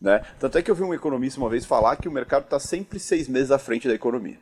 Né? 0.00 0.22
Tanto 0.38 0.58
é 0.58 0.62
que 0.62 0.70
eu 0.70 0.74
vi 0.74 0.82
um 0.82 0.92
economista 0.92 1.40
uma 1.40 1.48
vez 1.48 1.64
falar 1.64 1.96
que 1.96 2.06
o 2.06 2.12
mercado 2.12 2.44
está 2.44 2.60
sempre 2.60 2.98
seis 2.98 3.26
meses 3.26 3.50
à 3.50 3.58
frente 3.58 3.88
da 3.88 3.94
economia. 3.94 4.38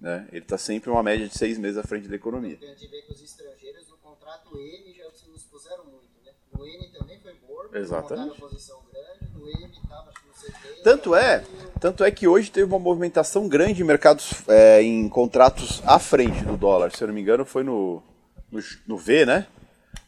Né? 0.00 0.26
Ele 0.32 0.42
está 0.42 0.56
sempre 0.56 0.88
uma 0.90 1.02
média 1.02 1.28
de 1.28 1.36
seis 1.36 1.58
meses 1.58 1.76
à 1.76 1.82
frente 1.82 2.08
da 2.08 2.16
economia. 2.16 2.56
a 2.60 2.66
gente 2.66 2.86
vê 2.88 3.02
que 3.02 3.12
os 3.12 3.22
estrangeiros 3.22 3.86
no 3.88 3.98
contrato 3.98 4.56
N 4.56 4.94
já 4.94 5.04
se 5.10 5.30
expuseram 5.36 5.84
muito, 5.84 6.08
né? 6.24 6.32
No 6.56 6.66
N 6.66 6.88
também 6.88 7.20
foi 7.20 7.34
morto, 7.46 7.76
Exatamente. 7.76 8.40
posição 8.40 8.80
grande, 8.90 9.30
no 9.34 9.46
M 9.46 9.70
estava 9.70 10.10
no 10.26 10.34
70. 10.34 10.82
Tanto 10.82 11.14
é, 11.14 11.44
tanto 11.78 12.02
é 12.02 12.10
que 12.10 12.26
hoje 12.26 12.50
teve 12.50 12.66
uma 12.66 12.78
movimentação 12.78 13.46
grande 13.46 13.82
em 13.82 13.84
mercados, 13.84 14.32
é, 14.48 14.82
em 14.82 15.06
contratos 15.06 15.82
à 15.84 15.98
frente 15.98 16.44
do 16.44 16.56
dólar. 16.56 16.96
Se 16.96 17.04
eu 17.04 17.08
não 17.08 17.14
me 17.14 17.20
engano, 17.20 17.44
foi 17.44 17.62
no, 17.62 18.02
no, 18.50 18.58
no 18.86 18.96
V, 18.96 19.26
né? 19.26 19.46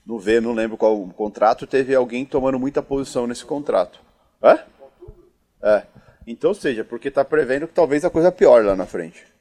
No 0.07 0.19
V, 0.19 0.41
não 0.41 0.55
lembro 0.55 0.79
qual 0.79 1.01
o 1.01 1.13
contrato, 1.13 1.67
teve 1.67 1.95
alguém 1.95 2.25
tomando 2.25 2.59
muita 2.59 2.83
posição 2.83 3.27
nesse 3.27 3.45
contrato. 3.45 4.01
É? 4.43 4.65
É. 5.63 5.87
Então, 6.27 6.49
ou 6.49 6.55
seja, 6.55 6.83
porque 6.83 7.09
está 7.09 7.25
prevendo 7.25 7.69
que 7.69 7.75
talvez 7.75 8.05
a 8.07 8.11
coisa 8.11 8.33
piore 8.33 8.65
lá 8.65 8.75
na 8.75 8.87
frente. 8.87 9.33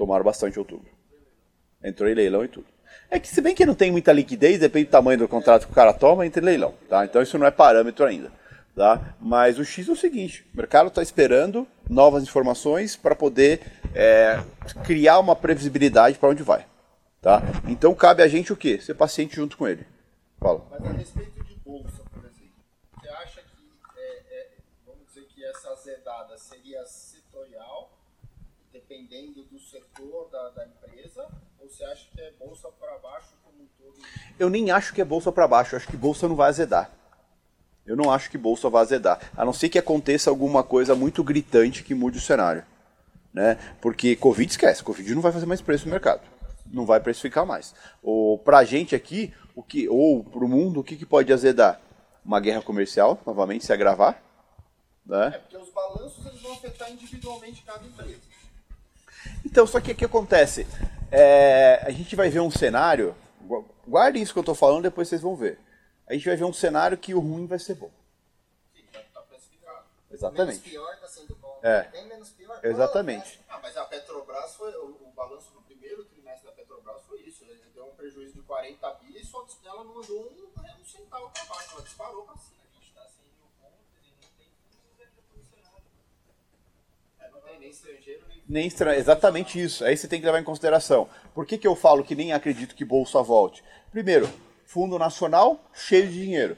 Tomaram 0.00 0.24
bastante 0.24 0.58
outubro. 0.58 0.88
Entrou 1.84 2.08
em 2.08 2.14
leilão 2.14 2.42
e 2.42 2.48
tudo. 2.48 2.66
É 3.10 3.20
que 3.20 3.28
se 3.28 3.38
bem 3.42 3.54
que 3.54 3.66
não 3.66 3.74
tem 3.74 3.92
muita 3.92 4.14
liquidez, 4.14 4.58
depende 4.58 4.86
do 4.86 4.90
tamanho 4.90 5.18
do 5.18 5.28
contrato 5.28 5.66
que 5.66 5.72
o 5.72 5.74
cara 5.74 5.92
toma, 5.92 6.24
entra 6.24 6.40
em 6.40 6.46
leilão, 6.46 6.72
tá? 6.88 7.04
Então 7.04 7.20
isso 7.20 7.36
não 7.36 7.46
é 7.46 7.50
parâmetro 7.50 8.06
ainda, 8.06 8.32
tá? 8.74 9.14
Mas 9.20 9.58
o 9.58 9.64
X 9.64 9.90
é 9.90 9.92
o 9.92 9.96
seguinte, 9.96 10.46
o 10.54 10.56
mercado 10.56 10.88
está 10.88 11.02
esperando 11.02 11.68
novas 11.86 12.22
informações 12.22 12.96
para 12.96 13.14
poder 13.14 13.60
é, 13.94 14.42
criar 14.86 15.18
uma 15.18 15.36
previsibilidade 15.36 16.16
para 16.18 16.30
onde 16.30 16.42
vai, 16.42 16.64
tá? 17.20 17.42
Então 17.68 17.94
cabe 17.94 18.22
a 18.22 18.26
gente 18.26 18.54
o 18.54 18.56
quê? 18.56 18.80
Ser 18.80 18.94
paciente 18.94 19.36
junto 19.36 19.58
com 19.58 19.68
ele. 19.68 19.86
Fala. 20.38 20.66
Mas 20.70 20.82
a 20.82 20.92
respeito 20.92 21.44
de 21.44 21.56
bolsa, 21.56 22.02
por 22.10 22.24
exemplo, 22.24 22.64
você 22.98 23.08
acha 23.10 23.42
que, 23.42 23.98
é, 23.98 24.16
é, 24.30 24.48
vamos 24.86 25.06
dizer 25.08 25.26
que 25.26 25.44
essa 25.44 25.68
azedada 25.72 26.38
seria 26.38 26.86
setorial, 26.86 27.92
dependendo 28.72 29.44
do 29.44 29.59
setor 30.00 30.28
da, 30.30 30.48
da 30.50 30.66
empresa, 30.66 31.26
ou 31.58 31.68
você 31.68 31.84
acha 31.84 32.06
que 32.14 32.20
é 32.20 32.32
bolsa 32.38 32.68
para 32.78 32.98
baixo 32.98 33.28
como 33.44 33.62
um 33.62 33.68
todo? 33.78 33.94
Eu 34.38 34.48
nem 34.48 34.70
acho 34.70 34.94
que 34.94 35.00
é 35.00 35.04
bolsa 35.04 35.30
para 35.30 35.46
baixo, 35.46 35.74
eu 35.74 35.78
acho 35.78 35.88
que 35.88 35.96
bolsa 35.96 36.28
não 36.28 36.36
vai 36.36 36.48
azedar. 36.48 36.90
Eu 37.86 37.96
não 37.96 38.12
acho 38.12 38.30
que 38.30 38.38
bolsa 38.38 38.68
vai 38.70 38.82
azedar, 38.82 39.20
a 39.36 39.44
não 39.44 39.52
ser 39.52 39.68
que 39.68 39.78
aconteça 39.78 40.30
alguma 40.30 40.62
coisa 40.62 40.94
muito 40.94 41.24
gritante 41.24 41.82
que 41.82 41.94
mude 41.94 42.18
o 42.18 42.20
cenário. 42.20 42.64
Né? 43.32 43.56
Porque 43.80 44.16
Covid 44.16 44.50
esquece, 44.50 44.82
Covid 44.82 45.14
não 45.14 45.22
vai 45.22 45.32
fazer 45.32 45.46
mais 45.46 45.60
preço 45.60 45.86
no 45.86 45.92
mercado. 45.92 46.22
Não 46.66 46.86
vai 46.86 47.00
precificar 47.00 47.44
mais. 47.46 47.74
Ou 48.02 48.38
pra 48.38 48.64
gente 48.64 48.94
aqui, 48.94 49.32
o 49.54 49.62
que, 49.62 49.88
ou 49.88 50.22
pro 50.22 50.48
mundo, 50.48 50.80
o 50.80 50.84
que, 50.84 50.96
que 50.96 51.06
pode 51.06 51.32
azedar? 51.32 51.80
Uma 52.24 52.38
guerra 52.38 52.62
comercial, 52.62 53.18
novamente, 53.26 53.64
se 53.64 53.72
agravar. 53.72 54.14
É 54.14 55.10
Né? 55.10 55.30
porque 55.30 55.56
os 55.56 55.70
balanços 55.70 56.24
eles 56.26 56.40
vão 56.42 56.52
afetar 56.52 56.90
individualmente 56.92 57.62
cada 57.62 57.84
empresa. 57.84 58.29
Então, 59.44 59.66
só 59.66 59.80
que 59.80 59.92
o 59.92 59.96
que 59.96 60.04
acontece? 60.04 60.66
É, 61.10 61.82
a 61.84 61.90
gente 61.90 62.14
vai 62.16 62.28
ver 62.30 62.40
um 62.40 62.50
cenário. 62.50 63.14
gu- 63.42 63.68
Guardem 63.86 64.22
isso 64.22 64.32
que 64.32 64.38
eu 64.38 64.44
tô 64.44 64.54
falando, 64.54 64.82
depois 64.84 65.08
vocês 65.08 65.20
vão 65.22 65.34
ver. 65.34 65.58
A 66.06 66.12
gente 66.14 66.26
vai 66.26 66.36
ver 66.36 66.44
um 66.44 66.52
cenário 66.52 66.96
que 66.98 67.14
o 67.14 67.20
ruim 67.20 67.46
vai 67.46 67.58
ser 67.58 67.74
bom. 67.74 67.90
Sim, 68.74 68.84
já 68.92 69.00
tá 69.12 69.20
precificado. 69.22 69.84
Menos 70.08 70.12
Exatamente. 70.22 70.60
pior 70.70 70.96
tá 71.00 71.08
sendo 71.08 71.34
bom. 71.36 71.58
É. 71.62 71.82
Bem 71.88 72.06
menos 72.08 72.30
pior. 72.30 72.60
Exatamente. 72.62 73.40
Ah, 73.48 73.58
mas 73.62 73.76
a 73.76 73.84
Petrobras 73.84 74.54
foi. 74.54 74.72
O, 74.76 75.08
o 75.08 75.12
balanço 75.14 75.50
do 75.52 75.60
primeiro 75.62 76.04
trimestre 76.04 76.46
da 76.46 76.52
Petrobras 76.52 77.02
foi 77.08 77.20
isso. 77.22 77.44
Ele 77.44 77.60
deu 77.74 77.86
um 77.86 77.94
prejuízo 77.94 78.34
de 78.34 78.42
40 78.42 78.90
bi 78.94 79.18
e 79.20 79.24
só 79.24 79.46
ela 79.64 79.84
não 79.84 79.98
andou 79.98 80.20
um, 80.20 80.80
um 80.80 80.84
centavo 80.84 81.30
pra 81.30 81.44
baixo, 81.44 81.70
ela 81.72 81.82
disparou 81.82 82.22
pra 82.24 82.36
cima. 82.36 82.60
A 82.70 82.78
gente 82.78 82.92
tá 82.92 83.02
sem 83.02 83.24
mil 83.38 83.46
pontos 83.60 83.78
e 84.02 84.10
não 84.20 84.28
tem 84.38 84.46
fundos 84.70 85.00
ainda 85.00 85.22
posicionados. 85.32 85.82
É, 87.20 87.28
não 87.30 87.40
tem 87.40 87.49
nem 87.60 87.70
estrangeiro 87.70 88.20
nem. 88.48 88.66
Estranho, 88.66 88.98
exatamente 88.98 89.60
isso. 89.60 89.84
Aí 89.84 89.96
você 89.96 90.08
tem 90.08 90.18
que 90.18 90.26
levar 90.26 90.40
em 90.40 90.44
consideração. 90.44 91.08
Por 91.34 91.46
que, 91.46 91.56
que 91.56 91.66
eu 91.66 91.76
falo 91.76 92.02
que 92.02 92.16
nem 92.16 92.32
acredito 92.32 92.74
que 92.74 92.84
bolsa 92.84 93.22
volte? 93.22 93.62
Primeiro, 93.92 94.28
fundo 94.66 94.98
nacional 94.98 95.62
cheio 95.72 96.08
de 96.08 96.22
dinheiro. 96.22 96.56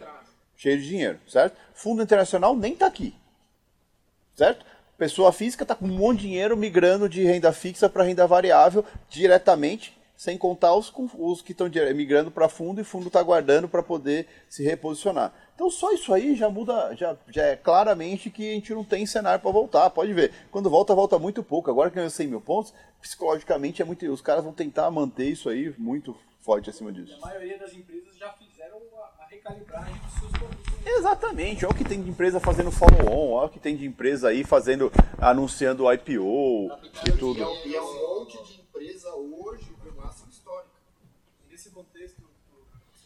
Cheio 0.57 0.79
de 0.79 0.89
dinheiro, 0.89 1.19
certo? 1.29 1.57
Fundo 1.75 2.03
internacional 2.03 2.57
nem 2.57 2.75
tá 2.75 2.87
aqui. 2.87 3.15
Certo? 4.35 4.65
Pessoa 4.97 5.33
física 5.33 5.65
está 5.65 5.75
com 5.75 5.87
um 5.87 5.99
monte 5.99 6.21
de 6.21 6.29
dinheiro 6.29 6.57
migrando 6.57 7.09
de 7.09 7.25
renda 7.25 7.53
fixa 7.53 7.89
para 7.89 8.05
renda 8.05 8.27
variável 8.27 8.85
diretamente, 9.09 9.99
sem 10.17 10.39
contar 10.39 10.75
os, 10.75 10.93
os 11.19 11.43
que 11.43 11.53
estão 11.53 11.69
migrando 11.95 12.31
para 12.31 12.49
fundo 12.49 12.81
e 12.81 12.85
fundo 12.85 13.09
está 13.09 13.21
guardando 13.23 13.69
para 13.69 13.83
poder 13.83 14.29
se 14.49 14.63
reposicionar. 14.63 15.33
Então 15.55 15.71
só 15.71 15.93
isso 15.93 16.13
aí 16.13 16.35
já 16.35 16.49
muda, 16.49 16.95
já, 16.97 17.17
já 17.29 17.45
é 17.45 17.57
claramente 17.57 18.31
que 18.31 18.51
a 18.51 18.55
gente 18.55 18.75
não 18.75 18.85
tem 18.85 19.07
cenário 19.07 19.41
para 19.41 19.51
voltar. 19.51 19.91
Pode 19.91 20.13
ver, 20.13 20.33
quando 20.51 20.71
volta, 20.71 20.95
volta 20.95 21.19
muito 21.19 21.43
pouco. 21.43 21.71
Agora 21.71 21.91
que 21.91 21.97
ganhou 21.97 22.11
100 22.11 22.27
mil 22.27 22.41
pontos, 22.41 22.73
psicologicamente 23.01 23.83
é 23.83 23.85
muito. 23.85 24.11
Os 24.11 24.21
caras 24.21 24.43
vão 24.43 24.53
tentar 24.53 24.91
manter 24.91 25.27
isso 25.27 25.49
aí 25.49 25.75
muito 25.79 26.17
forte 26.41 26.69
acima 26.71 26.93
disso. 26.93 27.15
a 27.15 27.27
maioria 27.27 27.59
das 27.59 27.73
empresas 27.73 28.17
já 28.17 28.33
fizeram 28.33 28.79
a, 29.21 29.27
recalibragem 29.27 29.95
dos 29.95 30.13
seus 30.19 30.33
produtos. 30.33 30.73
Exatamente, 30.85 31.65
olha 31.65 31.73
o 31.73 31.77
que 31.77 31.85
tem 31.85 32.03
de 32.03 32.11
empresa 32.11 32.41
fazendo 32.41 32.71
follow-on, 32.73 33.31
olha 33.33 33.47
o 33.47 33.49
que 33.49 33.61
tem 33.61 33.77
de 33.77 33.87
empresa 33.87 34.29
aí 34.29 34.43
fazendo, 34.45 34.93
anunciando 35.19 35.91
IPO 35.93 36.69
e 37.07 37.13
tudo. 37.13 37.43
é, 37.43 37.67
e 37.69 37.77
é 37.77 37.81
um 37.81 38.19
monte 38.19 38.43
de 38.45 38.61
empresa 38.61 39.15
hoje 39.15 39.73
com 39.81 40.01
máxima 40.03 40.29
histórica. 40.31 40.71
Nesse 41.49 41.71
contexto 41.71 42.21
do 42.21 42.29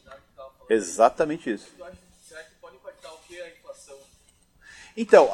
cenário 0.02 0.22
que 0.22 0.30
estava 0.30 0.50
falando, 0.50 0.70
Exatamente 0.70 1.52
isso. 1.52 1.72
tu 1.76 1.84
acha, 1.84 1.98
será 2.22 2.42
que 2.42 2.54
pode 2.56 2.76
impactar 2.76 3.12
o 3.12 3.18
que 3.18 3.40
a 3.40 3.50
inflação? 3.50 3.98
Então, 4.96 5.28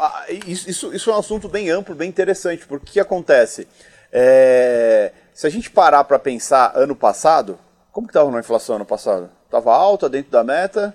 isso- 0.47 0.93
isso 0.93 1.11
é 1.11 1.15
um 1.15 1.19
assunto 1.19 1.49
bem 1.49 1.71
amplo, 1.71 1.95
bem 1.95 2.09
interessante, 2.09 2.67
porque 2.67 2.91
o 2.91 2.93
que 2.95 3.01
acontece? 3.01 3.69
É, 4.11 5.13
se 5.33 5.47
a 5.47 5.51
gente 5.51 5.71
parar 5.71 6.05
para 6.05 6.19
pensar 6.19 6.73
ano 6.75 6.97
passado, 6.97 7.59
como 7.93 8.07
que 8.07 8.11
estava 8.11 8.35
a 8.35 8.41
inflação 8.41 8.77
ano 8.77 8.85
passado? 8.85 9.31
Estava 9.45 9.73
alta, 9.73 10.09
dentro 10.09 10.33
da 10.33 10.43
meta? 10.43 10.95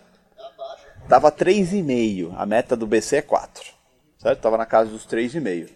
Estava 1.04 1.32
3,5. 1.32 2.34
A 2.38 2.46
meta 2.46 2.76
do 2.76 2.86
BC 2.86 3.18
é 3.18 3.22
4. 3.22 3.64
Certo? 4.20 4.38
Estava 4.38 4.58
na 4.58 4.66
casa 4.66 4.90
dos 4.90 5.06
3,5. 5.06 5.70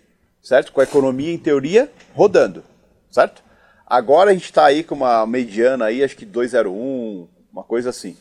Certo? 0.44 0.74
Com 0.74 0.82
a 0.82 0.84
economia, 0.84 1.32
em 1.32 1.38
teoria, 1.38 1.90
rodando. 2.14 2.64
Certo? 3.10 3.42
Agora 3.86 4.32
a 4.32 4.34
gente 4.34 4.46
está 4.46 4.66
aí 4.66 4.84
com 4.84 4.96
uma 4.96 5.26
mediana 5.26 5.86
aí, 5.86 6.04
acho 6.04 6.16
que 6.18 6.26
2,01, 6.26 7.28
uma 7.52 7.64
coisa 7.64 7.90
assim. 7.92 8.18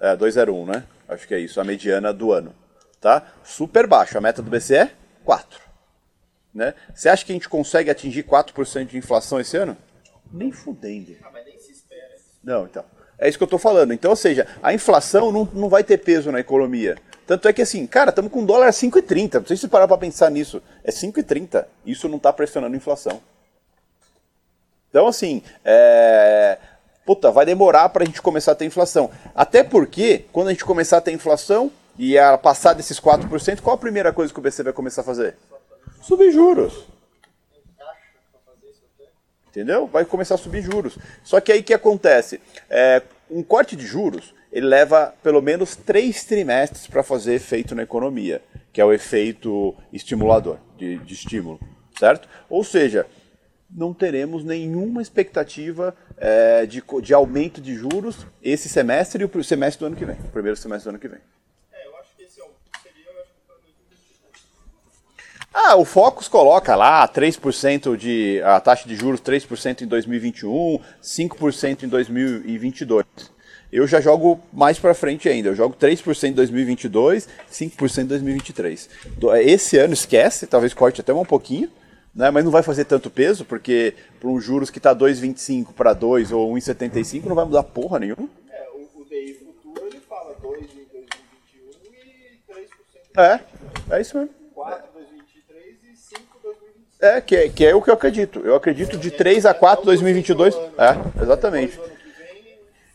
É, 0.00 0.16
2,01, 0.16 0.66
né? 0.66 0.84
Acho 1.08 1.26
que 1.28 1.34
é 1.34 1.38
isso, 1.38 1.60
a 1.60 1.64
mediana 1.64 2.12
do 2.12 2.32
ano. 2.32 2.54
Tá? 3.00 3.26
Super 3.42 3.86
baixo. 3.86 4.18
A 4.18 4.20
meta 4.20 4.42
do 4.42 4.50
BC 4.50 4.74
é 4.76 4.90
4. 5.24 5.60
Né? 6.54 6.74
Você 6.94 7.08
acha 7.08 7.24
que 7.24 7.32
a 7.32 7.34
gente 7.34 7.48
consegue 7.48 7.90
atingir 7.90 8.24
4% 8.24 8.86
de 8.86 8.98
inflação 8.98 9.40
esse 9.40 9.56
ano? 9.56 9.76
Nem 10.30 10.52
fudendo. 10.52 11.16
Ah, 11.22 11.30
mas 11.32 11.44
nem 11.44 11.58
se 11.58 11.72
espera. 11.72 12.14
Não, 12.42 12.64
então. 12.64 12.84
É 13.18 13.28
isso 13.28 13.38
que 13.38 13.44
eu 13.44 13.48
tô 13.48 13.58
falando. 13.58 13.92
Então, 13.92 14.10
ou 14.10 14.16
seja, 14.16 14.46
a 14.62 14.72
inflação 14.72 15.32
não, 15.32 15.48
não 15.52 15.68
vai 15.68 15.84
ter 15.84 15.98
peso 15.98 16.30
na 16.30 16.40
economia. 16.40 16.96
Tanto 17.26 17.46
é 17.46 17.52
que 17.52 17.62
assim, 17.62 17.86
cara, 17.86 18.10
estamos 18.10 18.32
com 18.32 18.44
dólar 18.44 18.68
a 18.68 18.72
5,30. 18.72 19.40
Não 19.40 19.46
sei 19.46 19.56
se 19.56 19.62
você 19.62 19.68
parar 19.68 19.86
para 19.86 19.98
pensar 19.98 20.30
nisso. 20.30 20.62
É 20.82 20.90
5,30. 20.90 21.64
Isso 21.86 22.08
não 22.08 22.16
está 22.16 22.32
pressionando 22.32 22.74
a 22.74 22.76
inflação. 22.76 23.22
Então, 24.88 25.06
assim, 25.06 25.42
é... 25.64 26.58
Puta, 27.06 27.30
vai 27.30 27.46
demorar 27.46 27.88
para 27.88 28.02
a 28.02 28.06
gente 28.06 28.20
começar 28.20 28.52
a 28.52 28.54
ter 28.54 28.64
inflação. 28.64 29.10
Até 29.34 29.62
porque, 29.62 30.24
quando 30.32 30.48
a 30.48 30.50
gente 30.50 30.64
começar 30.64 30.98
a 30.98 31.00
ter 31.00 31.12
inflação 31.12 31.70
e 32.00 32.18
a 32.18 32.38
passar 32.38 32.72
desses 32.72 32.98
4%, 32.98 33.60
qual 33.60 33.74
a 33.74 33.78
primeira 33.78 34.12
coisa 34.12 34.32
que 34.32 34.38
o 34.38 34.42
BC 34.42 34.62
vai 34.62 34.72
começar 34.72 35.02
a 35.02 35.04
fazer? 35.04 35.36
Subir 36.00 36.32
juros. 36.32 36.86
Entendeu? 39.48 39.86
Vai 39.86 40.04
começar 40.04 40.36
a 40.36 40.38
subir 40.38 40.62
juros. 40.62 40.96
Só 41.22 41.40
que 41.40 41.52
aí 41.52 41.60
o 41.60 41.64
que 41.64 41.74
acontece? 41.74 42.40
É, 42.70 43.02
um 43.30 43.42
corte 43.42 43.76
de 43.76 43.86
juros, 43.86 44.34
ele 44.50 44.66
leva 44.66 45.14
pelo 45.22 45.42
menos 45.42 45.76
três 45.76 46.24
trimestres 46.24 46.86
para 46.86 47.02
fazer 47.02 47.34
efeito 47.34 47.74
na 47.74 47.82
economia, 47.82 48.40
que 48.72 48.80
é 48.80 48.84
o 48.84 48.92
efeito 48.92 49.74
estimulador, 49.92 50.58
de, 50.78 50.96
de 50.98 51.14
estímulo, 51.14 51.60
certo? 51.98 52.28
Ou 52.48 52.64
seja, 52.64 53.06
não 53.70 53.92
teremos 53.92 54.44
nenhuma 54.44 55.02
expectativa 55.02 55.94
é, 56.16 56.64
de, 56.66 56.82
de 57.02 57.14
aumento 57.14 57.60
de 57.60 57.74
juros 57.74 58.26
esse 58.42 58.68
semestre 58.68 59.22
e 59.22 59.38
o 59.38 59.44
semestre 59.44 59.80
do 59.80 59.86
ano 59.86 59.96
que 59.96 60.04
vem, 60.04 60.16
o 60.16 60.30
primeiro 60.30 60.56
semestre 60.56 60.84
do 60.84 60.94
ano 60.94 60.98
que 60.98 61.08
vem. 61.08 61.20
É, 61.72 61.86
eu 61.86 61.96
acho 61.96 62.16
que 62.16 62.24
esse 62.24 62.40
é 62.40 62.44
o, 62.44 62.50
seria, 62.82 63.10
eu 63.10 63.20
acho 63.20 63.30
que 63.32 63.40
para 63.46 63.56
2022. 63.56 64.50
Ah, 65.52 65.76
o 65.76 65.84
Focus 65.84 66.28
coloca 66.28 66.76
lá 66.76 67.06
3% 67.08 67.96
de 67.96 68.40
a 68.42 68.60
taxa 68.60 68.88
de 68.88 68.94
juros 68.94 69.20
3% 69.20 69.82
em 69.82 69.86
2021, 69.86 70.78
5% 71.02 71.82
em 71.82 71.88
2022. 71.88 73.04
Eu 73.72 73.86
já 73.86 74.00
jogo 74.00 74.40
mais 74.52 74.78
para 74.78 74.94
frente 74.94 75.28
ainda. 75.28 75.48
Eu 75.48 75.54
jogo 75.54 75.74
3% 75.76 76.28
em 76.30 76.32
2022, 76.32 77.28
5% 77.50 78.02
em 78.02 78.06
2023. 78.06 78.88
Do- 79.16 79.34
Esse 79.36 79.76
ano 79.76 79.92
esquece, 79.94 80.46
talvez 80.46 80.72
corte 80.72 81.00
até 81.00 81.12
um 81.12 81.24
pouquinho, 81.24 81.68
né, 82.14 82.30
mas 82.30 82.44
não 82.44 82.50
vai 82.52 82.62
fazer 82.62 82.84
tanto 82.84 83.10
peso, 83.10 83.44
porque 83.44 83.94
para 84.20 84.28
um 84.28 84.40
juros 84.40 84.70
que 84.70 84.78
está 84.78 84.94
2,25 84.94 85.72
para 85.72 85.92
2 85.92 86.30
ou 86.32 86.52
1,75 86.54 87.26
não 87.26 87.34
vai 87.36 87.44
mudar 87.44 87.62
porra 87.64 87.98
nenhuma. 87.98 88.28
É, 88.52 88.68
o, 88.74 89.00
o 89.00 89.04
DI 89.04 89.34
futuro 89.34 89.86
ele 89.86 90.00
fala 90.08 90.34
2 90.42 90.60
em 90.62 90.86
2021 90.92 91.92
e 91.94 92.38
3% 93.16 93.40
É, 93.90 93.96
é 93.96 94.00
isso 94.00 94.16
mesmo. 94.18 94.39
4 96.08 96.24
em 96.24 96.32
2023 96.32 96.32
5 96.32 96.38
em 96.38 96.42
2025. 96.42 97.04
É, 97.04 97.20
que, 97.20 97.36
é, 97.36 97.48
que 97.48 97.66
é 97.66 97.74
o 97.74 97.82
que 97.82 97.90
eu 97.90 97.94
acredito. 97.94 98.40
Eu 98.40 98.54
acredito 98.54 98.96
de 98.96 99.10
3 99.10 99.46
a 99.46 99.54
4 99.54 99.84
2022. 99.84 100.54
É, 100.54 101.22
exatamente. 101.22 101.78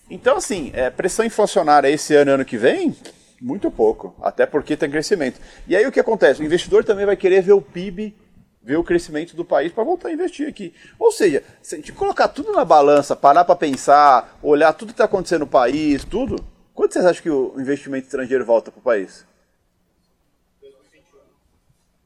Então, 0.09 0.37
assim, 0.37 0.71
é, 0.73 0.89
pressão 0.89 1.25
inflacionária 1.25 1.89
esse 1.89 2.13
ano 2.13 2.31
e 2.31 2.33
ano 2.33 2.45
que 2.45 2.57
vem, 2.57 2.95
muito 3.41 3.71
pouco. 3.71 4.15
Até 4.21 4.45
porque 4.45 4.77
tem 4.77 4.89
crescimento. 4.89 5.39
E 5.67 5.75
aí 5.75 5.85
o 5.85 5.91
que 5.91 5.99
acontece? 5.99 6.41
O 6.41 6.45
investidor 6.45 6.83
também 6.83 7.05
vai 7.05 7.15
querer 7.15 7.41
ver 7.41 7.53
o 7.53 7.61
PIB, 7.61 8.15
ver 8.61 8.77
o 8.77 8.83
crescimento 8.83 9.35
do 9.35 9.45
país 9.45 9.71
para 9.71 9.83
voltar 9.83 10.09
a 10.09 10.13
investir 10.13 10.47
aqui. 10.47 10.73
Ou 10.99 11.11
seja, 11.11 11.43
se 11.61 11.75
a 11.75 11.77
gente 11.77 11.91
colocar 11.91 12.27
tudo 12.27 12.51
na 12.51 12.65
balança, 12.65 13.15
parar 13.15 13.45
para 13.45 13.55
pensar, 13.55 14.37
olhar 14.41 14.73
tudo 14.73 14.89
que 14.89 14.93
está 14.93 15.05
acontecendo 15.05 15.41
no 15.41 15.47
país, 15.47 16.03
tudo, 16.03 16.43
quanto 16.73 16.93
vocês 16.93 17.05
acham 17.05 17.23
que 17.23 17.29
o 17.29 17.53
investimento 17.59 18.05
estrangeiro 18.05 18.45
volta 18.45 18.71
para 18.71 18.79
o 18.79 18.83
país? 18.83 19.25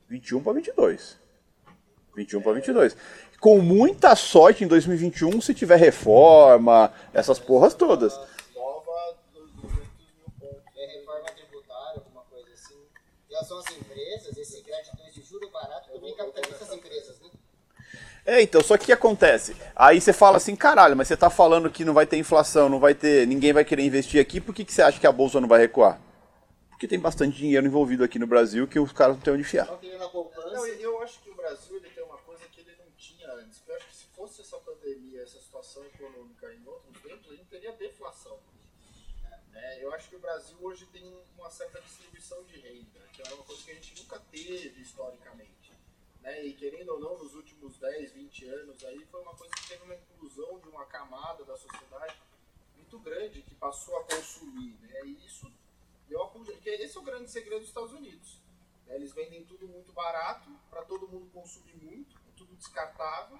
21 0.10 0.42
para 0.42 0.54
22. 0.54 1.18
21 2.16 2.42
para 2.42 2.54
22. 2.54 2.98
Com 3.40 3.60
muita 3.60 4.16
sorte 4.16 4.64
em 4.64 4.68
2021, 4.68 5.40
se 5.40 5.54
tiver 5.54 5.78
reforma, 5.78 6.92
essas 7.14 7.40
porras 7.40 7.74
todas. 7.74 8.14
nova 8.56 9.16
dos 9.34 9.52
200 9.52 9.72
mil 9.72 10.26
pontos. 10.40 10.64
É 10.76 10.98
reforma 10.98 11.30
tributária, 11.32 12.02
alguma 12.04 12.24
coisa 12.24 12.50
assim. 12.52 12.76
Em 13.30 13.34
relação 13.34 13.60
às 13.60 13.72
empresas, 13.72 14.38
esse 14.38 14.62
crédito 14.64 14.98
de 15.14 15.22
juro 15.22 15.50
barato 15.52 15.90
também 15.94 16.16
capitaliza 16.16 16.64
as 16.66 16.74
empresas, 16.74 17.20
né? 17.22 17.30
É, 18.26 18.42
então, 18.42 18.62
só 18.62 18.78
que 18.78 18.84
o 18.84 18.86
que 18.88 18.92
acontece? 18.92 19.56
Aí 19.76 20.02
você 20.02 20.12
fala 20.12 20.38
assim, 20.38 20.56
caralho, 20.56 20.96
mas 20.96 21.08
você 21.08 21.16
tá 21.16 21.30
falando 21.30 21.70
que 21.70 21.86
não 21.86 21.94
vai 21.94 22.06
ter 22.06 22.18
inflação, 22.18 22.68
não 22.68 22.80
vai 22.80 22.94
ter, 22.94 23.26
ninguém 23.26 23.54
vai 23.54 23.64
querer 23.64 23.84
investir 23.84 24.22
aqui, 24.22 24.42
por 24.42 24.54
que, 24.54 24.66
que 24.66 24.74
você 24.74 24.82
acha 24.82 25.00
que 25.00 25.08
a 25.08 25.12
bolsa 25.12 25.40
não 25.40 25.48
vai 25.48 25.60
recuar? 25.60 26.00
Porque 26.80 26.88
tem 26.88 26.98
bastante 26.98 27.36
dinheiro 27.36 27.68
envolvido 27.68 28.06
aqui 28.06 28.18
no 28.18 28.26
Brasil 28.26 28.66
que 28.66 28.80
os 28.80 28.94
caras 28.94 29.18
não 29.18 29.22
têm 29.22 29.34
onde 29.34 29.42
enfiar. 29.42 29.66
Não, 29.66 30.66
eu 30.66 31.02
acho 31.02 31.22
que 31.22 31.30
o 31.30 31.36
Brasil 31.36 31.76
ele 31.76 31.90
tem 31.90 32.02
uma 32.02 32.18
coisa 32.20 32.48
que 32.48 32.62
ele 32.62 32.74
não 32.78 32.90
tinha 32.92 33.30
antes. 33.34 33.60
que 33.60 33.70
Eu 33.70 33.76
acho 33.76 33.88
que 33.90 33.96
se 33.98 34.06
fosse 34.16 34.40
essa 34.40 34.58
pandemia, 34.60 35.22
essa 35.22 35.42
situação 35.42 35.84
econômica 35.84 36.54
em 36.54 36.66
outros 36.66 37.02
tempos, 37.02 37.32
a 37.32 37.36
gente 37.36 37.50
teria 37.50 37.74
deflação. 37.74 38.40
É, 39.54 39.84
eu 39.84 39.94
acho 39.94 40.08
que 40.08 40.16
o 40.16 40.20
Brasil 40.20 40.56
hoje 40.62 40.86
tem 40.86 41.04
uma 41.38 41.52
certa 41.52 41.82
distribuição 41.82 42.42
de 42.46 42.58
renda, 42.62 43.02
que 43.12 43.28
é 43.28 43.34
uma 43.34 43.44
coisa 43.44 43.62
que 43.62 43.72
a 43.72 43.74
gente 43.76 44.02
nunca 44.02 44.18
teve 44.32 44.82
historicamente. 44.82 45.74
né? 46.22 46.46
E 46.46 46.54
querendo 46.54 46.94
ou 46.94 47.00
não, 47.02 47.18
nos 47.18 47.36
últimos 47.36 47.78
10, 47.78 48.14
20 48.14 48.46
anos 48.48 48.86
aí 48.86 49.06
foi 49.12 49.22
uma 49.22 49.36
coisa 49.36 49.54
que 49.54 49.68
teve 49.68 49.84
uma 49.84 49.96
inclusão 49.96 50.58
de 50.60 50.70
uma 50.70 50.86
camada 50.86 51.44
da 51.44 51.58
sociedade 51.58 52.16
muito 52.78 52.98
grande 53.00 53.42
que 53.42 53.54
passou 53.56 53.98
a 53.98 54.04
consumir, 54.06 54.78
né? 54.80 55.02
E 55.04 55.26
isso 55.26 55.52
a 56.18 56.28
porque 56.28 56.70
esse 56.70 56.98
é 56.98 57.00
o 57.00 57.04
grande 57.04 57.30
segredo 57.30 57.60
dos 57.60 57.68
Estados 57.70 57.94
Unidos. 57.94 58.40
né? 58.86 58.96
Eles 58.96 59.14
vendem 59.14 59.44
tudo 59.46 59.68
muito 59.68 59.92
barato 59.94 60.50
para 60.70 60.82
todo 60.84 61.08
mundo 61.08 61.30
consumir 61.34 61.76
muito, 61.76 62.16
é 62.18 62.32
tudo 62.36 62.56
descartável, 62.56 63.38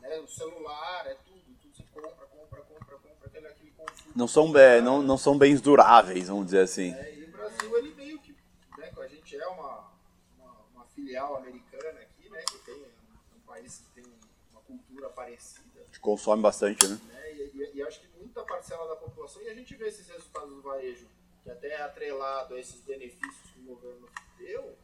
né? 0.00 0.18
O 0.20 0.26
celular 0.28 1.06
é 1.06 1.14
tudo, 1.14 1.42
tudo 1.60 1.74
se 1.74 1.82
compra, 1.84 2.26
compra, 2.26 2.60
compra, 2.62 2.96
compra, 2.98 3.26
aquele, 3.26 3.46
aquele 3.46 3.70
consumo. 3.72 4.12
Não 4.14 4.28
são, 4.28 4.50
be- 4.52 4.80
não, 4.82 5.02
não 5.02 5.18
são 5.18 5.36
bens 5.38 5.60
duráveis, 5.60 6.28
vamos 6.28 6.46
dizer 6.46 6.60
assim. 6.60 6.92
É, 6.94 7.14
e 7.16 7.24
o 7.24 7.30
Brasil, 7.32 7.76
ele 7.78 7.94
meio 7.94 8.18
que, 8.20 8.32
né, 8.78 8.92
a 8.96 9.06
gente 9.06 9.36
é 9.36 9.46
uma, 9.48 9.90
uma, 10.38 10.52
uma 10.74 10.84
filial 10.86 11.36
americana 11.36 12.00
aqui, 12.00 12.28
né, 12.28 12.42
que 12.50 12.58
tem 12.58 12.74
um, 12.74 13.36
um 13.36 13.40
país 13.46 13.78
que 13.78 14.00
tem 14.00 14.12
uma 14.52 14.60
cultura 14.62 15.08
parecida, 15.10 15.80
A 15.80 15.84
gente 15.84 16.00
consome 16.00 16.42
bastante, 16.42 16.86
né? 16.86 17.00
né, 17.08 17.32
e, 17.34 17.50
e, 17.56 17.76
e 17.76 17.82
acho 17.82 18.00
que 18.00 18.08
muita 18.18 18.42
parcela 18.44 18.86
da 18.88 18.96
população, 18.96 19.40
e 19.42 19.48
a 19.48 19.54
gente 19.54 19.74
vê 19.76 19.88
esses 19.88 20.06
resultados 20.08 20.50
do 20.50 20.62
varejo, 20.62 21.06
até 21.50 21.82
atrelado 21.82 22.54
a 22.54 22.60
esses 22.60 22.80
benefícios 22.82 23.50
que 23.52 23.60
o 23.60 23.74
governo 23.74 24.08
deu, 24.38 24.76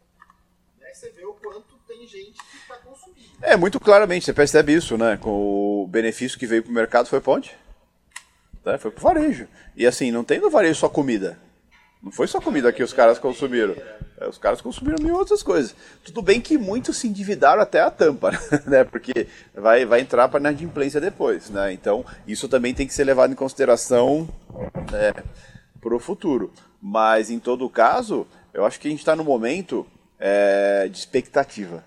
né, 0.78 0.92
você 0.92 1.10
vê 1.10 1.24
o 1.24 1.34
quanto 1.34 1.76
tem 1.86 2.06
gente 2.06 2.38
que 2.38 2.56
está 2.56 2.76
consumindo. 2.76 3.30
É, 3.42 3.56
muito 3.56 3.78
claramente, 3.80 4.24
você 4.24 4.32
percebe 4.32 4.74
isso, 4.74 4.98
né? 4.98 5.16
Com 5.16 5.82
o 5.82 5.86
benefício 5.86 6.38
que 6.38 6.46
veio 6.46 6.62
pro 6.62 6.72
mercado 6.72 7.08
foi 7.08 7.22
onde? 7.26 7.56
Né? 8.64 8.78
Foi 8.78 8.90
pro 8.90 9.02
varejo. 9.02 9.48
E 9.76 9.86
assim, 9.86 10.10
não 10.10 10.24
tem 10.24 10.40
no 10.40 10.50
varejo 10.50 10.80
só 10.80 10.88
comida. 10.88 11.38
Não 12.02 12.12
foi 12.12 12.26
só 12.26 12.40
comida 12.40 12.72
que 12.72 12.82
os 12.82 12.92
caras 12.92 13.18
consumiram. 13.18 13.74
É, 14.18 14.28
Os 14.28 14.38
caras 14.38 14.60
consumiram 14.60 15.02
mil 15.02 15.14
outras 15.14 15.42
coisas. 15.42 15.74
Tudo 16.04 16.22
bem 16.22 16.40
que 16.40 16.56
muitos 16.56 16.96
se 16.98 17.08
endividaram 17.08 17.60
até 17.60 17.80
a 17.80 17.90
tampa, 17.90 18.30
né? 18.66 18.84
Porque 18.84 19.26
vai, 19.54 19.84
vai 19.84 20.00
entrar 20.00 20.28
para 20.28 20.40
inadimplência 20.40 21.00
depois, 21.00 21.50
né? 21.50 21.72
Então, 21.72 22.04
isso 22.26 22.48
também 22.48 22.74
tem 22.74 22.86
que 22.86 22.94
ser 22.94 23.04
levado 23.04 23.32
em 23.32 23.36
consideração 23.36 24.28
né, 24.90 25.12
para 25.86 25.96
o 25.96 26.00
futuro. 26.00 26.52
Mas, 26.82 27.30
em 27.30 27.38
todo 27.38 27.70
caso, 27.70 28.26
eu 28.52 28.64
acho 28.64 28.80
que 28.80 28.88
a 28.88 28.90
gente 28.90 29.00
está 29.00 29.14
no 29.14 29.24
momento 29.24 29.86
é, 30.18 30.88
de 30.88 30.98
expectativa 30.98 31.84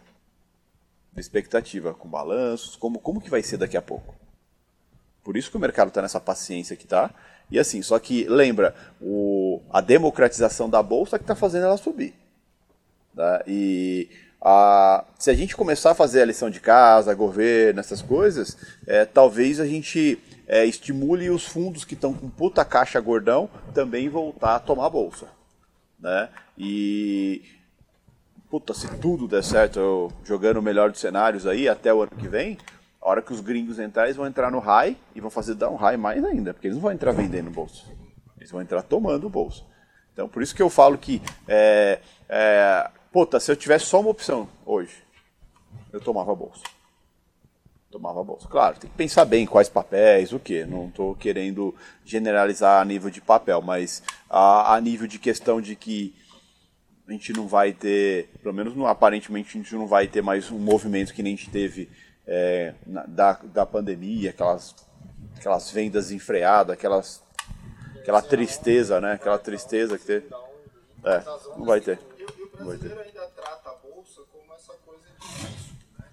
de 1.20 1.22
expectativa, 1.22 1.94
com 1.94 2.08
balanços, 2.08 2.76
como, 2.76 3.00
como 3.00 3.22
que 3.22 3.30
vai 3.30 3.44
ser 3.44 3.58
daqui 3.58 3.78
a 3.78 3.82
pouco. 3.82 4.16
Por 5.24 5.38
isso 5.38 5.52
que 5.52 5.58
o 5.58 5.60
mercado 5.60 5.90
está 5.90 6.02
nessa 6.02 6.20
paciência 6.20 6.76
que 6.76 6.88
tá. 6.88 7.12
E 7.52 7.60
assim, 7.60 7.82
só 7.82 8.00
que 8.00 8.26
lembra, 8.26 8.74
o, 9.02 9.62
a 9.70 9.82
democratização 9.82 10.70
da 10.70 10.82
bolsa 10.82 11.18
que 11.18 11.24
está 11.24 11.36
fazendo 11.36 11.66
ela 11.66 11.78
subir. 11.78 12.14
Tá? 13.16 13.44
E 13.46 14.10
a, 14.42 15.04
se 15.18 15.30
a 15.30 15.34
gente 15.34 15.56
começar 15.56 15.92
a 15.92 15.96
fazer 15.96 16.22
a 16.22 16.26
lição 16.26 16.50
de 16.50 16.60
casa, 16.60 17.14
governo, 17.14 17.80
essas 17.80 18.02
coisas, 18.02 18.58
é, 18.88 19.04
talvez 19.06 19.60
a 19.60 19.66
gente 19.66 20.20
é, 20.50 20.66
estimule 20.66 21.30
os 21.30 21.46
fundos 21.46 21.86
que 21.86 21.94
estão 21.94 22.12
com 22.12 22.28
puta 22.28 22.66
caixa 22.66 23.00
gordão 23.00 23.48
também 23.72 24.10
voltar 24.10 24.56
a 24.56 24.60
tomar 24.60 24.88
a 24.88 24.90
bolsa. 24.90 25.28
Né? 26.00 26.28
E 26.58 27.44
puta, 28.50 28.74
se 28.74 28.88
tudo 28.98 29.28
der 29.28 29.44
certo, 29.44 29.80
eu 29.80 30.12
jogando 30.24 30.58
o 30.58 30.62
melhor 30.62 30.90
dos 30.90 31.00
cenários 31.00 31.46
aí 31.46 31.70
até 31.70 31.94
o 31.94 32.02
ano 32.02 32.12
que 32.18 32.28
vem, 32.28 32.58
a 33.00 33.08
hora 33.08 33.22
que 33.22 33.32
os 33.32 33.42
gringos 33.42 33.78
entrarem, 33.78 34.10
eles 34.10 34.18
vão 34.18 34.26
entrar 34.26 34.50
no 34.50 34.58
high 34.58 34.98
e 35.14 35.22
vão 35.22 35.30
fazer 35.30 35.54
dar 35.54 35.70
um 35.70 35.76
high 35.76 35.98
mais 35.98 36.26
ainda, 36.26 36.52
porque 36.52 36.66
eles 36.66 36.76
não 36.76 36.82
vão 36.82 36.92
entrar 36.92 37.12
vendendo 37.12 37.52
bolsa. 37.52 37.84
Eles 38.36 38.50
vão 38.50 38.62
entrar 38.62 38.82
tomando 38.82 39.30
bolsa. 39.30 39.64
Então, 40.12 40.28
por 40.28 40.42
isso 40.42 40.56
que 40.56 40.62
eu 40.62 40.70
falo 40.70 40.98
que, 40.98 41.22
é, 41.48 42.00
é, 42.28 42.90
puta, 43.12 43.40
se 43.40 43.52
eu 43.52 43.56
tivesse 43.56 43.86
só 43.86 44.00
uma 44.00 44.10
opção 44.10 44.50
hoje, 44.66 45.04
eu 45.94 46.02
tomava 46.02 46.34
bolsa. 46.34 46.64
Tomava 47.92 48.24
bolsa. 48.24 48.48
Claro, 48.48 48.78
tem 48.80 48.90
que 48.90 48.96
pensar 48.96 49.26
bem 49.26 49.48
quais 49.48 49.68
papéis, 49.68 50.32
o 50.32 50.40
que. 50.40 50.64
Não 50.64 50.88
estou 50.90 51.16
querendo 51.16 51.74
generalizar 52.06 52.82
a 52.82 52.86
nível 52.86 53.10
de 53.10 53.20
papel, 53.20 53.62
mas 53.62 54.04
a, 54.30 54.76
a 54.76 54.82
nível 54.82 55.08
de 55.08 55.18
questão 55.18 55.60
de 55.60 55.76
que 55.76 56.14
a 57.08 57.12
gente 57.12 57.34
não 57.34 57.48
vai 57.48 57.74
ter, 57.74 58.30
pelo 58.44 58.54
menos 58.54 58.76
não- 58.76 58.86
aparentemente 58.86 59.50
a 59.58 59.62
gente 59.62 59.74
não 59.74 59.88
vai 59.88 60.08
ter 60.08 60.22
mais 60.22 60.52
um 60.52 60.60
movimento 60.60 61.12
que 61.14 61.24
nem 61.24 61.34
a 61.34 61.36
gente 61.36 61.50
teve 61.50 61.90
é, 62.28 62.76
na- 62.86 63.06
da, 63.08 63.34
da 63.34 63.66
pandemia, 63.66 64.30
aquelas, 64.30 64.76
aquelas 65.36 65.72
vendas 65.72 66.12
enfreadas, 66.12 66.74
aquelas, 66.76 67.24
aquela 68.00 68.22
tristeza, 68.22 69.02
né? 69.02 69.14
Aquela 69.14 69.40
tristeza 69.40 69.98
que 69.98 70.06
teve. 70.06 70.28
É, 71.04 71.24
não 71.58 71.66
vai 71.66 71.82
ter. 71.82 72.00
E, 72.20 72.24
o- 72.24 72.66
brasileiro 72.66 73.00
ainda 73.02 73.26
trata 73.36 73.70
a 73.72 73.74
bolsa 73.74 74.22
como 74.32 74.54
essa 74.54 74.74
coisa 74.86 75.02
de 75.20 75.28
risco, 75.48 75.74
né? 75.98 76.06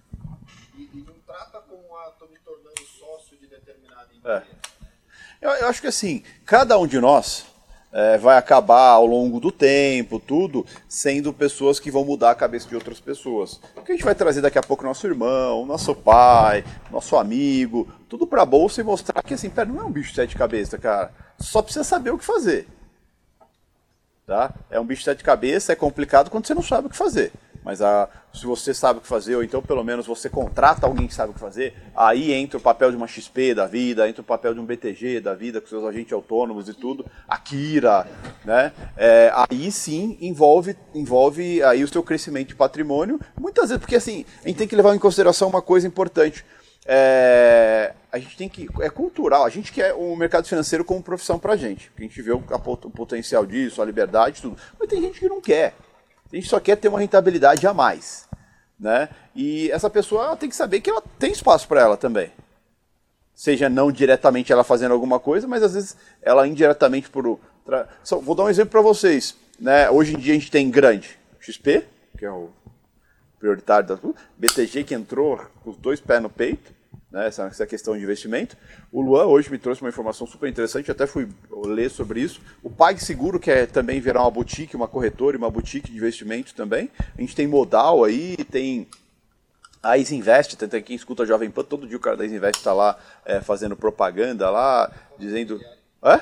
E, 0.75 0.81
e 0.81 1.03
não 1.05 1.13
trata 1.27 1.59
como, 1.59 1.86
ah, 1.97 2.11
tô 2.19 2.27
me 2.27 2.37
tornando 2.39 2.81
sócio 2.99 3.37
de 3.37 3.47
determinada 3.47 4.07
empresa. 4.13 4.45
Eu, 5.41 5.49
eu 5.51 5.67
acho 5.67 5.81
que 5.81 5.87
assim, 5.87 6.23
cada 6.45 6.77
um 6.77 6.85
de 6.85 6.99
nós 6.99 7.45
é, 7.91 8.17
vai 8.17 8.37
acabar 8.37 8.89
ao 8.89 9.05
longo 9.05 9.39
do 9.39 9.51
tempo, 9.51 10.19
tudo, 10.19 10.65
sendo 10.87 11.33
pessoas 11.33 11.79
que 11.79 11.89
vão 11.89 12.05
mudar 12.05 12.31
a 12.31 12.35
cabeça 12.35 12.67
de 12.67 12.75
outras 12.75 12.99
pessoas. 12.99 13.59
Porque 13.73 13.91
a 13.91 13.95
gente 13.95 14.05
vai 14.05 14.13
trazer 14.13 14.41
daqui 14.41 14.59
a 14.59 14.63
pouco 14.63 14.83
nosso 14.83 15.07
irmão, 15.07 15.65
nosso 15.65 15.95
pai, 15.95 16.63
nosso 16.91 17.15
amigo, 17.15 17.91
tudo 18.07 18.27
pra 18.27 18.45
bolsa 18.45 18.81
e 18.81 18.83
mostrar 18.83 19.23
que 19.23 19.33
assim, 19.33 19.49
pera, 19.49 19.67
não 19.67 19.81
é 19.81 19.85
um 19.85 19.91
bicho 19.91 20.09
de 20.09 20.15
sete 20.15 20.35
cabeças, 20.35 20.79
cara. 20.79 21.11
Só 21.39 21.61
precisa 21.61 21.83
saber 21.83 22.11
o 22.11 22.17
que 22.17 22.25
fazer. 22.25 22.67
Tá? 24.25 24.53
É 24.69 24.79
um 24.79 24.85
bicho 24.85 24.99
de 24.99 25.05
sete 25.05 25.23
cabeças, 25.23 25.69
é 25.69 25.75
complicado 25.75 26.29
quando 26.29 26.45
você 26.45 26.53
não 26.53 26.61
sabe 26.61 26.87
o 26.87 26.89
que 26.89 26.97
fazer. 26.97 27.31
Mas 27.67 27.81
a, 27.81 28.07
se 28.33 28.45
você 28.45 28.73
sabe 28.73 28.99
o 28.99 29.01
que 29.01 29.07
fazer, 29.09 29.35
ou 29.35 29.43
então 29.43 29.61
pelo 29.61 29.83
menos 29.83 30.07
você 30.07 30.29
contrata 30.29 30.87
alguém 30.87 31.05
que 31.05 31.13
sabe 31.13 31.31
o 31.31 31.33
que 31.33 31.39
fazer, 31.41 31.73
aí 31.93 32.31
entra 32.31 32.57
o 32.57 32.61
papel 32.61 32.91
de 32.91 32.95
uma 32.95 33.09
XP 33.09 33.53
da 33.53 33.67
vida, 33.67 34.07
entra 34.07 34.21
o 34.21 34.25
papel 34.25 34.53
de 34.53 34.59
um 34.61 34.65
BTG 34.65 35.19
da 35.19 35.35
vida, 35.35 35.59
com 35.59 35.67
seus 35.67 35.83
agentes 35.83 36.13
autônomos 36.13 36.69
e 36.69 36.73
tudo, 36.73 37.05
a 37.27 37.37
Kira, 37.37 38.07
né? 38.45 38.71
É, 38.95 39.33
aí 39.35 39.69
sim 39.69 40.17
envolve, 40.21 40.77
envolve 40.95 41.61
aí 41.61 41.83
o 41.83 41.89
seu 41.89 42.01
crescimento 42.01 42.47
de 42.47 42.55
patrimônio, 42.55 43.19
muitas 43.37 43.67
vezes, 43.67 43.81
porque 43.81 43.97
assim, 43.97 44.23
a 44.45 44.47
gente 44.47 44.59
tem 44.59 44.67
que 44.67 44.75
levar 44.77 44.95
em 44.95 44.99
consideração 44.99 45.49
uma 45.49 45.61
coisa 45.61 45.85
importante. 45.85 46.45
É, 46.85 47.93
a 48.09 48.17
gente 48.17 48.37
tem 48.37 48.47
que. 48.47 48.69
É 48.79 48.89
cultural, 48.89 49.43
a 49.43 49.49
gente 49.49 49.73
quer 49.73 49.93
o 49.93 50.15
mercado 50.15 50.47
financeiro 50.47 50.85
como 50.85 51.03
profissão 51.03 51.37
pra 51.37 51.57
gente. 51.57 51.89
Porque 51.89 52.05
a 52.05 52.07
gente 52.07 52.21
vê 52.21 52.31
o, 52.31 52.41
a 52.49 52.55
o 52.55 52.89
potencial 52.89 53.45
disso, 53.45 53.81
a 53.81 53.85
liberdade, 53.85 54.41
tudo. 54.41 54.55
Mas 54.79 54.87
tem 54.87 55.01
gente 55.01 55.19
que 55.19 55.27
não 55.27 55.41
quer. 55.41 55.75
A 56.31 56.35
gente 56.35 56.47
só 56.47 56.59
quer 56.59 56.75
ter 56.75 56.87
uma 56.87 56.99
rentabilidade 56.99 57.65
a 57.65 57.73
mais. 57.73 58.27
Né? 58.79 59.09
E 59.35 59.71
essa 59.71 59.89
pessoa 59.89 60.35
tem 60.35 60.49
que 60.49 60.55
saber 60.55 60.81
que 60.81 60.89
ela 60.89 61.01
tem 61.17 61.31
espaço 61.31 61.67
para 61.67 61.81
ela 61.81 61.97
também. 61.97 62.31
Seja 63.33 63.69
não 63.69 63.91
diretamente 63.91 64.51
ela 64.51 64.63
fazendo 64.63 64.93
alguma 64.93 65.19
coisa, 65.19 65.47
mas 65.47 65.63
às 65.63 65.73
vezes 65.73 65.95
ela 66.21 66.47
indiretamente 66.47 67.09
por. 67.09 67.39
tra- 67.65 67.87
Só- 68.03 68.19
Vou 68.19 68.35
dar 68.35 68.43
um 68.43 68.49
exemplo 68.49 68.71
para 68.71 68.81
vocês. 68.81 69.35
Né? 69.59 69.89
Hoje 69.89 70.15
em 70.15 70.19
dia 70.19 70.33
a 70.33 70.37
gente 70.37 70.51
tem 70.51 70.69
grande 70.69 71.17
XP, 71.39 71.85
que 72.17 72.25
é 72.25 72.31
o 72.31 72.49
prioritário 73.39 73.87
da 73.87 73.95
tudo. 73.97 74.15
BTG 74.37 74.83
que 74.83 74.93
entrou 74.95 75.37
com 75.63 75.69
os 75.71 75.77
dois 75.77 75.99
pés 75.99 76.21
no 76.21 76.29
peito, 76.29 76.71
né, 77.11 77.27
essa, 77.27 77.43
essa 77.43 77.65
questão 77.65 77.95
de 77.95 78.03
investimento. 78.03 78.57
O 78.91 79.01
Luan 79.01 79.25
hoje 79.25 79.49
me 79.49 79.57
trouxe 79.57 79.81
uma 79.81 79.89
informação 79.89 80.27
super 80.27 80.49
interessante, 80.49 80.91
até 80.91 81.07
fui 81.07 81.27
ler 81.65 81.89
sobre 81.89 82.21
isso. 82.21 82.41
O 82.63 82.69
PagSeguro 82.69 83.39
quer 83.39 83.67
também 83.67 83.99
virar 83.99 84.21
uma 84.21 84.31
boutique, 84.31 84.75
uma 84.75 84.87
corretora 84.87 85.35
e 85.35 85.39
uma 85.39 85.49
boutique 85.49 85.91
de 85.91 85.97
investimento 85.97 86.53
também. 86.53 86.89
A 87.17 87.21
gente 87.21 87.35
tem 87.35 87.47
Modal 87.47 88.03
aí, 88.03 88.37
tem 88.51 88.87
a 89.81 89.97
Isinvest, 89.97 90.55
tem 90.55 90.81
quem 90.81 90.95
escuta 90.95 91.23
a 91.23 91.25
Jovem 91.25 91.49
Pan, 91.49 91.63
todo 91.63 91.87
dia 91.87 91.97
o 91.97 92.01
cara 92.01 92.17
da 92.17 92.25
Isinvest 92.25 92.57
está 92.57 92.73
lá 92.73 92.97
é, 93.25 93.41
fazendo 93.41 93.75
propaganda 93.75 94.49
lá, 94.49 94.91
dizendo... 95.17 95.59
Hã? 96.03 96.21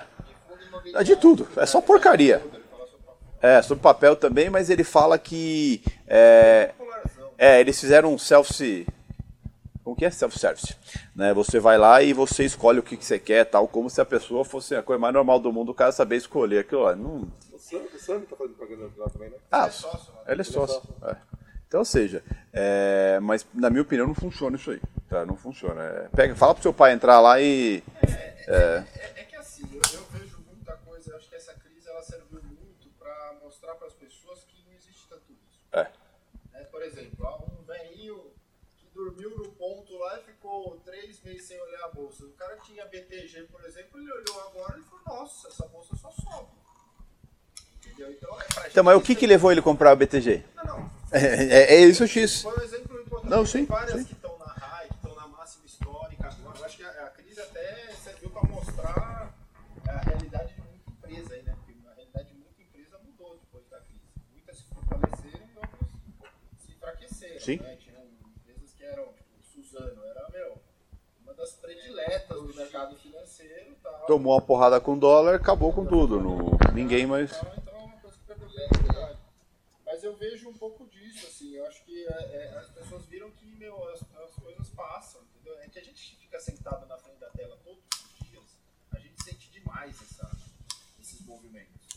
É 0.93 1.03
de 1.03 1.15
tudo, 1.15 1.47
é 1.57 1.65
só 1.65 1.81
porcaria. 1.81 2.41
É, 3.41 3.61
sobre 3.61 3.81
papel 3.83 4.15
também, 4.15 4.49
mas 4.49 4.69
ele 4.69 4.83
fala 4.83 5.19
que. 5.19 5.83
É, 6.07 6.71
é 7.37 7.59
eles 7.59 7.79
fizeram 7.79 8.13
um 8.13 8.17
self. 8.17 8.87
Que 9.97 10.05
é? 10.05 10.09
Self-service. 10.11 10.75
Né? 11.15 11.33
Você 11.33 11.59
vai 11.59 11.77
lá 11.77 12.01
e 12.01 12.13
você 12.13 12.43
escolhe 12.43 12.79
o 12.79 12.83
que, 12.83 12.97
que 12.97 13.05
você 13.05 13.17
quer, 13.17 13.45
tal, 13.45 13.67
como 13.67 13.89
se 13.89 14.01
a 14.01 14.05
pessoa 14.05 14.43
fosse 14.43 14.75
a 14.75 14.83
coisa 14.83 14.99
mais 14.99 15.13
normal 15.13 15.39
do 15.39 15.51
mundo, 15.51 15.71
o 15.71 15.75
cara 15.75 15.91
saber 15.91 16.17
escolher 16.17 16.59
aquilo 16.59 16.83
lá. 16.83 16.95
Não... 16.95 17.31
O 17.51 17.57
Sam, 17.57 17.77
o 17.77 17.99
Sam 17.99 18.21
tá 18.21 18.35
fazendo 18.35 18.55
propaganda 18.55 18.91
lá 18.97 19.09
também, 19.09 19.29
né? 19.29 19.37
Ah, 19.51 19.69
ele 20.27 20.41
é 20.41 20.43
sócio. 20.43 20.81
é. 21.03 21.15
Então, 21.67 21.79
ou 21.79 21.85
seja, 21.85 22.23
é, 22.53 23.19
mas 23.21 23.45
na 23.53 23.69
minha 23.69 23.81
opinião 23.81 24.07
não 24.07 24.15
funciona 24.15 24.55
isso 24.55 24.71
aí. 24.71 24.81
Tá? 25.09 25.25
Não 25.25 25.35
funciona. 25.35 25.81
É, 25.83 26.07
pega, 26.15 26.35
fala 26.35 26.53
pro 26.53 26.63
seu 26.63 26.73
pai 26.73 26.93
entrar 26.93 27.19
lá 27.19 27.41
e. 27.41 27.83
É, 28.47 28.83
é 29.15 29.23
que 29.23 29.35
assim, 29.35 29.63
eu, 29.73 29.81
eu 29.93 30.05
vejo 30.11 30.37
muita 30.47 30.73
coisa, 30.77 31.15
acho 31.15 31.27
que 31.27 31.35
essa 31.35 31.53
crise 31.53 31.89
ela 31.89 32.01
serviu 32.01 32.41
muito 32.43 32.87
para 32.99 33.33
mostrar 33.43 33.75
para 33.75 33.87
as 33.87 33.93
pessoas 33.93 34.43
que 34.45 34.63
não 34.65 34.73
existe 34.73 35.07
tanto 35.09 35.33
risco. 35.33 35.63
É. 35.73 35.89
Né, 36.53 36.63
Por 36.71 36.81
exemplo, 36.83 37.27
ah, 37.27 37.43
um 37.43 37.63
velhinho 37.65 38.31
que 38.77 38.87
dormiu 38.93 39.31
no 39.31 39.51
ponto 39.51 39.84
ficou 40.55 40.79
três 40.85 41.21
meses 41.21 41.47
sem 41.47 41.59
olhar 41.59 41.85
a 41.85 41.89
bolsa. 41.89 42.25
O 42.25 42.31
cara 42.31 42.57
tinha 42.57 42.85
BTG, 42.85 43.43
por 43.51 43.63
exemplo, 43.65 43.99
ele 43.99 44.11
olhou 44.11 44.47
agora 44.47 44.79
e 44.79 44.83
falou, 44.83 45.01
nossa, 45.05 45.47
essa 45.47 45.67
bolsa 45.67 45.95
só 45.95 46.11
sobe. 46.11 46.49
Entendeu? 47.85 48.11
Então, 48.11 48.41
é 48.41 48.53
pra 48.53 48.67
Então, 48.67 48.83
mas 48.83 48.97
o 48.97 49.01
que, 49.01 49.15
que 49.15 49.27
levou 49.27 49.51
ele 49.51 49.59
a 49.59 49.63
comprar 49.63 49.93
o 49.93 49.95
BTG? 49.95 50.43
Não, 50.55 50.63
não. 50.63 50.91
É, 51.11 51.19
é, 51.19 51.75
é 51.75 51.79
isso 51.81 52.03
o 52.03 52.07
X. 52.07 52.41
Foi 52.41 52.57
um 52.57 52.61
exemplo 52.61 52.99
hipotético. 52.99 53.29
Não, 53.29 53.45
sim, 53.45 53.65
várias 53.65 53.99
sim. 53.99 54.05
que 54.05 54.13
estão 54.13 54.37
na 54.37 54.45
high, 54.45 54.87
que 54.87 54.95
estão 54.95 55.15
na 55.15 55.27
máxima 55.27 55.65
histórica 55.65 56.27
agora. 56.27 56.57
Eu 56.57 56.65
acho 56.65 56.77
que 56.77 56.83
a, 56.83 56.89
a 56.89 57.09
crise 57.09 57.41
até 57.41 57.91
serviu 58.03 58.29
para 58.29 58.49
mostrar 58.49 59.33
a 59.87 59.97
realidade 59.99 60.53
de 60.53 60.61
muita 60.61 60.91
empresa 60.91 61.33
aí, 61.35 61.43
né? 61.43 61.55
Porque 61.55 61.87
a 61.87 61.93
realidade 61.93 62.27
de 62.27 62.33
muita 62.33 62.61
empresa 62.61 62.99
mudou 63.03 63.37
depois 63.37 63.67
da 63.69 63.79
crise. 63.79 64.01
Muitas 64.33 64.57
se 64.57 64.63
fortaleceram 64.63 65.45
e 65.53 65.57
outras 65.57 65.91
se 66.65 66.71
enfraqueceram. 66.71 67.39
Sim. 67.39 67.57
Né? 67.57 67.77
Prediletas 72.05 72.37
do 72.37 72.53
mercado 72.55 72.95
financeiro 72.97 73.75
tal. 73.81 74.05
Tomou 74.05 74.33
uma 74.33 74.41
porrada 74.41 74.79
com 74.79 74.97
dólar, 74.97 75.35
acabou 75.35 75.73
com 75.73 75.85
tudo. 75.85 76.19
No... 76.19 76.57
Ninguém 76.73 77.05
mais. 77.05 77.31
Então, 77.31 77.53
então 77.57 77.75
é 77.75 77.83
uma 77.83 77.97
coisa 77.97 78.17
que 78.17 78.23
perdeu 78.25 78.49
credibilidade. 78.49 79.17
Mas 79.85 80.03
eu 80.03 80.15
vejo 80.15 80.49
um 80.49 80.53
pouco 80.53 80.85
disso, 80.87 81.25
assim, 81.27 81.55
eu 81.55 81.65
acho 81.65 81.83
que 81.83 82.05
é, 82.05 82.11
é, 82.11 82.57
as 82.57 82.69
pessoas 82.69 83.05
viram 83.05 83.31
que, 83.31 83.45
meu, 83.45 83.75
as, 83.89 84.01
as 84.23 84.35
coisas 84.35 84.69
passam, 84.69 85.21
entendeu? 85.21 85.57
É 85.59 85.67
que 85.67 85.79
a 85.79 85.83
gente 85.83 86.17
fica 86.17 86.39
sentado 86.39 86.85
na 86.85 86.97
frente 86.97 87.19
da 87.19 87.29
tela 87.29 87.57
todos 87.63 87.83
os 87.93 88.27
dias, 88.27 88.43
a 88.91 88.99
gente 88.99 89.23
sente 89.23 89.49
demais 89.51 89.95
essa, 90.01 90.29
esses 90.99 91.25
movimentos. 91.25 91.87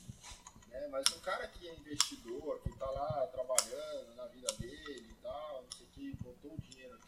Né? 0.68 0.86
Mas 0.90 1.06
o 1.08 1.20
cara 1.20 1.48
que 1.48 1.68
é 1.68 1.74
investidor, 1.74 2.60
que 2.60 2.70
tá 2.78 2.90
lá 2.90 3.26
trabalhando 3.28 4.14
na 4.14 4.26
vida 4.26 4.52
dele 4.54 5.08
e 5.10 5.14
tal, 5.22 5.62
não 5.62 5.72
sei 5.72 5.86
o 5.86 5.90
que, 5.90 6.22
botou 6.22 6.54
o 6.54 6.60
dinheiro 6.60 6.94
aqui, 6.94 7.07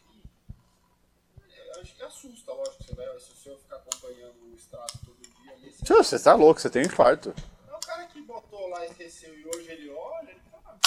acho 1.79 1.95
que 1.95 2.03
assusta, 2.03 2.51
lógico, 2.53 2.83
você 2.83 2.95
vai, 2.95 3.05
se 3.19 3.31
o 3.31 3.35
senhor 3.35 3.57
ficar 3.59 3.77
acompanhando 3.77 4.35
o 4.51 4.55
extrato 4.55 4.97
todo 5.05 5.17
dia 5.21 5.53
ali, 5.53 5.71
você 5.71 5.93
Você 5.93 6.19
tá 6.19 6.33
louco, 6.35 6.59
você 6.59 6.69
tem 6.69 6.81
um 6.81 6.85
infarto. 6.85 7.33
é 7.69 7.73
o 7.75 7.79
cara 7.79 8.05
que 8.07 8.21
botou 8.21 8.67
lá, 8.69 8.85
esqueceu 8.85 9.33
e 9.37 9.45
hoje 9.45 9.69
ele 9.71 9.89
olha, 9.91 10.29
ele 10.29 10.39
fala. 10.51 10.79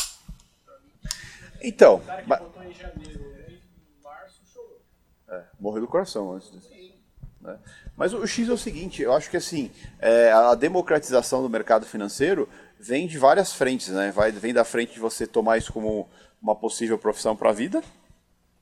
Então, 1.62 1.96
O 1.96 2.00
cara 2.00 2.22
que 2.22 2.28
ma- 2.28 2.36
botou 2.36 2.62
em 2.62 2.72
janeiro, 2.74 3.34
em 3.48 4.02
março, 4.02 4.40
chorou. 4.52 4.80
É, 5.28 5.44
morreu 5.58 5.82
do 5.82 5.88
coração 5.88 6.32
antes 6.32 6.50
disso. 6.50 6.70
né? 7.40 7.58
Mas 7.96 8.12
o 8.12 8.26
X 8.26 8.48
é 8.48 8.52
o 8.52 8.58
seguinte, 8.58 9.00
eu 9.02 9.12
acho 9.14 9.30
que 9.30 9.36
assim, 9.36 9.70
é, 9.98 10.30
a 10.32 10.54
democratização 10.54 11.42
do 11.42 11.48
mercado 11.48 11.86
financeiro 11.86 12.48
vem 12.78 13.06
de 13.06 13.18
várias 13.18 13.52
frentes, 13.52 13.88
né? 13.88 14.10
Vai, 14.10 14.30
vem 14.32 14.52
da 14.52 14.64
frente 14.64 14.92
de 14.94 15.00
você 15.00 15.26
tomar 15.26 15.56
isso 15.58 15.72
como 15.72 16.08
uma 16.42 16.54
possível 16.54 16.98
profissão 16.98 17.34
para 17.36 17.50
a 17.50 17.52
vida, 17.52 17.82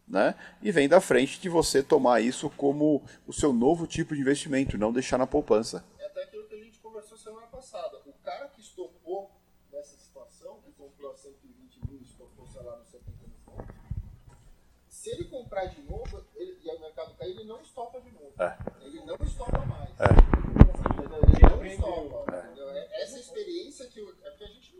né? 0.07 0.35
E 0.61 0.71
vem 0.71 0.89
da 0.89 1.01
frente 1.01 1.41
de 1.41 1.49
você 1.49 1.83
tomar 1.83 2.21
isso 2.21 2.51
como 2.51 3.03
o 3.27 3.33
seu 3.33 3.53
novo 3.53 3.87
tipo 3.87 4.15
de 4.15 4.21
investimento, 4.21 4.79
não 4.79 4.93
deixar 4.93 5.19
na 5.19 5.27
poupança. 5.27 5.85
É 5.99 6.07
até 6.07 6.25
aquilo 6.25 6.45
que 6.47 6.55
a 6.55 6.59
gente 6.59 6.79
conversou 6.79 7.17
semana 7.17 7.47
passada. 7.47 7.99
O 8.07 8.13
cara 8.23 8.49
que 8.49 8.61
estopou 8.61 9.31
nessa 9.71 9.97
situação, 9.97 10.61
que 10.65 10.73
comprou 10.73 11.11
a 11.11 11.17
120 11.17 11.87
mil 11.87 12.01
e 12.01 12.05
estopou, 12.05 12.47
sei 12.47 12.63
lá, 12.63 12.77
no 12.77 12.85
70 12.85 13.11
mil 13.27 13.37
pontos, 13.45 13.75
se 14.89 15.11
ele 15.11 15.25
comprar 15.25 15.67
de 15.67 15.83
novo 15.83 16.25
ele, 16.37 16.59
e 16.63 16.71
o 16.71 16.81
mercado 16.81 17.15
cair, 17.17 17.31
ele 17.31 17.45
não 17.45 17.61
estopa 17.61 18.01
de 18.01 18.11
novo. 18.13 18.33
É. 18.39 18.57
Ele 18.83 19.05
não 19.05 19.17
estopa 19.25 19.59
mais. 19.67 19.91
É. 19.99 20.05
Ele 21.35 21.57
não 21.57 21.67
estopa. 21.67 22.39
entendeu? 22.39 22.71
É 22.71 23.03
Essa 23.03 23.19
experiência 23.19 23.87
que, 23.89 24.01
é 24.01 24.31
que 24.31 24.45
a 24.45 24.47
gente 24.47 24.72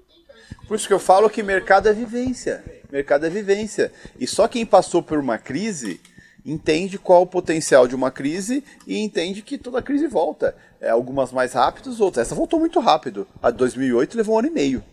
Por 0.67 0.77
isso 0.77 0.87
que 0.87 0.95
eu 0.95 0.99
falo 0.99 1.29
que 1.29 1.43
mercado 1.43 1.89
é 1.89 1.93
vivência. 1.93 2.65
Mercado 2.91 3.27
é 3.27 3.31
vivência. 3.31 3.93
E 4.19 4.27
só 4.27 4.47
quem 4.49 4.65
passou 4.65 5.03
por 5.03 5.19
uma 5.19 5.39
crise 5.39 6.01
entende 6.45 6.99
qual 6.99 7.23
o 7.23 7.27
potencial 7.27 7.87
de 7.87 7.95
uma 7.95 8.11
crise 8.11 8.65
e 8.87 8.99
entende 8.99 9.43
que 9.43 9.57
toda 9.57 9.83
crise 9.83 10.07
volta. 10.07 10.55
É, 10.81 10.91
algumas 10.91 11.33
mais 11.33 11.53
rápidas, 11.53 12.01
outras. 12.01 12.27
Essa 12.27 12.35
voltou 12.35 12.59
muito 12.59 12.81
rápido. 12.81 13.27
A 13.43 13.51
de 13.51 13.59
2008 13.59 14.17
levou 14.17 14.37
um 14.37 14.39
ano 14.39 14.49
e 14.49 14.51
meio 14.51 14.85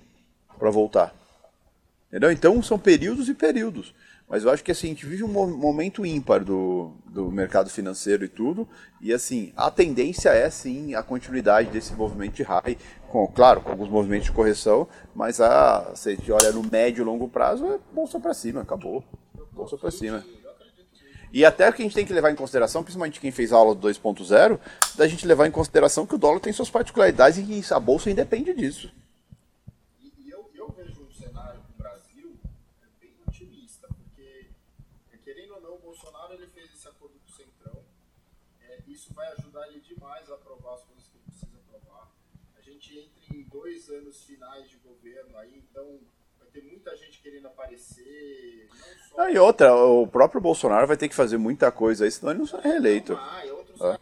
para 0.57 0.69
voltar. 0.69 1.18
Entendeu? 2.09 2.31
Então 2.31 2.61
são 2.61 2.77
períodos 2.77 3.29
e 3.29 3.33
períodos. 3.33 3.93
Mas 4.27 4.43
eu 4.43 4.51
acho 4.51 4.63
que 4.63 4.71
assim, 4.71 4.87
a 4.87 4.89
gente 4.91 5.05
vive 5.05 5.23
um 5.23 5.27
mo- 5.27 5.47
momento 5.47 6.05
ímpar 6.05 6.43
do, 6.43 6.93
do 7.07 7.31
mercado 7.31 7.69
financeiro 7.69 8.25
e 8.25 8.27
tudo. 8.27 8.67
E 9.01 9.11
assim, 9.13 9.53
a 9.55 9.71
tendência 9.71 10.29
é 10.29 10.49
sim 10.49 10.93
a 10.93 11.01
continuidade 11.01 11.69
desse 11.71 11.93
movimento 11.93 12.33
de 12.35 12.43
high, 12.43 12.77
com, 13.07 13.25
claro, 13.27 13.61
com 13.61 13.71
alguns 13.71 13.89
movimentos 13.89 14.25
de 14.25 14.31
correção, 14.31 14.87
mas 15.15 15.41
a, 15.41 15.93
se 15.95 16.09
a 16.09 16.15
gente 16.15 16.31
olha 16.31 16.51
no 16.51 16.61
médio 16.63 17.01
e 17.01 17.05
longo 17.05 17.27
prazo, 17.27 17.65
é 17.65 17.79
bolsa 17.93 18.19
para 18.19 18.33
cima, 18.33 18.61
acabou. 18.61 19.03
Bolsa 19.51 19.77
para 19.77 19.89
cima. 19.89 20.23
E 21.31 21.45
até 21.45 21.69
o 21.69 21.73
que 21.73 21.81
a 21.81 21.85
gente 21.85 21.93
tem 21.93 22.05
que 22.05 22.13
levar 22.13 22.31
em 22.31 22.35
consideração, 22.35 22.81
principalmente 22.83 23.19
quem 23.19 23.31
fez 23.31 23.51
aula 23.51 23.75
do 23.75 23.87
2.0, 23.87 24.59
da 24.95 25.07
gente 25.07 25.27
levar 25.27 25.47
em 25.47 25.51
consideração 25.51 26.05
que 26.05 26.15
o 26.15 26.17
dólar 26.17 26.39
tem 26.39 26.51
suas 26.51 26.69
particularidades 26.71 27.37
e 27.37 27.73
a 27.73 27.79
bolsa 27.79 28.09
independe 28.09 28.51
disso. 28.53 28.91
E, 30.01 30.11
e 30.25 30.29
eu, 30.31 30.49
eu 30.55 30.69
vejo 30.71 31.01
um 31.03 31.11
cenário 31.11 31.59
no 31.69 31.83
Brasil 31.83 32.35
é, 32.81 32.87
bem 32.99 33.13
otimista, 33.27 33.87
porque, 33.89 34.47
é, 35.13 35.17
querendo 35.17 35.53
ou 35.53 35.61
não, 35.61 35.75
o 35.75 35.79
Bolsonaro 35.79 36.33
ele 36.33 36.47
fez 36.47 36.71
esse 36.73 36.87
acordo 36.87 37.13
com 37.19 37.31
o 37.31 37.35
Centrão. 37.35 37.79
É, 38.67 38.79
isso 38.87 39.13
vai 39.13 39.27
a 40.05 40.33
aprovar 40.33 40.75
as 40.75 40.83
coisas 40.83 41.07
que 41.07 41.17
precisa 41.19 41.57
aprovar. 41.57 42.09
A 42.57 42.61
gente 42.61 42.97
entra 42.99 43.35
em 43.37 43.43
dois 43.43 43.89
anos 43.89 44.23
finais 44.23 44.69
de 44.69 44.77
governo 44.77 45.37
aí, 45.37 45.57
então 45.69 45.99
vai 46.39 46.47
ter 46.49 46.61
muita 46.63 46.95
gente 46.95 47.19
querendo 47.21 47.47
aparecer. 47.47 48.69
Só 49.09 49.21
Ah, 49.21 49.31
e 49.31 49.37
outra, 49.37 49.75
o 49.75 50.07
próprio 50.07 50.41
Bolsonaro 50.41 50.87
vai 50.87 50.97
ter 50.97 51.09
que 51.09 51.15
fazer 51.15 51.37
muita 51.37 51.71
coisa 51.71 52.05
aí, 52.05 52.11
senão 52.11 52.31
ele 52.31 52.39
não 52.39 52.47
será 52.47 52.61
reeleito. 52.63 53.13
Ah, 53.15 53.45
e 53.45 53.51
outros 53.51 53.81
Ah. 53.81 53.99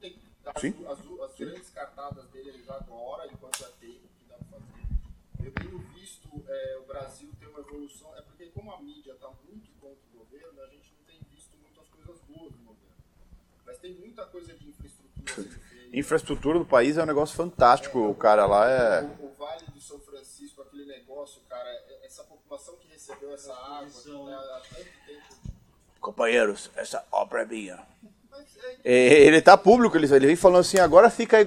tem 0.00 0.18
dar 0.44 0.58
Sim. 0.58 0.74
as, 0.86 0.98
as, 0.98 1.20
as 1.30 1.38
grandes 1.38 1.70
cartadas 1.70 2.26
dele 2.30 2.62
já 2.64 2.74
agora, 2.76 3.26
enquanto 3.26 3.64
é 3.64 3.68
tempo 3.80 4.08
que 4.18 4.24
dá 4.28 4.36
pra 4.36 4.58
fazer. 4.58 5.46
Eu 5.46 5.52
tenho 5.52 5.78
visto 5.94 6.28
é, 6.48 6.78
o 6.78 6.86
Brasil 6.86 7.30
ter 7.38 7.46
uma 7.46 7.60
evolução, 7.60 8.16
é 8.16 8.22
porque 8.22 8.46
como 8.46 8.72
a 8.72 8.80
mídia 8.80 9.12
está 9.12 9.28
muito 9.48 9.70
contra 9.80 9.98
o 10.14 10.18
governo, 10.18 10.62
a 10.62 10.66
gente 10.68 10.92
não 10.96 11.04
tem 11.04 11.20
visto 11.30 11.56
muitas 11.60 11.88
coisas 11.88 12.20
boas 12.28 12.52
do 12.52 12.58
governo. 12.58 12.90
Mas 13.66 13.78
tem 13.78 13.94
muita 13.94 14.24
coisa 14.26 14.52
infraestrutura 15.92 16.58
do 16.58 16.64
país 16.64 16.96
é 16.96 17.02
um 17.02 17.06
negócio 17.06 17.34
fantástico, 17.36 17.98
o 17.98 18.14
cara 18.14 18.46
lá 18.46 18.68
é. 18.70 19.02
O, 19.02 19.26
o 19.26 19.32
Vale 19.38 19.64
do 19.74 19.80
São 19.80 19.98
Francisco, 20.00 20.62
aquele 20.62 20.84
negócio, 20.86 21.40
cara, 21.48 21.68
é- 21.68 22.06
essa 22.06 22.22
população 22.24 22.74
que 22.80 22.88
recebeu 22.92 23.32
essa 23.34 23.52
água 23.52 24.26
né, 24.26 24.34
há 24.34 24.60
tanto 24.74 24.84
tempo. 25.06 25.52
Companheiros, 26.00 26.70
essa 26.76 27.04
obra 27.12 27.42
é 27.42 27.44
minha. 27.46 27.78
Mas 28.30 28.44
é, 28.62 28.76
É, 28.84 29.20
Ele 29.22 29.42
tá 29.42 29.56
público, 29.56 29.96
ele, 29.96 30.06
ele 30.14 30.26
vem 30.28 30.36
falando 30.36 30.60
assim, 30.60 30.78
agora 30.78 31.10
fica 31.10 31.36
aí. 31.36 31.44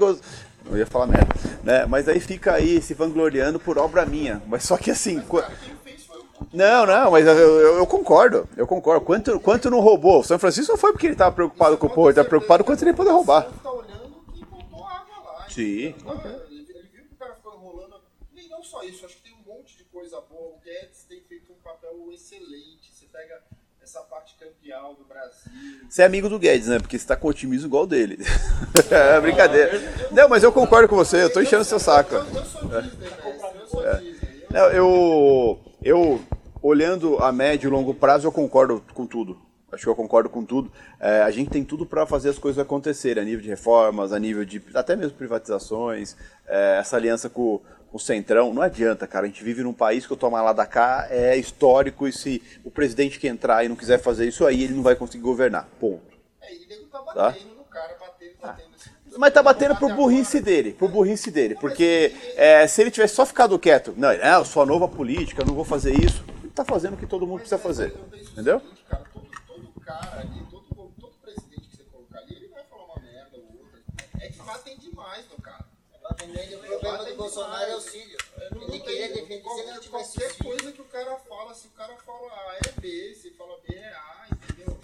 Não 0.65 0.77
ia 0.77 0.85
falar 0.85 1.07
merda, 1.07 1.33
né? 1.63 1.85
Mas 1.85 2.07
aí 2.07 2.19
fica 2.19 2.53
aí 2.53 2.81
se 2.81 2.93
vangloriando 2.93 3.59
por 3.59 3.77
obra 3.77 4.05
minha. 4.05 4.41
Mas 4.47 4.63
só 4.63 4.77
que 4.77 4.91
assim. 4.91 5.19
qua- 5.21 5.49
quem 5.65 5.75
fez 5.77 6.05
foi 6.05 6.19
o 6.19 6.23
Putin. 6.25 6.42
Não, 6.53 6.85
não, 6.85 7.09
mas 7.11 7.25
eu, 7.25 7.33
eu- 7.33 7.77
eu 7.77 7.87
concordo, 7.87 8.47
eu 8.55 8.67
concordo. 8.67 9.03
Quanto, 9.03 9.39
quanto 9.39 9.69
não 9.71 9.79
roubou? 9.79 10.19
O 10.19 10.23
São 10.23 10.37
Francisco 10.37 10.71
não 10.73 10.77
foi 10.77 10.91
porque 10.91 11.07
ele 11.07 11.15
tava 11.15 11.33
preocupado 11.35 11.77
com 11.77 11.87
o 11.87 11.89
povo, 11.89 12.09
ele 12.09 12.15
tá 12.15 12.23
preocupado 12.23 12.63
quanto 12.63 12.83
ele 12.83 12.93
poder 12.93 13.09
roubar. 13.11 13.45
Ele 13.47 13.53
tá 13.63 13.71
olhando 13.71 14.23
que 14.33 14.45
botou 14.45 14.85
água 14.85 15.15
lá. 15.25 15.45
Sim. 15.49 15.87
entendeu? 15.87 16.41
Ele, 16.49 16.65
ele 16.69 16.89
viu 16.93 17.03
que 17.05 17.13
o 17.13 17.17
cara 17.17 17.33
ficou 17.35 17.53
enrolando. 17.55 17.95
E 18.35 18.47
não 18.49 18.63
só 18.63 18.83
isso, 18.83 19.03
acho 19.05 19.15
que 19.17 19.23
tem 19.23 19.33
um 19.33 19.51
monte 19.51 19.75
de 19.77 19.83
coisa 19.85 20.21
boa. 20.29 20.55
O 20.55 20.59
Guedes 20.63 21.03
tem 21.09 21.21
feito 21.27 21.51
um 21.51 21.55
papel 21.63 21.91
excelente. 22.13 22.93
Você 22.93 23.05
pega 23.11 23.41
essa 23.81 24.01
parte 24.01 24.35
campeão 24.39 24.93
do 24.93 25.03
Brasil. 25.05 25.51
Você 25.89 26.03
é 26.03 26.05
amigo 26.05 26.29
do 26.29 26.37
Guedes, 26.39 26.67
né? 26.67 26.77
Porque 26.79 26.97
você 26.99 27.05
tá 27.07 27.15
com 27.15 27.27
otimismo 27.29 27.67
igual 27.67 27.87
dele. 27.87 28.17
é 28.91 29.19
brincadeira. 29.19 29.71
Não, 30.11 30.29
mas 30.29 30.43
eu 30.43 30.51
concordo 30.51 30.87
com 30.87 30.95
você, 30.95 31.23
eu 31.23 31.33
tô 31.33 31.41
enchendo 31.41 31.63
seu 31.63 31.79
saco. 31.79 32.13
Eu, 32.13 32.25
sou 32.45 32.61
Disney, 32.81 33.09
mestre. 33.09 33.59
Eu 33.59 33.67
sou 33.67 33.81
Disney. 33.99 34.45
Não, 34.51 34.67
eu, 34.71 35.59
eu, 35.81 36.21
olhando 36.63 37.17
a 37.17 37.31
médio 37.31 37.67
e 37.67 37.71
longo 37.71 37.93
prazo, 37.93 38.25
eu 38.25 38.31
concordo 38.31 38.83
com 38.93 39.05
tudo. 39.05 39.37
Acho 39.71 39.83
que 39.83 39.89
eu 39.89 39.95
concordo 39.95 40.29
com 40.29 40.45
tudo. 40.45 40.71
É, 40.99 41.21
a 41.21 41.29
gente 41.29 41.49
tem 41.49 41.63
tudo 41.63 41.85
para 41.85 42.05
fazer 42.05 42.29
as 42.29 42.39
coisas 42.39 42.59
acontecerem, 42.59 43.21
a 43.21 43.25
nível 43.25 43.41
de 43.41 43.49
reformas, 43.49 44.13
a 44.13 44.19
nível 44.19 44.45
de 44.45 44.61
até 44.73 44.95
mesmo 44.95 45.17
privatizações, 45.17 46.15
é, 46.47 46.77
essa 46.79 46.95
aliança 46.95 47.29
com, 47.29 47.59
o 47.93 47.99
Centrão. 47.99 48.53
Não 48.53 48.61
adianta, 48.61 49.05
cara. 49.05 49.25
A 49.25 49.29
gente 49.29 49.43
vive 49.43 49.61
num 49.61 49.71
país 49.71 50.05
que 50.05 50.13
o 50.13 50.17
tomar 50.17 50.41
lá 50.41 50.51
da 50.51 50.65
cá 50.65 51.07
é 51.09 51.37
histórico 51.37 52.07
e 52.07 52.11
se 52.11 52.41
o 52.63 52.71
presidente 52.71 53.19
que 53.19 53.27
entrar 53.27 53.63
e 53.63 53.69
não 53.69 53.75
quiser 53.75 53.99
fazer 53.99 54.27
isso 54.27 54.45
aí, 54.45 54.63
ele 54.63 54.73
não 54.73 54.81
vai 54.81 54.95
conseguir 54.95 55.23
governar. 55.23 55.69
Ponto. 55.79 56.01
É, 56.41 56.53
e 56.53 56.65
o 56.65 56.67
nego 56.67 56.85
tá 56.85 56.99
batendo 57.01 57.55
no 57.55 57.63
cara, 57.65 57.95
batendo, 57.99 58.33
batendo. 58.41 58.69
assim. 58.75 58.89
Mas 59.15 59.31
tá 59.31 59.43
batendo 59.43 59.75
por 59.75 59.93
burrice 59.93 60.41
dele, 60.41 60.73
por 60.73 60.89
burrice 60.89 61.29
dele. 61.29 61.55
Porque 61.55 62.11
é, 62.35 62.65
se 62.65 62.81
ele 62.81 62.89
tivesse 62.89 63.13
só 63.13 63.27
ficado 63.27 63.59
quieto, 63.59 63.93
não, 63.95 64.09
é, 64.09 64.35
eu 64.35 64.43
sou 64.43 64.63
a 64.63 64.65
nova 64.65 64.87
política, 64.87 65.43
eu 65.43 65.45
não 65.45 65.53
vou 65.53 65.63
fazer 65.63 65.93
isso, 65.93 66.25
ele 66.53 66.55
tá 66.55 66.63
fazendo 66.65 66.93
o 66.93 66.97
que 66.97 67.07
todo 67.07 67.25
mundo 67.25 67.39
precisa 67.39 67.57
fazer. 67.57 67.91
Penso 67.91 68.29
o 68.29 68.33
Entendeu? 68.33 68.59
seguinte, 68.59 68.83
cara, 68.87 69.03
todo, 69.11 69.27
todo 69.47 69.81
cara 69.81 70.19
ali, 70.19 70.45
todo, 70.51 70.93
todo 70.99 71.13
presidente 71.23 71.67
que 71.67 71.77
você 71.77 71.83
colocar 71.85 72.19
ali, 72.19 72.35
ele 72.35 72.47
vai 72.49 72.63
falar 72.65 72.83
uma 72.85 72.99
merda 73.01 73.37
ou 73.37 73.57
outra. 73.63 73.81
É 74.21 74.27
que 74.29 74.37
batem 74.37 74.77
demais 74.77 75.27
no 75.31 75.37
cara. 75.41 75.65
Batem 76.03 76.27
nele, 76.27 76.55
o 76.55 76.59
problema 76.59 77.05
do 77.05 77.15
Bolsonaro 77.15 77.71
é 77.71 77.75
o 77.75 77.81
Cílio. 77.81 78.17
Não 78.51 78.61
Ele 78.67 78.79
queria 78.81 79.07
defender 79.13 79.41
qualquer- 79.41 80.37
coisa 80.43 80.71
que 80.71 80.81
o 80.81 80.85
cara 80.85 81.15
fala, 81.17 81.53
se 81.55 81.67
o 81.67 81.71
cara 81.71 81.95
fala 81.97 82.27
A 82.31 82.57
é 82.67 82.79
B, 82.79 83.15
se 83.15 83.31
fala 83.31 83.57
B 83.67 83.73
é 83.75 83.87
A, 83.95 84.27
entendeu? 84.31 84.77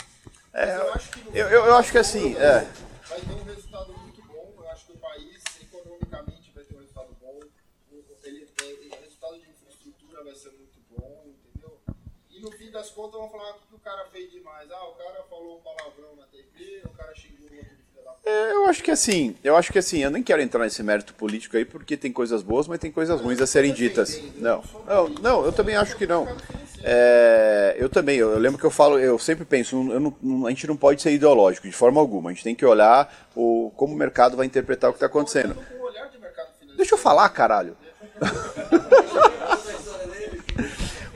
É, 0.54 0.76
eu 0.78 0.94
acho 0.94 1.12
que 1.12 1.20
no 1.24 1.36
eu, 1.38 1.48
eu, 1.50 1.66
eu 1.66 1.76
acho 1.76 1.92
que 1.92 1.98
assim, 2.00 2.36
é, 2.36 2.62
vai 3.08 3.22
ter 3.22 3.34
um 3.34 3.44
resultado 3.44 3.94
muito 3.94 4.22
bom. 4.24 4.54
Eu 4.58 4.70
acho 4.72 4.86
que 4.88 4.94
o 4.94 4.98
país, 4.98 5.44
economicamente, 5.62 6.52
vai 6.52 6.64
ter 6.64 6.74
um 6.76 6.80
resultado 6.80 7.16
bom. 7.22 7.40
O, 7.92 8.04
ele, 8.24 8.50
é, 8.62 8.64
o 8.98 9.02
resultado 9.02 9.40
de 9.40 9.50
infraestrutura 9.50 10.24
vai 10.24 10.34
ser 10.36 10.50
muito 10.54 10.80
bom, 10.90 11.24
entendeu? 11.28 11.80
E 12.32 12.40
no 12.40 12.52
fim 12.54 12.72
das 12.72 12.80
das 12.80 12.92
contas 12.92 13.20
vão 13.20 13.30
falar 13.30 13.52
o 13.52 13.60
que 13.60 13.76
o 13.76 13.80
cara 13.80 14.06
fez 14.10 14.32
demais. 14.32 14.72
Ah, 14.72 14.88
o 14.88 14.94
cara 14.96 15.22
falou 15.24 15.60
um 15.60 15.62
palavrão 15.62 16.16
na 16.16 16.26
TV, 16.28 16.82
o 16.86 16.90
cara 16.92 17.14
xingou 17.14 17.50
o 17.50 17.56
outro 17.58 17.76
de 17.76 17.84
filha 17.84 18.04
da 18.04 18.12
puta. 18.14 18.30
É, 18.30 18.52
eu 18.54 18.66
acho 18.68 18.82
que 18.82 18.89
assim, 19.00 19.36
eu 19.44 19.56
acho 19.56 19.72
que 19.72 19.80
assim, 19.80 20.04
eu 20.04 20.12
nem 20.12 20.22
quero 20.22 20.42
entrar 20.42 20.64
nesse 20.66 20.84
mérito 20.84 21.14
político 21.14 21.56
aí, 21.56 21.64
porque 21.64 21.96
tem 21.96 22.12
coisas 22.12 22.44
boas, 22.44 22.68
mas 22.68 22.80
tem 22.80 22.92
coisas 22.92 23.20
ruins 23.22 23.42
a 23.42 23.48
serem 23.48 23.74
ditas. 23.74 24.22
Não, 24.38 24.62
não, 24.86 25.10
não 25.22 25.46
eu 25.46 25.52
também 25.54 25.76
acho 25.76 25.96
que 25.96 26.06
não. 26.06 26.28
É, 26.84 27.76
eu 27.80 27.90
também, 27.90 28.18
eu, 28.18 28.32
eu 28.32 28.38
lembro 28.40 28.60
que 28.60 28.66
eu 28.66 28.72
falo, 28.72 29.00
eu 29.00 29.18
sempre 29.18 29.46
penso, 29.46 29.76
eu 29.92 30.00
não- 30.00 30.46
a 30.46 30.50
gente 30.50 30.68
não 30.68 30.76
pode 30.78 31.02
ser 31.02 31.12
ideológico 31.12 31.68
de 31.68 31.74
forma 31.74 32.00
alguma, 32.00 32.30
a 32.30 32.34
gente 32.34 32.44
tem 32.44 32.56
que 32.56 32.66
olhar 32.66 33.30
o, 33.36 33.72
como 33.76 33.94
o 33.94 33.98
mercado 33.98 34.36
vai 34.38 34.46
interpretar 34.46 34.90
o 34.90 34.94
que 34.94 34.98
está 34.98 35.06
acontecendo. 35.08 35.56
Deixa 36.78 36.94
eu 36.94 36.98
falar, 36.98 37.28
caralho. 37.30 37.76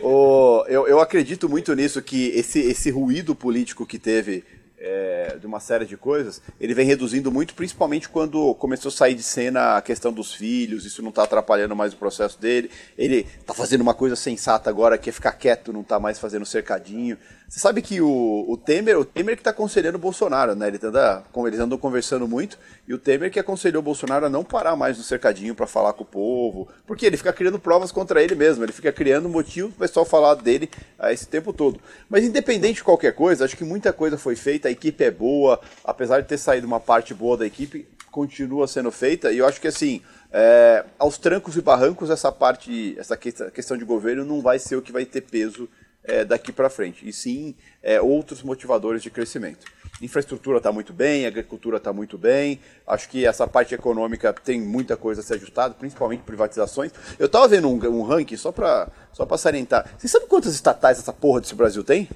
O- 0.06 0.66
eu, 0.68 0.86
eu 0.86 1.00
acredito 1.00 1.48
muito 1.48 1.74
nisso, 1.74 2.02
que 2.02 2.28
esse, 2.36 2.60
esse 2.60 2.92
ruído 2.92 3.34
político 3.34 3.86
que 3.86 3.98
teve 3.98 4.44
é, 4.84 5.38
de 5.40 5.48
uma 5.48 5.62
série 5.62 5.86
de 5.86 5.96
coisas, 5.96 6.42
ele 6.60 6.74
vem 6.74 6.86
reduzindo 6.86 7.32
muito, 7.32 7.54
principalmente 7.54 8.10
quando 8.10 8.54
começou 8.56 8.90
a 8.90 8.92
sair 8.92 9.16
de 9.16 9.24
cena 9.24 9.78
a 9.78 9.82
questão 9.82 10.12
dos 10.12 10.34
filhos, 10.34 10.86
isso 10.86 11.02
não 11.02 11.10
está 11.10 11.24
atrapalhando 11.24 11.74
mais 11.74 11.94
o 11.94 11.98
processo 11.98 12.40
dele. 12.40 12.70
Ele 12.98 13.26
está 13.40 13.54
fazendo 13.54 13.80
uma 13.80 13.94
coisa 13.94 14.18
sensata 14.18 14.70
agora, 14.70 14.98
que 14.98 15.10
é 15.10 15.14
ficar 15.14 15.32
quieto, 15.32 15.72
não 15.72 15.82
está 15.82 16.02
mais 16.02 16.20
fazendo 16.20 16.46
cercadinho. 16.46 17.18
Você 17.54 17.60
sabe 17.60 17.84
que 17.84 18.02
o, 18.02 18.46
o 18.48 18.58
Temer, 18.58 18.98
o 18.98 19.06
Temer 19.06 19.36
que 19.36 19.42
está 19.42 19.52
aconselhando 19.52 20.00
o 20.00 20.02
Bolsonaro, 20.02 20.56
né? 20.56 20.70
Ele 20.70 20.80
anda, 20.82 21.24
como 21.32 21.48
eles 21.48 21.60
andam 21.60 21.78
conversando 21.78 22.28
muito, 22.28 22.58
e 22.88 22.96
o 22.96 22.98
Temer 22.98 23.30
que 23.30 23.40
aconselhou 23.40 23.80
o 23.80 23.84
Bolsonaro 23.84 24.26
a 24.26 24.30
não 24.30 24.44
parar 24.44 24.76
mais 24.76 24.98
no 24.98 25.04
cercadinho 25.04 25.54
para 25.54 25.68
falar 25.68 25.94
com 25.94 26.02
o 26.02 26.08
povo, 26.08 26.68
porque 26.88 27.06
ele 27.06 27.16
fica 27.16 27.32
criando 27.32 27.60
provas 27.60 27.92
contra 27.92 28.24
ele 28.24 28.34
mesmo, 28.34 28.66
ele 28.66 28.72
fica 28.72 28.92
criando 28.92 29.30
motivo 29.30 29.70
para 29.70 29.76
o 29.76 29.88
pessoal 29.88 30.04
falar 30.04 30.34
dele 30.34 30.68
a 30.98 31.14
esse 31.14 31.28
tempo 31.28 31.54
todo. 31.54 31.80
Mas 32.10 32.24
independente 32.24 32.78
de 32.78 32.84
qualquer 32.84 33.14
coisa, 33.14 33.46
acho 33.46 33.56
que 33.56 33.64
muita 33.64 33.94
coisa 33.94 34.18
foi 34.18 34.36
feita, 34.36 34.68
a 34.68 34.72
equipe 34.72 35.04
é 35.04 35.12
boa, 35.12 35.62
apesar 35.84 36.22
de 36.22 36.28
ter 36.28 36.40
saído 36.40 36.66
uma 36.66 36.80
parte 36.80 37.14
boa 37.14 37.38
da 37.38 37.46
equipe, 37.46 37.88
continua 38.10 38.68
sendo 38.68 38.90
feita, 38.90 39.32
e 39.32 39.38
eu 39.38 39.48
acho 39.48 39.62
que 39.62 39.68
assim, 39.68 40.02
é, 40.32 40.84
aos 40.98 41.20
trancos 41.20 41.56
e 41.56 41.62
barrancos, 41.62 42.10
essa 42.10 42.32
parte, 42.32 42.96
essa 42.98 43.16
questão 43.16 43.78
de 43.78 43.86
governo 43.86 44.26
não 44.26 44.42
vai 44.42 44.58
ser 44.58 44.76
o 44.76 44.82
que 44.82 44.92
vai 44.92 45.06
ter 45.06 45.22
peso 45.22 45.70
é, 46.04 46.26
daqui 46.26 46.52
para 46.52 46.70
frente, 46.70 47.08
e 47.08 47.14
sim 47.14 47.56
é, 47.82 48.02
outros 48.02 48.42
motivadores 48.44 49.02
de 49.02 49.10
crescimento. 49.10 49.66
Infraestrutura 50.02 50.58
está 50.58 50.72
muito 50.72 50.92
bem, 50.92 51.26
agricultura 51.26 51.78
está 51.78 51.94
muito 51.94 52.18
bem, 52.18 52.60
acho 52.86 53.08
que 53.08 53.26
essa 53.26 53.48
parte 53.48 53.74
econômica 53.74 54.34
tem 54.34 54.60
muita 54.60 54.98
coisa 54.98 55.22
a 55.22 55.24
ser 55.24 55.36
ajustada, 55.36 55.74
principalmente 55.74 56.24
privatizações. 56.24 56.92
Eu 57.18 57.28
estava 57.28 57.48
vendo 57.48 57.70
um, 57.70 57.76
um 57.76 58.04
ranking, 58.04 58.36
só 58.36 58.52
para 58.52 58.90
só 59.12 59.26
pra 59.26 59.38
salientar, 59.38 59.94
vocês 59.98 60.12
sabem 60.12 60.28
quantas 60.28 60.54
estatais 60.54 61.00
essa 61.00 61.14
porra 61.14 61.40
desse 61.40 61.56
Brasil 61.56 61.84
tem? 61.84 62.10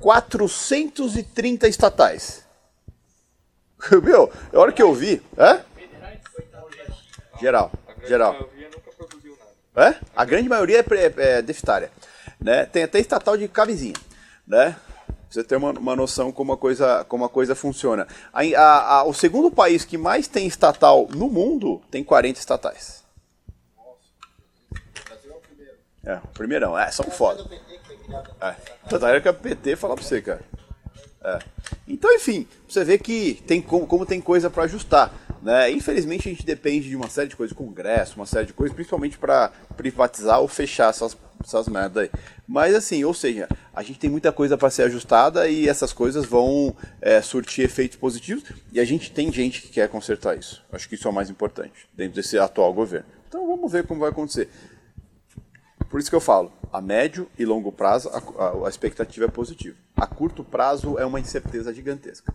430 0.00 1.68
estatais. 1.68 2.44
Meu, 4.02 4.30
a 4.52 4.58
hora 4.58 4.72
que 4.72 4.82
eu 4.82 4.92
vi. 4.92 5.22
Hã? 5.38 5.64
Geral, 7.40 7.72
geral. 8.06 8.32
grande 8.34 8.46
maioria 8.46 8.70
nunca 8.70 8.92
produziu 8.92 9.36
nada. 9.36 9.52
É? 9.74 9.94
A 10.14 10.24
grande 10.24 10.48
maioria 10.48 10.78
é, 10.78 10.82
pre- 10.82 11.12
é 11.16 11.40
deficitária. 11.42 11.90
Né? 12.40 12.66
Tem 12.66 12.82
até 12.82 12.98
estatal 12.98 13.36
de 13.36 13.48
camisinha. 13.48 13.94
Né? 14.46 14.76
Você 15.30 15.42
ter 15.42 15.56
uma, 15.56 15.70
uma 15.70 15.96
noção 15.96 16.30
como 16.30 16.52
a 16.52 16.58
coisa, 16.58 17.04
como 17.08 17.24
a 17.24 17.28
coisa 17.28 17.54
funciona. 17.54 18.06
A- 18.32 18.40
a- 18.42 18.94
a- 18.98 19.04
o 19.04 19.14
segundo 19.14 19.50
país 19.50 19.84
que 19.84 19.96
mais 19.96 20.28
tem 20.28 20.46
estatal 20.46 21.08
no 21.14 21.28
mundo 21.28 21.80
tem 21.90 22.04
40 22.04 22.38
estatais. 22.38 23.02
É, 26.04 26.16
o 26.16 26.28
primeirão. 26.28 26.78
É, 26.78 26.90
são 26.90 27.06
foda. 27.06 27.44
É. 28.40 28.54
Tanta 28.88 29.08
era 29.08 29.20
que 29.20 29.28
a 29.28 29.32
PT 29.32 29.76
falar 29.76 29.94
pra 29.94 30.04
você, 30.04 30.20
cara. 30.20 30.42
É. 31.24 31.38
Então, 31.86 32.12
enfim, 32.12 32.46
você 32.68 32.84
vê 32.84 32.98
que 32.98 33.42
tem 33.46 33.62
como, 33.62 33.86
como 33.86 34.04
tem 34.04 34.20
coisa 34.20 34.50
para 34.50 34.64
ajustar. 34.64 35.12
Né? 35.42 35.72
Infelizmente, 35.72 36.28
a 36.28 36.32
gente 36.32 36.46
depende 36.46 36.88
de 36.88 36.94
uma 36.94 37.08
série 37.08 37.28
de 37.28 37.34
coisas, 37.36 37.56
Congresso, 37.56 38.14
uma 38.16 38.26
série 38.26 38.46
de 38.46 38.52
coisas, 38.52 38.74
principalmente 38.74 39.18
para 39.18 39.50
privatizar 39.76 40.40
ou 40.40 40.46
fechar 40.46 40.90
essas, 40.90 41.16
essas 41.44 41.66
merdas 41.66 42.04
aí. 42.04 42.10
Mas, 42.46 42.74
assim, 42.76 43.02
ou 43.02 43.12
seja, 43.12 43.48
a 43.74 43.82
gente 43.82 43.98
tem 43.98 44.08
muita 44.08 44.30
coisa 44.30 44.56
para 44.56 44.70
ser 44.70 44.84
ajustada 44.84 45.48
e 45.48 45.68
essas 45.68 45.92
coisas 45.92 46.24
vão 46.24 46.76
é, 47.00 47.20
surtir 47.20 47.64
efeitos 47.64 47.96
positivos 47.96 48.44
e 48.72 48.78
a 48.78 48.84
gente 48.84 49.10
tem 49.10 49.32
gente 49.32 49.62
que 49.62 49.68
quer 49.68 49.88
consertar 49.88 50.38
isso. 50.38 50.62
Acho 50.70 50.88
que 50.88 50.94
isso 50.94 51.08
é 51.08 51.10
o 51.10 51.14
mais 51.14 51.28
importante 51.28 51.88
dentro 51.92 52.14
desse 52.14 52.38
atual 52.38 52.72
governo. 52.72 53.06
Então, 53.28 53.44
vamos 53.46 53.72
ver 53.72 53.84
como 53.84 54.00
vai 54.00 54.10
acontecer. 54.10 54.48
Por 55.90 55.98
isso 55.98 56.08
que 56.08 56.16
eu 56.16 56.20
falo, 56.20 56.52
a 56.72 56.80
médio 56.80 57.28
e 57.38 57.44
longo 57.44 57.70
prazo 57.72 58.08
a, 58.10 58.18
a- 58.18 58.66
a 58.66 58.68
expectativa 58.68 59.26
é 59.26 59.28
positiva. 59.28 59.76
A 59.96 60.06
curto 60.06 60.42
prazo 60.44 60.98
é 60.98 61.04
uma 61.04 61.20
incerteza 61.20 61.74
gigantesca, 61.74 62.32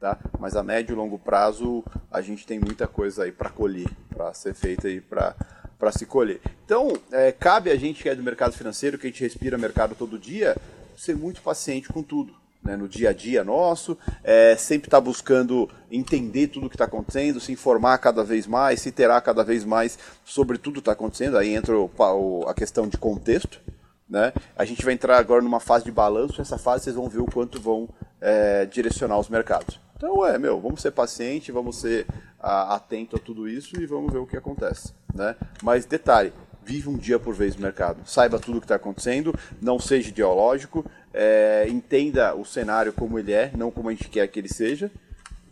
tá? 0.00 0.18
Mas 0.38 0.56
a 0.56 0.62
médio 0.62 0.94
e 0.94 0.96
longo 0.96 1.18
prazo 1.18 1.84
a 2.10 2.20
gente 2.20 2.46
tem 2.46 2.58
muita 2.58 2.88
coisa 2.88 3.24
aí 3.24 3.32
para 3.32 3.50
colher, 3.50 3.88
para 4.08 4.32
ser 4.34 4.54
feita 4.54 4.88
aí 4.88 5.00
para 5.00 5.36
para 5.78 5.92
se 5.92 6.04
colher. 6.04 6.40
Então, 6.66 6.92
é, 7.10 7.32
cabe 7.32 7.70
a 7.70 7.76
gente 7.76 8.02
que 8.02 8.08
é 8.10 8.14
do 8.14 8.22
mercado 8.22 8.52
financeiro, 8.52 8.98
que 8.98 9.06
a 9.06 9.10
gente 9.10 9.22
respira 9.22 9.56
mercado 9.56 9.94
todo 9.94 10.18
dia, 10.18 10.54
ser 10.94 11.16
muito 11.16 11.40
paciente 11.40 11.88
com 11.90 12.02
tudo. 12.02 12.34
Né, 12.62 12.76
no 12.76 12.86
dia 12.86 13.08
a 13.08 13.12
dia 13.14 13.42
nosso, 13.42 13.96
é, 14.22 14.54
sempre 14.56 14.88
estar 14.88 15.00
buscando 15.00 15.66
entender 15.90 16.48
tudo 16.48 16.66
o 16.66 16.68
que 16.68 16.74
está 16.74 16.84
acontecendo, 16.84 17.40
se 17.40 17.50
informar 17.50 17.96
cada 17.96 18.22
vez 18.22 18.46
mais, 18.46 18.82
se 18.82 18.92
terá 18.92 19.18
cada 19.22 19.42
vez 19.42 19.64
mais 19.64 19.98
sobre 20.26 20.58
tudo 20.58 20.74
que 20.74 20.80
está 20.80 20.92
acontecendo. 20.92 21.38
Aí 21.38 21.54
entra 21.54 21.74
o 21.78 21.90
o- 21.98 22.44
a 22.46 22.52
questão 22.52 22.86
de 22.86 22.98
contexto. 22.98 23.58
Né? 24.06 24.34
A 24.54 24.66
gente 24.66 24.84
vai 24.84 24.92
entrar 24.92 25.16
agora 25.16 25.40
numa 25.40 25.60
fase 25.60 25.86
de 25.86 25.90
balanço, 25.90 26.34
nessa 26.36 26.58
fase 26.58 26.84
vocês 26.84 26.96
vão 26.96 27.08
ver 27.08 27.20
o 27.20 27.24
quanto 27.26 27.58
vão 27.58 27.88
é, 28.20 28.66
direcionar 28.66 29.18
os 29.18 29.30
mercados. 29.30 29.80
Então, 30.00 30.24
é, 30.24 30.38
meu, 30.38 30.58
vamos 30.58 30.80
ser 30.80 30.92
paciente, 30.92 31.52
vamos 31.52 31.76
ser 31.76 32.06
a, 32.38 32.74
atento 32.74 33.16
a 33.16 33.18
tudo 33.18 33.46
isso 33.46 33.78
e 33.78 33.84
vamos 33.84 34.10
ver 34.10 34.18
o 34.18 34.26
que 34.26 34.34
acontece. 34.34 34.94
Né? 35.14 35.36
Mas 35.62 35.84
detalhe, 35.84 36.32
vive 36.64 36.88
um 36.88 36.96
dia 36.96 37.18
por 37.18 37.34
vez 37.34 37.54
no 37.54 37.60
mercado. 37.60 38.00
Saiba 38.08 38.38
tudo 38.38 38.56
o 38.56 38.60
que 38.62 38.64
está 38.64 38.76
acontecendo, 38.76 39.38
não 39.60 39.78
seja 39.78 40.08
ideológico, 40.08 40.90
é, 41.12 41.66
entenda 41.68 42.34
o 42.34 42.46
cenário 42.46 42.94
como 42.94 43.18
ele 43.18 43.34
é, 43.34 43.52
não 43.54 43.70
como 43.70 43.90
a 43.90 43.92
gente 43.92 44.08
quer 44.08 44.26
que 44.28 44.38
ele 44.40 44.48
seja, 44.48 44.90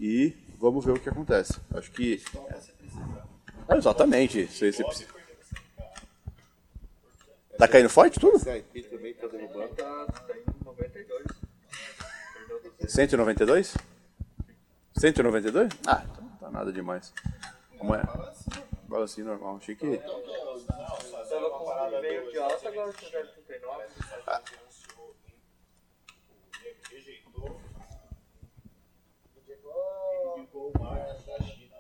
e 0.01 0.35
vamos 0.59 0.83
ver 0.83 0.93
o 0.93 0.99
que 0.99 1.11
acontece. 1.11 1.61
Acho 1.75 1.91
que. 1.93 2.23
É, 3.69 3.77
exatamente. 3.77 4.47
Você, 4.47 4.73
você 4.73 4.83
precisa- 4.83 5.19
Tá 7.59 7.69
caindo 7.69 7.91
forte 7.91 8.19
tudo? 8.19 8.37
Esse 8.37 8.49
IP 8.51 8.83
também 8.85 9.13
tá 9.13 9.27
derrubando. 9.27 9.75
Tá, 9.75 10.07
tá 10.07 10.35
em 10.35 10.65
92. 10.65 11.27
Perdeu 12.33 12.61
200. 12.63 12.95
192? 12.95 13.75
192? 14.99 15.69
Ah, 15.87 16.03
então 16.11 16.25
não 16.25 16.37
tá 16.37 16.51
nada 16.51 16.73
demais. 16.73 17.13
Como 17.79 17.95
é? 17.95 18.03
Balancinho 18.89 19.29
normal. 19.29 19.57
Achei 19.57 19.77
que. 19.77 19.87
Agora 19.87 20.03
tá 22.59 22.71
39. 23.47 23.85
rejeitou, 26.91 27.61
Chegou. 29.47 30.39
indicou 30.39 30.73
o 30.75 30.83
marketing 30.83 31.27
da 31.27 31.39
China. 31.45 31.77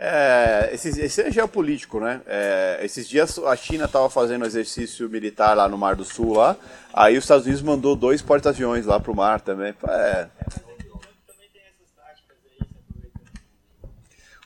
É, 0.00 0.70
esse, 0.72 0.88
esse 1.00 1.22
é 1.22 1.30
geopolítico, 1.30 1.98
né? 1.98 2.20
É, 2.24 2.78
esses 2.82 3.08
dias 3.08 3.36
a 3.40 3.56
China 3.56 3.86
estava 3.86 4.08
fazendo 4.08 4.46
exercício 4.46 5.08
militar 5.08 5.56
lá 5.56 5.68
no 5.68 5.76
Mar 5.76 5.96
do 5.96 6.04
Sul, 6.04 6.36
lá. 6.36 6.56
Aí 6.94 7.18
os 7.18 7.24
Estados 7.24 7.46
Unidos 7.46 7.62
mandou 7.62 7.96
dois 7.96 8.22
porta-aviões 8.22 8.86
lá 8.86 9.00
pro 9.00 9.14
mar 9.14 9.40
também. 9.40 9.74
É. 9.88 10.28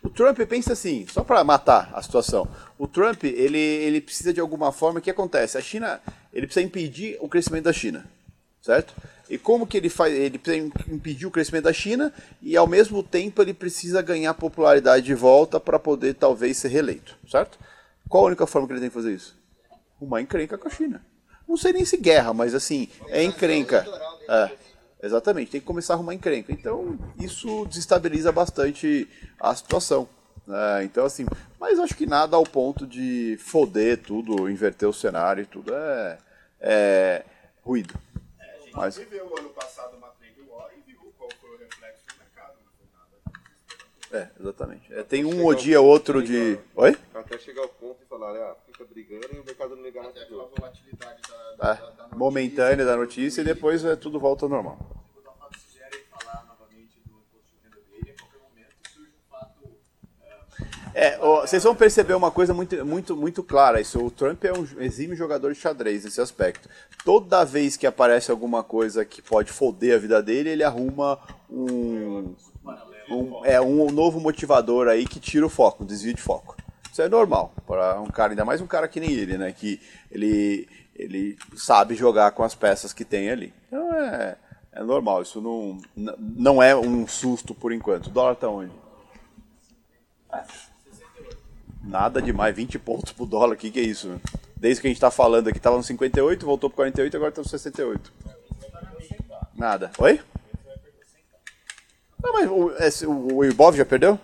O 0.03 0.09
Trump 0.09 0.39
pensa 0.49 0.73
assim, 0.73 1.07
só 1.07 1.23
para 1.23 1.45
matar 1.45 1.91
a 1.93 2.03
situação. 2.03 2.49
O 2.79 2.89
Trump, 2.89 3.23
ele, 3.23 3.59
ele 3.59 4.01
precisa 4.01 4.33
de 4.33 4.41
alguma 4.41 4.73
forma, 4.73 4.99
o 4.99 5.03
que 5.03 5.11
acontece? 5.11 5.57
A 5.57 5.61
China, 5.61 6.01
ele 6.33 6.47
precisa 6.47 6.67
impedir 6.67 7.17
o 7.21 7.29
crescimento 7.29 7.65
da 7.65 7.73
China, 7.73 8.05
certo? 8.61 8.95
E 9.33 9.39
como 9.39 9.67
que 9.67 9.79
ele 9.79 9.89
faz? 9.89 10.13
Ele 10.13 10.39
impedir 10.91 11.25
o 11.25 11.31
crescimento 11.31 11.65
da 11.65 11.73
China 11.73 12.13
e 12.43 12.55
ao 12.55 12.67
mesmo 12.67 13.03
tempo 13.03 13.41
ele 13.41 13.55
precisa 13.55 14.03
ganhar 14.03 14.35
popularidade 14.35 15.07
de 15.07 15.15
volta 15.15 15.59
para 15.59 15.79
poder 15.79 16.13
talvez 16.17 16.59
ser 16.59 16.69
reeleito, 16.69 17.17
certo? 17.27 17.59
Qual 18.11 18.25
a 18.25 18.27
única 18.27 18.47
forma 18.47 18.69
que 18.69 18.75
ele 18.75 18.81
tem 18.81 18.91
que 18.91 18.95
fazer 18.95 19.15
isso? 19.15 19.35
Uma 19.99 20.21
encrenca 20.21 20.59
com 20.59 20.69
a 20.69 20.71
China. 20.71 21.03
Não 21.49 21.57
sei 21.57 21.73
nem 21.73 21.83
se 21.83 21.97
guerra, 21.97 22.35
mas 22.35 22.55
assim, 22.55 22.91
é 23.09 23.25
encrenca. 23.25 23.87
É, 24.29 24.51
exatamente, 25.03 25.53
tem 25.53 25.63
que 25.63 25.67
começar 25.67 25.95
a 25.95 25.97
arrumar 25.97 26.13
encrenca. 26.13 26.53
Então, 26.53 26.99
isso 27.19 27.65
desestabiliza 27.65 28.31
bastante 28.31 29.09
a 29.41 29.55
situação. 29.55 30.07
né? 30.47 30.85
então, 30.85 31.07
assim, 31.07 31.25
mas 31.59 31.79
acho 31.79 31.95
que 31.95 32.05
nada 32.05 32.37
ao 32.37 32.45
ponto 32.45 32.87
de 32.87 33.39
foder 33.41 33.97
tudo, 33.97 34.51
inverter 34.51 34.87
o 34.87 34.93
cenário 34.93 35.45
e 35.45 35.47
tudo. 35.47 35.73
É, 35.75 36.19
é 36.61 37.25
ruído. 37.63 37.95
A 38.75 38.79
Mas, 38.79 38.95
gente 38.95 39.05
viveu 39.11 39.27
o 39.27 39.39
ano 39.39 39.51
passado 39.51 39.97
uma 39.97 40.09
trade 40.09 40.41
war 40.49 40.71
e 40.77 40.81
viu 40.81 41.13
qual 41.19 41.29
foi 41.41 41.51
o 41.51 41.59
reflexo 41.59 42.07
do 42.09 42.19
mercado. 42.19 42.57
Não 42.65 42.73
foi 42.79 42.87
nada. 42.93 44.25
É, 44.25 44.41
exatamente. 44.41 44.95
É, 44.95 45.03
tem 45.03 45.25
um 45.27 45.45
odia 45.45 45.81
outro 45.81 46.23
de. 46.23 46.59
Oi? 46.75 46.97
Até 47.15 47.39
chegar 47.39 47.63
ao 47.63 47.69
ponto 47.69 47.99
de 47.99 48.07
falar, 48.07 48.35
ah, 48.35 48.57
fica 48.67 48.85
brigando 48.85 49.29
e 49.35 49.39
o 49.39 49.45
mercado 49.45 49.77
não 49.77 49.83
ligar 49.83 50.03
mais 50.03 50.17
Até 50.17 50.25
aquela 50.25 50.47
volatilidade 50.47 51.21
da, 51.29 51.53
da, 51.57 51.75
É, 51.75 51.97
da, 51.97 52.07
da 52.07 52.17
momentânea 52.17 52.85
da 52.85 52.97
notícia 52.97 53.43
e 53.43 53.45
depois 53.45 53.85
é, 53.85 53.95
tudo 53.95 54.19
volta 54.19 54.47
ao 54.47 54.49
normal. 54.49 54.79
Quando 55.13 55.29
o 55.29 55.39
fato 55.39 55.59
sugere 55.59 55.99
falar 56.11 56.45
novamente 56.47 56.99
do 57.01 57.11
imposto 57.11 57.53
de 57.53 57.59
renda 57.63 57.81
dele, 57.91 58.11
a 58.11 58.23
qualquer 58.23 58.39
momento 58.41 58.75
surge 58.89 59.11
um 59.11 59.31
fato. 59.31 59.61
É, 60.95 61.19
ó, 61.21 61.41
vocês 61.41 61.63
vão 61.63 61.75
perceber 61.75 62.15
uma 62.15 62.31
coisa 62.31 62.53
muito, 62.53 62.85
muito, 62.85 63.17
muito 63.17 63.43
clara. 63.43 63.81
Isso, 63.81 63.99
o 63.99 64.11
Trump 64.11 64.45
é 64.45 64.53
um 64.53 64.67
exímio 64.83 65.17
jogador 65.17 65.53
de 65.53 65.59
xadrez 65.59 66.05
nesse 66.05 66.21
aspecto. 66.21 66.69
Toda 67.05 67.45
vez 67.45 67.77
que 67.77 67.87
aparece 67.87 68.31
alguma 68.31 68.63
coisa 68.63 69.05
que 69.05 69.23
pode 69.23 69.51
foder 69.51 69.97
a 69.97 69.99
vida 69.99 70.23
dele, 70.23 70.51
ele 70.51 70.65
arruma 70.65 71.19
um, 71.51 72.35
um, 73.11 73.45
é, 73.45 73.61
um 73.61 73.91
novo 73.91 74.21
motivador 74.21 74.89
aí 74.89 75.07
que 75.07 75.19
tira 75.19 75.47
o 75.47 75.51
foco, 75.51 75.85
desvio 75.85 76.15
de 76.15 76.23
foco. 76.23 76.57
Isso 76.91 77.01
é 77.01 77.09
normal 77.09 77.55
para 77.67 77.99
um 78.01 78.09
cara, 78.09 78.33
ainda 78.33 78.45
mais 78.45 78.61
um 78.61 78.67
cara 78.67 78.87
que 78.87 79.01
nem 79.01 79.13
ele, 79.13 79.39
né? 79.39 79.51
Que 79.51 79.81
ele, 80.11 80.69
ele 80.95 81.39
sabe 81.57 81.95
jogar 81.95 82.33
com 82.33 82.43
as 82.43 82.55
peças 82.55 82.93
que 82.93 83.05
tem 83.05 83.31
ali. 83.31 83.55
Então 83.67 83.95
é, 83.95 84.37
é 84.73 84.83
normal. 84.83 85.23
Isso 85.23 85.41
não, 85.41 85.79
não 86.19 86.63
é 86.63 86.77
um 86.77 87.07
susto 87.07 87.55
por 87.55 87.73
enquanto. 87.73 88.09
O 88.09 88.11
dólar 88.11 88.37
tá 88.37 88.47
onde? 88.47 88.73
Nada 91.85 92.23
demais, 92.23 92.55
20 92.55 92.79
pontos 92.79 93.13
pro 93.13 93.27
dólar, 93.27 93.55
o 93.55 93.57
que, 93.57 93.71
que 93.71 93.81
é 93.81 93.83
isso? 93.83 94.21
Desde 94.57 94.81
que 94.81 94.87
a 94.87 94.91
gente 94.91 95.01
tá 95.01 95.11
falando 95.11 95.49
aqui, 95.49 95.59
tava 95.59 95.77
no 95.77 95.83
58, 95.83 96.47
voltou 96.47 96.71
pro 96.71 96.77
48, 96.77 97.17
agora 97.17 97.33
tá 97.33 97.43
no 97.43 97.49
68. 97.49 98.13
Nada. 99.57 99.91
Oi? 99.99 100.21
Não, 102.23 102.33
mas 102.33 102.49
o, 102.51 102.71
esse- 102.79 103.07
o, 103.07 103.37
o 103.37 103.45
Ibov 103.45 103.77
já 103.77 103.85
perdeu? 103.85 104.19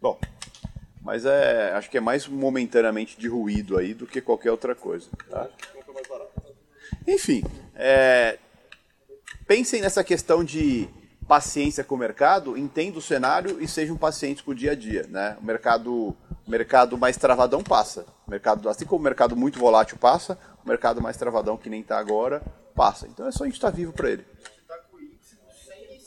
Bom, 0.00 0.18
mas 1.02 1.24
é, 1.26 1.72
acho 1.74 1.90
que 1.90 1.98
é 1.98 2.00
mais 2.00 2.26
momentaneamente 2.26 3.18
de 3.18 3.28
ruído 3.28 3.76
aí 3.76 3.92
do 3.92 4.06
que 4.06 4.20
qualquer 4.20 4.50
outra 4.50 4.74
coisa. 4.74 5.08
Tá? 5.28 5.48
Enfim, 7.06 7.42
é, 7.74 8.38
pensem 9.46 9.82
nessa 9.82 10.02
questão 10.02 10.42
de 10.42 10.88
paciência 11.28 11.84
com 11.84 11.94
o 11.94 11.98
mercado, 11.98 12.56
entenda 12.56 12.98
o 12.98 13.02
cenário 13.02 13.62
e 13.62 13.68
sejam 13.68 13.96
pacientes 13.96 14.42
com 14.42 14.52
o 14.52 14.54
dia 14.54 14.72
a 14.72 14.74
dia. 14.74 15.06
Né? 15.08 15.36
O 15.40 15.44
mercado, 15.44 16.16
mercado 16.46 16.96
mais 16.96 17.18
travadão 17.18 17.62
passa. 17.62 18.06
O 18.26 18.30
mercado, 18.30 18.68
assim 18.68 18.86
como 18.86 19.00
o 19.00 19.04
mercado 19.04 19.36
muito 19.36 19.58
volátil 19.58 19.98
passa, 19.98 20.38
o 20.64 20.68
mercado 20.68 21.02
mais 21.02 21.18
travadão 21.18 21.58
que 21.58 21.68
nem 21.68 21.82
está 21.82 21.98
agora 21.98 22.42
passa. 22.74 23.06
Então 23.06 23.28
é 23.28 23.30
só 23.30 23.44
a 23.44 23.46
gente 23.46 23.56
estar 23.56 23.70
vivo 23.70 23.92
para 23.92 24.10
ele. 24.10 24.24
tá 24.66 24.74
com 24.90 24.96
o 24.96 25.00
Y 25.00 25.10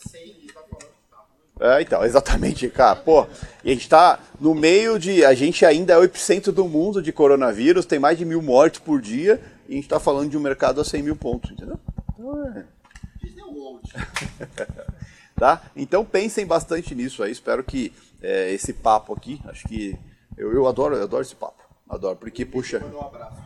100 0.10 0.27
e 0.43 0.48
tá 0.48 0.61
falando 0.61 0.89
que 0.89 1.10
tá 1.11 1.18
ruim. 1.18 1.77
É, 1.77 1.81
então, 1.84 2.03
exatamente, 2.03 2.68
cara. 2.69 2.95
Pô, 2.95 3.27
e 3.64 3.69
a 3.69 3.73
gente 3.73 3.88
tá 3.88 4.19
no 4.39 4.56
meio 4.56 4.98
de. 4.98 5.23
A 5.23 5.35
gente 5.35 5.64
ainda 5.64 5.93
é 5.93 5.98
o 5.98 6.03
epicentro 6.03 6.52
do 6.52 6.68
mundo 6.68 6.99
de 6.99 7.14
coronavírus, 7.14 7.85
tem 7.85 7.99
mais 7.99 8.18
de 8.18 8.26
mil 8.26 8.41
mortes 8.41 8.80
por 8.80 8.99
dia, 8.99 9.39
e 9.69 9.73
a 9.73 9.76
gente 9.76 9.88
tá 9.88 9.99
falando 9.99 10.31
de 10.31 10.38
um 10.38 10.41
mercado 10.41 10.81
a 10.81 10.85
100 10.85 11.03
mil 11.03 11.15
pontos, 11.15 11.52
entendeu? 11.52 11.80
Então 12.14 12.48
é. 12.48 12.65
Disney 13.22 13.43
World. 13.43 13.88
Tá? 15.41 15.59
Então 15.76 16.05
pensem 16.05 16.45
bastante 16.45 16.93
nisso 16.93 17.23
aí. 17.23 17.31
Espero 17.31 17.63
que 17.63 17.91
é, 18.22 18.51
esse 18.51 18.73
papo 18.73 19.11
aqui, 19.11 19.41
acho 19.45 19.68
que. 19.68 19.97
Eu, 20.38 20.53
eu 20.53 20.68
adoro, 20.68 20.95
eu 20.95 21.01
adoro 21.01 21.23
esse 21.23 21.35
papo. 21.35 21.63
Adoro, 21.89 22.15
porque 22.15 22.45
puxa. 22.45 22.77
Um 22.77 23.01
abraço. 23.01 23.41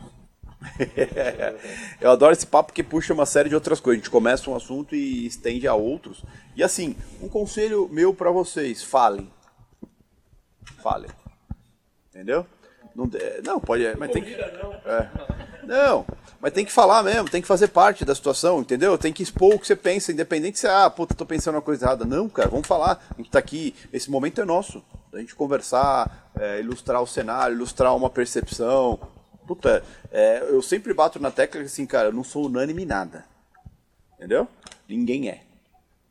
eu 1.98 2.10
adoro 2.10 2.34
esse 2.34 2.46
papo 2.46 2.66
porque 2.66 2.82
puxa 2.82 3.14
uma 3.14 3.24
série 3.24 3.48
de 3.48 3.54
outras 3.54 3.80
coisas. 3.80 4.02
A 4.02 4.04
gente 4.04 4.10
começa 4.10 4.50
um 4.50 4.54
assunto 4.54 4.94
e 4.94 5.24
estende 5.24 5.66
a 5.66 5.74
outros. 5.74 6.22
E 6.54 6.62
assim, 6.62 6.94
um 7.22 7.30
conselho 7.30 7.88
meu 7.90 8.12
pra 8.12 8.30
vocês: 8.30 8.82
falem. 8.82 9.32
Falem. 10.82 11.10
Entendeu? 12.10 12.44
Não, 12.96 13.06
de- 13.06 13.42
não 13.44 13.60
pode. 13.60 13.84
Mas 13.98 14.10
tem 14.10 14.22
que. 14.24 14.32
É. 14.32 15.08
Não, 15.64 16.06
mas 16.40 16.52
tem 16.52 16.64
que 16.64 16.72
falar 16.72 17.02
mesmo, 17.02 17.28
tem 17.28 17.42
que 17.42 17.48
fazer 17.48 17.68
parte 17.68 18.04
da 18.04 18.14
situação, 18.14 18.60
entendeu? 18.60 18.96
Tem 18.96 19.12
que 19.12 19.22
expor 19.22 19.54
o 19.54 19.58
que 19.58 19.66
você 19.66 19.74
pensa, 19.74 20.12
independente 20.12 20.58
se, 20.60 20.66
ah, 20.66 20.88
puta, 20.88 21.12
tô 21.14 21.26
pensando 21.26 21.56
uma 21.56 21.62
coisa 21.62 21.84
errada. 21.84 22.04
Não, 22.04 22.28
cara, 22.28 22.48
vamos 22.48 22.66
falar. 22.66 23.04
A 23.10 23.16
gente 23.16 23.30
tá 23.30 23.38
aqui, 23.38 23.74
esse 23.92 24.10
momento 24.10 24.40
é 24.40 24.44
nosso. 24.44 24.82
A 25.12 25.18
gente 25.18 25.34
conversar, 25.34 26.30
é, 26.38 26.60
ilustrar 26.60 27.02
o 27.02 27.06
cenário, 27.06 27.54
ilustrar 27.56 27.94
uma 27.96 28.08
percepção. 28.08 28.98
Puta, 29.46 29.82
é, 30.10 30.46
eu 30.48 30.62
sempre 30.62 30.94
bato 30.94 31.18
na 31.18 31.30
tecla 31.30 31.60
assim, 31.62 31.84
cara, 31.84 32.08
eu 32.08 32.12
não 32.12 32.24
sou 32.24 32.46
unânime 32.46 32.84
em 32.84 32.86
nada. 32.86 33.24
Entendeu? 34.16 34.46
Ninguém 34.88 35.28
é. 35.28 35.42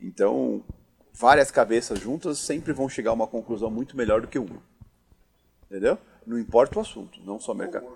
Então, 0.02 0.62
várias 1.14 1.49
cabeças 1.49 1.99
juntas 1.99 2.38
sempre 2.40 2.74
vão 2.74 2.90
chegar 2.90 3.12
a 3.12 3.14
uma 3.14 3.28
conclusão 3.28 3.72
muito 3.72 3.95
melhor 3.95 4.22
do 4.22 4.28
que 4.28 4.38
uma. 4.38 4.62
Entendeu? 5.70 5.98
Não 6.26 6.39
importa 6.39 6.80
o 6.80 6.81
assunto, 6.81 7.19
não 7.23 7.39
só 7.39 7.53
mercado. 7.53 7.88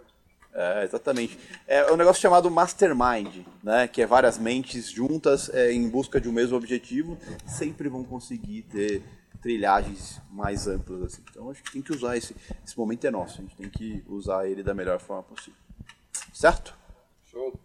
É, 0.54 0.84
exatamente. 0.84 1.38
É 1.68 1.92
um 1.92 1.96
negócio 1.96 2.22
chamado 2.22 2.50
mastermind, 2.50 3.46
né? 3.64 3.88
Que 3.88 4.02
é 4.02 4.06
várias 4.06 4.38
mentes 4.38 4.90
juntas 4.90 5.50
é, 5.50 5.72
em 5.72 5.88
busca 5.88 6.20
de 6.20 6.28
um 6.28 6.32
mesmo 6.32 6.58
objetivo, 6.58 7.18
sempre 7.46 7.88
vão 7.88 8.04
conseguir 8.04 8.64
ter 8.64 9.04
trilhagens 9.42 10.22
mais 10.30 10.68
amplas 10.68 11.04
assim. 11.04 11.24
Então 11.30 11.50
acho 11.50 11.64
que 11.64 11.72
tem 11.72 11.82
que 11.82 11.94
usar 11.94 12.18
esse 12.18 12.36
esse 12.66 12.78
momento 12.78 13.06
é 13.06 13.12
nosso, 13.12 13.40
a 13.40 13.42
gente 13.42 13.56
tem 13.56 13.70
que 13.70 14.04
usar 14.08 14.48
ele 14.48 14.64
da 14.64 14.74
melhor 14.74 15.00
forma 15.00 15.24
possível. 15.24 15.60
Certo? 16.34 16.76
Show. 17.32 17.58